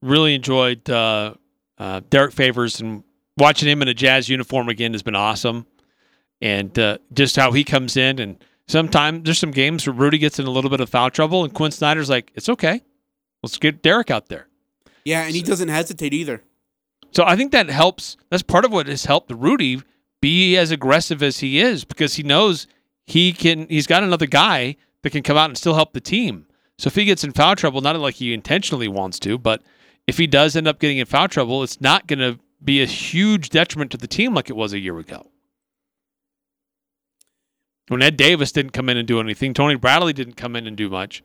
really 0.00 0.34
enjoyed 0.34 0.88
uh, 0.90 1.34
uh, 1.78 2.00
Derrick 2.10 2.32
Favors 2.32 2.80
and 2.80 3.04
watching 3.36 3.68
him 3.68 3.82
in 3.82 3.88
a 3.88 3.94
Jazz 3.94 4.28
uniform 4.28 4.68
again 4.68 4.92
has 4.92 5.02
been 5.02 5.14
awesome, 5.14 5.66
and 6.40 6.76
uh, 6.78 6.98
just 7.12 7.36
how 7.36 7.52
he 7.52 7.62
comes 7.62 7.96
in 7.96 8.18
and 8.18 8.42
sometimes 8.66 9.24
there's 9.24 9.38
some 9.38 9.50
games 9.50 9.86
where 9.86 9.94
Rudy 9.94 10.18
gets 10.18 10.38
in 10.38 10.46
a 10.46 10.50
little 10.50 10.70
bit 10.70 10.80
of 10.80 10.88
foul 10.88 11.10
trouble 11.10 11.44
and 11.44 11.52
Quin 11.52 11.70
Snyder's 11.70 12.10
like, 12.10 12.32
it's 12.34 12.48
okay, 12.48 12.80
let's 13.42 13.58
get 13.58 13.82
Derrick 13.82 14.10
out 14.10 14.28
there. 14.28 14.48
Yeah, 15.04 15.22
and 15.22 15.34
he 15.34 15.42
doesn't 15.42 15.68
hesitate 15.68 16.12
either. 16.12 16.42
So 17.12 17.24
I 17.24 17.36
think 17.36 17.52
that 17.52 17.68
helps. 17.68 18.16
That's 18.30 18.42
part 18.42 18.64
of 18.64 18.72
what 18.72 18.86
has 18.86 19.04
helped 19.04 19.30
Rudy 19.30 19.82
be 20.20 20.56
as 20.56 20.70
aggressive 20.70 21.22
as 21.22 21.40
he 21.40 21.60
is 21.60 21.84
because 21.84 22.14
he 22.14 22.22
knows 22.22 22.66
he 23.06 23.32
can. 23.32 23.66
He's 23.68 23.86
got 23.86 24.02
another 24.02 24.26
guy 24.26 24.76
that 25.02 25.10
can 25.10 25.22
come 25.22 25.36
out 25.36 25.50
and 25.50 25.58
still 25.58 25.74
help 25.74 25.92
the 25.92 26.00
team. 26.00 26.46
So 26.78 26.88
if 26.88 26.94
he 26.94 27.04
gets 27.04 27.22
in 27.22 27.32
foul 27.32 27.56
trouble, 27.56 27.80
not 27.80 27.98
like 27.98 28.14
he 28.16 28.32
intentionally 28.32 28.88
wants 28.88 29.18
to, 29.20 29.38
but 29.38 29.62
if 30.06 30.18
he 30.18 30.26
does 30.26 30.56
end 30.56 30.66
up 30.66 30.80
getting 30.80 30.98
in 30.98 31.06
foul 31.06 31.28
trouble, 31.28 31.62
it's 31.62 31.80
not 31.80 32.06
going 32.06 32.18
to 32.18 32.38
be 32.62 32.82
a 32.82 32.86
huge 32.86 33.50
detriment 33.50 33.90
to 33.90 33.96
the 33.96 34.08
team 34.08 34.34
like 34.34 34.48
it 34.48 34.56
was 34.56 34.72
a 34.72 34.78
year 34.78 34.98
ago. 34.98 35.30
When 37.88 38.02
Ed 38.02 38.16
Davis 38.16 38.52
didn't 38.52 38.72
come 38.72 38.88
in 38.88 38.96
and 38.96 39.06
do 39.06 39.20
anything, 39.20 39.54
Tony 39.54 39.74
Bradley 39.74 40.12
didn't 40.12 40.34
come 40.36 40.56
in 40.56 40.66
and 40.66 40.76
do 40.76 40.88
much. 40.88 41.22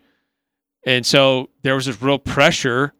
And 0.85 1.05
so 1.05 1.49
there 1.61 1.75
was 1.75 1.85
this 1.85 2.01
real 2.01 2.19
pressure 2.19 2.93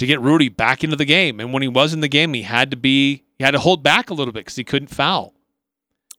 to 0.00 0.06
get 0.06 0.20
Rudy 0.20 0.48
back 0.48 0.82
into 0.82 0.96
the 0.96 1.04
game. 1.04 1.40
And 1.40 1.52
when 1.52 1.62
he 1.62 1.68
was 1.68 1.92
in 1.92 2.00
the 2.00 2.08
game, 2.08 2.32
he 2.32 2.42
had 2.42 2.70
to 2.70 2.76
be 2.76 3.24
he 3.38 3.44
had 3.44 3.50
to 3.52 3.58
hold 3.58 3.82
back 3.82 4.08
a 4.08 4.14
little 4.14 4.32
bit 4.32 4.40
because 4.40 4.56
he 4.56 4.64
couldn't 4.64 4.88
foul. 4.88 5.34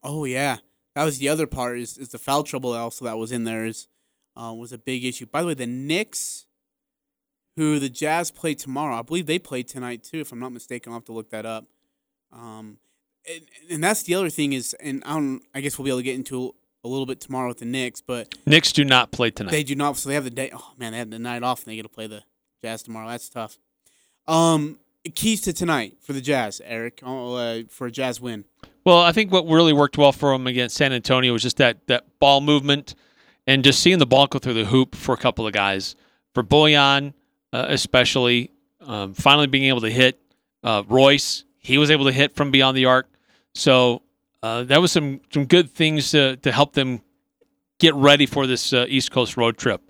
Oh 0.04 0.24
yeah, 0.24 0.58
that 0.94 1.04
was 1.04 1.18
the 1.18 1.28
other 1.28 1.46
part. 1.48 1.78
Is, 1.78 1.98
is 1.98 2.10
the 2.10 2.18
foul 2.18 2.44
trouble 2.44 2.72
also 2.72 3.04
that 3.04 3.18
was 3.18 3.32
in 3.32 3.44
there 3.44 3.66
is 3.66 3.88
uh, 4.36 4.54
was 4.56 4.72
a 4.72 4.78
big 4.78 5.04
issue. 5.04 5.26
By 5.26 5.42
the 5.42 5.48
way, 5.48 5.54
the 5.54 5.66
Knicks, 5.66 6.46
who 7.56 7.80
the 7.80 7.88
Jazz 7.88 8.30
play 8.30 8.54
tomorrow, 8.54 8.96
I 8.96 9.02
believe 9.02 9.26
they 9.26 9.40
play 9.40 9.64
tonight 9.64 10.04
too. 10.04 10.20
If 10.20 10.30
I'm 10.30 10.38
not 10.38 10.52
mistaken, 10.52 10.92
I'll 10.92 10.98
have 10.98 11.04
to 11.06 11.12
look 11.12 11.30
that 11.30 11.44
up. 11.44 11.66
Um, 12.32 12.78
and, 13.28 13.42
and 13.68 13.84
that's 13.84 14.04
the 14.04 14.14
other 14.14 14.30
thing 14.30 14.52
is, 14.52 14.74
and 14.74 15.02
I 15.04 15.14
don't. 15.14 15.42
I 15.54 15.60
guess 15.60 15.76
we'll 15.76 15.84
be 15.84 15.90
able 15.90 15.98
to 15.98 16.04
get 16.04 16.14
into 16.14 16.54
a 16.84 16.88
little 16.88 17.06
bit 17.06 17.20
tomorrow 17.20 17.48
with 17.48 17.58
the 17.58 17.64
Knicks, 17.64 18.00
but 18.00 18.32
Knicks 18.46 18.72
do 18.72 18.84
not 18.84 19.10
play 19.10 19.32
tonight. 19.32 19.50
they 19.50 19.64
do 19.64 19.74
not. 19.74 19.96
So 19.96 20.08
they 20.08 20.14
have 20.14 20.24
the 20.24 20.30
day. 20.30 20.50
Oh 20.52 20.72
man, 20.78 20.92
they 20.92 20.98
have 20.98 21.10
the 21.10 21.18
night 21.18 21.42
off, 21.42 21.64
and 21.64 21.72
they 21.72 21.76
get 21.76 21.82
to 21.82 21.88
play 21.88 22.06
the 22.06 22.22
Jazz 22.62 22.82
tomorrow. 22.84 23.08
That's 23.08 23.28
tough. 23.28 23.58
Um, 24.28 24.78
keys 25.14 25.40
to 25.42 25.52
tonight 25.52 25.96
for 26.00 26.12
the 26.12 26.20
Jazz, 26.20 26.60
Eric, 26.64 27.00
uh, 27.04 27.62
for 27.68 27.86
a 27.86 27.90
Jazz 27.90 28.20
win. 28.20 28.44
Well, 28.84 28.98
I 28.98 29.12
think 29.12 29.30
what 29.30 29.46
really 29.46 29.72
worked 29.72 29.98
well 29.98 30.12
for 30.12 30.32
him 30.32 30.46
against 30.46 30.76
San 30.76 30.92
Antonio 30.92 31.32
was 31.32 31.42
just 31.42 31.56
that 31.58 31.86
that 31.86 32.18
ball 32.18 32.40
movement 32.40 32.94
and 33.46 33.62
just 33.64 33.80
seeing 33.80 33.98
the 33.98 34.06
ball 34.06 34.26
go 34.26 34.38
through 34.38 34.54
the 34.54 34.64
hoop 34.64 34.94
for 34.94 35.14
a 35.14 35.18
couple 35.18 35.46
of 35.46 35.52
guys. 35.52 35.94
For 36.34 36.42
Bojan, 36.42 37.12
uh, 37.52 37.66
especially, 37.68 38.50
um, 38.80 39.14
finally 39.14 39.46
being 39.46 39.64
able 39.64 39.82
to 39.82 39.90
hit. 39.90 40.18
Uh, 40.64 40.82
Royce, 40.88 41.44
he 41.58 41.78
was 41.78 41.90
able 41.90 42.06
to 42.06 42.12
hit 42.12 42.34
from 42.34 42.50
beyond 42.50 42.76
the 42.76 42.86
arc. 42.86 43.08
So 43.54 44.02
uh, 44.42 44.64
that 44.64 44.80
was 44.80 44.92
some 44.92 45.20
some 45.32 45.44
good 45.44 45.70
things 45.70 46.10
to 46.12 46.36
to 46.36 46.52
help 46.52 46.72
them 46.72 47.02
get 47.78 47.94
ready 47.94 48.26
for 48.26 48.46
this 48.46 48.72
uh, 48.72 48.86
East 48.88 49.10
Coast 49.10 49.36
road 49.36 49.58
trip. 49.58 49.82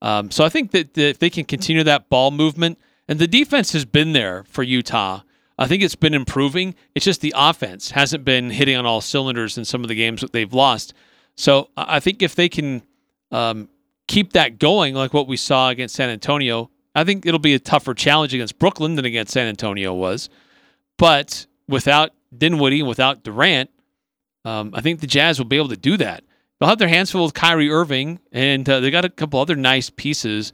Um, 0.00 0.30
so 0.30 0.44
I 0.44 0.48
think 0.48 0.72
that, 0.72 0.94
that 0.94 1.08
if 1.10 1.18
they 1.18 1.30
can 1.30 1.44
continue 1.44 1.84
that 1.84 2.08
ball 2.08 2.30
movement, 2.30 2.78
and 3.08 3.18
the 3.18 3.26
defense 3.26 3.72
has 3.72 3.84
been 3.84 4.12
there 4.12 4.44
for 4.44 4.62
Utah. 4.62 5.22
I 5.58 5.66
think 5.66 5.82
it's 5.82 5.94
been 5.94 6.14
improving. 6.14 6.74
It's 6.94 7.04
just 7.04 7.20
the 7.20 7.34
offense 7.36 7.90
hasn't 7.90 8.24
been 8.24 8.50
hitting 8.50 8.76
on 8.76 8.86
all 8.86 9.00
cylinders 9.00 9.58
in 9.58 9.64
some 9.64 9.82
of 9.82 9.88
the 9.88 9.94
games 9.94 10.20
that 10.20 10.32
they've 10.32 10.52
lost. 10.52 10.94
So 11.36 11.70
I 11.76 12.00
think 12.00 12.22
if 12.22 12.34
they 12.34 12.48
can 12.48 12.82
um, 13.30 13.68
keep 14.08 14.32
that 14.32 14.58
going, 14.58 14.94
like 14.94 15.14
what 15.14 15.28
we 15.28 15.36
saw 15.36 15.68
against 15.68 15.94
San 15.94 16.10
Antonio, 16.10 16.70
I 16.94 17.04
think 17.04 17.26
it'll 17.26 17.38
be 17.38 17.54
a 17.54 17.58
tougher 17.58 17.94
challenge 17.94 18.34
against 18.34 18.58
Brooklyn 18.58 18.96
than 18.96 19.04
against 19.04 19.32
San 19.32 19.46
Antonio 19.46 19.94
was. 19.94 20.28
But 20.98 21.46
without 21.68 22.10
Dinwiddie 22.36 22.80
and 22.80 22.88
without 22.88 23.22
Durant, 23.22 23.70
um, 24.44 24.72
I 24.74 24.80
think 24.80 25.00
the 25.00 25.06
Jazz 25.06 25.38
will 25.38 25.46
be 25.46 25.56
able 25.56 25.68
to 25.68 25.76
do 25.76 25.96
that. 25.96 26.24
They'll 26.58 26.68
have 26.68 26.78
their 26.78 26.88
hands 26.88 27.10
full 27.10 27.24
with 27.24 27.34
Kyrie 27.34 27.70
Irving, 27.70 28.20
and 28.30 28.68
uh, 28.68 28.80
they 28.80 28.90
got 28.90 29.04
a 29.04 29.10
couple 29.10 29.40
other 29.40 29.56
nice 29.56 29.90
pieces. 29.90 30.52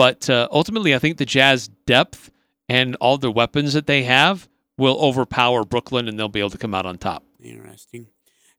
But 0.00 0.30
uh, 0.30 0.48
ultimately, 0.50 0.94
I 0.94 0.98
think 0.98 1.18
the 1.18 1.26
Jazz 1.26 1.68
depth 1.84 2.30
and 2.70 2.96
all 3.02 3.18
the 3.18 3.30
weapons 3.30 3.74
that 3.74 3.86
they 3.86 4.04
have 4.04 4.48
will 4.78 4.98
overpower 4.98 5.62
Brooklyn, 5.62 6.08
and 6.08 6.18
they'll 6.18 6.30
be 6.30 6.40
able 6.40 6.48
to 6.48 6.56
come 6.56 6.74
out 6.74 6.86
on 6.86 6.96
top. 6.96 7.22
Interesting. 7.38 8.06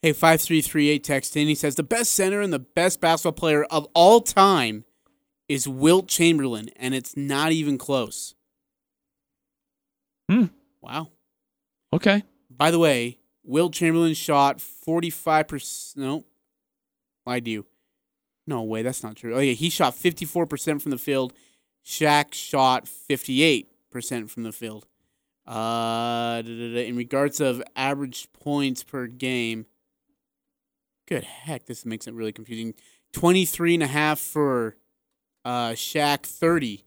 Hey, 0.04 0.14
five 0.14 0.40
three 0.40 0.62
three 0.62 0.90
eight 0.90 1.04
text 1.04 1.36
in. 1.36 1.48
He 1.48 1.56
says 1.56 1.74
the 1.74 1.82
best 1.82 2.12
center 2.12 2.42
and 2.42 2.54
the 2.54 2.60
best 2.60 3.02
basketball 3.02 3.32
player 3.32 3.64
of 3.64 3.88
all 3.96 4.22
time 4.22 4.86
is 5.50 5.68
Wilt 5.68 6.08
Chamberlain, 6.08 6.70
and 6.76 6.94
it's 6.94 7.18
not 7.18 7.52
even 7.52 7.80
close. 7.80 8.36
Hmm. 10.30 10.46
Wow. 10.80 11.10
Okay. 11.92 12.22
By 12.52 12.70
the 12.70 12.78
way, 12.78 13.18
Wilt 13.44 13.74
Chamberlain 13.74 14.14
shot 14.14 14.62
forty 14.62 15.10
five 15.10 15.48
percent. 15.48 16.06
No, 16.06 16.24
lied 17.26 17.46
to 17.46 17.52
you. 17.52 17.66
No 18.52 18.64
way, 18.64 18.82
that's 18.82 19.02
not 19.02 19.16
true. 19.16 19.34
Oh 19.34 19.40
yeah, 19.40 19.54
he 19.54 19.70
shot 19.70 19.96
fifty 19.96 20.26
four 20.26 20.46
percent 20.46 20.82
from 20.82 20.92
the 20.92 20.98
field. 20.98 21.32
Shaq 21.86 22.34
shot 22.34 22.86
fifty 22.86 23.44
eight 23.44 23.72
percent 23.90 24.30
from 24.30 24.44
the 24.44 24.52
field. 24.52 24.88
Uh, 25.48 26.44
in 26.46 26.98
regards 26.98 27.40
of 27.40 27.64
average 27.78 28.28
points 28.34 28.84
per 28.84 29.08
game, 29.08 29.68
good 31.08 31.24
heck, 31.24 31.66
this 31.66 31.86
makes 31.86 32.08
it 32.08 32.14
really 32.14 32.34
confusing. 32.34 32.74
23 33.14 33.76
and 33.76 33.84
a 33.84 33.88
half 33.88 34.20
for 34.20 34.76
uh, 35.46 35.70
Shaq, 35.70 36.24
30 36.24 36.84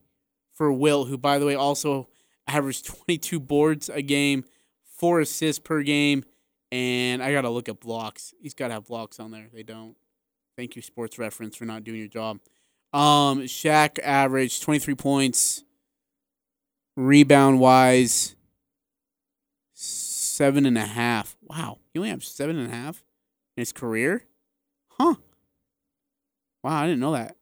for 0.53 0.71
Will, 0.71 1.07
who, 1.07 1.17
by 1.17 1.39
the 1.39 1.47
way, 1.47 1.55
also 1.55 2.09
averaged 2.47 2.87
22 2.87 3.41
boards 3.41 3.89
a 3.89 4.03
game, 4.03 4.45
four 4.83 5.21
assists 5.21 5.59
per 5.59 5.83
game, 5.83 6.25
and 6.71 7.23
I 7.23 7.33
got 7.33 7.43
to 7.43 7.51
look 7.51 7.71
at 7.71 7.81
blocks. 7.81 8.35
He's 8.41 8.55
got 8.55 8.69
to 8.69 8.75
have 8.75 8.85
blocks 8.85 9.19
on 9.19 9.31
there. 9.31 9.49
They 9.53 9.63
don't. 9.63 9.97
Thank 10.57 10.77
you, 10.77 10.83
Sports 10.83 11.19
Reference, 11.19 11.57
for 11.57 11.65
not 11.65 11.85
doing 11.85 11.99
your 11.99 12.09
job. 12.09 12.39
Um, 12.93 13.43
Shaq 13.43 13.99
averaged 14.03 14.63
23 14.63 14.95
points, 14.95 15.65
rebound 16.97 17.59
wise, 17.61 18.37
seven 19.73 20.65
and 20.67 20.79
a 20.79 20.87
half. 20.87 21.37
Wow, 21.43 21.79
he 21.93 21.99
only 21.99 22.11
has 22.11 22.25
seven 22.25 22.57
and 22.59 22.71
a 22.73 22.75
half 22.75 23.03
in 23.57 23.63
his 23.63 23.73
career? 23.73 24.25
Huh. 24.91 25.15
Wow, 26.63 26.83
I 26.83 26.87
didn't 26.87 27.01
know 27.01 27.13
that. 27.13 27.37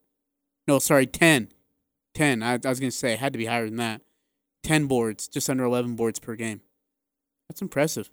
No, 0.66 0.78
sorry, 0.78 1.06
10. 1.06 1.50
10. 2.14 2.42
I, 2.42 2.54
I 2.54 2.68
was 2.68 2.80
going 2.80 2.90
to 2.90 2.96
say, 2.96 3.12
it 3.12 3.18
had 3.18 3.32
to 3.34 3.38
be 3.38 3.46
higher 3.46 3.66
than 3.66 3.76
that. 3.76 4.00
10 4.62 4.86
boards, 4.86 5.28
just 5.28 5.50
under 5.50 5.64
11 5.64 5.96
boards 5.96 6.18
per 6.18 6.34
game. 6.34 6.60
That's 7.48 7.60
impressive. 7.62 8.10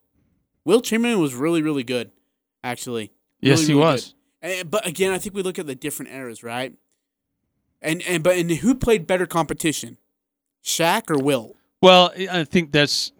Wilt 0.65 0.83
Chamberlain 0.83 1.19
was 1.19 1.35
really, 1.35 1.61
really 1.61 1.83
good, 1.83 2.11
actually. 2.63 3.11
Yes, 3.39 3.59
Really, 3.59 3.67
he 3.67 3.73
really 3.73 3.85
was. 3.85 4.05
good. 4.07 4.13
And, 4.41 4.69
but 4.69 4.85
again, 4.87 5.11
I 5.11 5.17
think 5.17 5.35
we 5.35 5.41
look 5.41 5.59
at 5.59 5.67
the 5.67 5.75
different 5.75 6.11
eras, 6.11 6.43
right? 6.43 6.73
And 7.81 8.01
and 8.07 8.23
but 8.23 8.37
and 8.37 8.51
who 8.51 8.75
played 8.75 9.07
better 9.07 9.25
competition, 9.25 9.97
Shaq 10.63 11.09
or 11.09 11.17
Will? 11.17 11.55
Well, 11.81 12.11
I 12.29 12.43
think 12.43 12.71
that's 12.71 13.11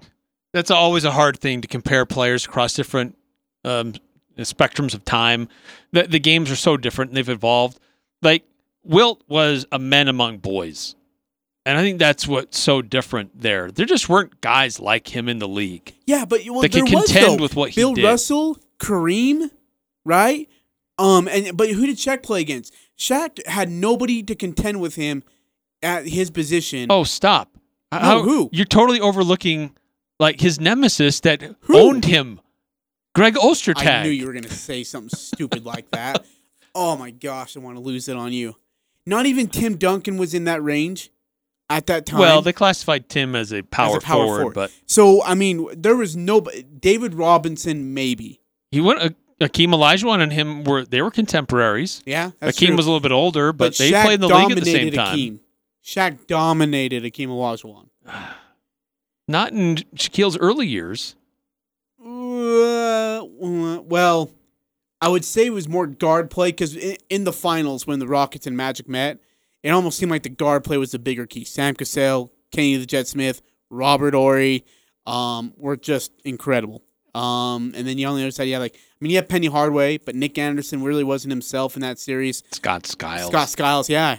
that's 0.53 0.71
always 0.71 1.05
a 1.05 1.11
hard 1.11 1.39
thing 1.39 1.61
to 1.61 1.67
compare 1.67 2.05
players 2.05 2.45
across 2.45 2.73
different 2.73 3.17
um, 3.63 3.93
spectrums 4.37 4.93
of 4.93 5.05
time. 5.05 5.47
The 5.91 6.03
the 6.03 6.19
games 6.19 6.51
are 6.51 6.55
so 6.57 6.75
different 6.77 7.11
and 7.11 7.17
they've 7.17 7.29
evolved. 7.29 7.79
Like 8.21 8.43
Wilt 8.83 9.23
was 9.27 9.65
a 9.71 9.79
man 9.79 10.07
among 10.09 10.39
boys. 10.39 10.95
And 11.65 11.77
I 11.77 11.81
think 11.81 11.99
that's 11.99 12.25
what's 12.27 12.57
so 12.57 12.81
different 12.81 13.41
there. 13.41 13.69
There 13.69 13.85
just 13.85 14.09
weren't 14.09 14.41
guys 14.41 14.79
like 14.79 15.13
him 15.15 15.29
in 15.29 15.37
the 15.37 15.47
league. 15.47 15.93
Yeah, 16.07 16.25
but 16.25 16.41
well, 16.49 16.61
That 16.61 16.71
could 16.71 16.83
was 16.83 17.05
contend 17.05 17.37
though. 17.39 17.43
with 17.43 17.55
what 17.55 17.71
he 17.71 17.81
Bill 17.81 17.93
did. 17.93 18.05
Russell, 18.05 18.57
Kareem, 18.79 19.51
right? 20.03 20.49
Um, 20.99 21.27
and 21.27 21.55
but 21.57 21.69
who 21.69 21.85
did 21.87 21.97
Shaq 21.97 22.21
play 22.23 22.41
against? 22.41 22.73
Shaq 22.97 23.45
had 23.47 23.69
nobody 23.71 24.21
to 24.23 24.35
contend 24.35 24.81
with 24.81 24.95
him 24.95 25.23
at 25.81 26.05
his 26.07 26.29
position. 26.29 26.87
Oh, 26.91 27.03
stop. 27.03 27.49
No, 27.91 27.99
How- 27.99 28.21
who? 28.23 28.49
You're 28.51 28.65
totally 28.65 28.99
overlooking 28.99 29.75
like 30.19 30.41
his 30.41 30.59
nemesis 30.59 31.21
that 31.21 31.41
Who? 31.61 31.77
owned 31.77 32.05
him. 32.05 32.41
Greg 33.15 33.35
Ostertag. 33.35 33.87
I 33.87 34.03
knew 34.03 34.09
you 34.09 34.27
were 34.27 34.33
gonna 34.33 34.49
say 34.49 34.83
something 34.83 35.17
stupid 35.17 35.65
like 35.65 35.89
that. 35.91 36.25
Oh 36.75 36.95
my 36.95 37.09
gosh, 37.09 37.57
I 37.57 37.59
want 37.61 37.77
to 37.77 37.81
lose 37.81 38.07
it 38.07 38.15
on 38.15 38.31
you. 38.31 38.55
Not 39.03 39.25
even 39.25 39.47
Tim 39.47 39.75
Duncan 39.75 40.17
was 40.17 40.35
in 40.35 40.43
that 40.43 40.61
range 40.63 41.09
at 41.67 41.87
that 41.87 42.05
time. 42.05 42.19
Well, 42.19 42.43
they 42.43 42.53
classified 42.53 43.09
Tim 43.09 43.35
as 43.35 43.51
a 43.51 43.63
power, 43.63 43.97
as 43.97 44.03
a 44.03 44.05
power 44.05 44.25
forward, 44.37 44.53
but 44.53 44.71
so 44.85 45.23
I 45.23 45.33
mean, 45.33 45.67
there 45.75 45.95
was 45.95 46.15
no 46.15 46.41
David 46.79 47.15
Robinson, 47.15 47.95
maybe. 47.95 48.39
he 48.69 48.79
went. 48.79 48.99
Uh, 49.01 49.09
Akeem 49.41 49.69
Olajuwon 49.69 50.21
and 50.21 50.33
him 50.33 50.63
were 50.63 50.85
they 50.85 51.01
were 51.01 51.11
contemporaries. 51.11 52.01
Yeah, 52.05 52.31
that's 52.39 52.57
Akeem 52.57 52.67
true. 52.67 52.77
was 52.77 52.85
a 52.85 52.89
little 52.89 52.99
bit 52.99 53.11
older, 53.13 53.53
but, 53.53 53.77
they 53.77 53.91
Shaq 53.91 54.03
played 54.03 54.15
in 54.15 54.21
the 54.21 54.27
league 54.27 54.51
at 54.51 54.59
the 54.59 54.65
same 54.65 54.91
dominated 54.91 54.95
time. 54.95 55.17
Akeem. 55.17 55.39
Shaq 55.83 56.27
dominated 56.27 57.03
Akeem 57.03 57.27
Olajuwon. 57.27 57.87
Not 59.27 59.53
in 59.53 59.75
Shaquille's 59.95 60.37
early 60.37 60.67
years. 60.67 61.15
Uh, 62.03 63.23
well, 63.29 64.31
I 65.01 65.07
would 65.07 65.23
say 65.23 65.45
it 65.45 65.51
was 65.51 65.67
more 65.67 65.87
guard 65.87 66.29
play 66.29 66.49
because 66.49 66.75
in, 66.75 66.97
in 67.09 67.23
the 67.23 67.33
finals 67.33 67.87
when 67.87 67.99
the 67.99 68.07
Rockets 68.07 68.47
and 68.47 68.57
Magic 68.57 68.89
met, 68.89 69.19
it 69.63 69.69
almost 69.69 69.97
seemed 69.97 70.11
like 70.11 70.23
the 70.23 70.29
guard 70.29 70.63
play 70.63 70.77
was 70.77 70.91
the 70.91 70.99
bigger 70.99 71.25
key. 71.25 71.45
Sam 71.45 71.75
Cassell, 71.75 72.31
Kenny 72.51 72.75
the 72.77 72.85
Jet 72.85 73.07
Smith, 73.07 73.41
Robert 73.69 74.13
Horry, 74.13 74.65
um, 75.05 75.53
were 75.57 75.77
just 75.77 76.11
incredible. 76.25 76.83
Um, 77.15 77.73
and 77.75 77.87
then 77.87 77.97
you 77.97 78.07
on 78.07 78.15
the 78.15 78.23
other 78.23 78.31
side, 78.31 78.47
yeah, 78.47 78.59
like 78.59 78.75
I 78.75 78.97
mean, 78.99 79.11
you 79.11 79.17
have 79.17 79.27
Penny 79.27 79.47
Hardaway, 79.47 79.97
but 79.97 80.15
Nick 80.15 80.37
Anderson 80.37 80.83
really 80.83 81.03
wasn't 81.03 81.31
himself 81.31 81.75
in 81.75 81.81
that 81.81 81.99
series. 81.99 82.43
Scott 82.51 82.85
Skiles. 82.85 83.29
Scott 83.31 83.49
Skiles, 83.49 83.89
yeah. 83.89 84.17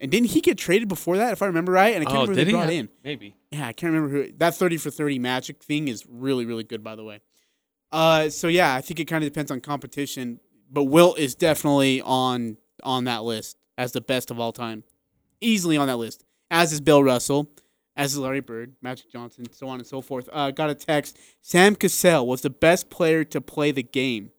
And 0.00 0.10
didn't 0.10 0.30
he 0.30 0.40
get 0.40 0.58
traded 0.58 0.88
before 0.88 1.16
that, 1.16 1.32
if 1.32 1.40
I 1.40 1.46
remember 1.46 1.72
right? 1.72 1.94
And 1.94 2.02
I 2.02 2.04
can't 2.04 2.18
oh, 2.18 2.20
remember 2.22 2.32
who 2.32 2.36
did 2.36 2.46
they 2.46 2.50
he? 2.50 2.56
brought 2.56 2.72
in. 2.72 2.88
Maybe. 3.04 3.36
Yeah, 3.50 3.68
I 3.68 3.72
can't 3.72 3.92
remember 3.92 4.14
who 4.14 4.32
that 4.38 4.54
thirty 4.54 4.76
for 4.76 4.90
thirty 4.90 5.18
magic 5.18 5.62
thing 5.62 5.88
is 5.88 6.04
really 6.08 6.44
really 6.44 6.64
good 6.64 6.82
by 6.82 6.96
the 6.96 7.04
way. 7.04 7.20
Uh, 7.92 8.28
so 8.28 8.48
yeah, 8.48 8.74
I 8.74 8.80
think 8.80 8.98
it 8.98 9.04
kind 9.04 9.22
of 9.22 9.30
depends 9.30 9.52
on 9.52 9.60
competition, 9.60 10.40
but 10.70 10.84
Wilt 10.84 11.18
is 11.18 11.34
definitely 11.36 12.00
on 12.00 12.56
on 12.82 13.04
that 13.04 13.22
list 13.22 13.56
as 13.78 13.92
the 13.92 14.00
best 14.00 14.30
of 14.30 14.40
all 14.40 14.52
time, 14.52 14.82
easily 15.40 15.76
on 15.76 15.86
that 15.86 15.96
list. 15.96 16.24
As 16.50 16.72
is 16.72 16.80
Bill 16.80 17.02
Russell, 17.02 17.48
as 17.96 18.16
Larry 18.18 18.40
Bird, 18.40 18.74
Magic 18.82 19.10
Johnson, 19.10 19.44
so 19.52 19.68
on 19.68 19.78
and 19.78 19.86
so 19.86 20.00
forth. 20.00 20.28
Uh, 20.32 20.50
got 20.50 20.70
a 20.70 20.74
text: 20.74 21.18
Sam 21.40 21.76
Cassell 21.76 22.26
was 22.26 22.42
the 22.42 22.50
best 22.50 22.90
player 22.90 23.24
to 23.24 23.40
play 23.40 23.70
the 23.70 23.82
game. 23.82 24.30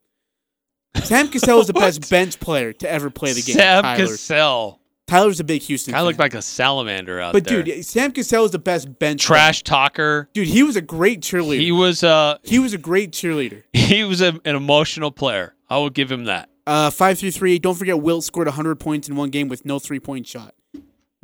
Sam 1.04 1.28
Cassell 1.30 1.58
was 1.58 1.68
the 1.68 1.74
best 1.86 2.10
bench 2.10 2.40
player 2.40 2.74
to 2.74 2.90
ever 2.90 3.10
play 3.10 3.34
the 3.34 3.42
game. 3.42 3.56
Sam 3.56 3.84
Tyler. 3.84 4.08
Cassell. 4.08 4.80
Tyler's 5.08 5.40
a 5.40 5.44
big 5.44 5.62
Houston. 5.64 5.94
Of 5.94 6.04
looked 6.04 6.18
like 6.18 6.34
a 6.34 6.42
salamander 6.42 7.20
out 7.20 7.34
but 7.34 7.46
there. 7.46 7.60
But 7.60 7.66
dude, 7.66 7.86
Sam 7.86 8.12
Cassell 8.12 8.42
was 8.42 8.52
the 8.52 8.60
best 8.60 8.98
bench 8.98 9.26
player. 9.26 9.38
trash 9.38 9.62
talker. 9.64 10.30
Dude, 10.34 10.48
he 10.48 10.64
was 10.64 10.76
a 10.76 10.82
great 10.82 11.22
cheerleader. 11.22 11.60
He 11.60 11.72
was 11.72 12.04
uh 12.04 12.40
He 12.44 12.58
was 12.58 12.74
a 12.74 12.80
great 12.80 13.12
cheerleader. 13.12 13.64
he 13.74 14.04
was 14.04 14.22
a, 14.22 14.40
an 14.46 14.56
emotional 14.56 15.12
player. 15.12 15.54
I 15.70 15.78
will 15.78 15.92
give 15.92 16.12
him 16.12 16.26
that. 16.26 16.50
Uh, 16.66 16.90
five 16.90 17.20
three 17.20 17.30
three. 17.30 17.60
Don't 17.60 17.76
forget, 17.76 18.02
Wilt 18.02 18.24
scored 18.24 18.48
hundred 18.48 18.80
points 18.80 19.08
in 19.08 19.16
one 19.16 19.30
game 19.30 19.48
with 19.48 19.64
no 19.64 19.78
three 19.78 20.00
point 20.00 20.26
shot. 20.26 20.55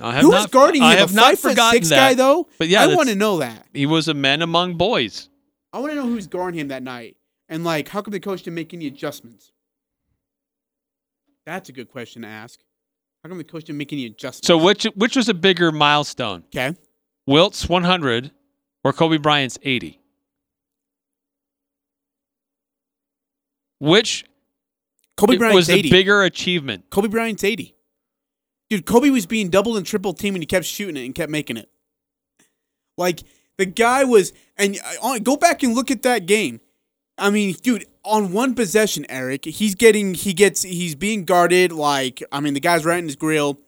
I 0.02 0.14
have 0.14 0.24
Who 0.24 0.32
not, 0.32 0.42
was 0.44 0.48
guarding 0.48 0.82
him? 0.82 0.88
I 0.88 0.96
have 0.96 1.12
a 1.12 1.16
not 1.16 1.24
five 1.26 1.40
foot 1.40 1.50
forgotten 1.52 1.78
six 1.78 1.90
that. 1.90 1.96
guy 2.10 2.14
though. 2.16 2.48
But 2.58 2.68
yeah, 2.68 2.80
I 2.80 2.88
that's- 2.88 2.98
want 2.98 3.10
to 3.10 3.16
know 3.16 3.38
that. 3.40 3.66
He 3.74 3.86
was 3.86 4.08
a 4.08 4.14
man 4.14 4.42
among 4.42 4.76
boys. 4.76 5.30
I 5.74 5.80
want 5.80 5.92
to 5.92 5.96
know 5.96 6.06
who's 6.08 6.28
guarding 6.28 6.60
him 6.60 6.68
that 6.70 6.84
night, 6.84 7.16
and 7.48 7.64
like, 7.64 7.88
how 7.90 8.02
come 8.02 8.12
the 8.12 8.20
coach 8.20 8.44
didn't 8.44 8.56
make 8.56 8.74
any 8.74 8.88
adjustments? 8.88 9.52
That's 11.46 11.70
a 11.70 11.72
good 11.72 11.90
question 11.90 12.22
to 12.24 12.28
ask. 12.28 12.60
How 13.24 13.30
come 13.30 13.38
the 13.38 13.44
coach 13.44 13.64
didn't 13.66 13.78
make 13.78 13.94
any 13.94 14.06
adjustments? 14.06 14.48
So 14.48 14.58
which 14.58 14.84
which 14.96 15.16
was 15.16 15.30
a 15.30 15.34
bigger 15.34 15.72
milestone? 15.72 16.44
okay, 16.56 16.76
Wilt's 17.28 17.70
100 17.70 18.32
or 18.84 18.94
Kobe 18.94 19.18
Bryant's 19.18 19.58
80? 19.64 20.00
Which 23.80 24.26
Kobe 25.18 25.38
Bryant's 25.38 25.56
was 25.56 25.68
the 25.68 25.74
80. 25.76 25.90
bigger 25.90 26.24
achievement? 26.24 26.86
Kobe 26.90 27.08
Bryant's 27.08 27.44
80. 27.44 27.76
Dude, 28.72 28.86
Kobe 28.86 29.10
was 29.10 29.26
being 29.26 29.50
double 29.50 29.76
and 29.76 29.86
triple 29.86 30.14
teamed 30.14 30.38
and 30.38 30.44
he 30.44 30.46
kept 30.46 30.64
shooting 30.66 30.96
it 30.96 31.04
and 31.04 31.14
kept 31.14 31.30
making 31.30 31.58
it. 31.58 31.70
Like 32.98 33.24
the 33.58 33.66
guy 33.66 34.06
was, 34.06 34.32
and 34.56 34.78
uh, 34.78 35.08
I- 35.08 35.20
go 35.20 35.36
back 35.36 35.62
and 35.62 35.76
look 35.76 35.92
at 35.92 36.04
that 36.04 36.26
game. 36.26 36.62
I 37.18 37.32
mean, 37.32 37.54
dude, 37.62 37.86
on 38.06 38.32
one 38.32 38.56
possession, 38.56 39.06
Eric, 39.10 39.44
he's 39.44 39.76
getting, 39.76 40.14
he 40.14 40.32
gets, 40.32 40.64
he's 40.64 40.96
being 40.96 41.26
guarded. 41.26 41.74
Like, 41.74 42.24
I 42.32 42.40
mean, 42.40 42.54
the 42.54 42.62
guy's 42.62 42.86
right 42.86 42.98
in 43.00 43.08
his 43.08 43.18
grill, 43.18 43.60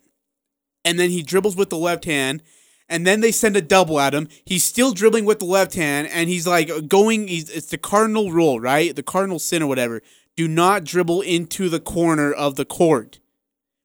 and 0.86 0.98
then 0.98 1.10
he 1.10 1.22
dribbles 1.22 1.58
with 1.58 1.70
the 1.70 1.78
left 1.78 2.06
hand, 2.06 2.42
and 2.88 3.06
then 3.06 3.20
they 3.20 3.34
send 3.34 3.58
a 3.58 3.62
double 3.62 4.00
at 4.00 4.14
him. 4.14 4.30
He's 4.46 4.64
still 4.64 4.94
dribbling 4.94 5.26
with 5.26 5.40
the 5.40 5.46
left 5.46 5.76
hand, 5.76 6.08
and 6.14 6.30
he's 6.30 6.48
like 6.48 6.88
going. 6.88 7.28
He's 7.28 7.50
it's 7.50 7.68
the 7.68 7.78
cardinal 7.78 8.32
rule, 8.32 8.62
right? 8.62 8.96
The 8.96 9.04
cardinal 9.04 9.40
sin 9.40 9.64
or 9.64 9.68
whatever. 9.68 10.02
Do 10.38 10.48
not 10.48 10.86
dribble 10.86 11.20
into 11.22 11.68
the 11.68 11.82
corner 11.82 12.32
of 12.32 12.56
the 12.56 12.66
court. 12.66 13.20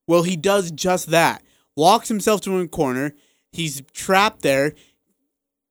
Well, 0.09 0.25
he 0.25 0.37
does 0.37 0.73
just 0.73 1.11
that. 1.11 1.43
Walks 1.77 2.09
himself 2.09 2.41
to 2.41 2.59
a 2.59 2.67
corner. 2.67 3.15
He's 3.53 3.83
trapped 3.93 4.43
there. 4.43 4.75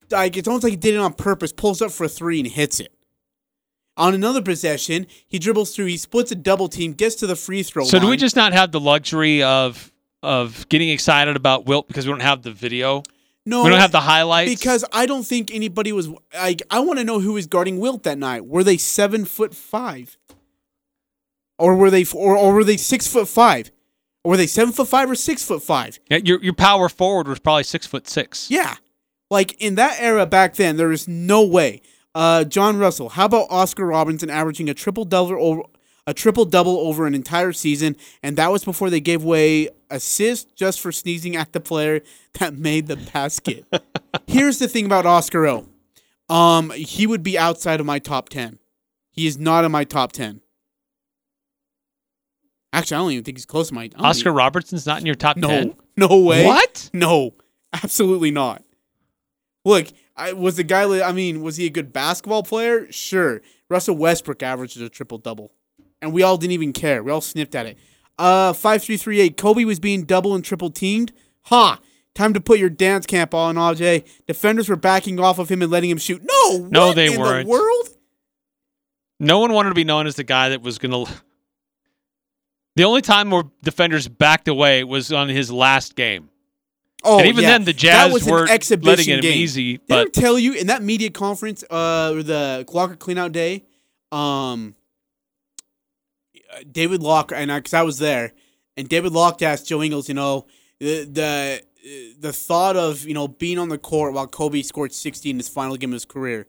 Like 0.10 0.38
it's 0.38 0.48
almost 0.48 0.64
like 0.64 0.72
he 0.72 0.78
did 0.78 0.94
it 0.94 1.00
on 1.00 1.12
purpose. 1.14 1.52
Pulls 1.52 1.82
up 1.82 1.92
for 1.92 2.06
a 2.06 2.10
three 2.10 2.40
and 2.40 2.48
hits 2.48 2.80
it. 2.80 2.94
On 3.98 4.14
another 4.14 4.42
possession, 4.44 5.08
he 5.28 5.40
dribbles 5.40 5.76
through. 5.76 5.88
He 5.88 5.98
splits 5.98 6.32
a 6.32 6.36
double 6.36 6.70
team, 6.70 6.94
gets 6.94 7.16
to 7.16 7.28
the 7.28 7.36
free 7.36 7.64
throw 7.64 7.84
So 7.84 7.98
line. 7.98 8.06
do 8.06 8.10
we 8.12 8.16
just 8.16 8.36
not 8.36 8.54
have 8.54 8.72
the 8.72 8.80
luxury 8.80 9.44
of 9.44 9.92
of 10.24 10.70
getting 10.70 10.90
excited 10.90 11.36
about 11.36 11.66
Wilt 11.66 11.88
because 11.88 12.06
we 12.06 12.12
don't 12.14 12.22
have 12.22 12.44
the 12.44 12.52
video? 12.52 13.04
no? 13.46 13.64
we 13.64 13.70
don't 13.70 13.80
have 13.80 13.92
the 13.92 14.02
highlights 14.02 14.52
because 14.54 14.86
I 14.94 15.08
don't 15.08 15.24
think 15.26 15.54
anybody 15.54 15.92
was 15.92 16.10
like. 16.34 16.62
I 16.70 16.80
want 16.80 17.00
to 17.00 17.06
know 17.06 17.20
who 17.20 17.34
was 17.34 17.48
guarding 17.48 17.80
Wilt 17.80 18.04
that 18.04 18.18
night. 18.20 18.46
Were 18.46 18.64
they 18.64 18.78
seven 18.78 19.26
foot 19.26 19.54
five, 19.56 20.18
or 21.58 21.76
were 21.76 21.90
they 21.90 22.06
or, 22.14 22.38
or 22.38 22.54
were 22.54 22.64
they 22.64 22.78
six 22.78 23.08
foot 23.08 23.28
five? 23.28 23.72
Were 24.24 24.38
they 24.38 24.48
seven 24.48 24.74
foot 24.74 24.88
five 24.88 25.10
or 25.10 25.16
six 25.16 25.44
foot 25.44 25.64
five? 25.64 26.00
Yeah, 26.10 26.18
your 26.18 26.44
your 26.44 26.54
power 26.54 26.90
forward 26.90 27.28
was 27.28 27.40
probably 27.40 27.64
six 27.64 27.86
foot 27.88 28.08
six. 28.08 28.50
Yeah. 28.52 28.76
Like 29.30 29.62
in 29.62 29.76
that 29.76 29.98
era 30.00 30.26
back 30.26 30.56
then, 30.56 30.78
there 30.78 30.92
is 30.92 31.08
no 31.08 31.46
way. 31.46 31.82
Uh, 32.16 32.44
John 32.44 32.78
Russell, 32.78 33.10
how 33.10 33.26
about 33.26 33.48
Oscar 33.50 33.86
Robertson 33.86 34.30
averaging 34.30 34.70
a 34.70 34.74
triple 34.74 35.06
double 35.06 35.36
over 35.40 35.62
a 36.08 36.14
triple 36.14 36.46
double 36.46 36.80
over 36.80 37.06
an 37.06 37.14
entire 37.14 37.52
season, 37.52 37.96
and 38.24 38.38
that 38.38 38.52
was 38.52 38.64
before 38.64 38.90
they 38.90 39.02
gave 39.02 39.24
away 39.24 39.70
assists 39.90 40.52
just 40.54 40.80
for 40.80 40.92
sneezing 40.92 41.36
at 41.36 41.52
the 41.52 41.60
player 41.60 42.02
that 42.34 42.58
made 42.58 42.88
the 42.88 42.96
basket. 42.96 43.66
Here's 44.28 44.58
the 44.58 44.70
thing 44.70 44.86
about 44.86 45.06
Oscar 45.06 45.46
O. 45.46 45.68
Um, 46.30 46.72
he 46.72 47.06
would 47.06 47.24
be 47.24 47.38
outside 47.38 47.80
of 47.80 47.86
my 47.86 48.00
top 48.00 48.30
ten. 48.30 48.58
He 49.12 49.28
is 49.28 49.38
not 49.38 49.66
in 49.66 49.72
my 49.72 49.84
top 49.84 50.14
ten. 50.14 50.42
Actually, 52.78 52.96
I 52.96 53.00
don't 53.00 53.12
even 53.14 53.24
think 53.24 53.38
he's 53.38 53.46
close 53.46 53.70
to 53.70 53.74
my. 53.74 53.90
Oscar 53.98 54.30
even- 54.30 54.36
Robertson's 54.36 54.86
not 54.86 55.00
in 55.00 55.06
your 55.06 55.16
top 55.16 55.36
no, 55.38 55.48
ten. 55.48 55.76
no 55.96 56.20
way. 56.20 56.46
What? 56.46 56.90
No, 56.94 57.34
absolutely 57.74 58.30
not. 58.32 58.64
Look, 59.66 59.88
I 60.16 60.34
was 60.34 60.58
the 60.58 60.64
guy. 60.64 61.02
I 61.02 61.12
mean, 61.12 61.42
was 61.42 61.58
he 61.58 61.66
a 61.66 61.70
good 61.72 61.92
basketball 61.92 62.44
player? 62.44 62.92
Sure. 62.92 63.42
Russell 63.70 63.96
Westbrook 63.98 64.44
averages 64.44 64.82
a 64.82 64.90
triple 64.90 65.18
double, 65.18 65.52
and 66.02 66.14
we 66.14 66.22
all 66.24 66.38
didn't 66.38 66.54
even 66.54 66.72
care. 66.72 67.02
We 67.04 67.12
all 67.12 67.20
sniffed 67.22 67.56
at 67.56 67.66
it. 67.66 67.78
Uh, 68.20 68.54
five 68.54 68.84
three 68.84 68.98
three 68.98 69.20
eight. 69.20 69.38
Kobe 69.38 69.64
was 69.66 69.80
being 69.80 70.04
double 70.04 70.36
and 70.36 70.44
triple 70.46 70.70
teamed. 70.70 71.12
Ha! 71.46 71.80
Time 72.16 72.34
to 72.34 72.42
put 72.42 72.58
your 72.60 72.70
dance 72.70 73.06
camp 73.06 73.34
on, 73.34 73.56
AJ. 73.56 74.08
Defenders 74.26 74.70
were 74.70 74.76
backing 74.76 75.20
off 75.20 75.38
of 75.38 75.50
him 75.50 75.62
and 75.62 75.72
letting 75.72 75.90
him 75.90 75.98
shoot. 76.00 76.22
No, 76.24 76.68
No, 76.72 76.94
they 76.94 77.14
in 77.14 77.20
weren't. 77.20 77.46
The 77.46 77.52
world? 77.52 77.90
No 79.20 79.40
one 79.40 79.52
wanted 79.54 79.70
to 79.70 79.76
be 79.76 79.84
known 79.84 80.08
as 80.08 80.16
the 80.16 80.24
guy 80.24 80.50
that 80.50 80.62
was 80.62 80.78
gonna. 80.78 81.06
The 82.78 82.84
only 82.84 83.02
time 83.02 83.32
where 83.32 83.44
defenders 83.64 84.08
backed 84.08 84.48
away 84.48 84.84
was 84.84 85.12
on 85.12 85.30
his 85.30 85.52
last 85.52 85.96
game, 85.96 86.30
Oh, 87.04 87.20
and 87.20 87.28
even 87.28 87.44
yeah. 87.44 87.50
then 87.52 87.62
the 87.62 87.74
that 87.74 87.78
Jazz 87.78 88.14
was 88.14 88.26
weren't 88.26 88.50
an 88.50 88.56
exhibition 88.56 88.90
letting 88.98 89.14
it 89.18 89.22
game. 89.22 89.38
easy. 89.38 89.78
Did 89.78 89.92
I 89.92 90.06
tell 90.06 90.38
you 90.38 90.54
in 90.54 90.68
that 90.68 90.84
media 90.84 91.10
conference, 91.10 91.64
uh, 91.72 92.12
or 92.14 92.22
the 92.22 92.66
locker 92.72 92.96
cleanout 92.96 93.32
day, 93.32 93.66
um, 94.12 94.76
David 96.72 97.02
Locke 97.02 97.32
and 97.34 97.52
I, 97.52 97.60
because 97.60 97.74
I, 97.74 97.82
was 97.82 97.98
there, 97.98 98.34
and 98.76 98.88
David 98.88 99.12
Locke 99.12 99.42
asked 99.42 99.68
Joe 99.68 99.82
Ingles, 99.82 100.08
you 100.08 100.16
know, 100.16 100.46
the 100.80 101.04
the 101.06 101.64
the 102.20 102.34
thought 102.34 102.76
of 102.76 103.06
you 103.06 103.14
know 103.16 103.28
being 103.28 103.58
on 103.58 103.70
the 103.70 103.78
court 103.80 104.14
while 104.14 104.28
Kobe 104.28 104.62
scored 104.62 104.94
sixty 104.94 105.32
in 105.32 105.38
his 105.38 105.50
final 105.50 105.78
game 105.78 105.90
of 105.90 105.96
his 105.96 106.06
career, 106.06 106.46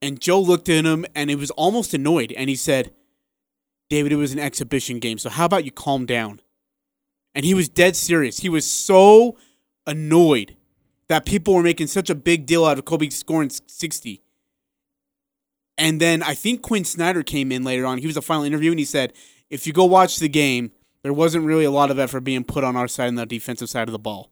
and 0.00 0.18
Joe 0.18 0.40
looked 0.40 0.68
at 0.70 0.86
him 0.86 1.04
and 1.14 1.28
he 1.28 1.36
was 1.36 1.50
almost 1.52 1.92
annoyed, 1.92 2.32
and 2.32 2.48
he 2.48 2.56
said, 2.56 2.92
"David, 3.88 4.12
it 4.12 4.16
was 4.16 4.32
an 4.32 4.38
exhibition 4.38 4.98
game, 4.98 5.18
so 5.18 5.30
how 5.30 5.44
about 5.44 5.64
you 5.64 5.70
calm 5.70 6.06
down?" 6.06 6.40
And 7.34 7.44
he 7.44 7.54
was 7.54 7.68
dead 7.68 7.94
serious. 7.96 8.38
He 8.38 8.48
was 8.48 8.68
so 8.68 9.36
annoyed 9.86 10.56
that 11.08 11.24
people 11.24 11.54
were 11.54 11.62
making 11.62 11.86
such 11.86 12.10
a 12.10 12.14
big 12.14 12.46
deal 12.46 12.64
out 12.64 12.78
of 12.78 12.84
Kobe 12.84 13.08
scoring 13.08 13.50
60. 13.66 14.22
And 15.76 16.00
then 16.00 16.22
I 16.22 16.34
think 16.34 16.62
Quin 16.62 16.84
Snyder 16.84 17.22
came 17.22 17.50
in 17.50 17.64
later 17.64 17.86
on. 17.86 17.98
He 17.98 18.06
was 18.06 18.16
the 18.16 18.22
final 18.22 18.44
interview 18.44 18.70
and 18.70 18.78
he 18.78 18.84
said, 18.84 19.12
if 19.48 19.66
you 19.66 19.72
go 19.72 19.84
watch 19.84 20.18
the 20.18 20.28
game, 20.28 20.72
there 21.02 21.12
wasn't 21.12 21.44
really 21.44 21.64
a 21.64 21.70
lot 21.70 21.90
of 21.90 21.98
effort 21.98 22.20
being 22.20 22.44
put 22.44 22.64
on 22.64 22.76
our 22.76 22.88
side 22.88 23.06
on 23.06 23.14
the 23.14 23.24
defensive 23.24 23.70
side 23.70 23.88
of 23.88 23.92
the 23.92 23.98
ball. 23.98 24.30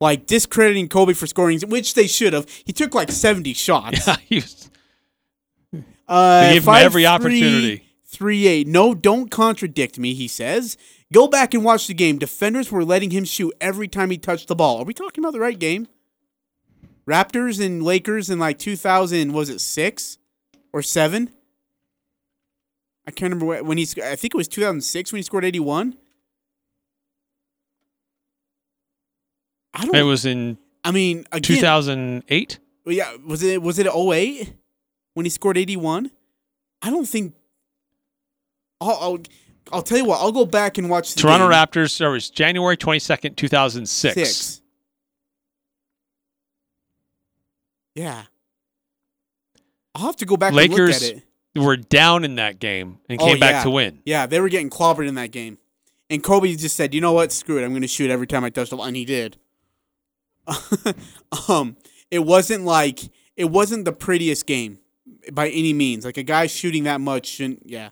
Like 0.00 0.26
discrediting 0.26 0.88
Kobe 0.88 1.12
for 1.14 1.26
scoring, 1.26 1.58
which 1.68 1.94
they 1.94 2.06
should 2.06 2.32
have. 2.32 2.48
He 2.64 2.72
took 2.72 2.94
like 2.94 3.10
70 3.10 3.52
shots. 3.54 4.08
he 4.28 4.36
was, 4.36 4.70
Uh, 6.06 6.40
They 6.42 6.54
gave 6.54 6.66
him 6.68 6.74
every 6.74 7.02
three, 7.02 7.06
opportunity. 7.06 7.85
Three 8.16 8.46
eight. 8.46 8.66
No, 8.66 8.94
don't 8.94 9.30
contradict 9.30 9.98
me. 9.98 10.14
He 10.14 10.26
says. 10.26 10.78
Go 11.12 11.28
back 11.28 11.52
and 11.52 11.62
watch 11.62 11.86
the 11.86 11.92
game. 11.92 12.16
Defenders 12.16 12.72
were 12.72 12.82
letting 12.82 13.10
him 13.10 13.26
shoot 13.26 13.52
every 13.60 13.88
time 13.88 14.10
he 14.10 14.16
touched 14.16 14.48
the 14.48 14.54
ball. 14.54 14.78
Are 14.78 14.84
we 14.84 14.94
talking 14.94 15.22
about 15.22 15.34
the 15.34 15.38
right 15.38 15.58
game? 15.58 15.86
Raptors 17.06 17.62
and 17.62 17.82
Lakers 17.82 18.30
in 18.30 18.38
like 18.38 18.58
2000. 18.58 19.34
Was 19.34 19.50
it 19.50 19.60
six 19.60 20.16
or 20.72 20.80
seven? 20.80 21.28
I 23.06 23.10
can't 23.10 23.34
remember 23.34 23.62
when 23.62 23.76
he. 23.76 23.86
I 24.02 24.16
think 24.16 24.34
it 24.34 24.38
was 24.38 24.48
2006 24.48 25.12
when 25.12 25.18
he 25.18 25.22
scored 25.22 25.44
81. 25.44 25.94
I 29.74 29.84
don't. 29.84 29.94
it 29.94 30.04
was 30.04 30.24
in 30.24 30.56
I 30.82 30.90
mean, 30.90 31.26
again, 31.32 31.42
2008. 31.42 32.58
Yeah, 32.86 33.14
was 33.26 33.42
it 33.42 33.60
was 33.60 33.78
it 33.78 33.86
08 33.86 34.54
when 35.12 35.26
he 35.26 35.30
scored 35.30 35.58
81? 35.58 36.10
I 36.80 36.88
don't 36.88 37.04
think 37.04 37.34
I'll 38.80 38.90
I'll, 39.00 39.18
I'll 39.72 39.82
tell 39.82 39.98
you 39.98 40.04
what, 40.04 40.20
I'll 40.20 40.32
go 40.32 40.44
back 40.46 40.78
and 40.78 40.88
watch 40.90 41.14
the 41.14 41.20
Toronto 41.20 41.48
game. 41.48 41.52
Raptors. 41.58 42.00
Or 42.00 42.08
it 42.10 42.12
was 42.12 42.30
January 42.30 42.76
22nd, 42.76 43.36
2006. 43.36 44.14
Six. 44.14 44.60
Yeah. 47.94 48.24
I'll 49.94 50.06
have 50.06 50.16
to 50.16 50.26
go 50.26 50.36
back 50.36 50.48
and 50.48 50.56
look 50.56 50.70
Lakers 50.70 51.02
at 51.02 51.16
it. 51.16 51.58
were 51.60 51.76
down 51.76 52.24
in 52.24 52.34
that 52.36 52.58
game 52.58 52.98
and 53.08 53.20
Oh, 53.20 53.24
came 53.26 53.40
back 53.40 53.52
yeah. 53.52 53.62
to 53.64 53.70
win. 53.70 54.02
Yeah, 54.04 54.26
they 54.26 54.40
were 54.40 54.48
getting 54.50 54.68
clobbered 54.70 55.08
in 55.08 55.14
that 55.14 55.30
game. 55.30 55.58
And 56.10 56.22
Kobe 56.22 56.54
just 56.54 56.76
said, 56.76 56.94
"You 56.94 57.00
know 57.00 57.12
what? 57.12 57.32
Screw 57.32 57.58
it. 57.58 57.64
I'm 57.64 57.70
going 57.70 57.82
to 57.82 57.88
shoot 57.88 58.10
every 58.10 58.26
time 58.28 58.44
I 58.44 58.50
touch 58.50 58.70
the 58.70 58.76
ball." 58.76 58.84
And 58.84 58.94
he 58.96 59.04
did. 59.04 59.38
um, 61.48 61.76
it 62.12 62.20
wasn't 62.20 62.64
like 62.64 63.00
it 63.36 63.46
wasn't 63.46 63.84
the 63.86 63.92
prettiest 63.92 64.46
game 64.46 64.78
by 65.32 65.48
any 65.48 65.72
means. 65.72 66.04
Like 66.04 66.16
a 66.16 66.22
guy 66.22 66.46
shooting 66.46 66.84
that 66.84 67.00
much 67.00 67.26
shouldn't. 67.26 67.62
Yeah, 67.64 67.88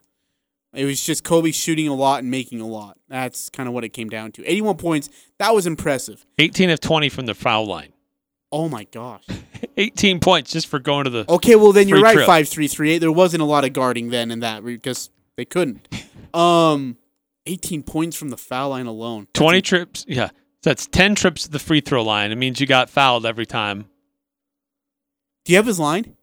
it 0.74 0.84
was 0.84 1.02
just 1.02 1.24
Kobe 1.24 1.50
shooting 1.50 1.88
a 1.88 1.94
lot 1.94 2.20
and 2.20 2.30
making 2.30 2.60
a 2.60 2.66
lot. 2.66 2.98
That's 3.08 3.48
kind 3.50 3.68
of 3.68 3.74
what 3.74 3.84
it 3.84 3.90
came 3.90 4.08
down 4.08 4.32
to. 4.32 4.44
81 4.44 4.76
points. 4.76 5.10
That 5.38 5.54
was 5.54 5.66
impressive. 5.66 6.24
18 6.38 6.70
of 6.70 6.80
20 6.80 7.08
from 7.08 7.26
the 7.26 7.34
foul 7.34 7.66
line. 7.66 7.92
Oh 8.52 8.68
my 8.68 8.84
gosh. 8.84 9.24
18 9.76 10.20
points 10.20 10.52
just 10.52 10.68
for 10.68 10.78
going 10.78 11.04
to 11.04 11.10
the. 11.10 11.24
Okay, 11.28 11.56
well 11.56 11.72
then 11.72 11.88
you're 11.88 12.00
right. 12.00 12.14
trip. 12.14 12.26
Five 12.26 12.48
three 12.48 12.68
three 12.68 12.92
eight. 12.92 12.98
There 12.98 13.10
wasn't 13.10 13.42
a 13.42 13.46
lot 13.46 13.64
of 13.64 13.72
guarding 13.72 14.10
then 14.10 14.30
in 14.30 14.40
that 14.40 14.64
because 14.64 15.10
they 15.36 15.44
couldn't. 15.44 15.88
Um, 16.34 16.96
18 17.46 17.84
points 17.84 18.16
from 18.16 18.30
the 18.30 18.36
foul 18.36 18.70
line 18.70 18.86
alone. 18.86 19.28
That's 19.32 19.38
20 19.38 19.62
trips. 19.62 20.04
Yeah. 20.08 20.30
That's 20.64 20.88
10 20.88 21.14
trips 21.14 21.44
to 21.44 21.50
the 21.50 21.60
free 21.60 21.80
throw 21.80 22.02
line. 22.02 22.32
It 22.32 22.36
means 22.36 22.60
you 22.60 22.66
got 22.66 22.90
fouled 22.90 23.24
every 23.24 23.46
time. 23.46 23.84
Do 25.44 25.52
you 25.52 25.56
have 25.58 25.66
his 25.66 25.78
line? 25.78 26.16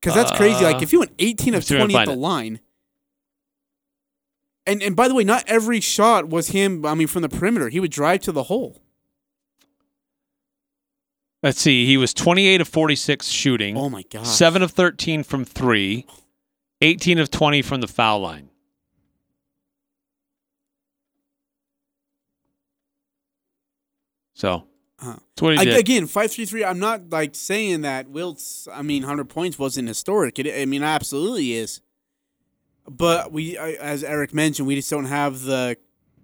Because 0.00 0.14
that's 0.14 0.32
crazy. 0.32 0.64
Like 0.64 0.76
uh, 0.76 0.80
if 0.82 0.92
you 0.92 1.00
went 1.00 1.12
18 1.18 1.54
of 1.54 1.66
20 1.66 1.94
at 1.96 2.06
the 2.06 2.12
it. 2.12 2.18
line. 2.18 2.60
And 4.66 4.82
and 4.82 4.94
by 4.94 5.08
the 5.08 5.14
way, 5.14 5.24
not 5.24 5.44
every 5.46 5.80
shot 5.80 6.28
was 6.28 6.48
him. 6.48 6.84
I 6.84 6.94
mean, 6.94 7.08
from 7.08 7.22
the 7.22 7.28
perimeter, 7.28 7.68
he 7.68 7.80
would 7.80 7.90
drive 7.90 8.20
to 8.20 8.32
the 8.32 8.44
hole. 8.44 8.80
Let's 11.42 11.60
see. 11.60 11.86
He 11.86 11.96
was 11.96 12.12
28 12.12 12.60
of 12.60 12.68
46 12.68 13.28
shooting. 13.28 13.76
Oh 13.76 13.88
my 13.88 14.02
god. 14.10 14.26
7 14.26 14.60
of 14.60 14.72
13 14.72 15.22
from 15.22 15.44
3. 15.44 16.04
18 16.80 17.18
of 17.18 17.30
20 17.30 17.62
from 17.62 17.80
the 17.80 17.86
foul 17.86 18.20
line. 18.20 18.50
So, 24.34 24.67
that's 25.00 25.20
what 25.40 25.58
he 25.58 25.72
I, 25.72 25.78
again, 25.78 26.06
five 26.06 26.30
three 26.32 26.44
three. 26.44 26.64
I'm 26.64 26.78
not 26.78 27.10
like 27.10 27.34
saying 27.34 27.82
that 27.82 28.08
Wilt's. 28.08 28.66
I 28.72 28.82
mean, 28.82 29.02
hundred 29.04 29.28
points 29.28 29.58
wasn't 29.58 29.88
historic. 29.88 30.38
It, 30.38 30.60
I 30.60 30.64
mean, 30.64 30.82
absolutely 30.82 31.52
is. 31.52 31.80
But 32.88 33.32
we, 33.32 33.56
I, 33.58 33.72
as 33.72 34.02
Eric 34.02 34.32
mentioned, 34.32 34.66
we 34.66 34.74
just 34.74 34.90
don't 34.90 35.04
have 35.04 35.42
the 35.42 35.76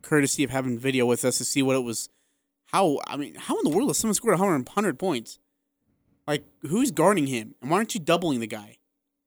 courtesy 0.02 0.44
of 0.44 0.50
having 0.50 0.78
video 0.78 1.06
with 1.06 1.24
us 1.24 1.38
to 1.38 1.44
see 1.44 1.62
what 1.62 1.76
it 1.76 1.84
was. 1.84 2.08
How 2.66 2.98
I 3.06 3.16
mean, 3.16 3.34
how 3.36 3.56
in 3.58 3.64
the 3.64 3.76
world 3.76 3.88
does 3.90 3.98
someone 3.98 4.14
score 4.14 4.32
100, 4.32 4.66
100 4.66 4.98
points? 4.98 5.38
Like, 6.26 6.44
who's 6.62 6.90
guarding 6.90 7.26
him? 7.26 7.54
And 7.60 7.70
why 7.70 7.76
aren't 7.76 7.94
you 7.94 8.00
doubling 8.00 8.40
the 8.40 8.46
guy? 8.46 8.78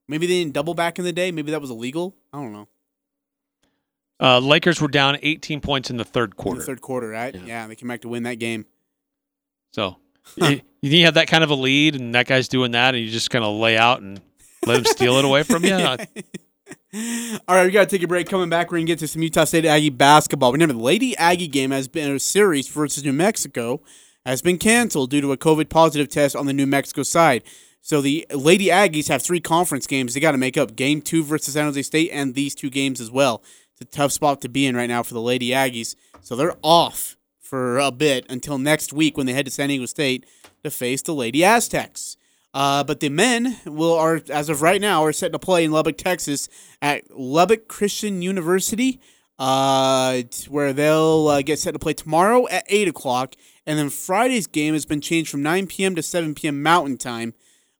Maybe 0.07 0.25
they 0.25 0.39
didn't 0.41 0.53
double 0.53 0.73
back 0.73 0.97
in 0.99 1.05
the 1.05 1.13
day. 1.13 1.31
Maybe 1.31 1.51
that 1.51 1.61
was 1.61 1.69
illegal. 1.69 2.15
I 2.33 2.41
don't 2.41 2.51
know. 2.53 2.67
Uh, 4.19 4.39
Lakers 4.39 4.81
were 4.81 4.87
down 4.87 5.17
18 5.21 5.61
points 5.61 5.91
in 5.91 5.97
the 5.97 6.03
third 6.03 6.31
In 6.31 6.35
quarter. 6.37 6.59
the 6.59 6.65
third 6.65 6.81
quarter, 6.81 7.09
right? 7.09 7.35
Yeah. 7.35 7.41
Yeah, 7.45 7.67
they 7.67 7.75
came 7.75 7.87
back 7.87 8.01
to 8.01 8.09
win 8.09 8.23
that 8.23 8.39
game. 8.39 8.65
So 9.77 9.95
you, 10.37 10.61
you 10.81 11.05
have 11.05 11.13
that 11.13 11.27
kind 11.27 11.43
of 11.43 11.51
a 11.51 11.55
lead, 11.55 11.95
and 11.95 12.15
that 12.15 12.25
guy's 12.25 12.47
doing 12.47 12.71
that, 12.71 12.95
and 12.95 13.03
you 13.03 13.11
just 13.11 13.29
kind 13.29 13.45
of 13.45 13.55
lay 13.55 13.77
out 13.77 14.01
and 14.01 14.19
let 14.65 14.79
him 14.79 14.85
steal 14.85 15.17
it 15.17 15.25
away 15.25 15.43
from 15.43 15.63
you. 15.63 15.77
Uh, 16.93 17.39
All 17.47 17.55
right, 17.55 17.65
we 17.65 17.71
got 17.71 17.87
to 17.87 17.95
take 17.95 18.03
a 18.03 18.07
break. 18.07 18.27
Coming 18.27 18.49
back, 18.49 18.67
we're 18.67 18.77
going 18.77 18.87
to 18.87 18.91
get 18.91 18.99
to 18.99 19.07
some 19.07 19.21
Utah 19.21 19.45
State 19.45 19.65
Aggie 19.65 19.89
basketball. 19.89 20.51
Remember, 20.51 20.73
the 20.73 20.81
Lady 20.81 21.15
Aggie 21.15 21.47
game 21.47 21.71
has 21.71 21.87
been 21.87 22.13
a 22.13 22.19
series 22.19 22.67
versus 22.67 23.05
New 23.05 23.13
Mexico 23.13 23.81
has 24.25 24.41
been 24.41 24.57
canceled 24.57 25.09
due 25.09 25.21
to 25.21 25.31
a 25.31 25.37
COVID 25.37 25.69
positive 25.69 26.09
test 26.09 26.35
on 26.35 26.45
the 26.45 26.53
New 26.53 26.65
Mexico 26.65 27.03
side. 27.03 27.43
So 27.81 28.01
the 28.01 28.25
Lady 28.33 28.67
Aggies 28.67 29.07
have 29.07 29.21
three 29.21 29.39
conference 29.39 29.87
games 29.87 30.13
they 30.13 30.19
got 30.19 30.31
to 30.31 30.37
make 30.37 30.57
up. 30.57 30.75
Game 30.75 31.01
two 31.01 31.23
versus 31.23 31.53
San 31.53 31.65
Jose 31.65 31.81
State 31.83 32.09
and 32.11 32.35
these 32.35 32.53
two 32.53 32.69
games 32.69 32.99
as 32.99 33.09
well. 33.09 33.41
It's 33.73 33.81
a 33.81 33.85
tough 33.85 34.11
spot 34.11 34.41
to 34.41 34.49
be 34.49 34.65
in 34.65 34.75
right 34.75 34.89
now 34.89 35.03
for 35.03 35.13
the 35.13 35.21
Lady 35.21 35.49
Aggies. 35.51 35.95
So 36.21 36.35
they're 36.35 36.57
off 36.61 37.16
for 37.47 37.79
a 37.79 37.91
bit 37.91 38.25
until 38.29 38.57
next 38.57 38.91
week 38.91 39.15
when 39.15 39.25
they 39.25 39.33
head 39.33 39.45
to 39.45 39.51
San 39.51 39.69
Diego 39.69 39.85
State 39.85 40.25
to 40.63 40.69
face 40.69 41.01
the 41.01 41.13
Lady 41.13 41.45
Aztecs. 41.45 42.17
Uh, 42.53 42.83
but 42.83 42.99
the 42.99 43.09
men 43.09 43.57
will 43.65 43.93
are 43.93 44.21
as 44.29 44.49
of 44.49 44.61
right 44.61 44.81
now 44.81 45.03
are 45.03 45.13
set 45.13 45.31
to 45.31 45.39
play 45.39 45.63
in 45.63 45.71
Lubbock, 45.71 45.97
Texas, 45.97 46.49
at 46.81 47.09
Lubbock 47.11 47.67
Christian 47.67 48.21
University, 48.21 48.99
uh, 49.39 50.23
where 50.49 50.73
they'll 50.73 51.27
uh, 51.27 51.41
get 51.41 51.59
set 51.59 51.71
to 51.71 51.79
play 51.79 51.93
tomorrow 51.93 52.47
at 52.49 52.65
eight 52.67 52.87
o'clock, 52.87 53.35
and 53.65 53.77
then 53.77 53.89
Friday's 53.89 54.47
game 54.47 54.73
has 54.73 54.85
been 54.85 55.01
changed 55.01 55.29
from 55.29 55.43
nine 55.43 55.67
p.m. 55.67 55.95
to 55.95 56.01
seven 56.01 56.33
p.m. 56.33 56.63
Mountain 56.63 56.97
Time, 56.97 57.33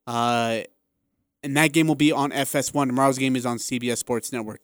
uh, 0.06 0.60
and 1.42 1.58
that 1.58 1.74
game 1.74 1.88
will 1.88 1.96
be 1.96 2.12
on 2.12 2.32
FS1. 2.32 2.88
Tomorrow's 2.88 3.18
game 3.18 3.36
is 3.36 3.46
on 3.46 3.58
CBS 3.58 3.98
Sports 3.98 4.32
Network. 4.32 4.64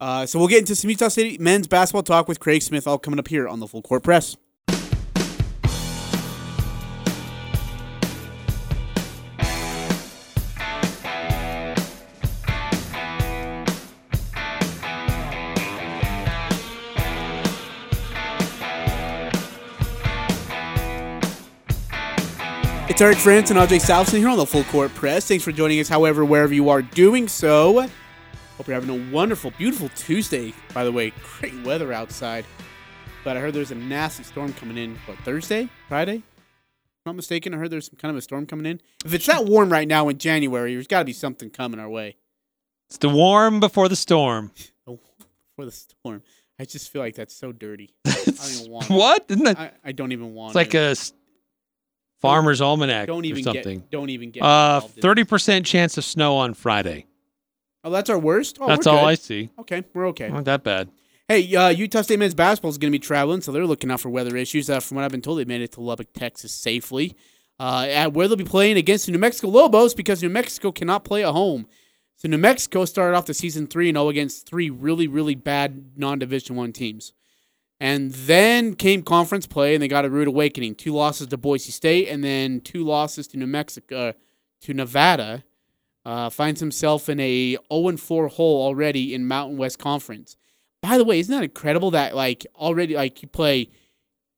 Uh, 0.00 0.24
so 0.24 0.38
we'll 0.38 0.48
get 0.48 0.60
into 0.60 0.74
some 0.74 0.88
Utah 0.88 1.08
City 1.08 1.36
men's 1.38 1.66
basketball 1.68 2.02
talk 2.02 2.26
with 2.26 2.40
Craig 2.40 2.62
Smith, 2.62 2.86
all 2.86 2.98
coming 2.98 3.18
up 3.18 3.28
here 3.28 3.46
on 3.46 3.60
the 3.60 3.66
Full 3.66 3.82
Court 3.82 4.02
Press. 4.02 4.36
It's 22.88 23.00
Eric 23.00 23.18
Frandsen 23.18 23.52
and 23.52 23.60
Ajay 23.60 23.80
Salvesen 23.80 24.18
here 24.18 24.28
on 24.28 24.36
the 24.36 24.44
Full 24.44 24.64
Court 24.64 24.94
Press. 24.94 25.26
Thanks 25.26 25.44
for 25.44 25.52
joining 25.52 25.80
us, 25.80 25.88
however, 25.88 26.24
wherever 26.24 26.52
you 26.52 26.68
are 26.70 26.82
doing 26.82 27.28
so. 27.28 27.88
Hope 28.60 28.68
you're 28.68 28.78
having 28.78 28.90
a 29.10 29.10
wonderful, 29.10 29.52
beautiful 29.52 29.88
Tuesday, 29.96 30.52
by 30.74 30.84
the 30.84 30.92
way. 30.92 31.14
Great 31.38 31.58
weather 31.64 31.94
outside. 31.94 32.44
But 33.24 33.38
I 33.38 33.40
heard 33.40 33.54
there's 33.54 33.70
a 33.70 33.74
nasty 33.74 34.22
storm 34.22 34.52
coming 34.52 34.76
in, 34.76 34.96
what, 35.06 35.16
Thursday? 35.20 35.70
Friday? 35.88 36.16
If 36.16 36.22
I'm 37.06 37.12
not 37.12 37.16
mistaken, 37.16 37.54
I 37.54 37.56
heard 37.56 37.70
there's 37.70 37.86
some 37.86 37.96
kind 37.96 38.10
of 38.10 38.18
a 38.18 38.20
storm 38.20 38.44
coming 38.44 38.66
in. 38.66 38.78
If 39.02 39.14
it's 39.14 39.24
that 39.28 39.46
warm 39.46 39.72
right 39.72 39.88
now 39.88 40.10
in 40.10 40.18
January, 40.18 40.74
there's 40.74 40.86
got 40.86 40.98
to 40.98 41.04
be 41.06 41.14
something 41.14 41.48
coming 41.48 41.80
our 41.80 41.88
way 41.88 42.16
it's 42.90 42.98
the 42.98 43.08
warm 43.08 43.60
before 43.60 43.88
the 43.88 43.96
storm. 43.96 44.50
for 45.56 45.64
the 45.64 45.70
storm. 45.70 46.22
I 46.58 46.66
just 46.66 46.90
feel 46.92 47.00
like 47.00 47.14
that's 47.14 47.34
so 47.34 47.52
dirty. 47.52 47.94
I 48.06 48.12
don't 48.26 48.50
even 48.60 48.70
want 48.72 48.90
it. 48.90 48.92
what? 48.92 49.24
Isn't 49.30 49.44
that? 49.44 49.58
I, 49.58 49.70
I 49.86 49.92
don't 49.92 50.12
even 50.12 50.34
want 50.34 50.50
It's 50.50 50.56
like 50.56 50.74
it. 50.74 50.98
a 50.98 51.12
farmer's 52.20 52.60
almanac 52.60 53.06
don't 53.06 53.24
even 53.24 53.40
or 53.40 53.54
something. 53.54 53.78
get 53.78 53.90
don't 53.90 54.10
even 54.10 54.32
get 54.32 54.42
Uh, 54.42 54.82
it. 54.84 55.00
thirty 55.00 55.24
percent 55.24 55.64
chance 55.64 55.96
of 55.96 56.04
snow 56.04 56.36
on 56.36 56.52
Friday. 56.52 57.06
Oh, 57.82 57.90
that's 57.90 58.10
our 58.10 58.18
worst. 58.18 58.58
Oh, 58.60 58.66
That's 58.66 58.86
all. 58.86 59.04
I 59.04 59.14
see. 59.14 59.50
Okay, 59.58 59.84
we're 59.94 60.08
okay. 60.08 60.28
Not 60.28 60.44
that 60.44 60.62
bad. 60.62 60.90
Hey, 61.28 61.54
uh, 61.54 61.68
Utah 61.68 62.02
State 62.02 62.18
men's 62.18 62.34
basketball 62.34 62.70
is 62.70 62.78
going 62.78 62.92
to 62.92 62.98
be 62.98 63.02
traveling, 63.02 63.40
so 63.40 63.52
they're 63.52 63.64
looking 63.64 63.90
out 63.90 64.00
for 64.00 64.10
weather 64.10 64.36
issues. 64.36 64.68
Uh, 64.68 64.80
from 64.80 64.96
what 64.96 65.04
I've 65.04 65.12
been 65.12 65.22
told, 65.22 65.38
they 65.38 65.44
made 65.44 65.60
it 65.62 65.72
to 65.72 65.80
Lubbock, 65.80 66.12
Texas 66.12 66.52
safely. 66.52 67.16
Uh, 67.58 67.86
at 67.90 68.12
where 68.14 68.26
they'll 68.26 68.36
be 68.36 68.44
playing 68.44 68.76
against 68.78 69.06
the 69.06 69.12
New 69.12 69.18
Mexico 69.18 69.48
Lobos 69.48 69.94
because 69.94 70.22
New 70.22 70.30
Mexico 70.30 70.72
cannot 70.72 71.04
play 71.04 71.22
at 71.24 71.32
home. 71.32 71.66
So 72.16 72.26
New 72.28 72.38
Mexico 72.38 72.84
started 72.84 73.16
off 73.16 73.26
the 73.26 73.34
season 73.34 73.66
three 73.66 73.88
and 73.88 73.96
zero 73.96 74.08
against 74.08 74.46
three 74.46 74.70
really 74.70 75.06
really 75.06 75.34
bad 75.34 75.92
non-division 75.96 76.56
one 76.56 76.72
teams, 76.72 77.12
and 77.78 78.10
then 78.12 78.74
came 78.74 79.02
conference 79.02 79.46
play 79.46 79.74
and 79.74 79.82
they 79.82 79.88
got 79.88 80.04
a 80.04 80.10
rude 80.10 80.28
awakening. 80.28 80.74
Two 80.74 80.92
losses 80.94 81.28
to 81.28 81.36
Boise 81.36 81.70
State 81.70 82.08
and 82.08 82.24
then 82.24 82.60
two 82.60 82.82
losses 82.82 83.26
to 83.28 83.36
New 83.38 83.46
Mexico, 83.46 84.08
uh, 84.08 84.12
to 84.62 84.74
Nevada. 84.74 85.44
Uh, 86.10 86.28
finds 86.28 86.58
himself 86.58 87.08
in 87.08 87.20
a 87.20 87.56
0 87.72 87.96
4 87.96 88.26
hole 88.26 88.66
already 88.66 89.14
in 89.14 89.28
Mountain 89.28 89.56
West 89.56 89.78
Conference. 89.78 90.36
By 90.82 90.98
the 90.98 91.04
way, 91.04 91.20
isn't 91.20 91.32
that 91.32 91.44
incredible 91.44 91.92
that 91.92 92.16
like 92.16 92.44
already 92.56 92.96
like 92.96 93.22
you 93.22 93.28
play 93.28 93.70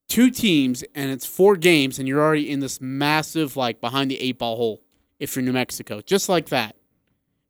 two 0.06 0.30
teams 0.30 0.84
and 0.94 1.10
it's 1.10 1.24
four 1.24 1.56
games 1.56 1.98
and 1.98 2.06
you're 2.06 2.20
already 2.20 2.50
in 2.50 2.60
this 2.60 2.78
massive 2.82 3.56
like 3.56 3.80
behind 3.80 4.10
the 4.10 4.20
eight 4.20 4.36
ball 4.36 4.56
hole 4.56 4.82
if 5.18 5.34
you're 5.34 5.42
New 5.42 5.54
Mexico, 5.54 6.02
just 6.02 6.28
like 6.28 6.50
that. 6.50 6.76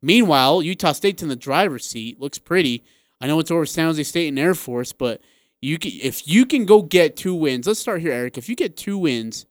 Meanwhile, 0.01 0.61
Utah 0.61 0.93
State's 0.93 1.21
in 1.21 1.27
the 1.27 1.35
driver's 1.35 1.85
seat. 1.85 2.17
Looks 2.21 2.39
pretty. 2.39 2.85
I 3.19 3.27
know 3.27 3.41
it's 3.41 3.51
over 3.51 3.65
San 3.65 3.87
Jose 3.87 4.03
State 4.03 4.29
and 4.29 4.39
Air 4.39 4.55
Force, 4.55 4.93
but 4.93 5.19
you 5.59 5.77
can, 5.77 5.91
if 6.01 6.29
you 6.29 6.45
can 6.45 6.63
go 6.63 6.81
get 6.81 7.17
two 7.17 7.35
wins. 7.35 7.67
Let's 7.67 7.81
start 7.81 7.99
here, 7.99 8.13
Eric. 8.13 8.37
If 8.37 8.47
you 8.47 8.55
get 8.55 8.77
two 8.77 8.97
wins 8.97 9.47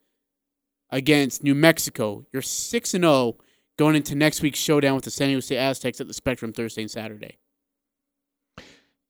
against 0.89 1.44
New 1.44 1.55
Mexico, 1.55 2.24
you're 2.32 2.40
six 2.40 2.94
and 2.94 3.05
zero 3.05 3.36
going 3.78 3.97
into 3.97 4.15
next 4.15 4.43
week's 4.43 4.59
showdown 4.59 4.94
with 4.94 5.05
the 5.05 5.11
San 5.11 5.40
State 5.40 5.59
Aztecs 5.59 6.01
at 6.01 6.07
the 6.09 6.15
Spectrum 6.15 6.53
Thursday 6.53 6.82
and 6.82 6.90
Saturday. 6.90 7.39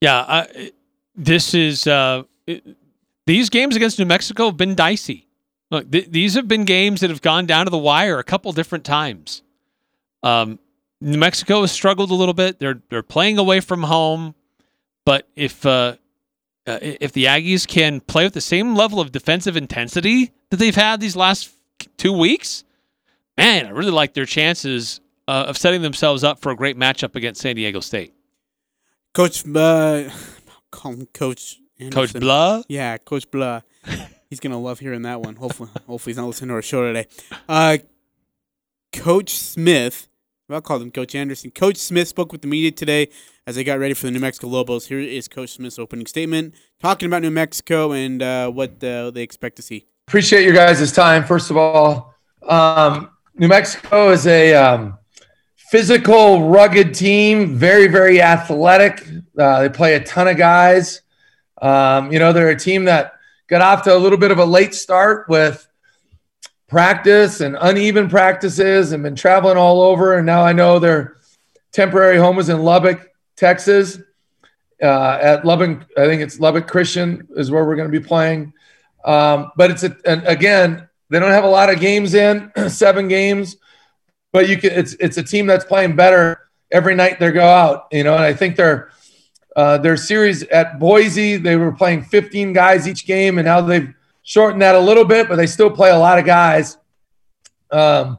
Yeah, 0.00 0.24
I, 0.26 0.72
this 1.14 1.54
is 1.54 1.86
uh, 1.86 2.24
it- 2.46 2.76
these 3.26 3.50
games 3.50 3.76
against 3.76 3.98
New 3.98 4.04
Mexico 4.04 4.46
have 4.46 4.56
been 4.56 4.74
dicey. 4.74 5.28
Look, 5.70 5.90
th- 5.90 6.10
these 6.10 6.34
have 6.34 6.48
been 6.48 6.64
games 6.64 7.00
that 7.00 7.10
have 7.10 7.22
gone 7.22 7.46
down 7.46 7.66
to 7.66 7.70
the 7.70 7.78
wire 7.78 8.18
a 8.18 8.24
couple 8.24 8.50
different 8.52 8.84
times. 8.84 9.42
Um, 10.22 10.58
New 11.00 11.18
Mexico 11.18 11.60
has 11.62 11.70
struggled 11.72 12.10
a 12.10 12.14
little 12.14 12.34
bit. 12.34 12.58
They're 12.58 12.80
they're 12.90 13.02
playing 13.02 13.38
away 13.38 13.60
from 13.60 13.84
home, 13.84 14.34
but 15.04 15.28
if 15.36 15.64
uh, 15.66 15.96
uh, 16.66 16.78
if 16.80 17.12
the 17.12 17.24
Aggies 17.24 17.66
can 17.66 18.00
play 18.00 18.24
with 18.24 18.34
the 18.34 18.40
same 18.40 18.74
level 18.76 19.00
of 19.00 19.10
defensive 19.12 19.56
intensity 19.56 20.32
that 20.50 20.58
they've 20.58 20.74
had 20.74 21.00
these 21.00 21.16
last 21.16 21.50
two 21.96 22.12
weeks, 22.12 22.62
man, 23.36 23.66
I 23.66 23.70
really 23.70 23.90
like 23.90 24.14
their 24.14 24.26
chances 24.26 25.00
uh, 25.28 25.46
of 25.48 25.56
setting 25.56 25.82
themselves 25.82 26.24
up 26.24 26.40
for 26.40 26.50
a 26.50 26.56
great 26.56 26.76
matchup 26.76 27.14
against 27.14 27.40
San 27.40 27.56
Diego 27.56 27.80
State. 27.80 28.14
Coach, 29.14 29.46
uh, 29.46 30.10
call 30.70 30.92
him 30.92 31.06
Coach. 31.12 31.58
Coach 31.90 32.12
Blah. 32.12 32.62
Yeah, 32.68 32.96
Coach 32.98 33.30
Blah. 33.30 33.62
He's 34.30 34.40
gonna 34.40 34.58
love 34.58 34.78
hearing 34.78 35.02
that 35.02 35.20
one. 35.20 35.36
Hopefully, 35.36 35.68
hopefully 35.86 36.12
he's 36.12 36.16
not 36.16 36.26
listening 36.26 36.48
to 36.48 36.54
our 36.54 36.62
show 36.62 36.90
today. 36.90 37.06
Uh, 37.46 37.76
Coach 38.90 39.34
Smith. 39.34 40.08
I'll 40.48 40.62
call 40.62 40.80
him 40.80 40.90
Coach 40.90 41.14
Anderson. 41.14 41.50
Coach 41.50 41.76
Smith 41.76 42.08
spoke 42.08 42.32
with 42.32 42.40
the 42.40 42.46
media 42.48 42.70
today 42.70 43.08
as 43.46 43.56
they 43.56 43.64
got 43.64 43.78
ready 43.78 43.92
for 43.92 44.06
the 44.06 44.10
New 44.10 44.20
Mexico 44.20 44.48
Lobos. 44.48 44.86
Here 44.86 45.00
is 45.00 45.28
Coach 45.28 45.50
Smith's 45.50 45.78
opening 45.78 46.06
statement, 46.06 46.54
talking 46.80 47.08
about 47.08 47.20
New 47.20 47.30
Mexico 47.30 47.92
and 47.92 48.22
uh, 48.22 48.50
what 48.50 48.82
uh, 48.82 49.10
they 49.10 49.22
expect 49.22 49.56
to 49.56 49.62
see. 49.62 49.86
appreciate 50.08 50.44
your 50.44 50.54
guys' 50.54 50.92
time. 50.92 51.24
First 51.24 51.50
of 51.50 51.58
all, 51.58 52.14
um, 52.48 53.10
New 53.34 53.48
Mexico 53.48 54.10
is 54.10 54.26
a 54.26 54.54
um, 54.54 54.98
physical, 55.56 56.50
rugged 56.50 56.94
team, 56.94 57.56
very, 57.56 57.88
very 57.88 58.20
athletic. 58.20 59.06
Uh, 59.38 59.62
they 59.62 59.68
play 59.70 59.94
a 59.94 60.04
ton 60.04 60.28
of 60.28 60.36
guys. 60.36 61.00
Um, 61.60 62.12
you 62.12 62.18
know, 62.18 62.32
they're 62.32 62.50
a 62.50 62.58
team 62.58 62.84
that 62.84 63.14
got 63.46 63.62
off 63.62 63.84
to 63.84 63.94
a 63.94 63.96
little 63.96 64.18
bit 64.18 64.30
of 64.30 64.38
a 64.38 64.44
late 64.44 64.74
start 64.74 65.28
with 65.30 65.66
practice 66.68 67.40
and 67.40 67.56
uneven 67.58 68.08
practices 68.08 68.92
and 68.92 69.02
been 69.02 69.16
traveling 69.16 69.56
all 69.56 69.80
over. 69.80 70.18
And 70.18 70.26
now 70.26 70.42
I 70.42 70.52
know 70.52 70.78
their 70.78 71.16
temporary 71.72 72.18
home 72.18 72.38
is 72.38 72.50
in 72.50 72.62
Lubbock, 72.62 73.10
Texas. 73.36 73.98
Uh, 74.82 75.18
at 75.22 75.44
Lubbock, 75.44 75.86
I 75.96 76.06
think 76.06 76.20
it's 76.20 76.38
Lubbock 76.38 76.66
Christian 76.66 77.28
is 77.36 77.50
where 77.50 77.64
we're 77.64 77.76
going 77.76 77.90
to 77.90 78.00
be 78.00 78.04
playing. 78.04 78.52
Um, 79.04 79.52
but 79.56 79.70
it's 79.70 79.84
a, 79.84 79.96
again, 80.04 80.88
they 81.12 81.20
don't 81.20 81.30
have 81.30 81.44
a 81.44 81.48
lot 81.48 81.70
of 81.70 81.78
games 81.78 82.14
in, 82.14 82.50
seven 82.68 83.06
games, 83.06 83.56
but 84.32 84.48
you 84.48 84.56
can. 84.56 84.72
It's 84.72 84.94
it's 84.94 85.18
a 85.18 85.22
team 85.22 85.46
that's 85.46 85.64
playing 85.64 85.94
better 85.94 86.48
every 86.70 86.94
night 86.94 87.20
they 87.20 87.30
go 87.30 87.46
out. 87.46 87.88
You 87.92 88.02
know, 88.02 88.14
and 88.14 88.24
I 88.24 88.32
think 88.32 88.56
their 88.56 88.90
uh, 89.54 89.76
their 89.78 89.98
series 89.98 90.42
at 90.44 90.78
Boise, 90.78 91.36
they 91.36 91.56
were 91.56 91.72
playing 91.72 92.04
15 92.04 92.54
guys 92.54 92.88
each 92.88 93.04
game, 93.04 93.36
and 93.36 93.44
now 93.44 93.60
they've 93.60 93.92
shortened 94.22 94.62
that 94.62 94.74
a 94.74 94.80
little 94.80 95.04
bit, 95.04 95.28
but 95.28 95.36
they 95.36 95.46
still 95.46 95.70
play 95.70 95.90
a 95.90 95.98
lot 95.98 96.18
of 96.18 96.24
guys. 96.24 96.78
Um, 97.70 98.18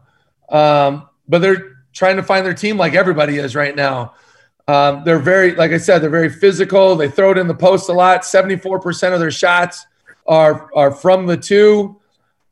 um, 0.50 1.10
but 1.28 1.40
they're 1.40 1.78
trying 1.94 2.18
to 2.18 2.24
find 2.24 2.46
their 2.46 2.54
team 2.54 2.78
like 2.78 2.94
everybody 2.94 3.38
is 3.38 3.56
right 3.56 3.76
now. 3.76 4.14
Um, 4.68 5.04
they're 5.04 5.20
very, 5.20 5.56
like 5.56 5.72
I 5.72 5.78
said, 5.78 6.00
they're 6.00 6.10
very 6.10 6.30
physical. 6.30 6.96
They 6.96 7.10
throw 7.10 7.32
it 7.32 7.38
in 7.38 7.48
the 7.48 7.56
post 7.56 7.90
a 7.90 7.94
lot. 7.94 8.22
74% 8.22 9.14
of 9.14 9.20
their 9.20 9.32
shots 9.32 9.86
are, 10.28 10.70
are 10.76 10.92
from 10.92 11.26
the 11.26 11.38
two. 11.38 12.00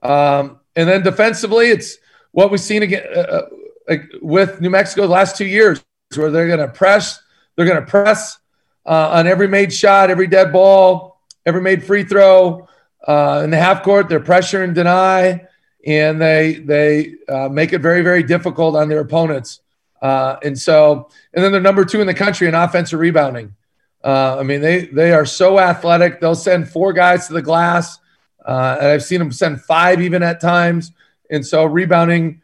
Um, 0.02 0.60
and 0.76 0.88
then 0.88 1.04
defensively, 1.04 1.68
it's 1.68 1.98
what 2.32 2.52
we've 2.52 2.60
seen 2.60 2.84
again 2.84 3.04
uh, 3.16 3.42
uh, 3.90 3.98
with 4.22 4.62
New 4.62 4.70
Mexico 4.70 5.04
the 5.04 5.08
last 5.10 5.38
two 5.38 5.46
years, 5.46 5.84
where 6.16 6.32
they're 6.32 6.48
going 6.48 6.60
to 6.60 6.68
press, 6.68 7.22
they're 7.56 7.66
going 7.66 7.80
to 7.80 7.90
press 7.90 8.38
uh, 8.86 9.10
on 9.10 9.28
every 9.28 9.48
made 9.48 9.74
shot, 9.74 10.10
every 10.10 10.28
dead 10.28 10.52
ball, 10.52 11.20
every 11.46 11.62
made 11.62 11.84
free 11.84 12.04
throw. 12.04 12.68
Uh, 13.06 13.42
in 13.44 13.50
the 13.50 13.58
half 13.58 13.84
court, 13.84 14.08
they're 14.10 14.20
pressure 14.20 14.64
and 14.64 14.76
deny, 14.76 15.46
and 15.86 16.22
they 16.22 16.54
they 16.54 17.16
uh, 17.28 17.50
make 17.50 17.74
it 17.74 17.80
very 17.82 18.02
very 18.02 18.24
difficult 18.24 18.76
on 18.76 18.88
their 18.88 19.00
opponents. 19.00 19.62
Uh, 20.02 20.38
and 20.44 20.58
so, 20.58 21.10
and 21.34 21.44
then 21.44 21.52
they're 21.52 21.62
number 21.62 21.86
two 21.86 22.02
in 22.02 22.08
the 22.08 22.14
country 22.14 22.48
in 22.48 22.56
offensive 22.56 23.00
rebounding. 23.00 23.56
I 24.04 24.42
mean, 24.44 24.62
they 24.62 24.86
they 24.86 25.14
are 25.14 25.26
so 25.26 25.60
athletic. 25.60 26.20
They'll 26.20 26.36
send 26.36 26.70
four 26.70 26.94
guys 26.94 27.28
to 27.28 27.34
the 27.34 27.42
glass, 27.42 28.00
uh, 28.46 28.78
and 28.80 28.88
I've 28.90 29.04
seen 29.04 29.20
them 29.20 29.32
send 29.32 29.62
five 29.62 30.02
even 30.02 30.24
at 30.24 30.40
times. 30.40 30.92
And 31.30 31.46
so, 31.46 31.66
rebounding 31.66 32.42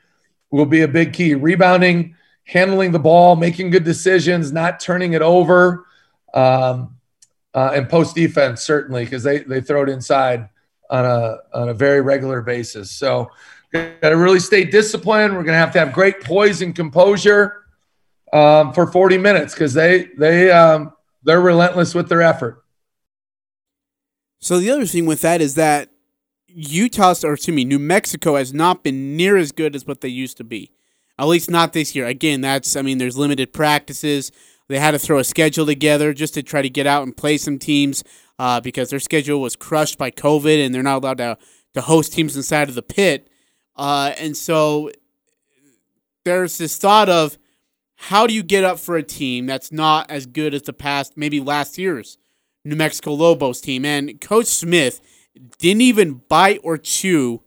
will 0.52 0.66
be 0.66 0.82
a 0.82 0.88
big 0.88 1.14
key. 1.14 1.36
Rebounding, 1.36 2.16
handling 2.46 2.92
the 2.92 3.00
ball, 3.00 3.36
making 3.36 3.70
good 3.70 3.84
decisions, 3.84 4.52
not 4.52 4.80
turning 4.80 5.14
it 5.14 5.22
over, 5.22 5.86
um, 6.34 6.96
uh, 7.54 7.72
and 7.74 7.90
post 7.90 8.16
defense 8.16 8.62
certainly 8.62 9.04
because 9.04 9.24
they 9.24 9.40
they 9.40 9.62
throw 9.62 9.84
it 9.84 9.90
inside 9.90 10.50
on 10.90 11.06
a 11.06 11.38
on 11.54 11.70
a 11.70 11.74
very 11.74 12.02
regular 12.02 12.42
basis. 12.42 12.92
So 12.92 13.30
got 13.72 14.10
to 14.10 14.18
really 14.18 14.40
stay 14.40 14.64
disciplined. 14.64 15.34
We're 15.34 15.44
going 15.44 15.54
to 15.54 15.60
have 15.60 15.74
to 15.74 15.80
have 15.80 15.94
great 15.94 16.22
poise 16.22 16.62
and 16.62 16.76
composure 16.76 17.66
um, 18.34 18.74
for 18.74 18.88
40 18.88 19.18
minutes 19.18 19.54
because 19.54 19.74
they 19.74 20.10
they 20.18 20.52
um, 20.52 20.94
they're 21.24 21.42
relentless 21.42 21.94
with 21.94 22.10
their 22.10 22.22
effort. 22.22 22.64
So 24.40 24.60
the 24.60 24.70
other 24.70 24.86
thing 24.86 25.06
with 25.06 25.22
that 25.22 25.42
is 25.42 25.56
that 25.56 25.90
Utah, 26.48 27.14
or 27.24 27.34
excuse 27.34 27.56
me, 27.56 27.66
New 27.66 27.80
Mexico 27.80 28.36
has 28.36 28.54
not 28.54 28.84
been 28.84 29.16
near 29.16 29.38
as 29.38 29.52
good 29.52 29.76
as 29.76 29.86
what 29.86 30.02
they 30.02 30.08
used 30.08 30.38
to 30.38 30.44
be. 30.44 30.72
At 31.20 31.28
least 31.28 31.50
not 31.50 31.74
this 31.74 31.96
year. 31.96 32.06
Again, 32.06 32.42
that's 32.42 32.76
I 32.76 32.82
mean, 32.82 32.98
there's 32.98 33.18
limited 33.18 33.54
practices. 33.54 34.32
They 34.68 34.80
had 34.80 34.92
to 34.92 35.00
throw 35.00 35.20
a 35.20 35.24
schedule 35.24 35.66
together 35.66 36.14
just 36.14 36.34
to 36.36 36.44
try 36.44 36.62
to 36.62 36.70
get 36.70 36.86
out 36.86 37.04
and 37.04 37.16
play 37.16 37.38
some 37.38 37.58
teams 37.58 38.04
uh, 38.38 38.60
because 38.60 38.90
their 38.90 39.00
schedule 39.00 39.42
was 39.42 39.56
crushed 39.56 39.98
by 39.98 40.12
COVID 40.12 40.64
and 40.64 40.74
they're 40.74 40.84
not 40.84 41.04
allowed 41.04 41.18
to 41.20 41.38
to 41.74 41.82
host 41.82 42.14
teams 42.14 42.36
inside 42.36 42.70
of 42.70 42.76
the 42.76 42.82
pit. 42.82 43.30
Uh, 43.76 44.14
and 44.18 44.36
so 44.36 44.92
there's 46.26 46.58
this 46.58 46.78
thought 46.78 47.10
of 47.10 47.38
how 47.96 48.28
do 48.28 48.34
you 48.34 48.44
get 48.44 48.64
up 48.64 48.80
for 48.80 48.96
a 48.96 49.04
team 49.04 49.46
that's 49.46 49.72
not 49.72 50.10
as 50.10 50.26
good 50.26 50.54
as 50.54 50.64
the 50.64 50.74
past, 50.74 51.14
maybe 51.16 51.40
last 51.40 51.78
year's 51.78 52.18
New 52.68 52.76
Mexico 52.76 53.14
Lobos 53.14 53.62
team? 53.62 53.86
And 53.86 54.20
Coach 54.22 54.48
Smith 54.48 55.02
didn't 55.60 55.82
even 55.82 56.22
bite 56.30 56.60
or 56.64 56.78
chew 56.78 57.42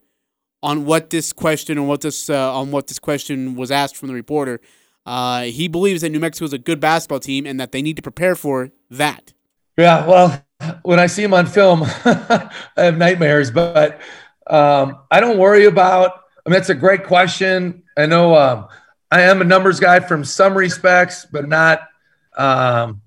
on 0.62 0.84
what 0.84 1.10
this 1.10 1.32
question 1.32 1.78
and 1.78 1.88
what 1.88 2.02
this 2.02 2.28
uh, 2.28 2.54
on 2.54 2.70
what 2.70 2.86
this 2.86 2.98
question 2.98 3.54
was 3.54 3.70
asked 3.70 3.96
from 3.96 4.08
the 4.08 4.14
reporter. 4.14 4.60
Uh, 5.06 5.42
he 5.44 5.68
believes 5.68 6.02
that 6.02 6.10
New 6.10 6.20
Mexico 6.20 6.44
is 6.44 6.52
a 6.52 6.58
good 6.58 6.80
basketball 6.80 7.20
team 7.20 7.46
and 7.46 7.58
that 7.58 7.72
they 7.72 7.82
need 7.82 7.96
to 7.96 8.02
prepare 8.02 8.34
for 8.34 8.70
that. 8.90 9.32
Yeah, 9.76 10.06
well, 10.06 10.44
when 10.82 11.00
I 11.00 11.06
see 11.06 11.22
him 11.22 11.32
on 11.32 11.46
film, 11.46 11.82
I 12.04 12.50
have 12.76 12.98
nightmares. 12.98 13.50
But 13.50 14.00
um, 14.46 14.98
I 15.10 15.20
don't 15.20 15.38
worry 15.38 15.64
about. 15.64 16.24
I 16.44 16.50
mean, 16.50 16.54
that's 16.54 16.68
a 16.68 16.74
great 16.74 17.04
question. 17.04 17.82
I 17.96 18.06
know 18.06 18.34
um, 18.34 18.68
I 19.10 19.22
am 19.22 19.40
a 19.40 19.44
numbers 19.44 19.80
guy 19.80 20.00
from 20.00 20.24
some 20.24 20.56
respects, 20.56 21.26
but 21.30 21.48
not. 21.48 21.88
Um, 22.36 23.02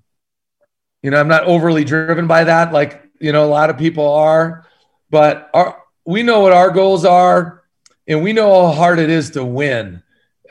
you 1.04 1.12
know, 1.12 1.20
I'm 1.20 1.28
not 1.28 1.44
overly 1.44 1.84
driven 1.84 2.26
by 2.26 2.46
that, 2.46 2.74
like 2.74 3.04
you 3.20 3.32
know 3.32 3.46
a 3.46 3.48
lot 3.48 3.70
of 3.70 3.78
people 3.78 4.12
are. 4.12 4.66
But 5.12 5.50
our, 5.54 5.84
we 6.06 6.24
know 6.24 6.40
what 6.40 6.54
our 6.54 6.72
goals 6.72 7.06
are, 7.06 7.64
and 8.08 8.24
we 8.24 8.34
know 8.34 8.68
how 8.68 8.74
hard 8.74 9.00
it 9.00 9.10
is 9.10 9.32
to 9.32 9.44
win. 9.46 10.02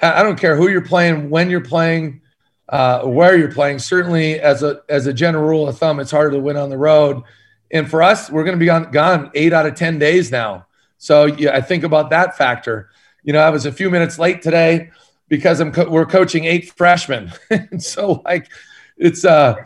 I 0.01 0.23
don't 0.23 0.39
care 0.39 0.57
who 0.57 0.69
you're 0.69 0.85
playing, 0.85 1.31
when 1.31 1.49
you're 1.49 1.61
playing, 1.61 2.21
uh, 2.69 3.03
where 3.03 3.37
you're 3.37 3.53
playing. 3.53 3.79
Certainly, 3.79 4.41
as 4.41 4.63
a 4.63 4.83
as 4.89 5.07
a 5.07 5.13
general 5.13 5.49
rule 5.49 5.69
of 5.69 5.79
thumb, 5.79 5.99
it's 5.99 6.11
harder 6.11 6.33
to 6.33 6.39
win 6.39 6.57
on 6.57 6.71
the 6.71 6.79
road. 6.79 7.23
And 7.71 7.89
for 7.91 8.03
us, 8.03 8.31
we're 8.31 8.45
going 8.45 8.59
to 8.59 8.63
be 8.63 8.69
on, 8.69 8.91
gone 8.91 9.31
eight 9.35 9.55
out 9.55 9.65
of 9.67 9.75
ten 9.75 9.99
days 9.99 10.31
now. 10.31 10.67
So 10.99 11.25
yeah, 11.25 11.57
I 11.57 11.63
think 11.63 11.83
about 11.83 12.11
that 12.11 12.37
factor. 12.37 12.91
You 13.23 13.33
know, 13.33 13.41
I 13.41 13.51
was 13.51 13.65
a 13.65 13.73
few 13.73 13.91
minutes 13.91 14.19
late 14.19 14.43
today 14.43 14.91
because 15.29 15.61
I'm 15.61 15.73
co- 15.73 15.89
we're 15.89 16.07
coaching 16.07 16.45
eight 16.45 16.73
freshmen, 16.73 17.33
and 17.51 17.83
so 17.83 18.21
like 18.25 18.51
it's 18.99 19.25
uh 19.25 19.57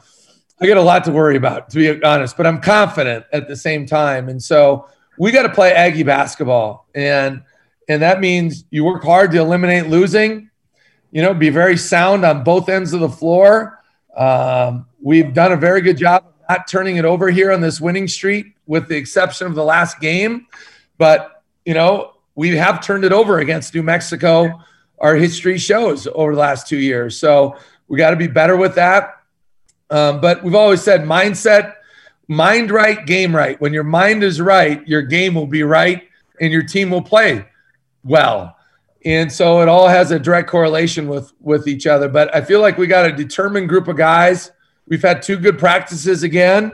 I 0.61 0.67
get 0.67 0.77
a 0.77 0.83
lot 0.83 1.05
to 1.05 1.13
worry 1.13 1.37
about 1.37 1.71
to 1.71 1.77
be 1.77 2.03
honest, 2.05 2.37
but 2.37 2.47
I'm 2.47 2.61
confident 2.61 3.27
at 3.33 3.49
the 3.49 3.57
same 3.57 3.87
time, 3.87 4.29
and 4.29 4.43
so 4.43 4.89
we 5.19 5.33
got 5.33 5.43
to 5.43 5.53
play 5.53 5.73
Aggie 5.73 6.03
basketball, 6.03 6.87
and 6.95 7.43
and 7.89 8.03
that 8.03 8.21
means 8.21 8.65
you 8.71 8.85
work 8.85 9.05
hard 9.05 9.31
to 9.33 9.39
eliminate 9.39 9.87
losing. 9.87 10.51
You 11.13 11.23
know, 11.23 11.35
be 11.35 11.51
very 11.51 11.77
sound 11.77 12.25
on 12.25 12.43
both 12.43 12.69
ends 12.69 12.93
of 12.93 13.01
the 13.01 13.09
floor. 13.09 13.83
Um, 14.17 14.87
we've 15.01 15.33
done 15.33 15.53
a 15.53 15.57
very 15.57 15.81
good 15.81 15.97
job 15.97 16.25
of 16.27 16.35
not 16.49 16.67
turning 16.67 16.97
it 16.97 17.05
over 17.05 17.31
here 17.31 17.53
on 17.53 17.61
this 17.61 17.81
winning 17.81 18.09
streak, 18.09 18.57
with 18.67 18.89
the 18.89 18.97
exception 18.97 19.47
of 19.47 19.55
the 19.55 19.65
last 19.65 20.01
game. 20.01 20.47
But, 20.99 21.43
you 21.65 21.75
know, 21.75 22.15
we 22.35 22.57
have 22.57 22.85
turned 22.85 23.05
it 23.05 23.13
over 23.13 23.39
against 23.39 23.75
New 23.75 23.83
Mexico. 23.83 24.61
Our 24.99 25.15
history 25.15 25.59
shows 25.59 26.09
over 26.15 26.35
the 26.35 26.41
last 26.41 26.67
two 26.67 26.79
years. 26.79 27.19
So 27.19 27.57
we 27.89 27.99
got 27.99 28.11
to 28.11 28.17
be 28.17 28.27
better 28.27 28.57
with 28.57 28.75
that. 28.77 29.23
Um, 29.91 30.21
but 30.21 30.43
we've 30.43 30.55
always 30.55 30.83
said 30.83 31.03
mindset, 31.03 31.75
mind 32.29 32.71
right, 32.71 33.05
game 33.07 33.35
right. 33.35 33.61
When 33.61 33.73
your 33.73 33.85
mind 33.85 34.23
is 34.23 34.41
right, 34.41 34.87
your 34.87 35.03
game 35.03 35.35
will 35.35 35.47
be 35.47 35.63
right 35.63 36.03
and 36.41 36.53
your 36.53 36.63
team 36.63 36.91
will 36.91 37.03
play 37.03 37.47
well. 38.05 38.57
And 39.05 39.31
so 39.31 39.63
it 39.63 39.69
all 39.69 39.87
has 39.87 40.11
a 40.11 40.19
direct 40.19 40.49
correlation 40.49 41.07
with 41.07 41.33
with 41.41 41.69
each 41.69 41.87
other. 41.87 42.09
But 42.09 42.35
I 42.35 42.41
feel 42.41 42.61
like 42.61 42.77
we 42.77 42.89
got 42.89 43.07
a 43.07 43.13
determined 43.13 43.69
group 43.69 43.87
of 43.87 43.97
guys. 43.97 44.51
We've 44.89 45.03
had 45.03 45.23
two 45.23 45.37
good 45.37 45.59
practices 45.59 46.25
again, 46.25 46.73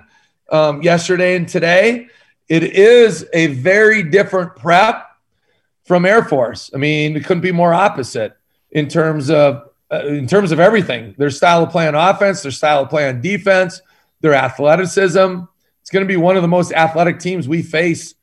um, 0.51 0.82
yesterday 0.82 1.36
and 1.36 1.47
today 1.48 2.09
it 2.52 2.64
is 2.64 3.26
a 3.32 3.47
very 3.47 4.02
different 4.02 4.56
prep 4.56 5.06
from 5.84 6.05
Air 6.05 6.22
Force. 6.22 6.70
I 6.74 6.76
mean, 6.76 7.16
it 7.16 7.24
couldn't 7.24 7.40
be 7.40 7.51
more 7.51 7.72
opposite 7.72 8.36
in 8.70 8.89
terms 8.89 9.30
of 9.30 9.70
uh, 9.93 10.06
in 10.06 10.27
terms 10.27 10.52
of 10.52 10.60
everything. 10.60 11.14
Their 11.19 11.31
style 11.31 11.64
of 11.64 11.70
play 11.70 11.86
on 11.86 11.94
offense, 11.94 12.43
their 12.43 12.52
style 12.52 12.82
of 12.82 12.90
play 12.90 13.09
on 13.09 13.20
defense, 13.20 13.81
their 14.20 14.35
athleticism. 14.35 15.40
It's 15.81 15.90
going 15.90 16.05
to 16.05 16.09
be 16.09 16.16
one 16.16 16.36
of 16.36 16.43
the 16.43 16.48
most 16.48 16.73
athletic 16.73 17.19
teams 17.19 17.48
we 17.48 17.62
face 17.62 18.14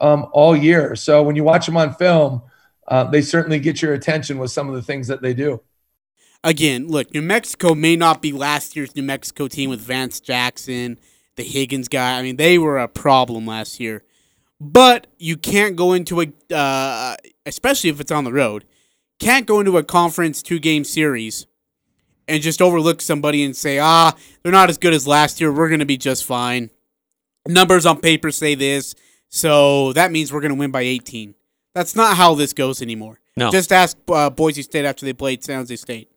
um, 0.00 0.26
all 0.32 0.56
year. 0.56 0.94
So 0.96 1.22
when 1.22 1.36
you 1.36 1.44
watch 1.44 1.66
them 1.66 1.76
on 1.76 1.94
film, 1.94 2.42
uh, 2.88 3.04
they 3.04 3.22
certainly 3.22 3.58
get 3.58 3.82
your 3.82 3.94
attention 3.94 4.38
with 4.38 4.50
some 4.50 4.68
of 4.68 4.74
the 4.74 4.82
things 4.82 5.08
that 5.08 5.22
they 5.22 5.34
do. 5.34 5.60
Again, 6.44 6.86
look, 6.86 7.12
New 7.12 7.22
Mexico 7.22 7.74
may 7.74 7.96
not 7.96 8.22
be 8.22 8.30
last 8.30 8.76
year's 8.76 8.94
New 8.94 9.02
Mexico 9.02 9.48
team 9.48 9.68
with 9.70 9.80
Vance 9.80 10.20
Jackson 10.20 10.98
the 11.36 11.44
Higgins 11.44 11.88
guy. 11.88 12.18
I 12.18 12.22
mean, 12.22 12.36
they 12.36 12.58
were 12.58 12.78
a 12.78 12.88
problem 12.88 13.46
last 13.46 13.78
year. 13.78 14.02
But 14.58 15.06
you 15.18 15.36
can't 15.36 15.76
go 15.76 15.92
into 15.92 16.22
a, 16.22 16.54
uh, 16.54 17.16
especially 17.44 17.90
if 17.90 18.00
it's 18.00 18.10
on 18.10 18.24
the 18.24 18.32
road, 18.32 18.64
can't 19.18 19.46
go 19.46 19.60
into 19.60 19.76
a 19.78 19.82
conference 19.84 20.42
two 20.42 20.58
game 20.58 20.84
series 20.84 21.46
and 22.28 22.42
just 22.42 22.60
overlook 22.60 23.00
somebody 23.00 23.44
and 23.44 23.56
say, 23.56 23.78
ah, 23.78 24.14
they're 24.42 24.52
not 24.52 24.68
as 24.70 24.78
good 24.78 24.92
as 24.94 25.06
last 25.06 25.40
year. 25.40 25.52
We're 25.52 25.68
going 25.68 25.80
to 25.80 25.86
be 25.86 25.96
just 25.96 26.24
fine. 26.24 26.70
Numbers 27.48 27.86
on 27.86 28.00
paper 28.00 28.30
say 28.32 28.54
this, 28.56 28.94
so 29.28 29.92
that 29.92 30.10
means 30.10 30.32
we're 30.32 30.40
going 30.40 30.52
to 30.52 30.58
win 30.58 30.70
by 30.72 30.80
18. 30.82 31.34
That's 31.74 31.94
not 31.94 32.16
how 32.16 32.34
this 32.34 32.52
goes 32.52 32.82
anymore. 32.82 33.20
No. 33.36 33.50
Just 33.52 33.70
ask 33.70 33.96
uh, 34.08 34.30
Boise 34.30 34.62
State 34.62 34.84
after 34.84 35.06
they 35.06 35.12
played 35.12 35.44
San 35.44 35.58
Jose 35.60 35.76
State. 35.76 36.10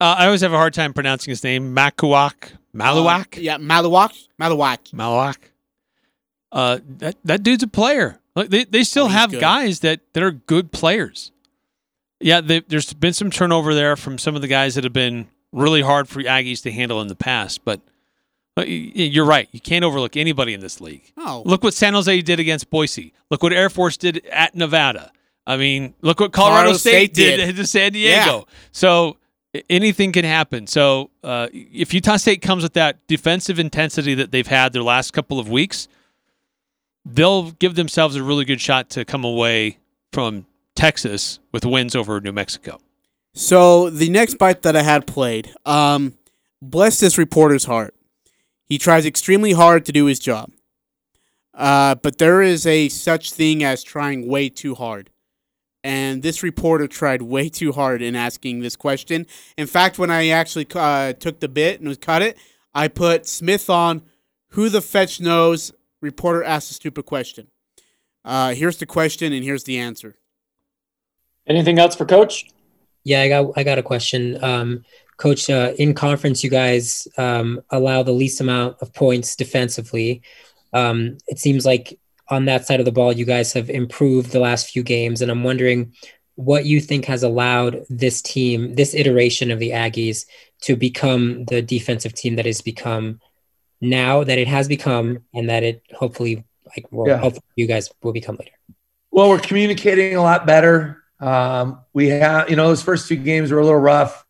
Uh, 0.00 0.16
I 0.18 0.26
always 0.26 0.40
have 0.40 0.52
a 0.52 0.56
hard 0.56 0.74
time 0.74 0.92
pronouncing 0.92 1.30
his 1.30 1.44
name. 1.44 1.74
Makuak. 1.74 2.52
Maluak? 2.74 3.36
Uh, 3.38 3.40
yeah, 3.40 3.58
Maluak. 3.58 4.12
Maluak. 4.40 4.90
Maluak. 4.92 5.36
Uh, 6.52 6.78
that 6.98 7.16
that 7.24 7.42
dude's 7.42 7.62
a 7.62 7.68
player. 7.68 8.18
Like 8.34 8.48
they, 8.50 8.64
they 8.64 8.84
still 8.84 9.04
Oh, 9.04 9.08
have 9.08 9.30
good. 9.30 9.40
guys 9.40 9.80
that, 9.80 10.00
that 10.14 10.22
are 10.22 10.30
good 10.32 10.72
players. 10.72 11.30
Yeah, 12.20 12.40
they, 12.40 12.60
there's 12.60 12.92
been 12.94 13.12
some 13.12 13.30
turnover 13.30 13.74
there 13.74 13.96
from 13.96 14.18
some 14.18 14.34
of 14.36 14.42
the 14.42 14.48
guys 14.48 14.74
that 14.74 14.84
have 14.84 14.92
been 14.92 15.28
really 15.52 15.82
hard 15.82 16.08
for 16.08 16.22
Aggies 16.22 16.62
to 16.62 16.72
handle 16.72 17.00
in 17.00 17.08
the 17.08 17.16
past. 17.16 17.64
But 17.64 17.80
you're 18.64 19.26
right. 19.26 19.48
You 19.52 19.60
can't 19.60 19.84
overlook 19.84 20.16
anybody 20.16 20.54
in 20.54 20.60
this 20.60 20.80
league. 20.80 21.12
Oh, 21.18 21.42
Look 21.44 21.62
what 21.62 21.74
San 21.74 21.92
Jose 21.92 22.22
did 22.22 22.40
against 22.40 22.70
Boise. 22.70 23.12
Look 23.30 23.42
what 23.42 23.52
Air 23.52 23.68
Force 23.68 23.96
did 23.96 24.24
at 24.32 24.54
Nevada. 24.54 25.12
I 25.46 25.56
mean, 25.56 25.94
look 26.00 26.20
what 26.20 26.32
Colorado, 26.32 26.56
Colorado 26.56 26.78
State, 26.78 27.14
State 27.14 27.14
did, 27.14 27.36
did. 27.36 27.56
to 27.56 27.66
San 27.66 27.92
Diego. 27.92 28.38
Yeah. 28.38 28.54
So 28.72 29.18
anything 29.68 30.12
can 30.12 30.24
happen. 30.24 30.66
So 30.66 31.10
uh, 31.22 31.48
if 31.52 31.94
Utah 31.94 32.16
State 32.16 32.42
comes 32.42 32.62
with 32.62 32.72
that 32.74 33.06
defensive 33.06 33.58
intensity 33.58 34.14
that 34.14 34.32
they've 34.32 34.46
had 34.46 34.72
their 34.72 34.82
last 34.82 35.12
couple 35.12 35.38
of 35.38 35.48
weeks, 35.48 35.86
they'll 37.04 37.52
give 37.52 37.74
themselves 37.74 38.16
a 38.16 38.22
really 38.22 38.44
good 38.44 38.60
shot 38.60 38.90
to 38.90 39.04
come 39.04 39.24
away 39.24 39.78
from 40.12 40.46
Texas 40.76 41.40
with 41.52 41.64
wins 41.64 41.96
over 41.96 42.20
New 42.20 42.32
Mexico. 42.32 42.78
So 43.34 43.90
the 43.90 44.08
next 44.08 44.38
bite 44.38 44.62
that 44.62 44.76
I 44.76 44.82
had 44.82 45.06
played, 45.06 45.52
um, 45.66 46.14
bless 46.62 47.00
this 47.00 47.18
reporter's 47.18 47.64
heart. 47.64 47.94
He 48.64 48.78
tries 48.78 49.04
extremely 49.04 49.52
hard 49.52 49.84
to 49.86 49.92
do 49.92 50.06
his 50.06 50.18
job. 50.18 50.52
Uh, 51.54 51.94
but 51.96 52.18
there 52.18 52.42
is 52.42 52.66
a 52.66 52.88
such 52.88 53.32
thing 53.32 53.64
as 53.64 53.82
trying 53.82 54.28
way 54.28 54.48
too 54.48 54.74
hard. 54.74 55.10
And 55.82 56.22
this 56.22 56.42
reporter 56.42 56.86
tried 56.86 57.22
way 57.34 57.48
too 57.48 57.72
hard 57.72 58.02
in 58.02 58.16
asking 58.16 58.60
this 58.60 58.76
question. 58.76 59.26
In 59.56 59.66
fact, 59.66 59.98
when 59.98 60.10
I 60.10 60.28
actually 60.28 60.66
uh, 60.74 61.12
took 61.14 61.40
the 61.40 61.48
bit 61.48 61.80
and 61.80 62.00
cut 62.00 62.22
it, 62.22 62.36
I 62.74 62.88
put 62.88 63.26
Smith 63.26 63.70
on 63.70 64.02
who 64.50 64.68
the 64.68 64.82
fetch 64.82 65.20
knows. 65.20 65.72
Reporter 66.02 66.44
asked 66.44 66.70
a 66.70 66.74
stupid 66.74 67.06
question. 67.06 67.48
Uh, 68.24 68.54
here's 68.54 68.78
the 68.78 68.86
question, 68.86 69.32
and 69.32 69.44
here's 69.44 69.64
the 69.64 69.78
answer. 69.78 70.16
Anything 71.46 71.78
else 71.78 71.94
for 71.94 72.04
Coach? 72.04 72.46
Yeah, 73.04 73.22
I 73.22 73.28
got 73.28 73.52
I 73.56 73.62
got 73.62 73.78
a 73.78 73.82
question. 73.82 74.42
Um, 74.42 74.84
Coach, 75.16 75.48
uh, 75.48 75.72
in 75.78 75.94
conference, 75.94 76.44
you 76.44 76.50
guys 76.50 77.08
um, 77.16 77.62
allow 77.70 78.02
the 78.02 78.12
least 78.12 78.40
amount 78.40 78.76
of 78.82 78.92
points 78.92 79.34
defensively. 79.36 80.22
Um, 80.72 81.16
it 81.28 81.38
seems 81.38 81.64
like 81.64 81.98
on 82.28 82.44
that 82.46 82.66
side 82.66 82.80
of 82.80 82.86
the 82.86 82.92
ball, 82.92 83.12
you 83.12 83.24
guys 83.24 83.52
have 83.52 83.70
improved 83.70 84.32
the 84.32 84.40
last 84.40 84.70
few 84.70 84.82
games, 84.82 85.22
and 85.22 85.30
I'm 85.30 85.44
wondering 85.44 85.92
what 86.34 86.66
you 86.66 86.80
think 86.80 87.06
has 87.06 87.22
allowed 87.22 87.84
this 87.88 88.20
team, 88.20 88.74
this 88.74 88.92
iteration 88.94 89.50
of 89.50 89.58
the 89.58 89.70
Aggies, 89.70 90.26
to 90.62 90.76
become 90.76 91.44
the 91.46 91.62
defensive 91.62 92.12
team 92.12 92.36
that 92.36 92.44
has 92.44 92.60
become 92.60 93.20
now 93.80 94.24
that 94.24 94.36
it 94.38 94.48
has 94.48 94.68
become, 94.68 95.20
and 95.32 95.48
that 95.48 95.62
it 95.62 95.82
hopefully 95.94 96.44
like 96.74 96.86
well, 96.90 97.06
Yeah. 97.08 97.18
hopefully 97.18 97.44
you 97.54 97.66
guys 97.66 97.88
will 98.02 98.12
become 98.12 98.36
later. 98.36 98.52
Well, 99.12 99.30
we're 99.30 99.38
communicating 99.38 100.16
a 100.16 100.22
lot 100.22 100.44
better. 100.44 101.04
Um, 101.20 101.80
we 101.92 102.08
have, 102.08 102.50
you 102.50 102.56
know, 102.56 102.68
those 102.68 102.82
first 102.82 103.08
two 103.08 103.16
games 103.16 103.50
were 103.50 103.58
a 103.58 103.64
little 103.64 103.80
rough 103.80 104.24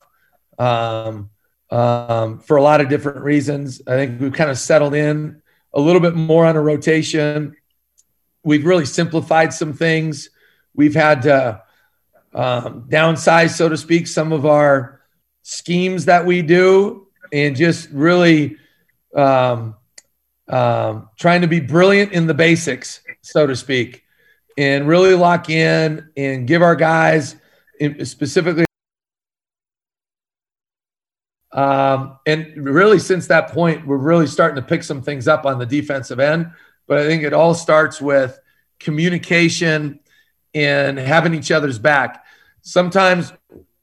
um, 0.59 1.31
um, 1.71 2.39
for 2.41 2.57
a 2.57 2.63
lot 2.63 2.81
of 2.81 2.89
different 2.89 3.23
reasons. 3.23 3.83
I 3.87 3.97
think 3.97 4.21
we've 4.21 4.33
kind 4.33 4.51
of 4.51 4.59
settled 4.59 4.95
in 4.95 5.43
a 5.75 5.81
little 5.81 6.01
bit 6.01 6.15
more 6.15 6.47
on 6.47 6.57
a 6.57 6.61
rotation. 6.61 7.57
We've 8.45 8.65
really 8.65 8.87
simplified 8.87 9.53
some 9.53 9.73
things. 9.73 10.31
We've 10.75 10.95
had 10.95 11.23
to 11.23 11.63
um, 12.33 12.87
downsize, 12.89 13.57
so 13.57 13.69
to 13.69 13.77
speak, 13.77 14.07
some 14.07 14.33
of 14.33 14.47
our 14.47 15.01
schemes 15.43 16.05
that 16.05 16.25
we 16.27 16.43
do 16.43 17.09
and 17.33 17.57
just 17.57 17.91
really 17.91 18.57
um, 19.15 19.75
um, 20.49 21.09
trying 21.17 21.41
to 21.41 21.49
be 21.49 21.61
brilliant 21.61 22.13
in 22.13 22.27
the 22.27 22.35
basics, 22.35 23.01
so 23.23 23.47
to 23.47 23.57
speak 23.57 24.06
and 24.57 24.89
really 24.89 25.15
lock 25.15 25.51
in 25.51 26.09
and 26.17 26.47
give 26.47 26.63
our 26.63 26.77
guys 26.77 27.37
specifically 28.05 28.65
um, 31.57 32.19
and 32.27 32.55
really 32.57 32.99
since 32.99 33.27
that 33.29 33.51
point 33.51 33.87
we're 33.87 33.97
really 33.97 34.27
starting 34.27 34.57
to 34.57 34.63
pick 34.63 34.83
some 34.83 35.03
things 35.03 35.27
up 35.27 35.47
on 35.47 35.59
the 35.59 35.67
defensive 35.67 36.21
end. 36.21 36.51
But 36.87 36.99
i 36.99 37.07
think 37.07 37.25
it 37.25 37.33
all 37.33 37.55
starts 37.55 38.01
with 38.01 38.39
communication 38.79 40.01
and 40.55 40.99
having 40.99 41.35
each 41.35 41.51
other's 41.51 41.79
back. 41.79 42.25
Sometimes 42.61 43.33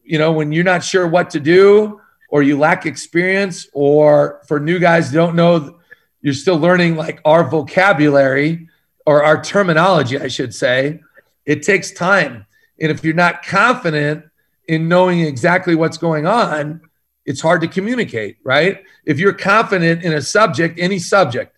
you 0.04 0.20
know 0.20 0.32
when 0.32 0.52
you're 0.52 0.64
not 0.64 0.84
sure 0.84 1.08
what 1.08 1.32
to 1.32 1.40
do 1.40 2.00
or 2.30 2.44
you 2.44 2.58
lack 2.58 2.86
experience 2.86 3.68
or 3.74 4.42
for 4.48 4.60
new 4.60 4.80
guys 4.80 5.12
don't 5.12 5.36
know 5.36 5.80
you're 6.22 6.34
still 6.34 6.58
learning 6.58 6.96
like 6.96 7.22
our 7.26 7.50
vocabulary 7.50 8.68
or 9.06 9.24
our 9.24 9.42
terminology, 9.42 10.20
I 10.20 10.28
should 10.28 10.54
say, 10.54 11.02
it 11.46 11.64
takes 11.64 11.92
time. 11.92 12.46
And 12.80 12.92
if 12.92 13.04
you're 13.04 13.14
not 13.14 13.44
confident 13.44 14.26
in 14.68 14.88
knowing 14.88 15.22
exactly 15.22 15.76
what's 15.76 15.98
going 15.98 16.26
on, 16.26 16.82
it's 17.26 17.42
hard 17.42 17.62
to 17.62 17.68
communicate, 17.68 18.38
right? 18.44 18.84
If 19.06 19.20
you're 19.20 19.34
confident 19.34 20.04
in 20.04 20.14
a 20.14 20.22
subject, 20.22 20.80
any 20.80 21.00
subject, 21.00 21.56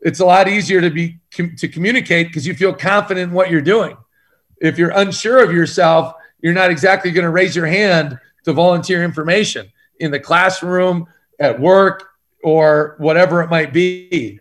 it's 0.00 0.20
a 0.20 0.24
lot 0.24 0.48
easier 0.48 0.80
to 0.80 0.90
be 0.90 1.18
to 1.30 1.68
communicate 1.68 2.28
because 2.28 2.46
you 2.46 2.54
feel 2.54 2.74
confident 2.74 3.30
in 3.30 3.34
what 3.34 3.50
you're 3.50 3.60
doing. 3.60 3.96
If 4.60 4.78
you're 4.78 4.90
unsure 4.90 5.42
of 5.42 5.52
yourself, 5.52 6.14
you're 6.40 6.52
not 6.52 6.70
exactly 6.70 7.10
going 7.10 7.24
to 7.24 7.30
raise 7.30 7.54
your 7.54 7.66
hand 7.66 8.18
to 8.44 8.52
volunteer 8.52 9.04
information 9.04 9.70
in 10.00 10.10
the 10.10 10.18
classroom, 10.18 11.06
at 11.38 11.58
work, 11.60 12.08
or 12.42 12.96
whatever 12.98 13.42
it 13.42 13.50
might 13.50 13.72
be. 13.72 14.40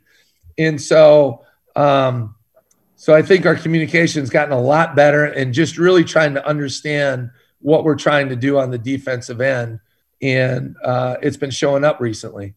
And 0.58 0.82
so, 0.82 1.46
um, 1.76 2.36
so 3.02 3.16
I 3.16 3.24
think 3.24 3.48
our 3.48 3.56
communication's 3.56 4.30
gotten 4.30 4.54
a 4.54 4.62
lot 4.62 4.96
better 4.96 5.26
and 5.26 5.56
just 5.56 5.80
really 5.80 6.04
trying 6.04 6.36
to 6.36 6.48
understand 6.48 7.32
what 7.58 7.84
we're 7.84 7.96
trying 7.96 8.30
to 8.30 8.36
do 8.36 8.60
on 8.60 8.70
the 8.70 8.78
defensive 8.78 9.42
end. 9.42 9.80
And 10.22 10.76
uh, 10.86 11.16
it's 11.20 11.36
been 11.36 11.50
showing 11.50 11.84
up 11.84 12.00
recently. 12.00 12.54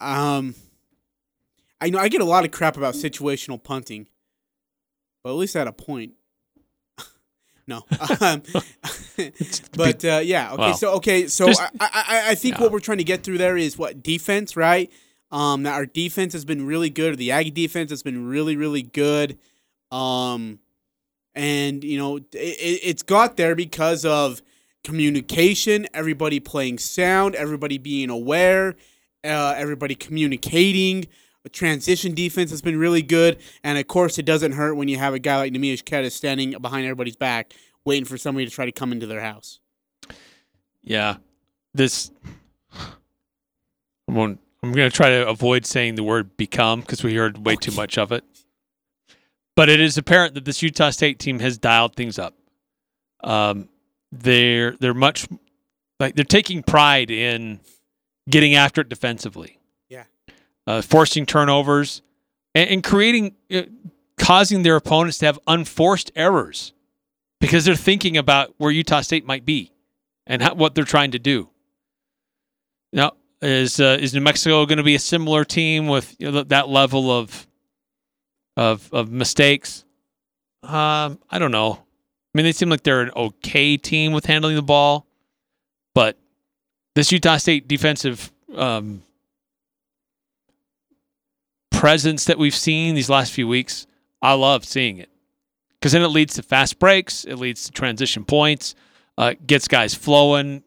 Um, 0.00 0.54
I 1.78 1.90
know 1.90 1.98
I 1.98 2.08
get 2.08 2.22
a 2.22 2.24
lot 2.24 2.46
of 2.46 2.52
crap 2.52 2.78
about 2.78 2.94
situational 2.94 3.62
punting, 3.62 4.06
but 5.22 5.28
at 5.28 5.36
least 5.36 5.54
at 5.54 5.66
a 5.66 5.72
point. 5.72 6.12
no, 7.66 7.84
um, 8.22 8.42
but 9.76 10.02
uh, 10.06 10.22
yeah. 10.24 10.52
Okay, 10.54 10.62
Wow. 10.62 10.72
so 10.72 10.92
okay, 10.94 11.26
so 11.26 11.48
Just- 11.48 11.60
I, 11.60 11.70
I 11.80 12.22
I 12.30 12.34
think 12.34 12.56
Yeah. 12.56 12.62
what 12.62 12.72
we're 12.72 12.80
trying 12.80 12.96
to 12.98 13.04
get 13.04 13.24
through 13.24 13.36
there 13.36 13.58
is 13.58 13.76
what 13.76 14.02
defense, 14.02 14.56
right? 14.56 14.90
Um, 15.30 15.64
that 15.64 15.74
our 15.74 15.86
defense 15.86 16.32
has 16.32 16.44
been 16.44 16.66
really 16.66 16.88
good. 16.88 17.18
The 17.18 17.32
Aggie 17.32 17.50
defense 17.50 17.90
has 17.90 18.02
been 18.02 18.28
really 18.28 18.56
really 18.56 18.82
good. 18.82 19.38
Um, 19.90 20.58
and 21.34 21.84
you 21.84 21.98
know 21.98 22.16
it, 22.16 22.34
it, 22.34 22.80
it's 22.82 23.02
got 23.02 23.36
there 23.36 23.54
because 23.54 24.04
of 24.04 24.42
communication, 24.84 25.86
everybody 25.94 26.40
playing 26.40 26.78
sound, 26.78 27.34
everybody 27.34 27.78
being 27.78 28.10
aware, 28.10 28.74
uh, 29.24 29.54
everybody 29.56 29.94
communicating. 29.94 31.06
The 31.44 31.50
transition 31.50 32.14
defense 32.14 32.50
has 32.50 32.60
been 32.60 32.78
really 32.78 33.02
good, 33.02 33.38
and 33.62 33.78
of 33.78 33.86
course, 33.86 34.18
it 34.18 34.24
doesn't 34.24 34.52
hurt 34.52 34.74
when 34.74 34.88
you 34.88 34.98
have 34.98 35.14
a 35.14 35.18
guy 35.18 35.36
like 35.36 35.52
Neemias 35.52 35.88
Queta 35.88 36.10
standing 36.10 36.50
behind 36.60 36.84
everybody's 36.84 37.16
back, 37.16 37.54
waiting 37.84 38.04
for 38.04 38.18
somebody 38.18 38.44
to 38.44 38.50
try 38.50 38.64
to 38.64 38.72
come 38.72 38.92
into 38.92 39.06
their 39.06 39.20
house. 39.20 39.60
Yeah, 40.82 41.16
this. 41.74 42.10
I'm 44.08 44.14
going. 44.14 44.38
I'm 44.62 44.72
going 44.72 44.90
to 44.90 44.96
try 44.96 45.08
to 45.10 45.28
avoid 45.28 45.66
saying 45.66 45.94
the 45.94 46.02
word 46.02 46.36
"become" 46.36 46.80
because 46.80 47.04
we 47.04 47.14
heard 47.14 47.44
way 47.44 47.56
too 47.56 47.72
much 47.72 47.96
of 47.98 48.12
it. 48.12 48.24
But 49.54 49.68
it 49.68 49.80
is 49.80 49.96
apparent 49.98 50.34
that 50.34 50.44
this 50.44 50.62
Utah 50.62 50.90
State 50.90 51.18
team 51.18 51.38
has 51.40 51.58
dialed 51.58 51.94
things 51.94 52.18
up. 52.18 52.34
Um, 53.22 53.68
they're 54.12 54.72
they're 54.80 54.94
much 54.94 55.28
like 56.00 56.14
they're 56.14 56.24
taking 56.24 56.62
pride 56.62 57.10
in 57.10 57.60
getting 58.28 58.54
after 58.54 58.82
it 58.82 58.88
defensively. 58.88 59.58
Yeah. 59.88 60.04
uh, 60.68 60.82
forcing 60.82 61.24
turnovers 61.24 62.02
and, 62.54 62.68
and 62.68 62.84
creating, 62.84 63.34
uh, 63.50 63.62
causing 64.18 64.62
their 64.62 64.76
opponents 64.76 65.16
to 65.18 65.26
have 65.26 65.38
unforced 65.46 66.12
errors 66.14 66.74
because 67.40 67.64
they're 67.64 67.74
thinking 67.74 68.18
about 68.18 68.54
where 68.58 68.70
Utah 68.70 69.00
State 69.00 69.24
might 69.24 69.46
be 69.46 69.72
and 70.26 70.42
how, 70.42 70.54
what 70.54 70.74
they're 70.74 70.84
trying 70.84 71.12
to 71.12 71.18
do. 71.18 71.48
Now, 72.92 73.12
is 73.42 73.80
uh, 73.80 73.96
is 74.00 74.14
New 74.14 74.20
Mexico 74.20 74.66
going 74.66 74.78
to 74.78 74.84
be 74.84 74.94
a 74.94 75.00
similar 75.00 75.44
team 75.44 75.86
with 75.86 76.16
you 76.18 76.30
know, 76.30 76.42
that 76.44 76.68
level 76.68 77.10
of 77.10 77.46
of 78.56 78.88
of 78.92 79.10
mistakes? 79.10 79.84
Um, 80.62 81.18
I 81.30 81.38
don't 81.38 81.52
know. 81.52 81.72
I 81.72 82.38
mean, 82.38 82.44
they 82.44 82.52
seem 82.52 82.68
like 82.68 82.82
they're 82.82 83.00
an 83.00 83.10
okay 83.16 83.76
team 83.76 84.12
with 84.12 84.26
handling 84.26 84.56
the 84.56 84.62
ball, 84.62 85.06
but 85.94 86.18
this 86.94 87.10
Utah 87.12 87.36
State 87.36 87.68
defensive 87.68 88.32
um, 88.54 89.02
presence 91.70 92.24
that 92.24 92.38
we've 92.38 92.54
seen 92.54 92.94
these 92.94 93.08
last 93.08 93.32
few 93.32 93.46
weeks, 93.46 93.86
I 94.20 94.34
love 94.34 94.64
seeing 94.64 94.98
it 94.98 95.08
because 95.78 95.92
then 95.92 96.02
it 96.02 96.08
leads 96.08 96.34
to 96.34 96.42
fast 96.42 96.78
breaks, 96.78 97.24
it 97.24 97.36
leads 97.36 97.64
to 97.66 97.72
transition 97.72 98.24
points, 98.24 98.74
uh, 99.16 99.34
gets 99.46 99.68
guys 99.68 99.94
flowing. 99.94 100.62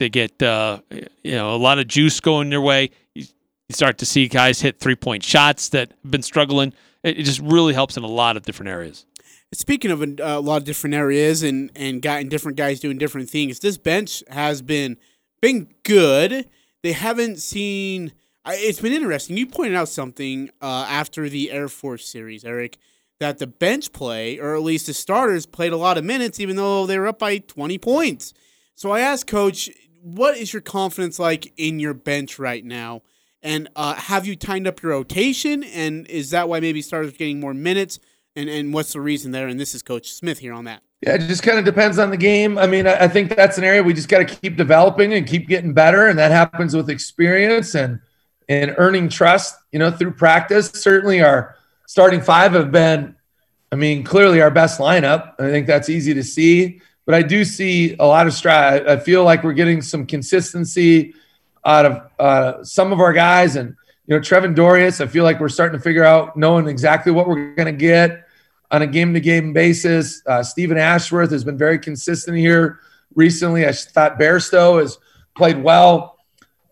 They 0.00 0.08
get 0.08 0.42
uh, 0.42 0.80
you 0.90 1.32
know 1.32 1.54
a 1.54 1.58
lot 1.58 1.78
of 1.78 1.86
juice 1.86 2.20
going 2.20 2.48
their 2.48 2.60
way. 2.62 2.88
You, 3.14 3.26
start 3.68 3.98
to 3.98 4.06
see 4.06 4.26
guys 4.28 4.62
hit 4.62 4.80
three 4.80 4.96
point 4.96 5.22
shots 5.22 5.68
that 5.68 5.90
have 6.02 6.10
been 6.10 6.22
struggling. 6.22 6.72
It, 7.04 7.22
just 7.22 7.40
really 7.40 7.74
helps 7.74 7.98
in 7.98 8.02
a 8.02 8.08
lot 8.08 8.38
of 8.38 8.42
different 8.42 8.70
areas. 8.70 9.04
Speaking 9.52 9.90
of 9.90 10.02
a, 10.02 10.16
a 10.20 10.40
lot 10.40 10.56
of 10.56 10.64
different 10.64 10.94
areas 10.94 11.42
and 11.42 11.70
and 11.76 12.00
gotten 12.00 12.30
different 12.30 12.56
guys 12.56 12.80
doing 12.80 12.96
different 12.96 13.28
things, 13.28 13.60
this 13.60 13.76
bench 13.76 14.24
has 14.30 14.62
been 14.62 14.96
been 15.42 15.68
good. 15.82 16.48
They 16.82 16.92
haven't 16.92 17.36
seen. 17.36 18.12
It's 18.46 18.80
been 18.80 18.94
interesting. 18.94 19.36
You 19.36 19.46
pointed 19.46 19.76
out 19.76 19.90
something 19.90 20.48
uh, 20.62 20.86
after 20.88 21.28
the 21.28 21.50
Air 21.50 21.68
Force 21.68 22.06
series, 22.06 22.42
Eric, 22.42 22.78
that 23.18 23.36
the 23.36 23.46
bench 23.46 23.92
play, 23.92 24.38
or 24.38 24.56
at 24.56 24.62
least 24.62 24.86
the 24.86 24.94
starters, 24.94 25.44
played 25.44 25.74
a 25.74 25.76
lot 25.76 25.98
of 25.98 26.04
minutes, 26.04 26.40
even 26.40 26.56
though 26.56 26.86
they 26.86 26.98
were 26.98 27.06
up 27.06 27.18
by 27.18 27.36
twenty 27.36 27.76
points. 27.76 28.32
So 28.74 28.92
I 28.92 29.00
asked 29.00 29.26
Coach, 29.26 29.68
"What 30.02 30.36
is 30.36 30.52
your 30.52 30.62
confidence 30.62 31.18
like 31.18 31.52
in 31.56 31.78
your 31.80 31.94
bench 31.94 32.38
right 32.38 32.64
now?" 32.64 33.02
And 33.42 33.68
uh, 33.74 33.94
have 33.94 34.26
you 34.26 34.36
tightened 34.36 34.66
up 34.66 34.82
your 34.82 34.92
rotation? 34.92 35.62
And 35.64 36.06
is 36.08 36.30
that 36.30 36.48
why 36.48 36.60
maybe 36.60 36.82
starters 36.82 37.12
getting 37.12 37.40
more 37.40 37.54
minutes? 37.54 37.98
And 38.36 38.48
and 38.48 38.72
what's 38.72 38.92
the 38.92 39.00
reason 39.00 39.32
there? 39.32 39.48
And 39.48 39.58
this 39.58 39.74
is 39.74 39.82
Coach 39.82 40.12
Smith 40.12 40.38
here 40.38 40.52
on 40.52 40.64
that. 40.64 40.82
Yeah, 41.02 41.14
it 41.14 41.20
just 41.20 41.42
kind 41.42 41.58
of 41.58 41.64
depends 41.64 41.98
on 41.98 42.10
the 42.10 42.16
game. 42.16 42.58
I 42.58 42.66
mean, 42.66 42.86
I 42.86 43.04
I 43.04 43.08
think 43.08 43.34
that's 43.34 43.58
an 43.58 43.64
area 43.64 43.82
we 43.82 43.94
just 43.94 44.08
got 44.08 44.18
to 44.18 44.24
keep 44.24 44.56
developing 44.56 45.12
and 45.14 45.26
keep 45.26 45.48
getting 45.48 45.72
better, 45.72 46.06
and 46.06 46.18
that 46.18 46.30
happens 46.30 46.76
with 46.76 46.90
experience 46.90 47.74
and 47.74 48.00
and 48.48 48.74
earning 48.76 49.08
trust. 49.08 49.56
You 49.72 49.78
know, 49.78 49.90
through 49.90 50.12
practice. 50.12 50.68
Certainly, 50.68 51.22
our 51.22 51.56
starting 51.86 52.20
five 52.20 52.52
have 52.52 52.70
been, 52.70 53.16
I 53.72 53.76
mean, 53.76 54.04
clearly 54.04 54.40
our 54.42 54.50
best 54.50 54.78
lineup. 54.78 55.34
I 55.40 55.50
think 55.50 55.66
that's 55.66 55.88
easy 55.88 56.14
to 56.14 56.22
see. 56.22 56.80
But 57.10 57.16
I 57.16 57.22
do 57.22 57.44
see 57.44 57.96
a 57.98 58.06
lot 58.06 58.28
of 58.28 58.34
stride. 58.34 58.86
I 58.86 58.96
feel 58.96 59.24
like 59.24 59.42
we're 59.42 59.52
getting 59.52 59.82
some 59.82 60.06
consistency 60.06 61.12
out 61.64 61.84
of 61.84 62.10
uh, 62.20 62.62
some 62.62 62.92
of 62.92 63.00
our 63.00 63.12
guys, 63.12 63.56
and 63.56 63.74
you 64.06 64.14
know, 64.14 64.20
Trevin 64.20 64.54
Dorius. 64.54 65.00
I 65.00 65.08
feel 65.08 65.24
like 65.24 65.40
we're 65.40 65.48
starting 65.48 65.76
to 65.76 65.82
figure 65.82 66.04
out 66.04 66.36
knowing 66.36 66.68
exactly 66.68 67.10
what 67.10 67.26
we're 67.26 67.52
going 67.56 67.66
to 67.66 67.72
get 67.72 68.28
on 68.70 68.82
a 68.82 68.86
game 68.86 69.12
to 69.14 69.18
game 69.18 69.52
basis. 69.52 70.22
Uh, 70.24 70.44
Stephen 70.44 70.78
Ashworth 70.78 71.32
has 71.32 71.42
been 71.42 71.58
very 71.58 71.80
consistent 71.80 72.36
here 72.36 72.78
recently. 73.16 73.66
I 73.66 73.72
thought 73.72 74.16
Bairstow 74.16 74.80
has 74.80 74.96
played 75.34 75.60
well 75.60 76.16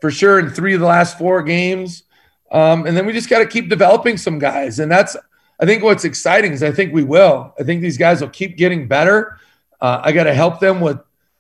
for 0.01 0.12
sure 0.12 0.39
in 0.39 0.51
three 0.51 0.73
of 0.73 0.78
the 0.78 0.86
last 0.86 1.19
four 1.19 1.43
games. 1.43 2.05
Um, 2.52 2.86
and 2.86 2.97
then 2.97 3.06
we 3.06 3.12
just 3.12 3.28
got 3.28 3.40
to 3.40 3.47
keep 3.47 3.69
developing 3.69 4.16
some 4.16 4.39
guys. 4.39 4.78
And 4.78 4.89
that's, 4.89 5.16
I 5.59 5.66
think, 5.66 5.82
what's 5.82 6.05
exciting 6.05 6.52
is 6.52 6.62
I 6.62 6.70
think 6.70 6.94
we 6.94 7.02
will. 7.02 7.52
I 7.59 7.65
think 7.65 7.82
these 7.82 7.98
guys 7.98 8.20
will 8.20 8.28
keep 8.28 8.56
getting 8.56 8.86
better. 8.86 9.40
Uh, 9.80 10.00
I 10.02 10.12
got 10.12 10.24
to 10.24 10.34
help 10.34 10.60
them 10.60 10.80
with 10.80 10.98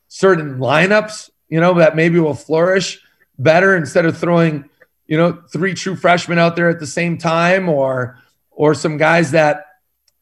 certain 0.08 0.58
lineups, 0.58 1.30
you 1.48 1.60
know, 1.60 1.74
that 1.74 1.96
maybe 1.96 2.18
will 2.18 2.34
flourish 2.34 3.00
better 3.38 3.76
instead 3.76 4.04
of 4.04 4.16
throwing, 4.16 4.68
you 5.06 5.16
know, 5.16 5.42
three 5.52 5.74
true 5.74 5.96
freshmen 5.96 6.38
out 6.38 6.56
there 6.56 6.68
at 6.68 6.80
the 6.80 6.86
same 6.86 7.18
time 7.18 7.68
or, 7.68 8.18
or 8.50 8.74
some 8.74 8.96
guys 8.96 9.32
that 9.32 9.66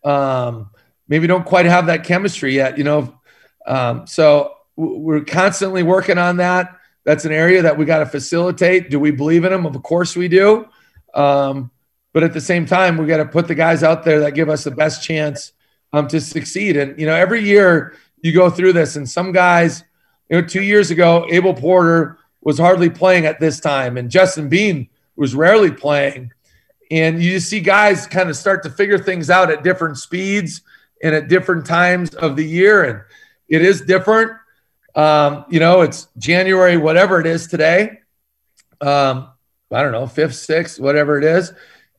um, 0.04 0.70
maybe 1.08 1.26
don't 1.26 1.44
quite 1.44 1.66
have 1.66 1.86
that 1.86 2.04
chemistry 2.04 2.54
yet, 2.54 2.78
you 2.78 2.84
know. 2.84 3.18
Um, 3.66 4.06
so 4.06 4.54
we're 4.76 5.24
constantly 5.24 5.82
working 5.82 6.18
on 6.18 6.36
that. 6.38 6.76
That's 7.04 7.24
an 7.24 7.32
area 7.32 7.62
that 7.62 7.78
we 7.78 7.84
got 7.84 8.00
to 8.00 8.06
facilitate. 8.06 8.90
Do 8.90 8.98
we 8.98 9.10
believe 9.10 9.44
in 9.44 9.52
them? 9.52 9.66
Of 9.66 9.80
course 9.82 10.16
we 10.16 10.28
do. 10.28 10.68
Um, 11.14 11.70
but 12.12 12.22
at 12.22 12.32
the 12.32 12.40
same 12.40 12.66
time, 12.66 12.96
we 12.96 13.06
got 13.06 13.18
to 13.18 13.26
put 13.26 13.46
the 13.48 13.54
guys 13.54 13.82
out 13.82 14.04
there 14.04 14.20
that 14.20 14.34
give 14.34 14.48
us 14.48 14.64
the 14.64 14.70
best 14.70 15.02
chance 15.02 15.52
um, 15.92 16.08
to 16.08 16.20
succeed. 16.20 16.76
And 16.76 16.98
you 16.98 17.06
know, 17.06 17.14
every 17.14 17.42
year 17.42 17.94
you 18.22 18.32
go 18.32 18.50
through 18.50 18.72
this, 18.72 18.96
and 18.96 19.08
some 19.08 19.32
guys, 19.32 19.84
you 20.28 20.40
know, 20.40 20.46
two 20.46 20.62
years 20.62 20.90
ago, 20.90 21.26
Abel 21.30 21.54
Porter 21.54 22.18
was 22.40 22.58
hardly 22.58 22.90
playing 22.90 23.26
at 23.26 23.40
this 23.40 23.60
time, 23.60 23.96
and 23.96 24.10
Justin 24.10 24.48
Bean 24.48 24.88
was 25.16 25.34
rarely 25.34 25.70
playing. 25.70 26.32
And 26.90 27.22
you 27.22 27.32
just 27.32 27.48
see 27.48 27.60
guys 27.60 28.06
kind 28.06 28.28
of 28.28 28.36
start 28.36 28.62
to 28.62 28.70
figure 28.70 28.98
things 28.98 29.30
out 29.30 29.50
at 29.50 29.64
different 29.64 29.98
speeds 29.98 30.62
and 31.02 31.14
at 31.14 31.28
different 31.28 31.66
times 31.66 32.14
of 32.14 32.36
the 32.36 32.44
year. 32.44 32.84
And 32.84 33.02
it 33.48 33.62
is 33.62 33.80
different. 33.80 34.32
Um, 34.94 35.44
you 35.48 35.60
know, 35.60 35.82
it's 35.82 36.08
January, 36.18 36.76
whatever 36.76 37.20
it 37.20 37.26
is 37.26 37.48
today. 37.48 38.00
Um, 38.80 39.28
I 39.70 39.82
don't 39.82 39.92
know, 39.92 40.06
fifth, 40.06 40.36
sixth, 40.36 40.78
whatever 40.78 41.18
it 41.18 41.24
is. 41.24 41.52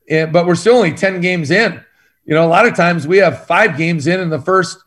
And, 0.10 0.32
but 0.32 0.46
we're 0.46 0.56
still 0.56 0.78
only 0.78 0.94
10 0.94 1.22
games 1.22 1.52
in. 1.52 1.84
You 2.26 2.34
know, 2.34 2.46
a 2.46 2.50
lot 2.50 2.66
of 2.66 2.76
times 2.76 3.08
we 3.08 3.18
have 3.18 3.46
five 3.46 3.78
games 3.78 4.08
in 4.08 4.20
in 4.20 4.30
the 4.30 4.42
first 4.42 4.78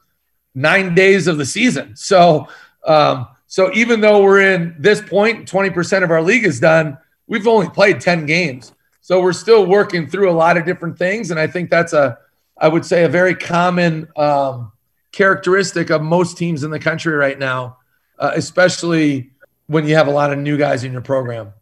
nine 0.54 0.94
days 0.94 1.26
of 1.26 1.38
the 1.38 1.46
season. 1.46 1.96
So, 1.96 2.48
um, 2.84 3.28
so 3.46 3.72
even 3.72 4.00
though 4.00 4.22
we're 4.22 4.40
in 4.54 4.76
this 4.78 5.00
point, 5.00 5.50
20% 5.50 6.04
of 6.04 6.10
our 6.10 6.22
league 6.22 6.44
is 6.44 6.60
done, 6.60 6.98
we've 7.26 7.46
only 7.46 7.68
played 7.68 8.00
10 8.00 8.26
games. 8.26 8.72
So 9.00 9.20
we're 9.20 9.32
still 9.32 9.66
working 9.66 10.06
through 10.06 10.30
a 10.30 10.32
lot 10.32 10.56
of 10.56 10.64
different 10.64 10.98
things, 10.98 11.30
and 11.30 11.40
I 11.40 11.46
think 11.46 11.70
that's 11.70 11.92
a, 11.92 12.18
I 12.56 12.68
would 12.68 12.84
say, 12.84 13.04
a 13.04 13.08
very 13.08 13.34
common 13.34 14.08
um, 14.16 14.72
characteristic 15.10 15.90
of 15.90 16.02
most 16.02 16.36
teams 16.36 16.62
in 16.62 16.70
the 16.70 16.78
country 16.78 17.14
right 17.14 17.38
now, 17.38 17.78
uh, 18.18 18.32
especially 18.34 19.30
when 19.66 19.86
you 19.86 19.94
have 19.94 20.06
a 20.06 20.12
lot 20.12 20.32
of 20.32 20.38
new 20.38 20.56
guys 20.58 20.84
in 20.84 20.92
your 20.92 21.00
program. 21.00 21.52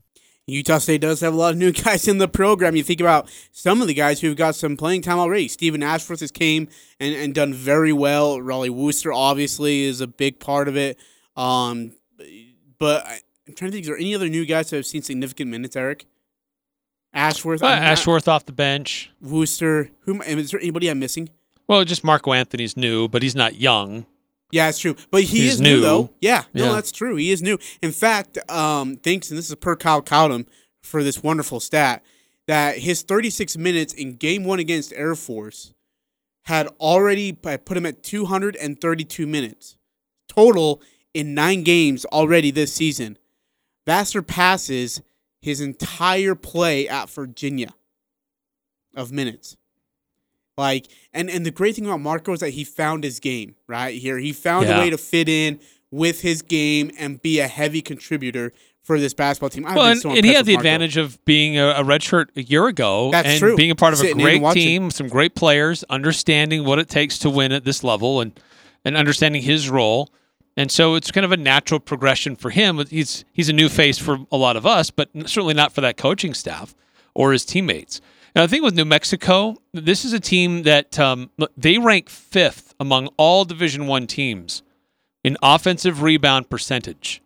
Utah 0.48 0.78
State 0.78 1.02
does 1.02 1.20
have 1.20 1.34
a 1.34 1.36
lot 1.36 1.52
of 1.52 1.58
new 1.58 1.72
guys 1.84 2.08
in 2.08 2.18
the 2.18 2.28
program. 2.28 2.74
You 2.74 2.82
think 2.82 3.00
about 3.00 3.28
some 3.52 3.82
of 3.82 3.86
the 3.86 3.94
guys 3.94 4.20
who've 4.20 4.36
got 4.36 4.54
some 4.54 4.76
playing 4.76 5.02
time 5.02 5.18
already. 5.18 5.46
Stephen 5.48 5.82
Ashworth 5.82 6.20
has 6.20 6.30
came 6.30 6.68
and, 6.98 7.14
and 7.14 7.34
done 7.34 7.52
very 7.52 7.92
well. 7.92 8.38
Rollie 8.38 8.70
Worster 8.70 9.12
obviously 9.12 9.82
is 9.82 10.00
a 10.00 10.06
big 10.06 10.40
part 10.40 10.68
of 10.68 10.76
it. 10.76 10.98
Um, 11.36 11.92
but 12.78 13.06
I, 13.06 13.20
I'm 13.46 13.54
trying 13.54 13.70
to 13.70 13.72
think, 13.72 13.82
is 13.82 13.88
there 13.88 13.96
any 13.96 14.14
other 14.14 14.28
new 14.28 14.46
guys 14.46 14.70
that 14.70 14.76
have 14.76 14.86
seen 14.86 15.02
significant 15.02 15.50
minutes, 15.50 15.76
Eric? 15.76 16.06
Ashworth. 17.12 17.62
Uh, 17.62 17.66
Ashworth 17.66 18.28
off 18.28 18.44
the 18.44 18.52
bench. 18.52 19.10
Worster. 19.20 19.90
Who? 20.00 20.20
Is 20.22 20.50
there 20.50 20.60
anybody 20.60 20.88
I'm 20.88 20.98
missing? 20.98 21.30
Well, 21.66 21.84
just 21.84 22.04
Marco 22.04 22.32
Anthony's 22.32 22.76
new, 22.76 23.08
but 23.08 23.22
he's 23.22 23.34
not 23.34 23.56
young. 23.56 24.06
Yeah, 24.50 24.68
it's 24.68 24.78
true. 24.78 24.96
But 25.10 25.24
he 25.24 25.40
He's 25.42 25.54
is 25.54 25.60
new. 25.60 25.76
new. 25.76 25.80
though. 25.82 26.10
Yeah, 26.20 26.44
no, 26.54 26.66
Yeah. 26.66 26.72
that's 26.72 26.90
true. 26.90 27.16
He 27.16 27.30
is 27.30 27.42
new. 27.42 27.58
In 27.82 27.92
fact, 27.92 28.38
um, 28.50 28.96
thanks, 28.96 29.28
and 29.30 29.36
this 29.38 29.50
is 29.50 29.54
per 29.56 29.76
Kyle 29.76 30.00
Cowdham 30.02 30.46
for 30.82 31.02
this 31.02 31.22
wonderful 31.22 31.60
stat 31.60 32.02
that 32.46 32.78
his 32.78 33.02
36 33.02 33.58
minutes 33.58 33.92
in 33.92 34.14
Game 34.14 34.44
One 34.44 34.58
against 34.58 34.92
Air 34.94 35.14
Force 35.14 35.74
had 36.46 36.66
already 36.80 37.32
put 37.34 37.76
him 37.76 37.84
at 37.84 38.02
232 38.02 39.26
minutes 39.26 39.76
total 40.28 40.80
in 41.12 41.34
nine 41.34 41.62
games 41.62 42.06
already 42.06 42.50
this 42.50 42.72
season. 42.72 43.18
That 43.84 44.04
surpasses 44.04 45.02
his 45.42 45.60
entire 45.60 46.34
play 46.34 46.88
at 46.88 47.10
Virginia 47.10 47.74
of 48.96 49.12
minutes. 49.12 49.57
Like 50.58 50.88
and 51.14 51.30
and 51.30 51.46
the 51.46 51.52
great 51.52 51.76
thing 51.76 51.86
about 51.86 52.00
Marco 52.00 52.32
is 52.32 52.40
that 52.40 52.50
he 52.50 52.64
found 52.64 53.04
his 53.04 53.20
game 53.20 53.54
right 53.68 53.96
here. 53.96 54.18
He 54.18 54.32
found 54.32 54.66
a 54.66 54.76
way 54.76 54.90
to 54.90 54.98
fit 54.98 55.28
in 55.28 55.60
with 55.90 56.20
his 56.20 56.42
game 56.42 56.90
and 56.98 57.22
be 57.22 57.38
a 57.38 57.46
heavy 57.46 57.80
contributor 57.80 58.52
for 58.82 58.98
this 58.98 59.14
basketball 59.14 59.50
team. 59.50 59.64
I've 59.66 59.76
well, 59.76 59.86
and, 59.86 60.00
so 60.00 60.10
and 60.10 60.24
he 60.24 60.34
had 60.34 60.46
the 60.46 60.54
Marco. 60.54 60.66
advantage 60.66 60.96
of 60.96 61.24
being 61.24 61.58
a, 61.58 61.68
a 61.68 61.84
redshirt 61.84 62.36
a 62.36 62.42
year 62.42 62.66
ago 62.66 63.10
That's 63.12 63.28
and 63.28 63.38
true. 63.38 63.56
being 63.56 63.70
a 63.70 63.76
part 63.76 63.92
of 63.92 64.00
a 64.00 64.02
Sitting 64.02 64.20
in 64.20 64.26
and 64.26 64.40
great 64.40 64.54
team, 64.54 64.90
some 64.90 65.08
great 65.08 65.34
players, 65.36 65.84
understanding 65.84 66.64
what 66.64 66.78
it 66.78 66.88
takes 66.88 67.18
to 67.18 67.30
win 67.30 67.52
at 67.52 67.64
this 67.64 67.84
level 67.84 68.20
and 68.20 68.38
and 68.84 68.96
understanding 68.96 69.42
his 69.42 69.70
role. 69.70 70.10
And 70.56 70.72
so 70.72 70.96
it's 70.96 71.12
kind 71.12 71.24
of 71.24 71.30
a 71.30 71.36
natural 71.36 71.78
progression 71.78 72.34
for 72.34 72.50
him. 72.50 72.84
He's 72.86 73.24
he's 73.32 73.48
a 73.48 73.52
new 73.52 73.68
face 73.68 73.98
for 73.98 74.26
a 74.32 74.36
lot 74.36 74.56
of 74.56 74.66
us, 74.66 74.90
but 74.90 75.08
certainly 75.26 75.54
not 75.54 75.72
for 75.72 75.82
that 75.82 75.96
coaching 75.96 76.34
staff 76.34 76.74
or 77.14 77.30
his 77.30 77.44
teammates. 77.44 78.00
And 78.38 78.44
I 78.44 78.46
think 78.46 78.62
with 78.62 78.76
New 78.76 78.84
Mexico, 78.84 79.56
this 79.72 80.04
is 80.04 80.12
a 80.12 80.20
team 80.20 80.62
that 80.62 80.96
um, 80.96 81.28
they 81.56 81.76
rank 81.76 82.08
fifth 82.08 82.72
among 82.78 83.08
all 83.16 83.44
Division 83.44 83.88
One 83.88 84.06
teams 84.06 84.62
in 85.24 85.36
offensive 85.42 86.02
rebound 86.02 86.48
percentage. 86.48 87.20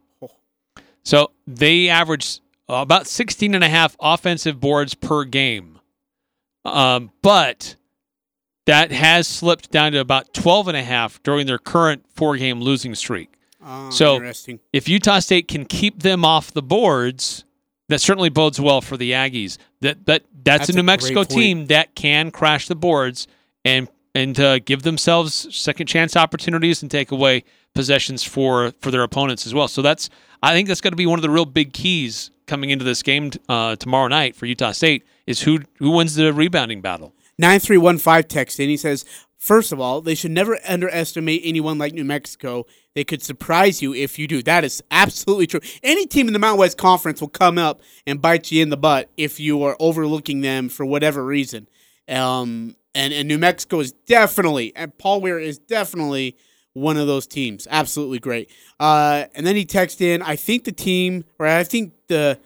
So 1.05 1.33
they 1.47 1.91
average 1.91 2.41
about 2.67 3.07
16 3.07 3.55
and 3.55 3.63
a 3.63 3.69
half 3.69 3.95
offensive 4.01 4.59
boards 4.59 4.95
per 4.95 5.25
game. 5.25 5.81
Um, 6.65 7.11
but 7.21 7.77
that 8.65 8.91
has 8.91 9.29
slipped 9.29 9.71
down 9.71 9.93
to 9.93 9.99
about 9.99 10.33
12 10.33 10.69
and 10.69 10.79
a 10.79 10.83
half 10.83 11.23
during 11.23 11.47
their 11.47 11.59
current 11.59 12.07
four 12.15 12.39
game 12.39 12.63
losing 12.63 12.95
streak. 12.95 13.35
Ah, 13.63 13.91
so- 13.91 14.17
If 14.73 14.89
Utah 14.89 15.19
State 15.19 15.47
can 15.47 15.67
keep 15.67 16.03
them 16.05 16.25
off 16.25 16.53
the 16.55 16.63
boards, 16.63 17.45
that 17.91 18.01
certainly 18.01 18.31
bodes 18.31 18.59
well 18.59 18.81
for 18.81 18.97
the 18.97 19.11
Aggies. 19.11 19.59
That 19.83 20.07
that 20.07 20.23
that's, 20.45 20.67
That's 20.67 20.71
a 20.71 20.73
New 20.73 20.83
Mexico 20.83 21.23
team 21.25 21.67
that 21.67 21.95
can 21.95 22.31
crash 22.31 22.67
the 22.67 22.75
boards 22.75 23.27
and 23.65 23.89
and 24.15 24.39
uh, 24.39 24.59
give 24.59 24.83
themselves 24.83 25.55
second 25.55 25.87
chance 25.87 26.17
opportunities 26.17 26.83
and 26.83 26.91
take 26.91 27.11
away 27.11 27.45
possessions 27.75 28.23
for 28.23 28.73
for 28.81 28.91
their 28.91 29.03
opponents 29.03 29.47
as 29.47 29.55
well. 29.55 29.69
So 29.69 29.83
that's 29.83 30.11
I 30.43 30.53
think 30.53 30.69
that's 30.69 30.81
going 30.81 30.93
to 30.93 30.97
be 30.97 31.07
one 31.07 31.19
of 31.19 31.23
the 31.23 31.31
real 31.31 31.45
big 31.45 31.73
keys 31.73 32.31
coming 32.47 32.71
into 32.71 32.85
this 32.85 33.03
game 33.03 33.31
uh, 33.49 33.77
tomorrow 33.77 34.09
night 34.09 34.35
for 34.35 34.47
Utah 34.47 34.73
State 34.73 35.05
is 35.27 35.43
who 35.43 35.61
who 35.79 35.91
wins 35.91 36.15
the 36.15 36.33
rebounding 36.33 36.81
battle. 36.81 37.15
9315 37.39 38.29
text 38.29 38.61
in. 38.61 38.69
He 38.69 38.77
says, 38.77 39.05
First 39.43 39.73
of 39.73 39.81
all, 39.81 40.01
they 40.01 40.15
should 40.15 40.31
never 40.31 40.57
underestimate 40.69 41.43
anyone 41.45 41.77
like 41.77 41.95
New 41.95 42.05
Mexico. 42.05 42.65
They 42.95 43.03
could 43.03 43.25
surprise 43.25 43.83
you 43.83 43.93
if 43.93 44.17
you 44.17 44.29
do. 44.29 44.41
That 44.41 44.63
is 44.63 44.85
absolutely 44.93 45.49
true. 45.49 45.59
Any 45.83 46.07
team 46.07 46.29
in 46.29 46.33
the 46.33 46.39
Mountain 46.39 46.61
West 46.61 46.79
Conference 46.79 47.21
will 47.21 47.27
come 47.27 47.59
up 47.59 47.81
and 48.07 48.23
bite 48.23 48.53
you 48.53 48.63
in 48.63 48.71
the 48.71 48.77
butt 48.77 49.11
if 49.17 49.41
you 49.41 49.65
are 49.65 49.77
overlooking 49.81 50.43
them 50.43 50.69
for 50.69 50.87
whatever 50.87 51.25
reason. 51.25 51.67
Um, 52.09 52.77
and, 52.95 53.13
and 53.13 53.27
New 53.27 53.37
Mexico 53.37 53.81
is 53.81 53.91
definitely, 53.91 54.77
and 54.77 54.97
Paul 54.97 55.21
Weir 55.21 55.41
is 55.41 55.59
definitely 55.59 56.37
one 56.75 56.97
of 56.97 57.09
those 57.09 57.27
teams. 57.27 57.67
Absolutely 57.69 58.21
great. 58.21 58.49
Uh, 58.79 59.25
and 59.35 59.45
then 59.45 59.57
he 59.57 59.67
texted 59.67 60.03
in, 60.03 60.23
I 60.23 60.37
think 60.37 60.63
the 60.63 60.71
team, 60.71 61.25
or 61.41 61.49
I 61.49 61.65
think 61.65 61.95
the 62.07 62.39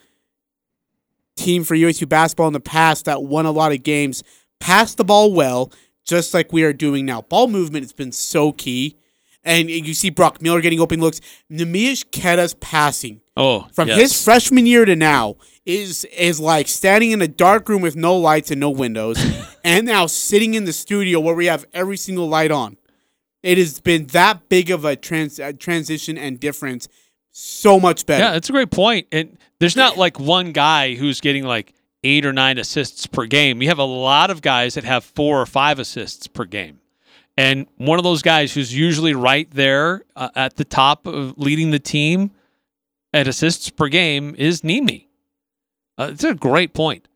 team 1.36 1.62
for 1.62 1.74
USU 1.74 2.06
basketball 2.06 2.46
in 2.46 2.54
the 2.54 2.60
past 2.60 3.04
that 3.04 3.22
won 3.22 3.44
a 3.44 3.50
lot 3.50 3.72
of 3.72 3.82
games 3.82 4.24
passed 4.60 4.96
the 4.96 5.04
ball 5.04 5.32
well, 5.32 5.70
just 6.06 6.32
like 6.32 6.52
we 6.52 6.62
are 6.62 6.72
doing 6.72 7.04
now. 7.04 7.22
Ball 7.22 7.48
movement 7.48 7.84
has 7.84 7.92
been 7.92 8.12
so 8.12 8.52
key. 8.52 8.96
And 9.44 9.70
you 9.70 9.94
see 9.94 10.10
Brock 10.10 10.42
Miller 10.42 10.60
getting 10.60 10.80
open 10.80 11.00
looks. 11.00 11.20
Neemias 11.52 12.04
Queta's 12.10 12.54
passing 12.54 13.20
Oh, 13.36 13.68
from 13.72 13.86
yes. 13.86 14.00
his 14.00 14.24
freshman 14.24 14.66
year 14.66 14.84
to 14.84 14.96
now 14.96 15.36
is 15.64 16.04
is 16.06 16.40
like 16.40 16.66
standing 16.66 17.12
in 17.12 17.20
a 17.22 17.28
dark 17.28 17.68
room 17.68 17.80
with 17.82 17.94
no 17.94 18.16
lights 18.16 18.50
and 18.50 18.58
no 18.58 18.70
windows, 18.70 19.18
and 19.64 19.86
now 19.86 20.06
sitting 20.06 20.54
in 20.54 20.64
the 20.64 20.72
studio 20.72 21.20
where 21.20 21.34
we 21.34 21.46
have 21.46 21.64
every 21.74 21.96
single 21.98 22.26
light 22.28 22.50
on. 22.50 22.76
It 23.44 23.58
has 23.58 23.78
been 23.78 24.06
that 24.08 24.48
big 24.48 24.70
of 24.70 24.84
a 24.84 24.96
trans 24.96 25.38
uh, 25.38 25.52
transition 25.56 26.16
and 26.18 26.40
difference. 26.40 26.88
So 27.30 27.78
much 27.78 28.04
better. 28.06 28.24
Yeah, 28.24 28.32
that's 28.32 28.48
a 28.48 28.52
great 28.52 28.70
point. 28.70 29.06
And 29.12 29.36
there's 29.60 29.76
not 29.76 29.96
like 29.98 30.18
one 30.18 30.50
guy 30.52 30.94
who's 30.94 31.20
getting 31.20 31.44
like 31.44 31.72
eight 32.04 32.24
or 32.24 32.32
nine 32.32 32.58
assists 32.58 33.06
per 33.06 33.26
game. 33.26 33.62
You 33.62 33.68
have 33.68 33.78
a 33.78 33.84
lot 33.84 34.30
of 34.30 34.42
guys 34.42 34.74
that 34.74 34.84
have 34.84 35.04
four 35.04 35.40
or 35.40 35.46
five 35.46 35.78
assists 35.78 36.26
per 36.26 36.44
game. 36.44 36.80
And 37.36 37.66
one 37.76 37.98
of 37.98 38.04
those 38.04 38.22
guys 38.22 38.54
who's 38.54 38.74
usually 38.74 39.14
right 39.14 39.50
there 39.50 40.04
uh, 40.14 40.30
at 40.34 40.56
the 40.56 40.64
top 40.64 41.06
of 41.06 41.36
leading 41.36 41.70
the 41.70 41.78
team 41.78 42.30
at 43.12 43.28
assists 43.28 43.68
per 43.70 43.88
game 43.88 44.34
is 44.38 44.62
Nimi. 44.62 45.06
Uh, 45.98 46.10
it's 46.12 46.24
a 46.24 46.34
great 46.34 46.72
point. 46.72 47.08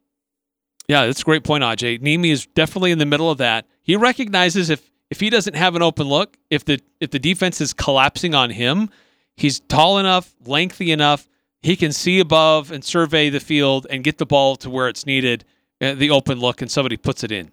Yeah, 0.88 1.06
that's 1.06 1.20
a 1.20 1.24
great 1.24 1.44
point, 1.44 1.62
AJ. 1.62 2.00
Nimi 2.00 2.30
is 2.30 2.46
definitely 2.46 2.90
in 2.90 2.98
the 2.98 3.06
middle 3.06 3.30
of 3.30 3.38
that. 3.38 3.66
He 3.82 3.96
recognizes 3.96 4.70
if 4.70 4.90
if 5.10 5.20
he 5.20 5.28
doesn't 5.28 5.54
have 5.54 5.74
an 5.74 5.82
open 5.82 6.06
look, 6.06 6.36
if 6.50 6.64
the 6.64 6.80
if 7.00 7.10
the 7.10 7.18
defense 7.18 7.60
is 7.60 7.72
collapsing 7.72 8.34
on 8.34 8.50
him, 8.50 8.90
he's 9.36 9.60
tall 9.60 9.98
enough, 9.98 10.34
lengthy 10.44 10.90
enough, 10.90 11.28
he 11.62 11.76
can 11.76 11.92
see 11.92 12.20
above 12.20 12.70
and 12.70 12.84
survey 12.84 13.30
the 13.30 13.40
field 13.40 13.86
and 13.90 14.02
get 14.02 14.18
the 14.18 14.26
ball 14.26 14.56
to 14.56 14.70
where 14.70 14.88
it's 14.88 15.06
needed, 15.06 15.44
uh, 15.80 15.94
the 15.94 16.10
open 16.10 16.38
look, 16.38 16.62
and 16.62 16.70
somebody 16.70 16.96
puts 16.96 17.22
it 17.22 17.32
in. 17.32 17.50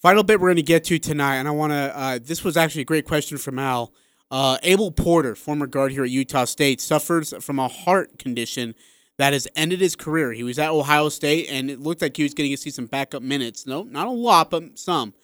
Final 0.00 0.22
bit 0.22 0.40
we're 0.40 0.48
going 0.48 0.56
to 0.56 0.62
get 0.62 0.84
to 0.84 0.98
tonight, 0.98 1.36
and 1.36 1.48
I 1.48 1.52
want 1.52 1.72
to. 1.72 1.98
Uh, 1.98 2.18
this 2.22 2.44
was 2.44 2.56
actually 2.56 2.82
a 2.82 2.86
great 2.86 3.06
question 3.06 3.38
from 3.38 3.58
Al. 3.58 3.92
Uh, 4.30 4.58
Abel 4.62 4.90
Porter, 4.90 5.34
former 5.34 5.66
guard 5.66 5.92
here 5.92 6.04
at 6.04 6.10
Utah 6.10 6.44
State, 6.44 6.80
suffers 6.80 7.32
from 7.42 7.58
a 7.58 7.68
heart 7.68 8.18
condition 8.18 8.74
that 9.16 9.32
has 9.32 9.46
ended 9.54 9.80
his 9.80 9.94
career. 9.94 10.32
He 10.32 10.42
was 10.42 10.58
at 10.58 10.70
Ohio 10.70 11.08
State, 11.08 11.48
and 11.48 11.70
it 11.70 11.80
looked 11.80 12.02
like 12.02 12.16
he 12.16 12.24
was 12.24 12.34
going 12.34 12.50
to 12.50 12.56
see 12.56 12.70
some 12.70 12.86
backup 12.86 13.22
minutes. 13.22 13.66
No, 13.66 13.84
not 13.84 14.06
a 14.06 14.10
lot, 14.10 14.50
but 14.50 14.78
some. 14.78 15.14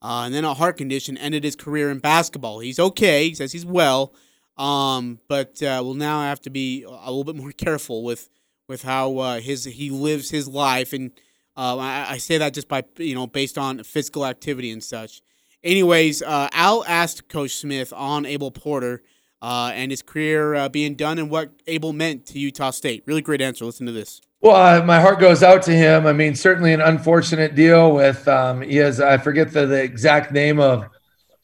Uh, 0.00 0.24
and 0.26 0.34
then 0.34 0.44
a 0.44 0.54
heart 0.54 0.76
condition 0.76 1.16
ended 1.18 1.42
his 1.42 1.56
career 1.56 1.90
in 1.90 1.98
basketball. 1.98 2.60
He's 2.60 2.78
okay. 2.78 3.28
He 3.28 3.34
says 3.34 3.52
he's 3.52 3.66
well, 3.66 4.12
um, 4.58 5.20
but 5.28 5.62
uh, 5.62 5.80
will 5.82 5.94
now 5.94 6.22
have 6.22 6.40
to 6.42 6.50
be 6.50 6.82
a 6.82 7.10
little 7.10 7.24
bit 7.24 7.36
more 7.36 7.52
careful 7.56 8.02
with 8.02 8.28
with 8.68 8.82
how 8.82 9.18
uh, 9.18 9.40
his 9.40 9.64
he 9.64 9.90
lives 9.90 10.30
his 10.30 10.46
life 10.48 10.92
and 10.92 11.12
uh, 11.56 11.76
I, 11.76 12.06
I, 12.10 12.18
say 12.18 12.38
that 12.38 12.54
just 12.54 12.68
by 12.68 12.84
you 12.98 13.16
know 13.16 13.26
based 13.26 13.58
on 13.58 13.82
physical 13.82 14.24
activity 14.24 14.70
and 14.70 14.82
such. 14.82 15.22
Anyways, 15.64 16.22
uh, 16.22 16.48
Al 16.52 16.84
asked 16.86 17.28
Coach 17.28 17.56
Smith 17.56 17.92
on 17.92 18.24
Abel 18.24 18.52
Porter 18.52 19.02
uh, 19.42 19.72
and 19.74 19.90
his 19.90 20.00
career 20.00 20.54
uh, 20.54 20.68
being 20.68 20.94
done 20.94 21.18
and 21.18 21.30
what 21.30 21.50
Abel 21.66 21.92
meant 21.92 22.26
to 22.26 22.38
Utah 22.38 22.70
State. 22.70 23.02
Really 23.06 23.22
great 23.22 23.40
answer. 23.40 23.64
Listen 23.64 23.86
to 23.86 23.92
this. 23.92 24.20
Well, 24.40 24.84
my 24.84 25.00
heart 25.00 25.18
goes 25.18 25.42
out 25.42 25.62
to 25.62 25.72
him. 25.72 26.06
I 26.06 26.12
mean, 26.12 26.36
certainly 26.36 26.72
an 26.72 26.80
unfortunate 26.80 27.56
deal 27.56 27.92
with 27.92 28.28
um, 28.28 28.62
he 28.62 28.76
has. 28.76 29.00
I 29.00 29.18
forget 29.18 29.52
the, 29.52 29.66
the 29.66 29.82
exact 29.82 30.30
name 30.30 30.60
of 30.60 30.84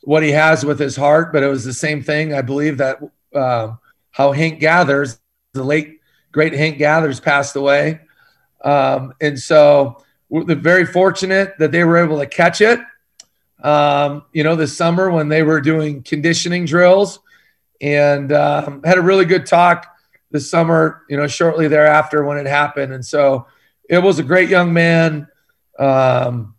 what 0.04 0.22
he 0.22 0.30
has 0.30 0.64
with 0.64 0.78
his 0.78 0.96
heart, 0.96 1.32
but 1.32 1.42
it 1.42 1.48
was 1.48 1.64
the 1.64 1.72
same 1.72 2.02
thing. 2.02 2.34
I 2.34 2.42
believe 2.42 2.78
that 2.78 2.98
um, 3.34 3.78
how 4.10 4.32
Hank 4.32 4.60
Gathers, 4.60 5.18
the 5.52 5.64
late 5.64 6.00
great 6.32 6.52
Hank 6.52 6.78
Gathers, 6.78 7.20
passed 7.20 7.56
away, 7.56 8.00
um, 8.62 9.14
and 9.20 9.38
so 9.38 10.02
we're 10.28 10.54
very 10.54 10.86
fortunate 10.86 11.54
that 11.58 11.72
they 11.72 11.84
were 11.84 11.96
able 11.96 12.18
to 12.18 12.26
catch 12.26 12.60
it. 12.60 12.80
Um, 13.62 14.24
you 14.32 14.44
know, 14.44 14.56
this 14.56 14.76
summer 14.76 15.10
when 15.10 15.28
they 15.28 15.42
were 15.42 15.60
doing 15.60 16.02
conditioning 16.02 16.64
drills, 16.66 17.20
and 17.80 18.32
um, 18.32 18.82
had 18.84 18.98
a 18.98 19.02
really 19.02 19.24
good 19.24 19.46
talk 19.46 19.86
this 20.30 20.50
summer. 20.50 21.02
You 21.08 21.16
know, 21.16 21.26
shortly 21.26 21.68
thereafter 21.68 22.24
when 22.24 22.38
it 22.38 22.46
happened, 22.46 22.92
and 22.92 23.04
so 23.04 23.46
it 23.88 23.98
was 23.98 24.18
a 24.18 24.22
great 24.22 24.48
young 24.48 24.72
man. 24.72 25.28
Um, 25.78 26.54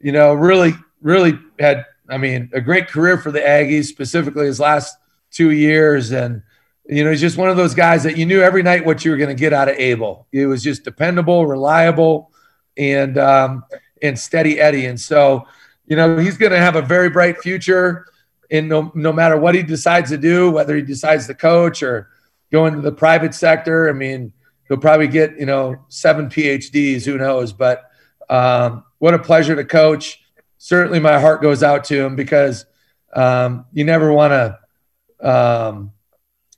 you 0.00 0.12
know, 0.12 0.34
really, 0.34 0.74
really 1.00 1.38
had, 1.58 1.86
I 2.08 2.16
mean, 2.18 2.50
a 2.52 2.60
great 2.60 2.88
career 2.88 3.18
for 3.18 3.30
the 3.30 3.40
Aggies, 3.40 3.84
specifically 3.84 4.46
his 4.46 4.60
last 4.60 4.96
two 5.30 5.50
years, 5.50 6.10
and 6.10 6.42
you 6.88 7.04
know, 7.04 7.10
he's 7.10 7.20
just 7.20 7.36
one 7.36 7.50
of 7.50 7.56
those 7.56 7.74
guys 7.74 8.02
that 8.04 8.16
you 8.16 8.24
knew 8.24 8.40
every 8.40 8.62
night 8.62 8.86
what 8.86 9.04
you 9.04 9.10
were 9.10 9.18
going 9.18 9.28
to 9.28 9.38
get 9.38 9.52
out 9.52 9.68
of 9.68 9.76
Abel. 9.76 10.26
He 10.32 10.46
was 10.46 10.62
just 10.62 10.84
dependable, 10.84 11.46
reliable 11.46 12.30
and 12.78 13.18
um, 13.18 13.64
and 14.00 14.18
Steady 14.18 14.58
Eddie. 14.58 14.86
And 14.86 14.98
so, 14.98 15.46
you 15.86 15.96
know, 15.96 16.16
he's 16.16 16.38
going 16.38 16.52
to 16.52 16.58
have 16.58 16.76
a 16.76 16.82
very 16.82 17.10
bright 17.10 17.38
future. 17.38 18.06
In 18.48 18.68
no, 18.68 18.90
no 18.94 19.12
matter 19.12 19.36
what 19.36 19.54
he 19.54 19.62
decides 19.62 20.08
to 20.08 20.16
do, 20.16 20.50
whether 20.50 20.74
he 20.74 20.80
decides 20.80 21.26
to 21.26 21.34
coach 21.34 21.82
or 21.82 22.08
go 22.50 22.64
into 22.64 22.80
the 22.80 22.92
private 22.92 23.34
sector, 23.34 23.90
I 23.90 23.92
mean, 23.92 24.32
he'll 24.68 24.78
probably 24.78 25.08
get 25.08 25.38
you 25.38 25.44
know 25.44 25.84
seven 25.88 26.30
PhDs. 26.30 27.04
Who 27.04 27.18
knows? 27.18 27.52
But 27.52 27.90
um, 28.30 28.84
what 28.98 29.12
a 29.12 29.18
pleasure 29.18 29.54
to 29.54 29.64
coach. 29.64 30.22
Certainly, 30.58 31.00
my 31.00 31.20
heart 31.20 31.40
goes 31.40 31.62
out 31.62 31.84
to 31.84 32.04
him 32.04 32.16
because 32.16 32.66
um, 33.14 33.64
you 33.72 33.84
never 33.84 34.12
want 34.12 34.32
to. 34.32 35.28
Um, 35.28 35.92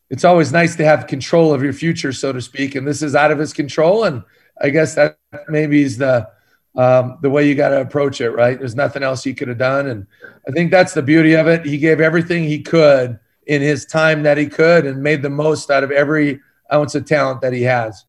it's 0.08 0.24
always 0.24 0.52
nice 0.52 0.74
to 0.76 0.84
have 0.84 1.06
control 1.06 1.54
of 1.54 1.62
your 1.62 1.72
future, 1.72 2.12
so 2.12 2.32
to 2.32 2.40
speak, 2.40 2.74
and 2.74 2.86
this 2.86 3.02
is 3.02 3.14
out 3.14 3.30
of 3.30 3.38
his 3.38 3.52
control. 3.52 4.04
And 4.04 4.24
I 4.60 4.70
guess 4.70 4.94
that 4.96 5.18
maybe 5.48 5.82
is 5.82 5.98
the 5.98 6.28
um, 6.76 7.18
the 7.20 7.30
way 7.30 7.46
you 7.46 7.54
got 7.54 7.70
to 7.70 7.80
approach 7.80 8.20
it, 8.20 8.30
right? 8.30 8.58
There's 8.58 8.76
nothing 8.76 9.02
else 9.02 9.22
he 9.22 9.34
could 9.34 9.48
have 9.48 9.58
done, 9.58 9.88
and 9.88 10.06
I 10.48 10.52
think 10.52 10.70
that's 10.70 10.94
the 10.94 11.02
beauty 11.02 11.34
of 11.34 11.46
it. 11.46 11.66
He 11.66 11.78
gave 11.78 12.00
everything 12.00 12.44
he 12.44 12.62
could 12.62 13.18
in 13.46 13.60
his 13.60 13.84
time 13.84 14.22
that 14.22 14.38
he 14.38 14.46
could, 14.46 14.86
and 14.86 15.02
made 15.02 15.22
the 15.22 15.30
most 15.30 15.70
out 15.70 15.84
of 15.84 15.90
every 15.90 16.40
ounce 16.72 16.94
of 16.94 17.04
talent 17.04 17.40
that 17.42 17.52
he 17.52 17.62
has. 17.62 18.04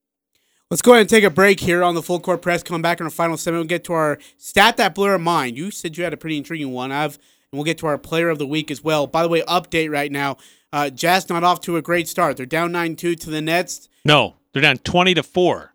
Let's 0.72 0.81
go 0.81 0.93
ahead 0.93 1.02
and 1.02 1.10
take 1.10 1.26
a 1.26 1.30
break 1.30 1.60
here 1.60 1.84
on 1.84 1.95
the 1.95 2.02
full 2.02 2.22
court 2.22 2.41
press. 2.41 2.64
Come 2.64 2.81
back 2.81 3.02
in 3.02 3.06
our 3.06 3.10
final 3.10 3.35
segment. 3.35 3.60
We'll 3.60 3.68
get 3.68 3.84
to 3.84 3.93
our 3.93 4.18
stat 4.38 4.77
that 4.77 4.95
blew 4.95 5.07
our 5.07 5.19
mind. 5.19 5.57
You 5.57 5.69
said 5.69 5.98
you 5.98 6.06
had 6.06 6.14
a 6.14 6.18
pretty 6.18 6.38
intriguing 6.38 6.72
one. 6.72 6.93
I've, 6.93 7.15
and 7.15 7.57
we'll 7.57 7.65
get 7.65 7.77
to 7.80 7.88
our 7.88 7.98
player 7.98 8.30
of 8.30 8.39
the 8.39 8.48
week 8.48 8.72
as 8.72 8.81
well. 8.81 9.06
By 9.06 9.22
the 9.22 9.27
way, 9.27 9.41
update 9.41 9.91
right 9.91 10.10
now. 10.10 10.38
Uh, 10.72 10.89
Jazz 10.89 11.27
not 11.27 11.43
off 11.43 11.60
to 11.61 11.76
a 11.76 11.81
great 11.81 12.07
start. 12.07 12.38
They're 12.38 12.45
down 12.45 12.72
nine 12.72 12.95
two 12.95 13.15
to 13.15 13.30
the 13.30 13.41
Nets. 13.41 13.89
No, 14.06 14.35
they're 14.53 14.61
down 14.61 14.77
twenty 14.77 15.14
to 15.14 15.23
four 15.23 15.73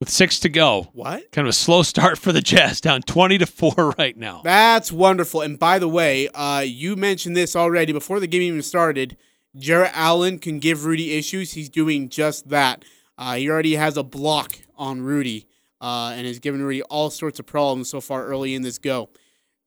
with 0.00 0.08
six 0.08 0.40
to 0.40 0.48
go. 0.48 0.88
What? 0.92 1.30
Kind 1.30 1.46
of 1.46 1.50
a 1.50 1.52
slow 1.52 1.84
start 1.84 2.18
for 2.18 2.32
the 2.32 2.40
Jazz, 2.40 2.80
down 2.80 3.02
20 3.02 3.38
to 3.38 3.46
4 3.46 3.94
right 3.98 4.16
now. 4.16 4.40
That's 4.42 4.90
wonderful. 4.90 5.42
And 5.42 5.58
by 5.58 5.78
the 5.78 5.88
way, 5.88 6.26
uh, 6.28 6.64
you 6.66 6.96
mentioned 6.96 7.36
this 7.36 7.54
already 7.54 7.92
before 7.92 8.18
the 8.18 8.26
game 8.26 8.42
even 8.42 8.62
started. 8.62 9.18
Jarrett 9.54 9.92
Allen 9.94 10.38
can 10.38 10.58
give 10.58 10.84
Rudy 10.84 11.12
issues. 11.12 11.52
He's 11.52 11.68
doing 11.68 12.08
just 12.08 12.48
that. 12.48 12.84
Uh, 13.20 13.34
he 13.34 13.50
already 13.50 13.74
has 13.74 13.98
a 13.98 14.02
block 14.02 14.58
on 14.76 15.02
Rudy 15.02 15.46
uh, 15.80 16.14
and 16.16 16.26
has 16.26 16.38
given 16.38 16.62
Rudy 16.62 16.82
all 16.84 17.10
sorts 17.10 17.38
of 17.38 17.44
problems 17.44 17.90
so 17.90 18.00
far 18.00 18.24
early 18.24 18.54
in 18.54 18.62
this 18.62 18.78
go. 18.78 19.10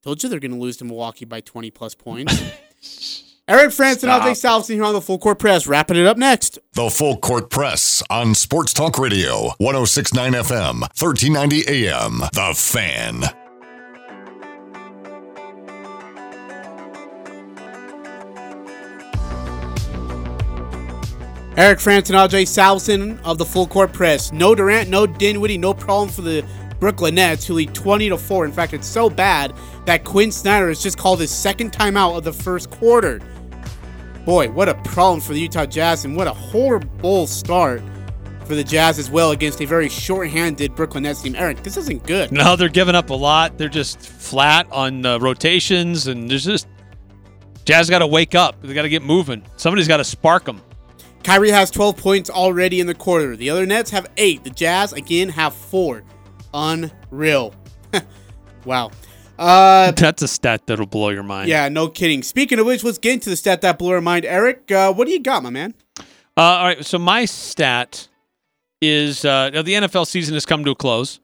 Told 0.01 0.21
you 0.23 0.27
they're 0.27 0.39
going 0.39 0.51
to 0.51 0.57
lose 0.57 0.75
to 0.77 0.85
Milwaukee 0.85 1.25
by 1.25 1.39
20 1.39 1.69
plus 1.69 1.93
points. 1.93 2.34
Eric 3.47 3.69
Frandsen 3.71 4.09
and 4.09 4.23
AJ 4.23 4.41
Salvesen 4.41 4.75
here 4.75 4.84
on 4.85 4.93
the 4.93 5.01
Full 5.01 5.19
Court 5.19 5.38
Press. 5.38 5.67
Wrapping 5.67 5.97
it 5.97 6.05
up 6.07 6.17
next. 6.17 6.59
The 6.73 6.89
Full 6.89 7.17
Court 7.17 7.49
Press 7.49 8.01
on 8.09 8.34
Sports 8.35 8.73
Talk 8.73 8.97
Radio, 8.97 9.51
1069 9.57 10.31
FM, 10.34 10.80
1390 10.81 11.67
AM. 11.67 12.19
The 12.34 12.53
Fan. 12.55 13.43
Eric 21.55 21.77
Frandsen 21.77 22.19
and 22.19 22.31
AJ 22.31 22.47
Salvesen 22.47 23.21
of 23.23 23.38
the 23.38 23.45
Full 23.45 23.67
Court 23.67 23.93
Press. 23.93 24.31
No 24.31 24.55
Durant, 24.55 24.89
no 24.89 25.05
Dinwiddie, 25.05 25.59
no 25.59 25.71
problem 25.71 26.09
for 26.09 26.21
the 26.23 26.43
Brooklyn 26.80 27.13
Nets, 27.13 27.45
who 27.45 27.53
lead 27.53 27.75
20 27.75 28.09
to 28.09 28.17
4. 28.17 28.45
In 28.45 28.51
fact, 28.51 28.73
it's 28.73 28.88
so 28.88 29.07
bad 29.07 29.53
that 29.85 30.03
Quin 30.03 30.31
Snyder 30.31 30.69
has 30.69 30.81
just 30.81 30.97
called 30.97 31.19
his 31.19 31.30
second 31.30 31.71
timeout 31.71 32.17
of 32.17 32.23
the 32.23 32.34
first 32.34 32.71
quarter. 32.71 33.21
Boy, 34.25 34.49
what 34.49 34.67
a 34.67 34.73
problem 34.73 35.21
for 35.21 35.34
the 35.34 35.41
Utah 35.41 35.67
Jazz, 35.67 36.05
and 36.05 36.15
what 36.15 36.25
a 36.25 36.34
horrible 36.34 37.27
start 37.27 37.84
for 38.45 38.55
the 38.55 38.63
Jazz 38.63 38.97
as 38.97 39.11
well 39.11 39.30
against 39.30 39.61
a 39.61 39.65
very 39.65 39.89
short-handed 39.89 40.73
Brooklyn 40.75 41.03
Nets 41.03 41.21
team. 41.21 41.35
Eric, 41.35 41.61
this 41.61 41.77
isn't 41.77 42.03
good. 42.07 42.31
No, 42.31 42.55
they're 42.55 42.67
giving 42.67 42.95
up 42.95 43.11
a 43.11 43.13
lot. 43.13 43.59
They're 43.59 43.69
just 43.69 43.99
flat 43.99 44.65
on 44.71 45.05
uh, 45.05 45.19
rotations, 45.19 46.07
and 46.07 46.31
there's 46.31 46.45
just 46.45 46.67
Jazz 47.63 47.91
got 47.91 47.99
to 47.99 48.07
wake 48.07 48.34
up. 48.34 48.59
They 48.63 48.73
got 48.73 48.81
to 48.81 48.89
get 48.89 49.03
moving. 49.03 49.45
Somebody's 49.57 49.88
got 49.88 49.97
to 49.97 50.03
spark 50.03 50.45
them. 50.45 50.59
Kyrie 51.24 51.52
has 51.52 51.72
12 51.72 51.98
points 51.98 52.30
already 52.30 52.80
in 52.80 52.88
the 52.88 52.94
quarter. 52.94 53.36
The 53.36 53.50
other 53.50 53.66
Nets 53.66 53.91
have 53.91 54.08
eight. 54.18 54.44
The 54.44 54.50
Jazz 54.50 54.94
again 54.94 55.30
have 55.30 55.54
four. 55.54 56.04
Unreal. 56.54 57.54
wow. 58.66 58.91
Uh, 59.40 59.91
That's 59.91 60.22
a 60.22 60.28
stat 60.28 60.68
that'll 60.68 60.86
blow 60.86 61.10
your 61.10 61.24
mind. 61.24 61.50
Yeah, 61.50 61.70
no 61.70 61.88
kidding. 61.88 62.24
Speaking 62.24 62.60
of 62.60 62.66
which, 62.66 62.84
let's 62.84 62.98
get 62.98 63.14
into 63.14 63.30
the 63.30 63.36
stat 63.36 63.62
that 63.62 63.80
blew 63.80 63.91
our 63.91 64.02
mind. 64.02 64.26
Eric, 64.26 64.72
uh, 64.72 64.94
what 64.94 65.08
do 65.08 65.14
you 65.14 65.20
got, 65.22 65.44
my 65.44 65.50
man? 65.50 65.74
Uh, 66.36 66.41
all 66.41 66.66
right, 66.66 66.86
so 66.86 67.00
my 67.00 67.26
stat 67.26 68.08
is 68.82 69.24
uh, 69.24 69.50
the 69.50 69.74
NFL 69.74 70.06
season 70.06 70.34
has 70.34 70.45
come 70.45 70.66
to 70.66 70.72
a 70.72 70.76
close, 70.76 71.20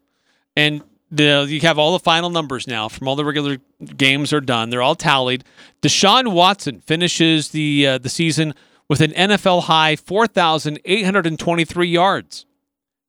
and 0.56 0.82
the, 1.12 1.46
you 1.50 1.60
have 1.62 1.78
all 1.78 1.94
the 1.94 2.00
final 2.00 2.30
numbers 2.30 2.68
now 2.68 2.88
from 2.88 3.08
all 3.08 3.16
the 3.16 3.26
regular 3.26 3.58
games 3.98 4.32
are 4.32 4.42
done. 4.42 4.70
They're 4.70 4.82
all 4.82 4.96
tallied. 4.96 5.44
Deshaun 5.82 6.32
Watson 6.32 6.82
finishes 6.82 7.50
the 7.50 7.88
uh, 7.88 7.98
the 7.98 8.10
season 8.10 8.54
with 8.90 9.02
an 9.02 9.12
NFL 9.12 9.64
high 9.64 9.96
4,823 9.96 11.88
yards. 11.88 12.46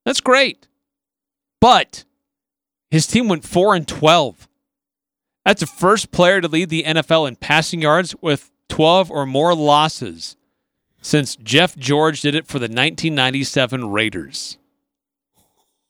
That's 0.04 0.20
great. 0.20 0.68
But 1.60 2.04
his 2.90 3.06
team 3.06 3.28
went 3.28 3.44
4 3.44 3.74
and 3.74 3.88
12. 3.88 4.48
That's 5.44 5.60
the 5.60 5.66
first 5.66 6.12
player 6.12 6.40
to 6.40 6.48
lead 6.48 6.68
the 6.68 6.84
NFL 6.84 7.26
in 7.26 7.36
passing 7.36 7.82
yards 7.82 8.14
with 8.20 8.50
12 8.68 9.10
or 9.10 9.26
more 9.26 9.54
losses 9.54 10.36
since 11.02 11.34
Jeff 11.36 11.76
George 11.76 12.20
did 12.20 12.34
it 12.34 12.46
for 12.46 12.58
the 12.58 12.64
1997 12.64 13.90
Raiders. 13.90 14.58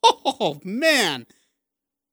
Oh 0.03 0.61
man. 0.65 1.27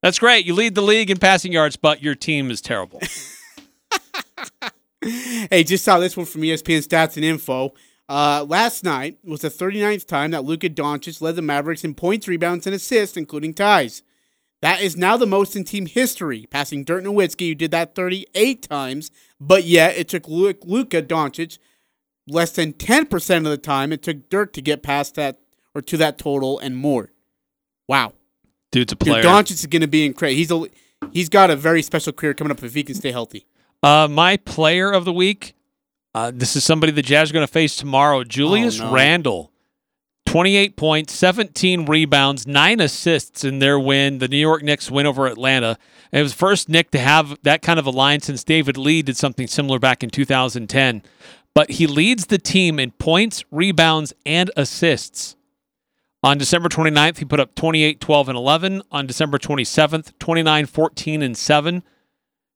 That's 0.02 0.20
great. 0.20 0.46
You 0.46 0.54
lead 0.54 0.76
the 0.76 0.82
league 0.82 1.10
in 1.10 1.18
passing 1.18 1.52
yards, 1.54 1.76
but 1.76 2.04
your 2.04 2.16
team 2.16 2.52
is 2.52 2.62
terrible. 2.62 3.02
hey, 5.02 5.64
just 5.64 5.84
saw 5.84 6.00
this 6.00 6.18
one 6.18 6.26
from 6.26 6.42
ESPN 6.42 6.86
Stats 6.86 7.16
and 7.16 7.26
Info. 7.26 7.74
Uh, 8.10 8.46
last 8.48 8.84
night 8.84 9.18
was 9.24 9.42
the 9.42 9.50
39th 9.50 10.08
time 10.08 10.32
that 10.32 10.46
Luka 10.46 10.70
Doncic 10.70 11.22
led 11.22 11.36
the 11.36 11.42
Mavericks 11.42 11.84
in 11.84 11.94
points, 11.94 12.28
rebounds, 12.28 12.66
and 12.66 12.76
assists, 12.76 13.18
including 13.18 13.54
ties. 13.54 14.02
That 14.62 14.82
is 14.82 14.98
now 14.98 15.18
the 15.18 15.28
most 15.28 15.56
in 15.56 15.66
team 15.66 15.86
history, 15.86 16.48
passing 16.50 16.84
Dirk 16.84 17.04
Nowitzki, 17.04 17.50
who 17.50 17.56
did 17.56 17.72
that 17.72 17.96
38 17.96 18.64
times. 18.64 19.12
But 19.40 19.66
yet, 19.66 19.98
it 19.98 20.08
took 20.08 20.28
Lu- 20.28 20.54
Luka 20.64 21.02
Doncic 21.02 21.60
less 22.28 22.52
than 22.52 22.74
10% 22.74 23.38
of 23.38 23.44
the 23.44 23.58
time 23.58 23.92
it 23.92 24.02
took 24.02 24.30
Dirk 24.30 24.54
to 24.54 24.62
get 24.62 24.84
past 24.84 25.16
that 25.16 25.40
or 25.76 25.82
to 25.82 25.98
that 25.98 26.18
total 26.18 26.58
and 26.60 26.76
more. 26.76 27.12
Wow. 27.88 28.14
Dude's 28.72 28.94
a 28.94 28.96
Dude, 28.96 29.08
player. 29.08 29.24
Doncic 29.24 29.52
is 29.52 29.66
going 29.68 29.82
to 29.82 29.88
be 29.88 30.06
incredible. 30.06 30.38
He's 30.38 30.52
a 30.52 30.66
he's 31.12 31.30
got 31.30 31.50
a 31.50 31.56
very 31.56 31.82
special 31.82 32.12
career 32.12 32.34
coming 32.34 32.52
up 32.52 32.64
if 32.64 32.74
he 32.74 32.84
can 32.84 32.96
stay 32.96 33.12
healthy. 33.12 33.46
Uh, 33.84 34.08
my 34.10 34.38
player 34.38 34.92
of 34.92 35.06
the 35.06 35.14
week. 35.14 35.54
Uh, 36.16 36.32
this 36.34 36.56
is 36.56 36.64
somebody 36.64 36.92
the 36.92 37.02
Jazz 37.04 37.30
are 37.30 37.34
going 37.34 37.46
to 37.46 37.52
face 37.52 37.76
tomorrow. 37.76 38.24
Julius 38.24 38.80
Oh, 38.82 38.86
no. 38.86 38.92
Randle, 38.92 39.52
twenty-eight 40.26 40.76
points, 40.76 41.14
seventeen 41.14 41.86
rebounds, 41.86 42.48
nine 42.48 42.80
assists 42.80 43.44
in 43.44 43.60
their 43.60 43.80
win. 43.80 44.18
The 44.18 44.28
New 44.28 44.38
York 44.38 44.64
Knicks 44.64 44.90
win 44.90 45.06
over 45.06 45.28
Atlanta. 45.28 45.78
And 46.12 46.20
it 46.22 46.24
was 46.24 46.34
first 46.34 46.70
Nick 46.70 46.90
to 46.92 47.00
have 47.00 47.38
that 47.44 47.62
kind 47.62 47.78
of 47.78 47.86
a 47.86 47.92
line 47.92 48.22
since 48.22 48.44
David 48.44 48.78
Lee 48.78 49.02
did 49.02 49.18
something 49.18 49.46
similar 49.46 49.78
back 49.78 50.04
in 50.04 50.10
2010. 50.10 51.04
But 51.54 51.72
he 51.72 51.86
leads 51.88 52.28
the 52.28 52.38
team 52.38 52.80
in 52.80 52.92
points, 52.92 53.44
rebounds, 53.52 54.14
and 54.26 54.50
assists. 54.56 55.36
On 56.24 56.38
December 56.38 56.70
29th, 56.70 57.18
he 57.18 57.26
put 57.26 57.40
up 57.40 57.54
28, 57.56 58.00
12, 58.00 58.30
and 58.30 58.38
11. 58.38 58.82
On 58.92 59.06
December 59.06 59.38
27th, 59.38 60.14
29, 60.20 60.66
14, 60.66 61.22
and 61.22 61.38
7 61.38 61.84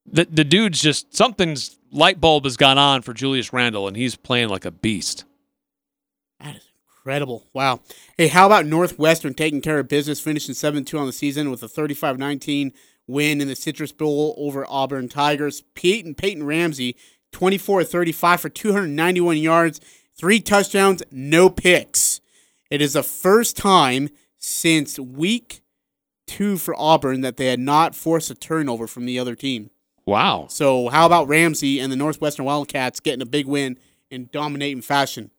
the 0.06 0.26
the 0.26 0.44
dude's 0.44 0.82
just 0.82 1.16
something's 1.16 1.78
light 1.92 2.20
bulb 2.20 2.46
has 2.46 2.58
gone 2.58 2.78
on 2.78 3.02
for 3.02 3.14
Julius 3.14 3.54
Randle, 3.54 3.88
and 3.88 3.98
he's 3.98 4.16
playing 4.16 4.50
like 4.50 4.66
a 4.66 4.72
beast. 4.72 5.26
That 6.40 6.56
is 6.56 6.70
incredible. 6.88 7.48
Wow. 7.54 7.82
Hey, 8.18 8.28
how 8.28 8.46
about 8.46 8.66
Northwestern 8.66 9.34
taking 9.34 9.62
care 9.62 9.80
of 9.80 9.88
business, 9.88 10.20
finishing 10.20 10.56
7 10.56 10.86
2 10.86 10.98
on 10.98 11.06
the 11.06 11.14
season 11.14 11.52
with 11.52 11.64
a 11.64 11.68
35 11.68 12.18
19 12.18 12.74
win 13.08 13.42
in 13.42 13.48
the 13.48 13.56
Citrus 13.56 13.92
Bowl 13.92 14.36
over 14.38 14.66
Auburn 14.70 15.10
Tigers? 15.10 15.64
Peyton, 15.76 16.16
Peyton 16.16 16.46
Ramsey, 16.46 16.96
24 17.32 17.84
35 17.84 18.42
for 18.42 18.50
291 18.50 19.38
yards, 19.38 19.82
three 20.18 20.40
touchdowns, 20.40 21.04
no 21.12 21.50
picks. 21.50 22.22
It 22.70 22.82
is 22.82 22.94
the 22.94 23.04
first 23.04 23.58
time 23.58 24.10
since 24.38 24.98
week 24.98 25.62
two 26.26 26.58
for 26.58 26.74
Auburn 26.78 27.22
that 27.22 27.38
they 27.38 27.48
had 27.48 27.60
not 27.60 27.96
forced 27.96 28.32
a 28.32 28.36
turnover 28.36 28.88
from 28.88 29.06
the 29.06 29.20
other 29.20 29.36
team. 29.36 29.70
Wow. 30.12 30.48
So 30.50 30.90
how 30.90 31.06
about 31.06 31.28
Ramsey 31.28 31.80
and 31.80 31.92
the 31.92 31.96
Northwestern 31.96 32.46
Wildcats 32.46 33.00
getting 33.00 33.22
a 33.22 33.26
big 33.26 33.48
win 33.48 33.78
in 34.10 34.30
dominating 34.32 34.82
fashion? 34.82 35.32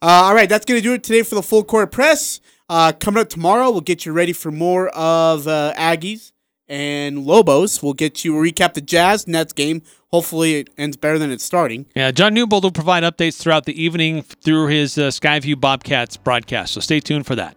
Uh, 0.00 0.24
all 0.24 0.34
right, 0.34 0.48
that's 0.48 0.64
going 0.64 0.80
to 0.80 0.82
do 0.82 0.94
it 0.94 1.02
today 1.02 1.22
for 1.22 1.34
the 1.34 1.42
full 1.42 1.64
court 1.64 1.92
press. 1.92 2.40
Uh, 2.68 2.92
coming 2.92 3.20
up 3.20 3.28
tomorrow, 3.28 3.70
we'll 3.70 3.80
get 3.80 4.06
you 4.06 4.12
ready 4.12 4.32
for 4.32 4.50
more 4.50 4.88
of 4.90 5.46
uh, 5.46 5.74
Aggies 5.76 6.32
and 6.68 7.24
Lobos. 7.26 7.82
We'll 7.82 7.92
get 7.92 8.24
you 8.24 8.32
recap 8.34 8.74
the 8.74 8.80
Jazz 8.80 9.28
Nets 9.28 9.52
game. 9.52 9.82
Hopefully, 10.10 10.56
it 10.60 10.70
ends 10.78 10.96
better 10.96 11.18
than 11.18 11.30
it's 11.30 11.44
starting. 11.44 11.86
Yeah, 11.94 12.10
John 12.10 12.34
Newbold 12.34 12.64
will 12.64 12.70
provide 12.70 13.02
updates 13.02 13.40
throughout 13.40 13.64
the 13.64 13.82
evening 13.82 14.22
through 14.22 14.68
his 14.68 14.96
uh, 14.98 15.08
Skyview 15.08 15.60
Bobcats 15.60 16.16
broadcast. 16.16 16.74
So 16.74 16.80
stay 16.80 17.00
tuned 17.00 17.26
for 17.26 17.34
that. 17.36 17.50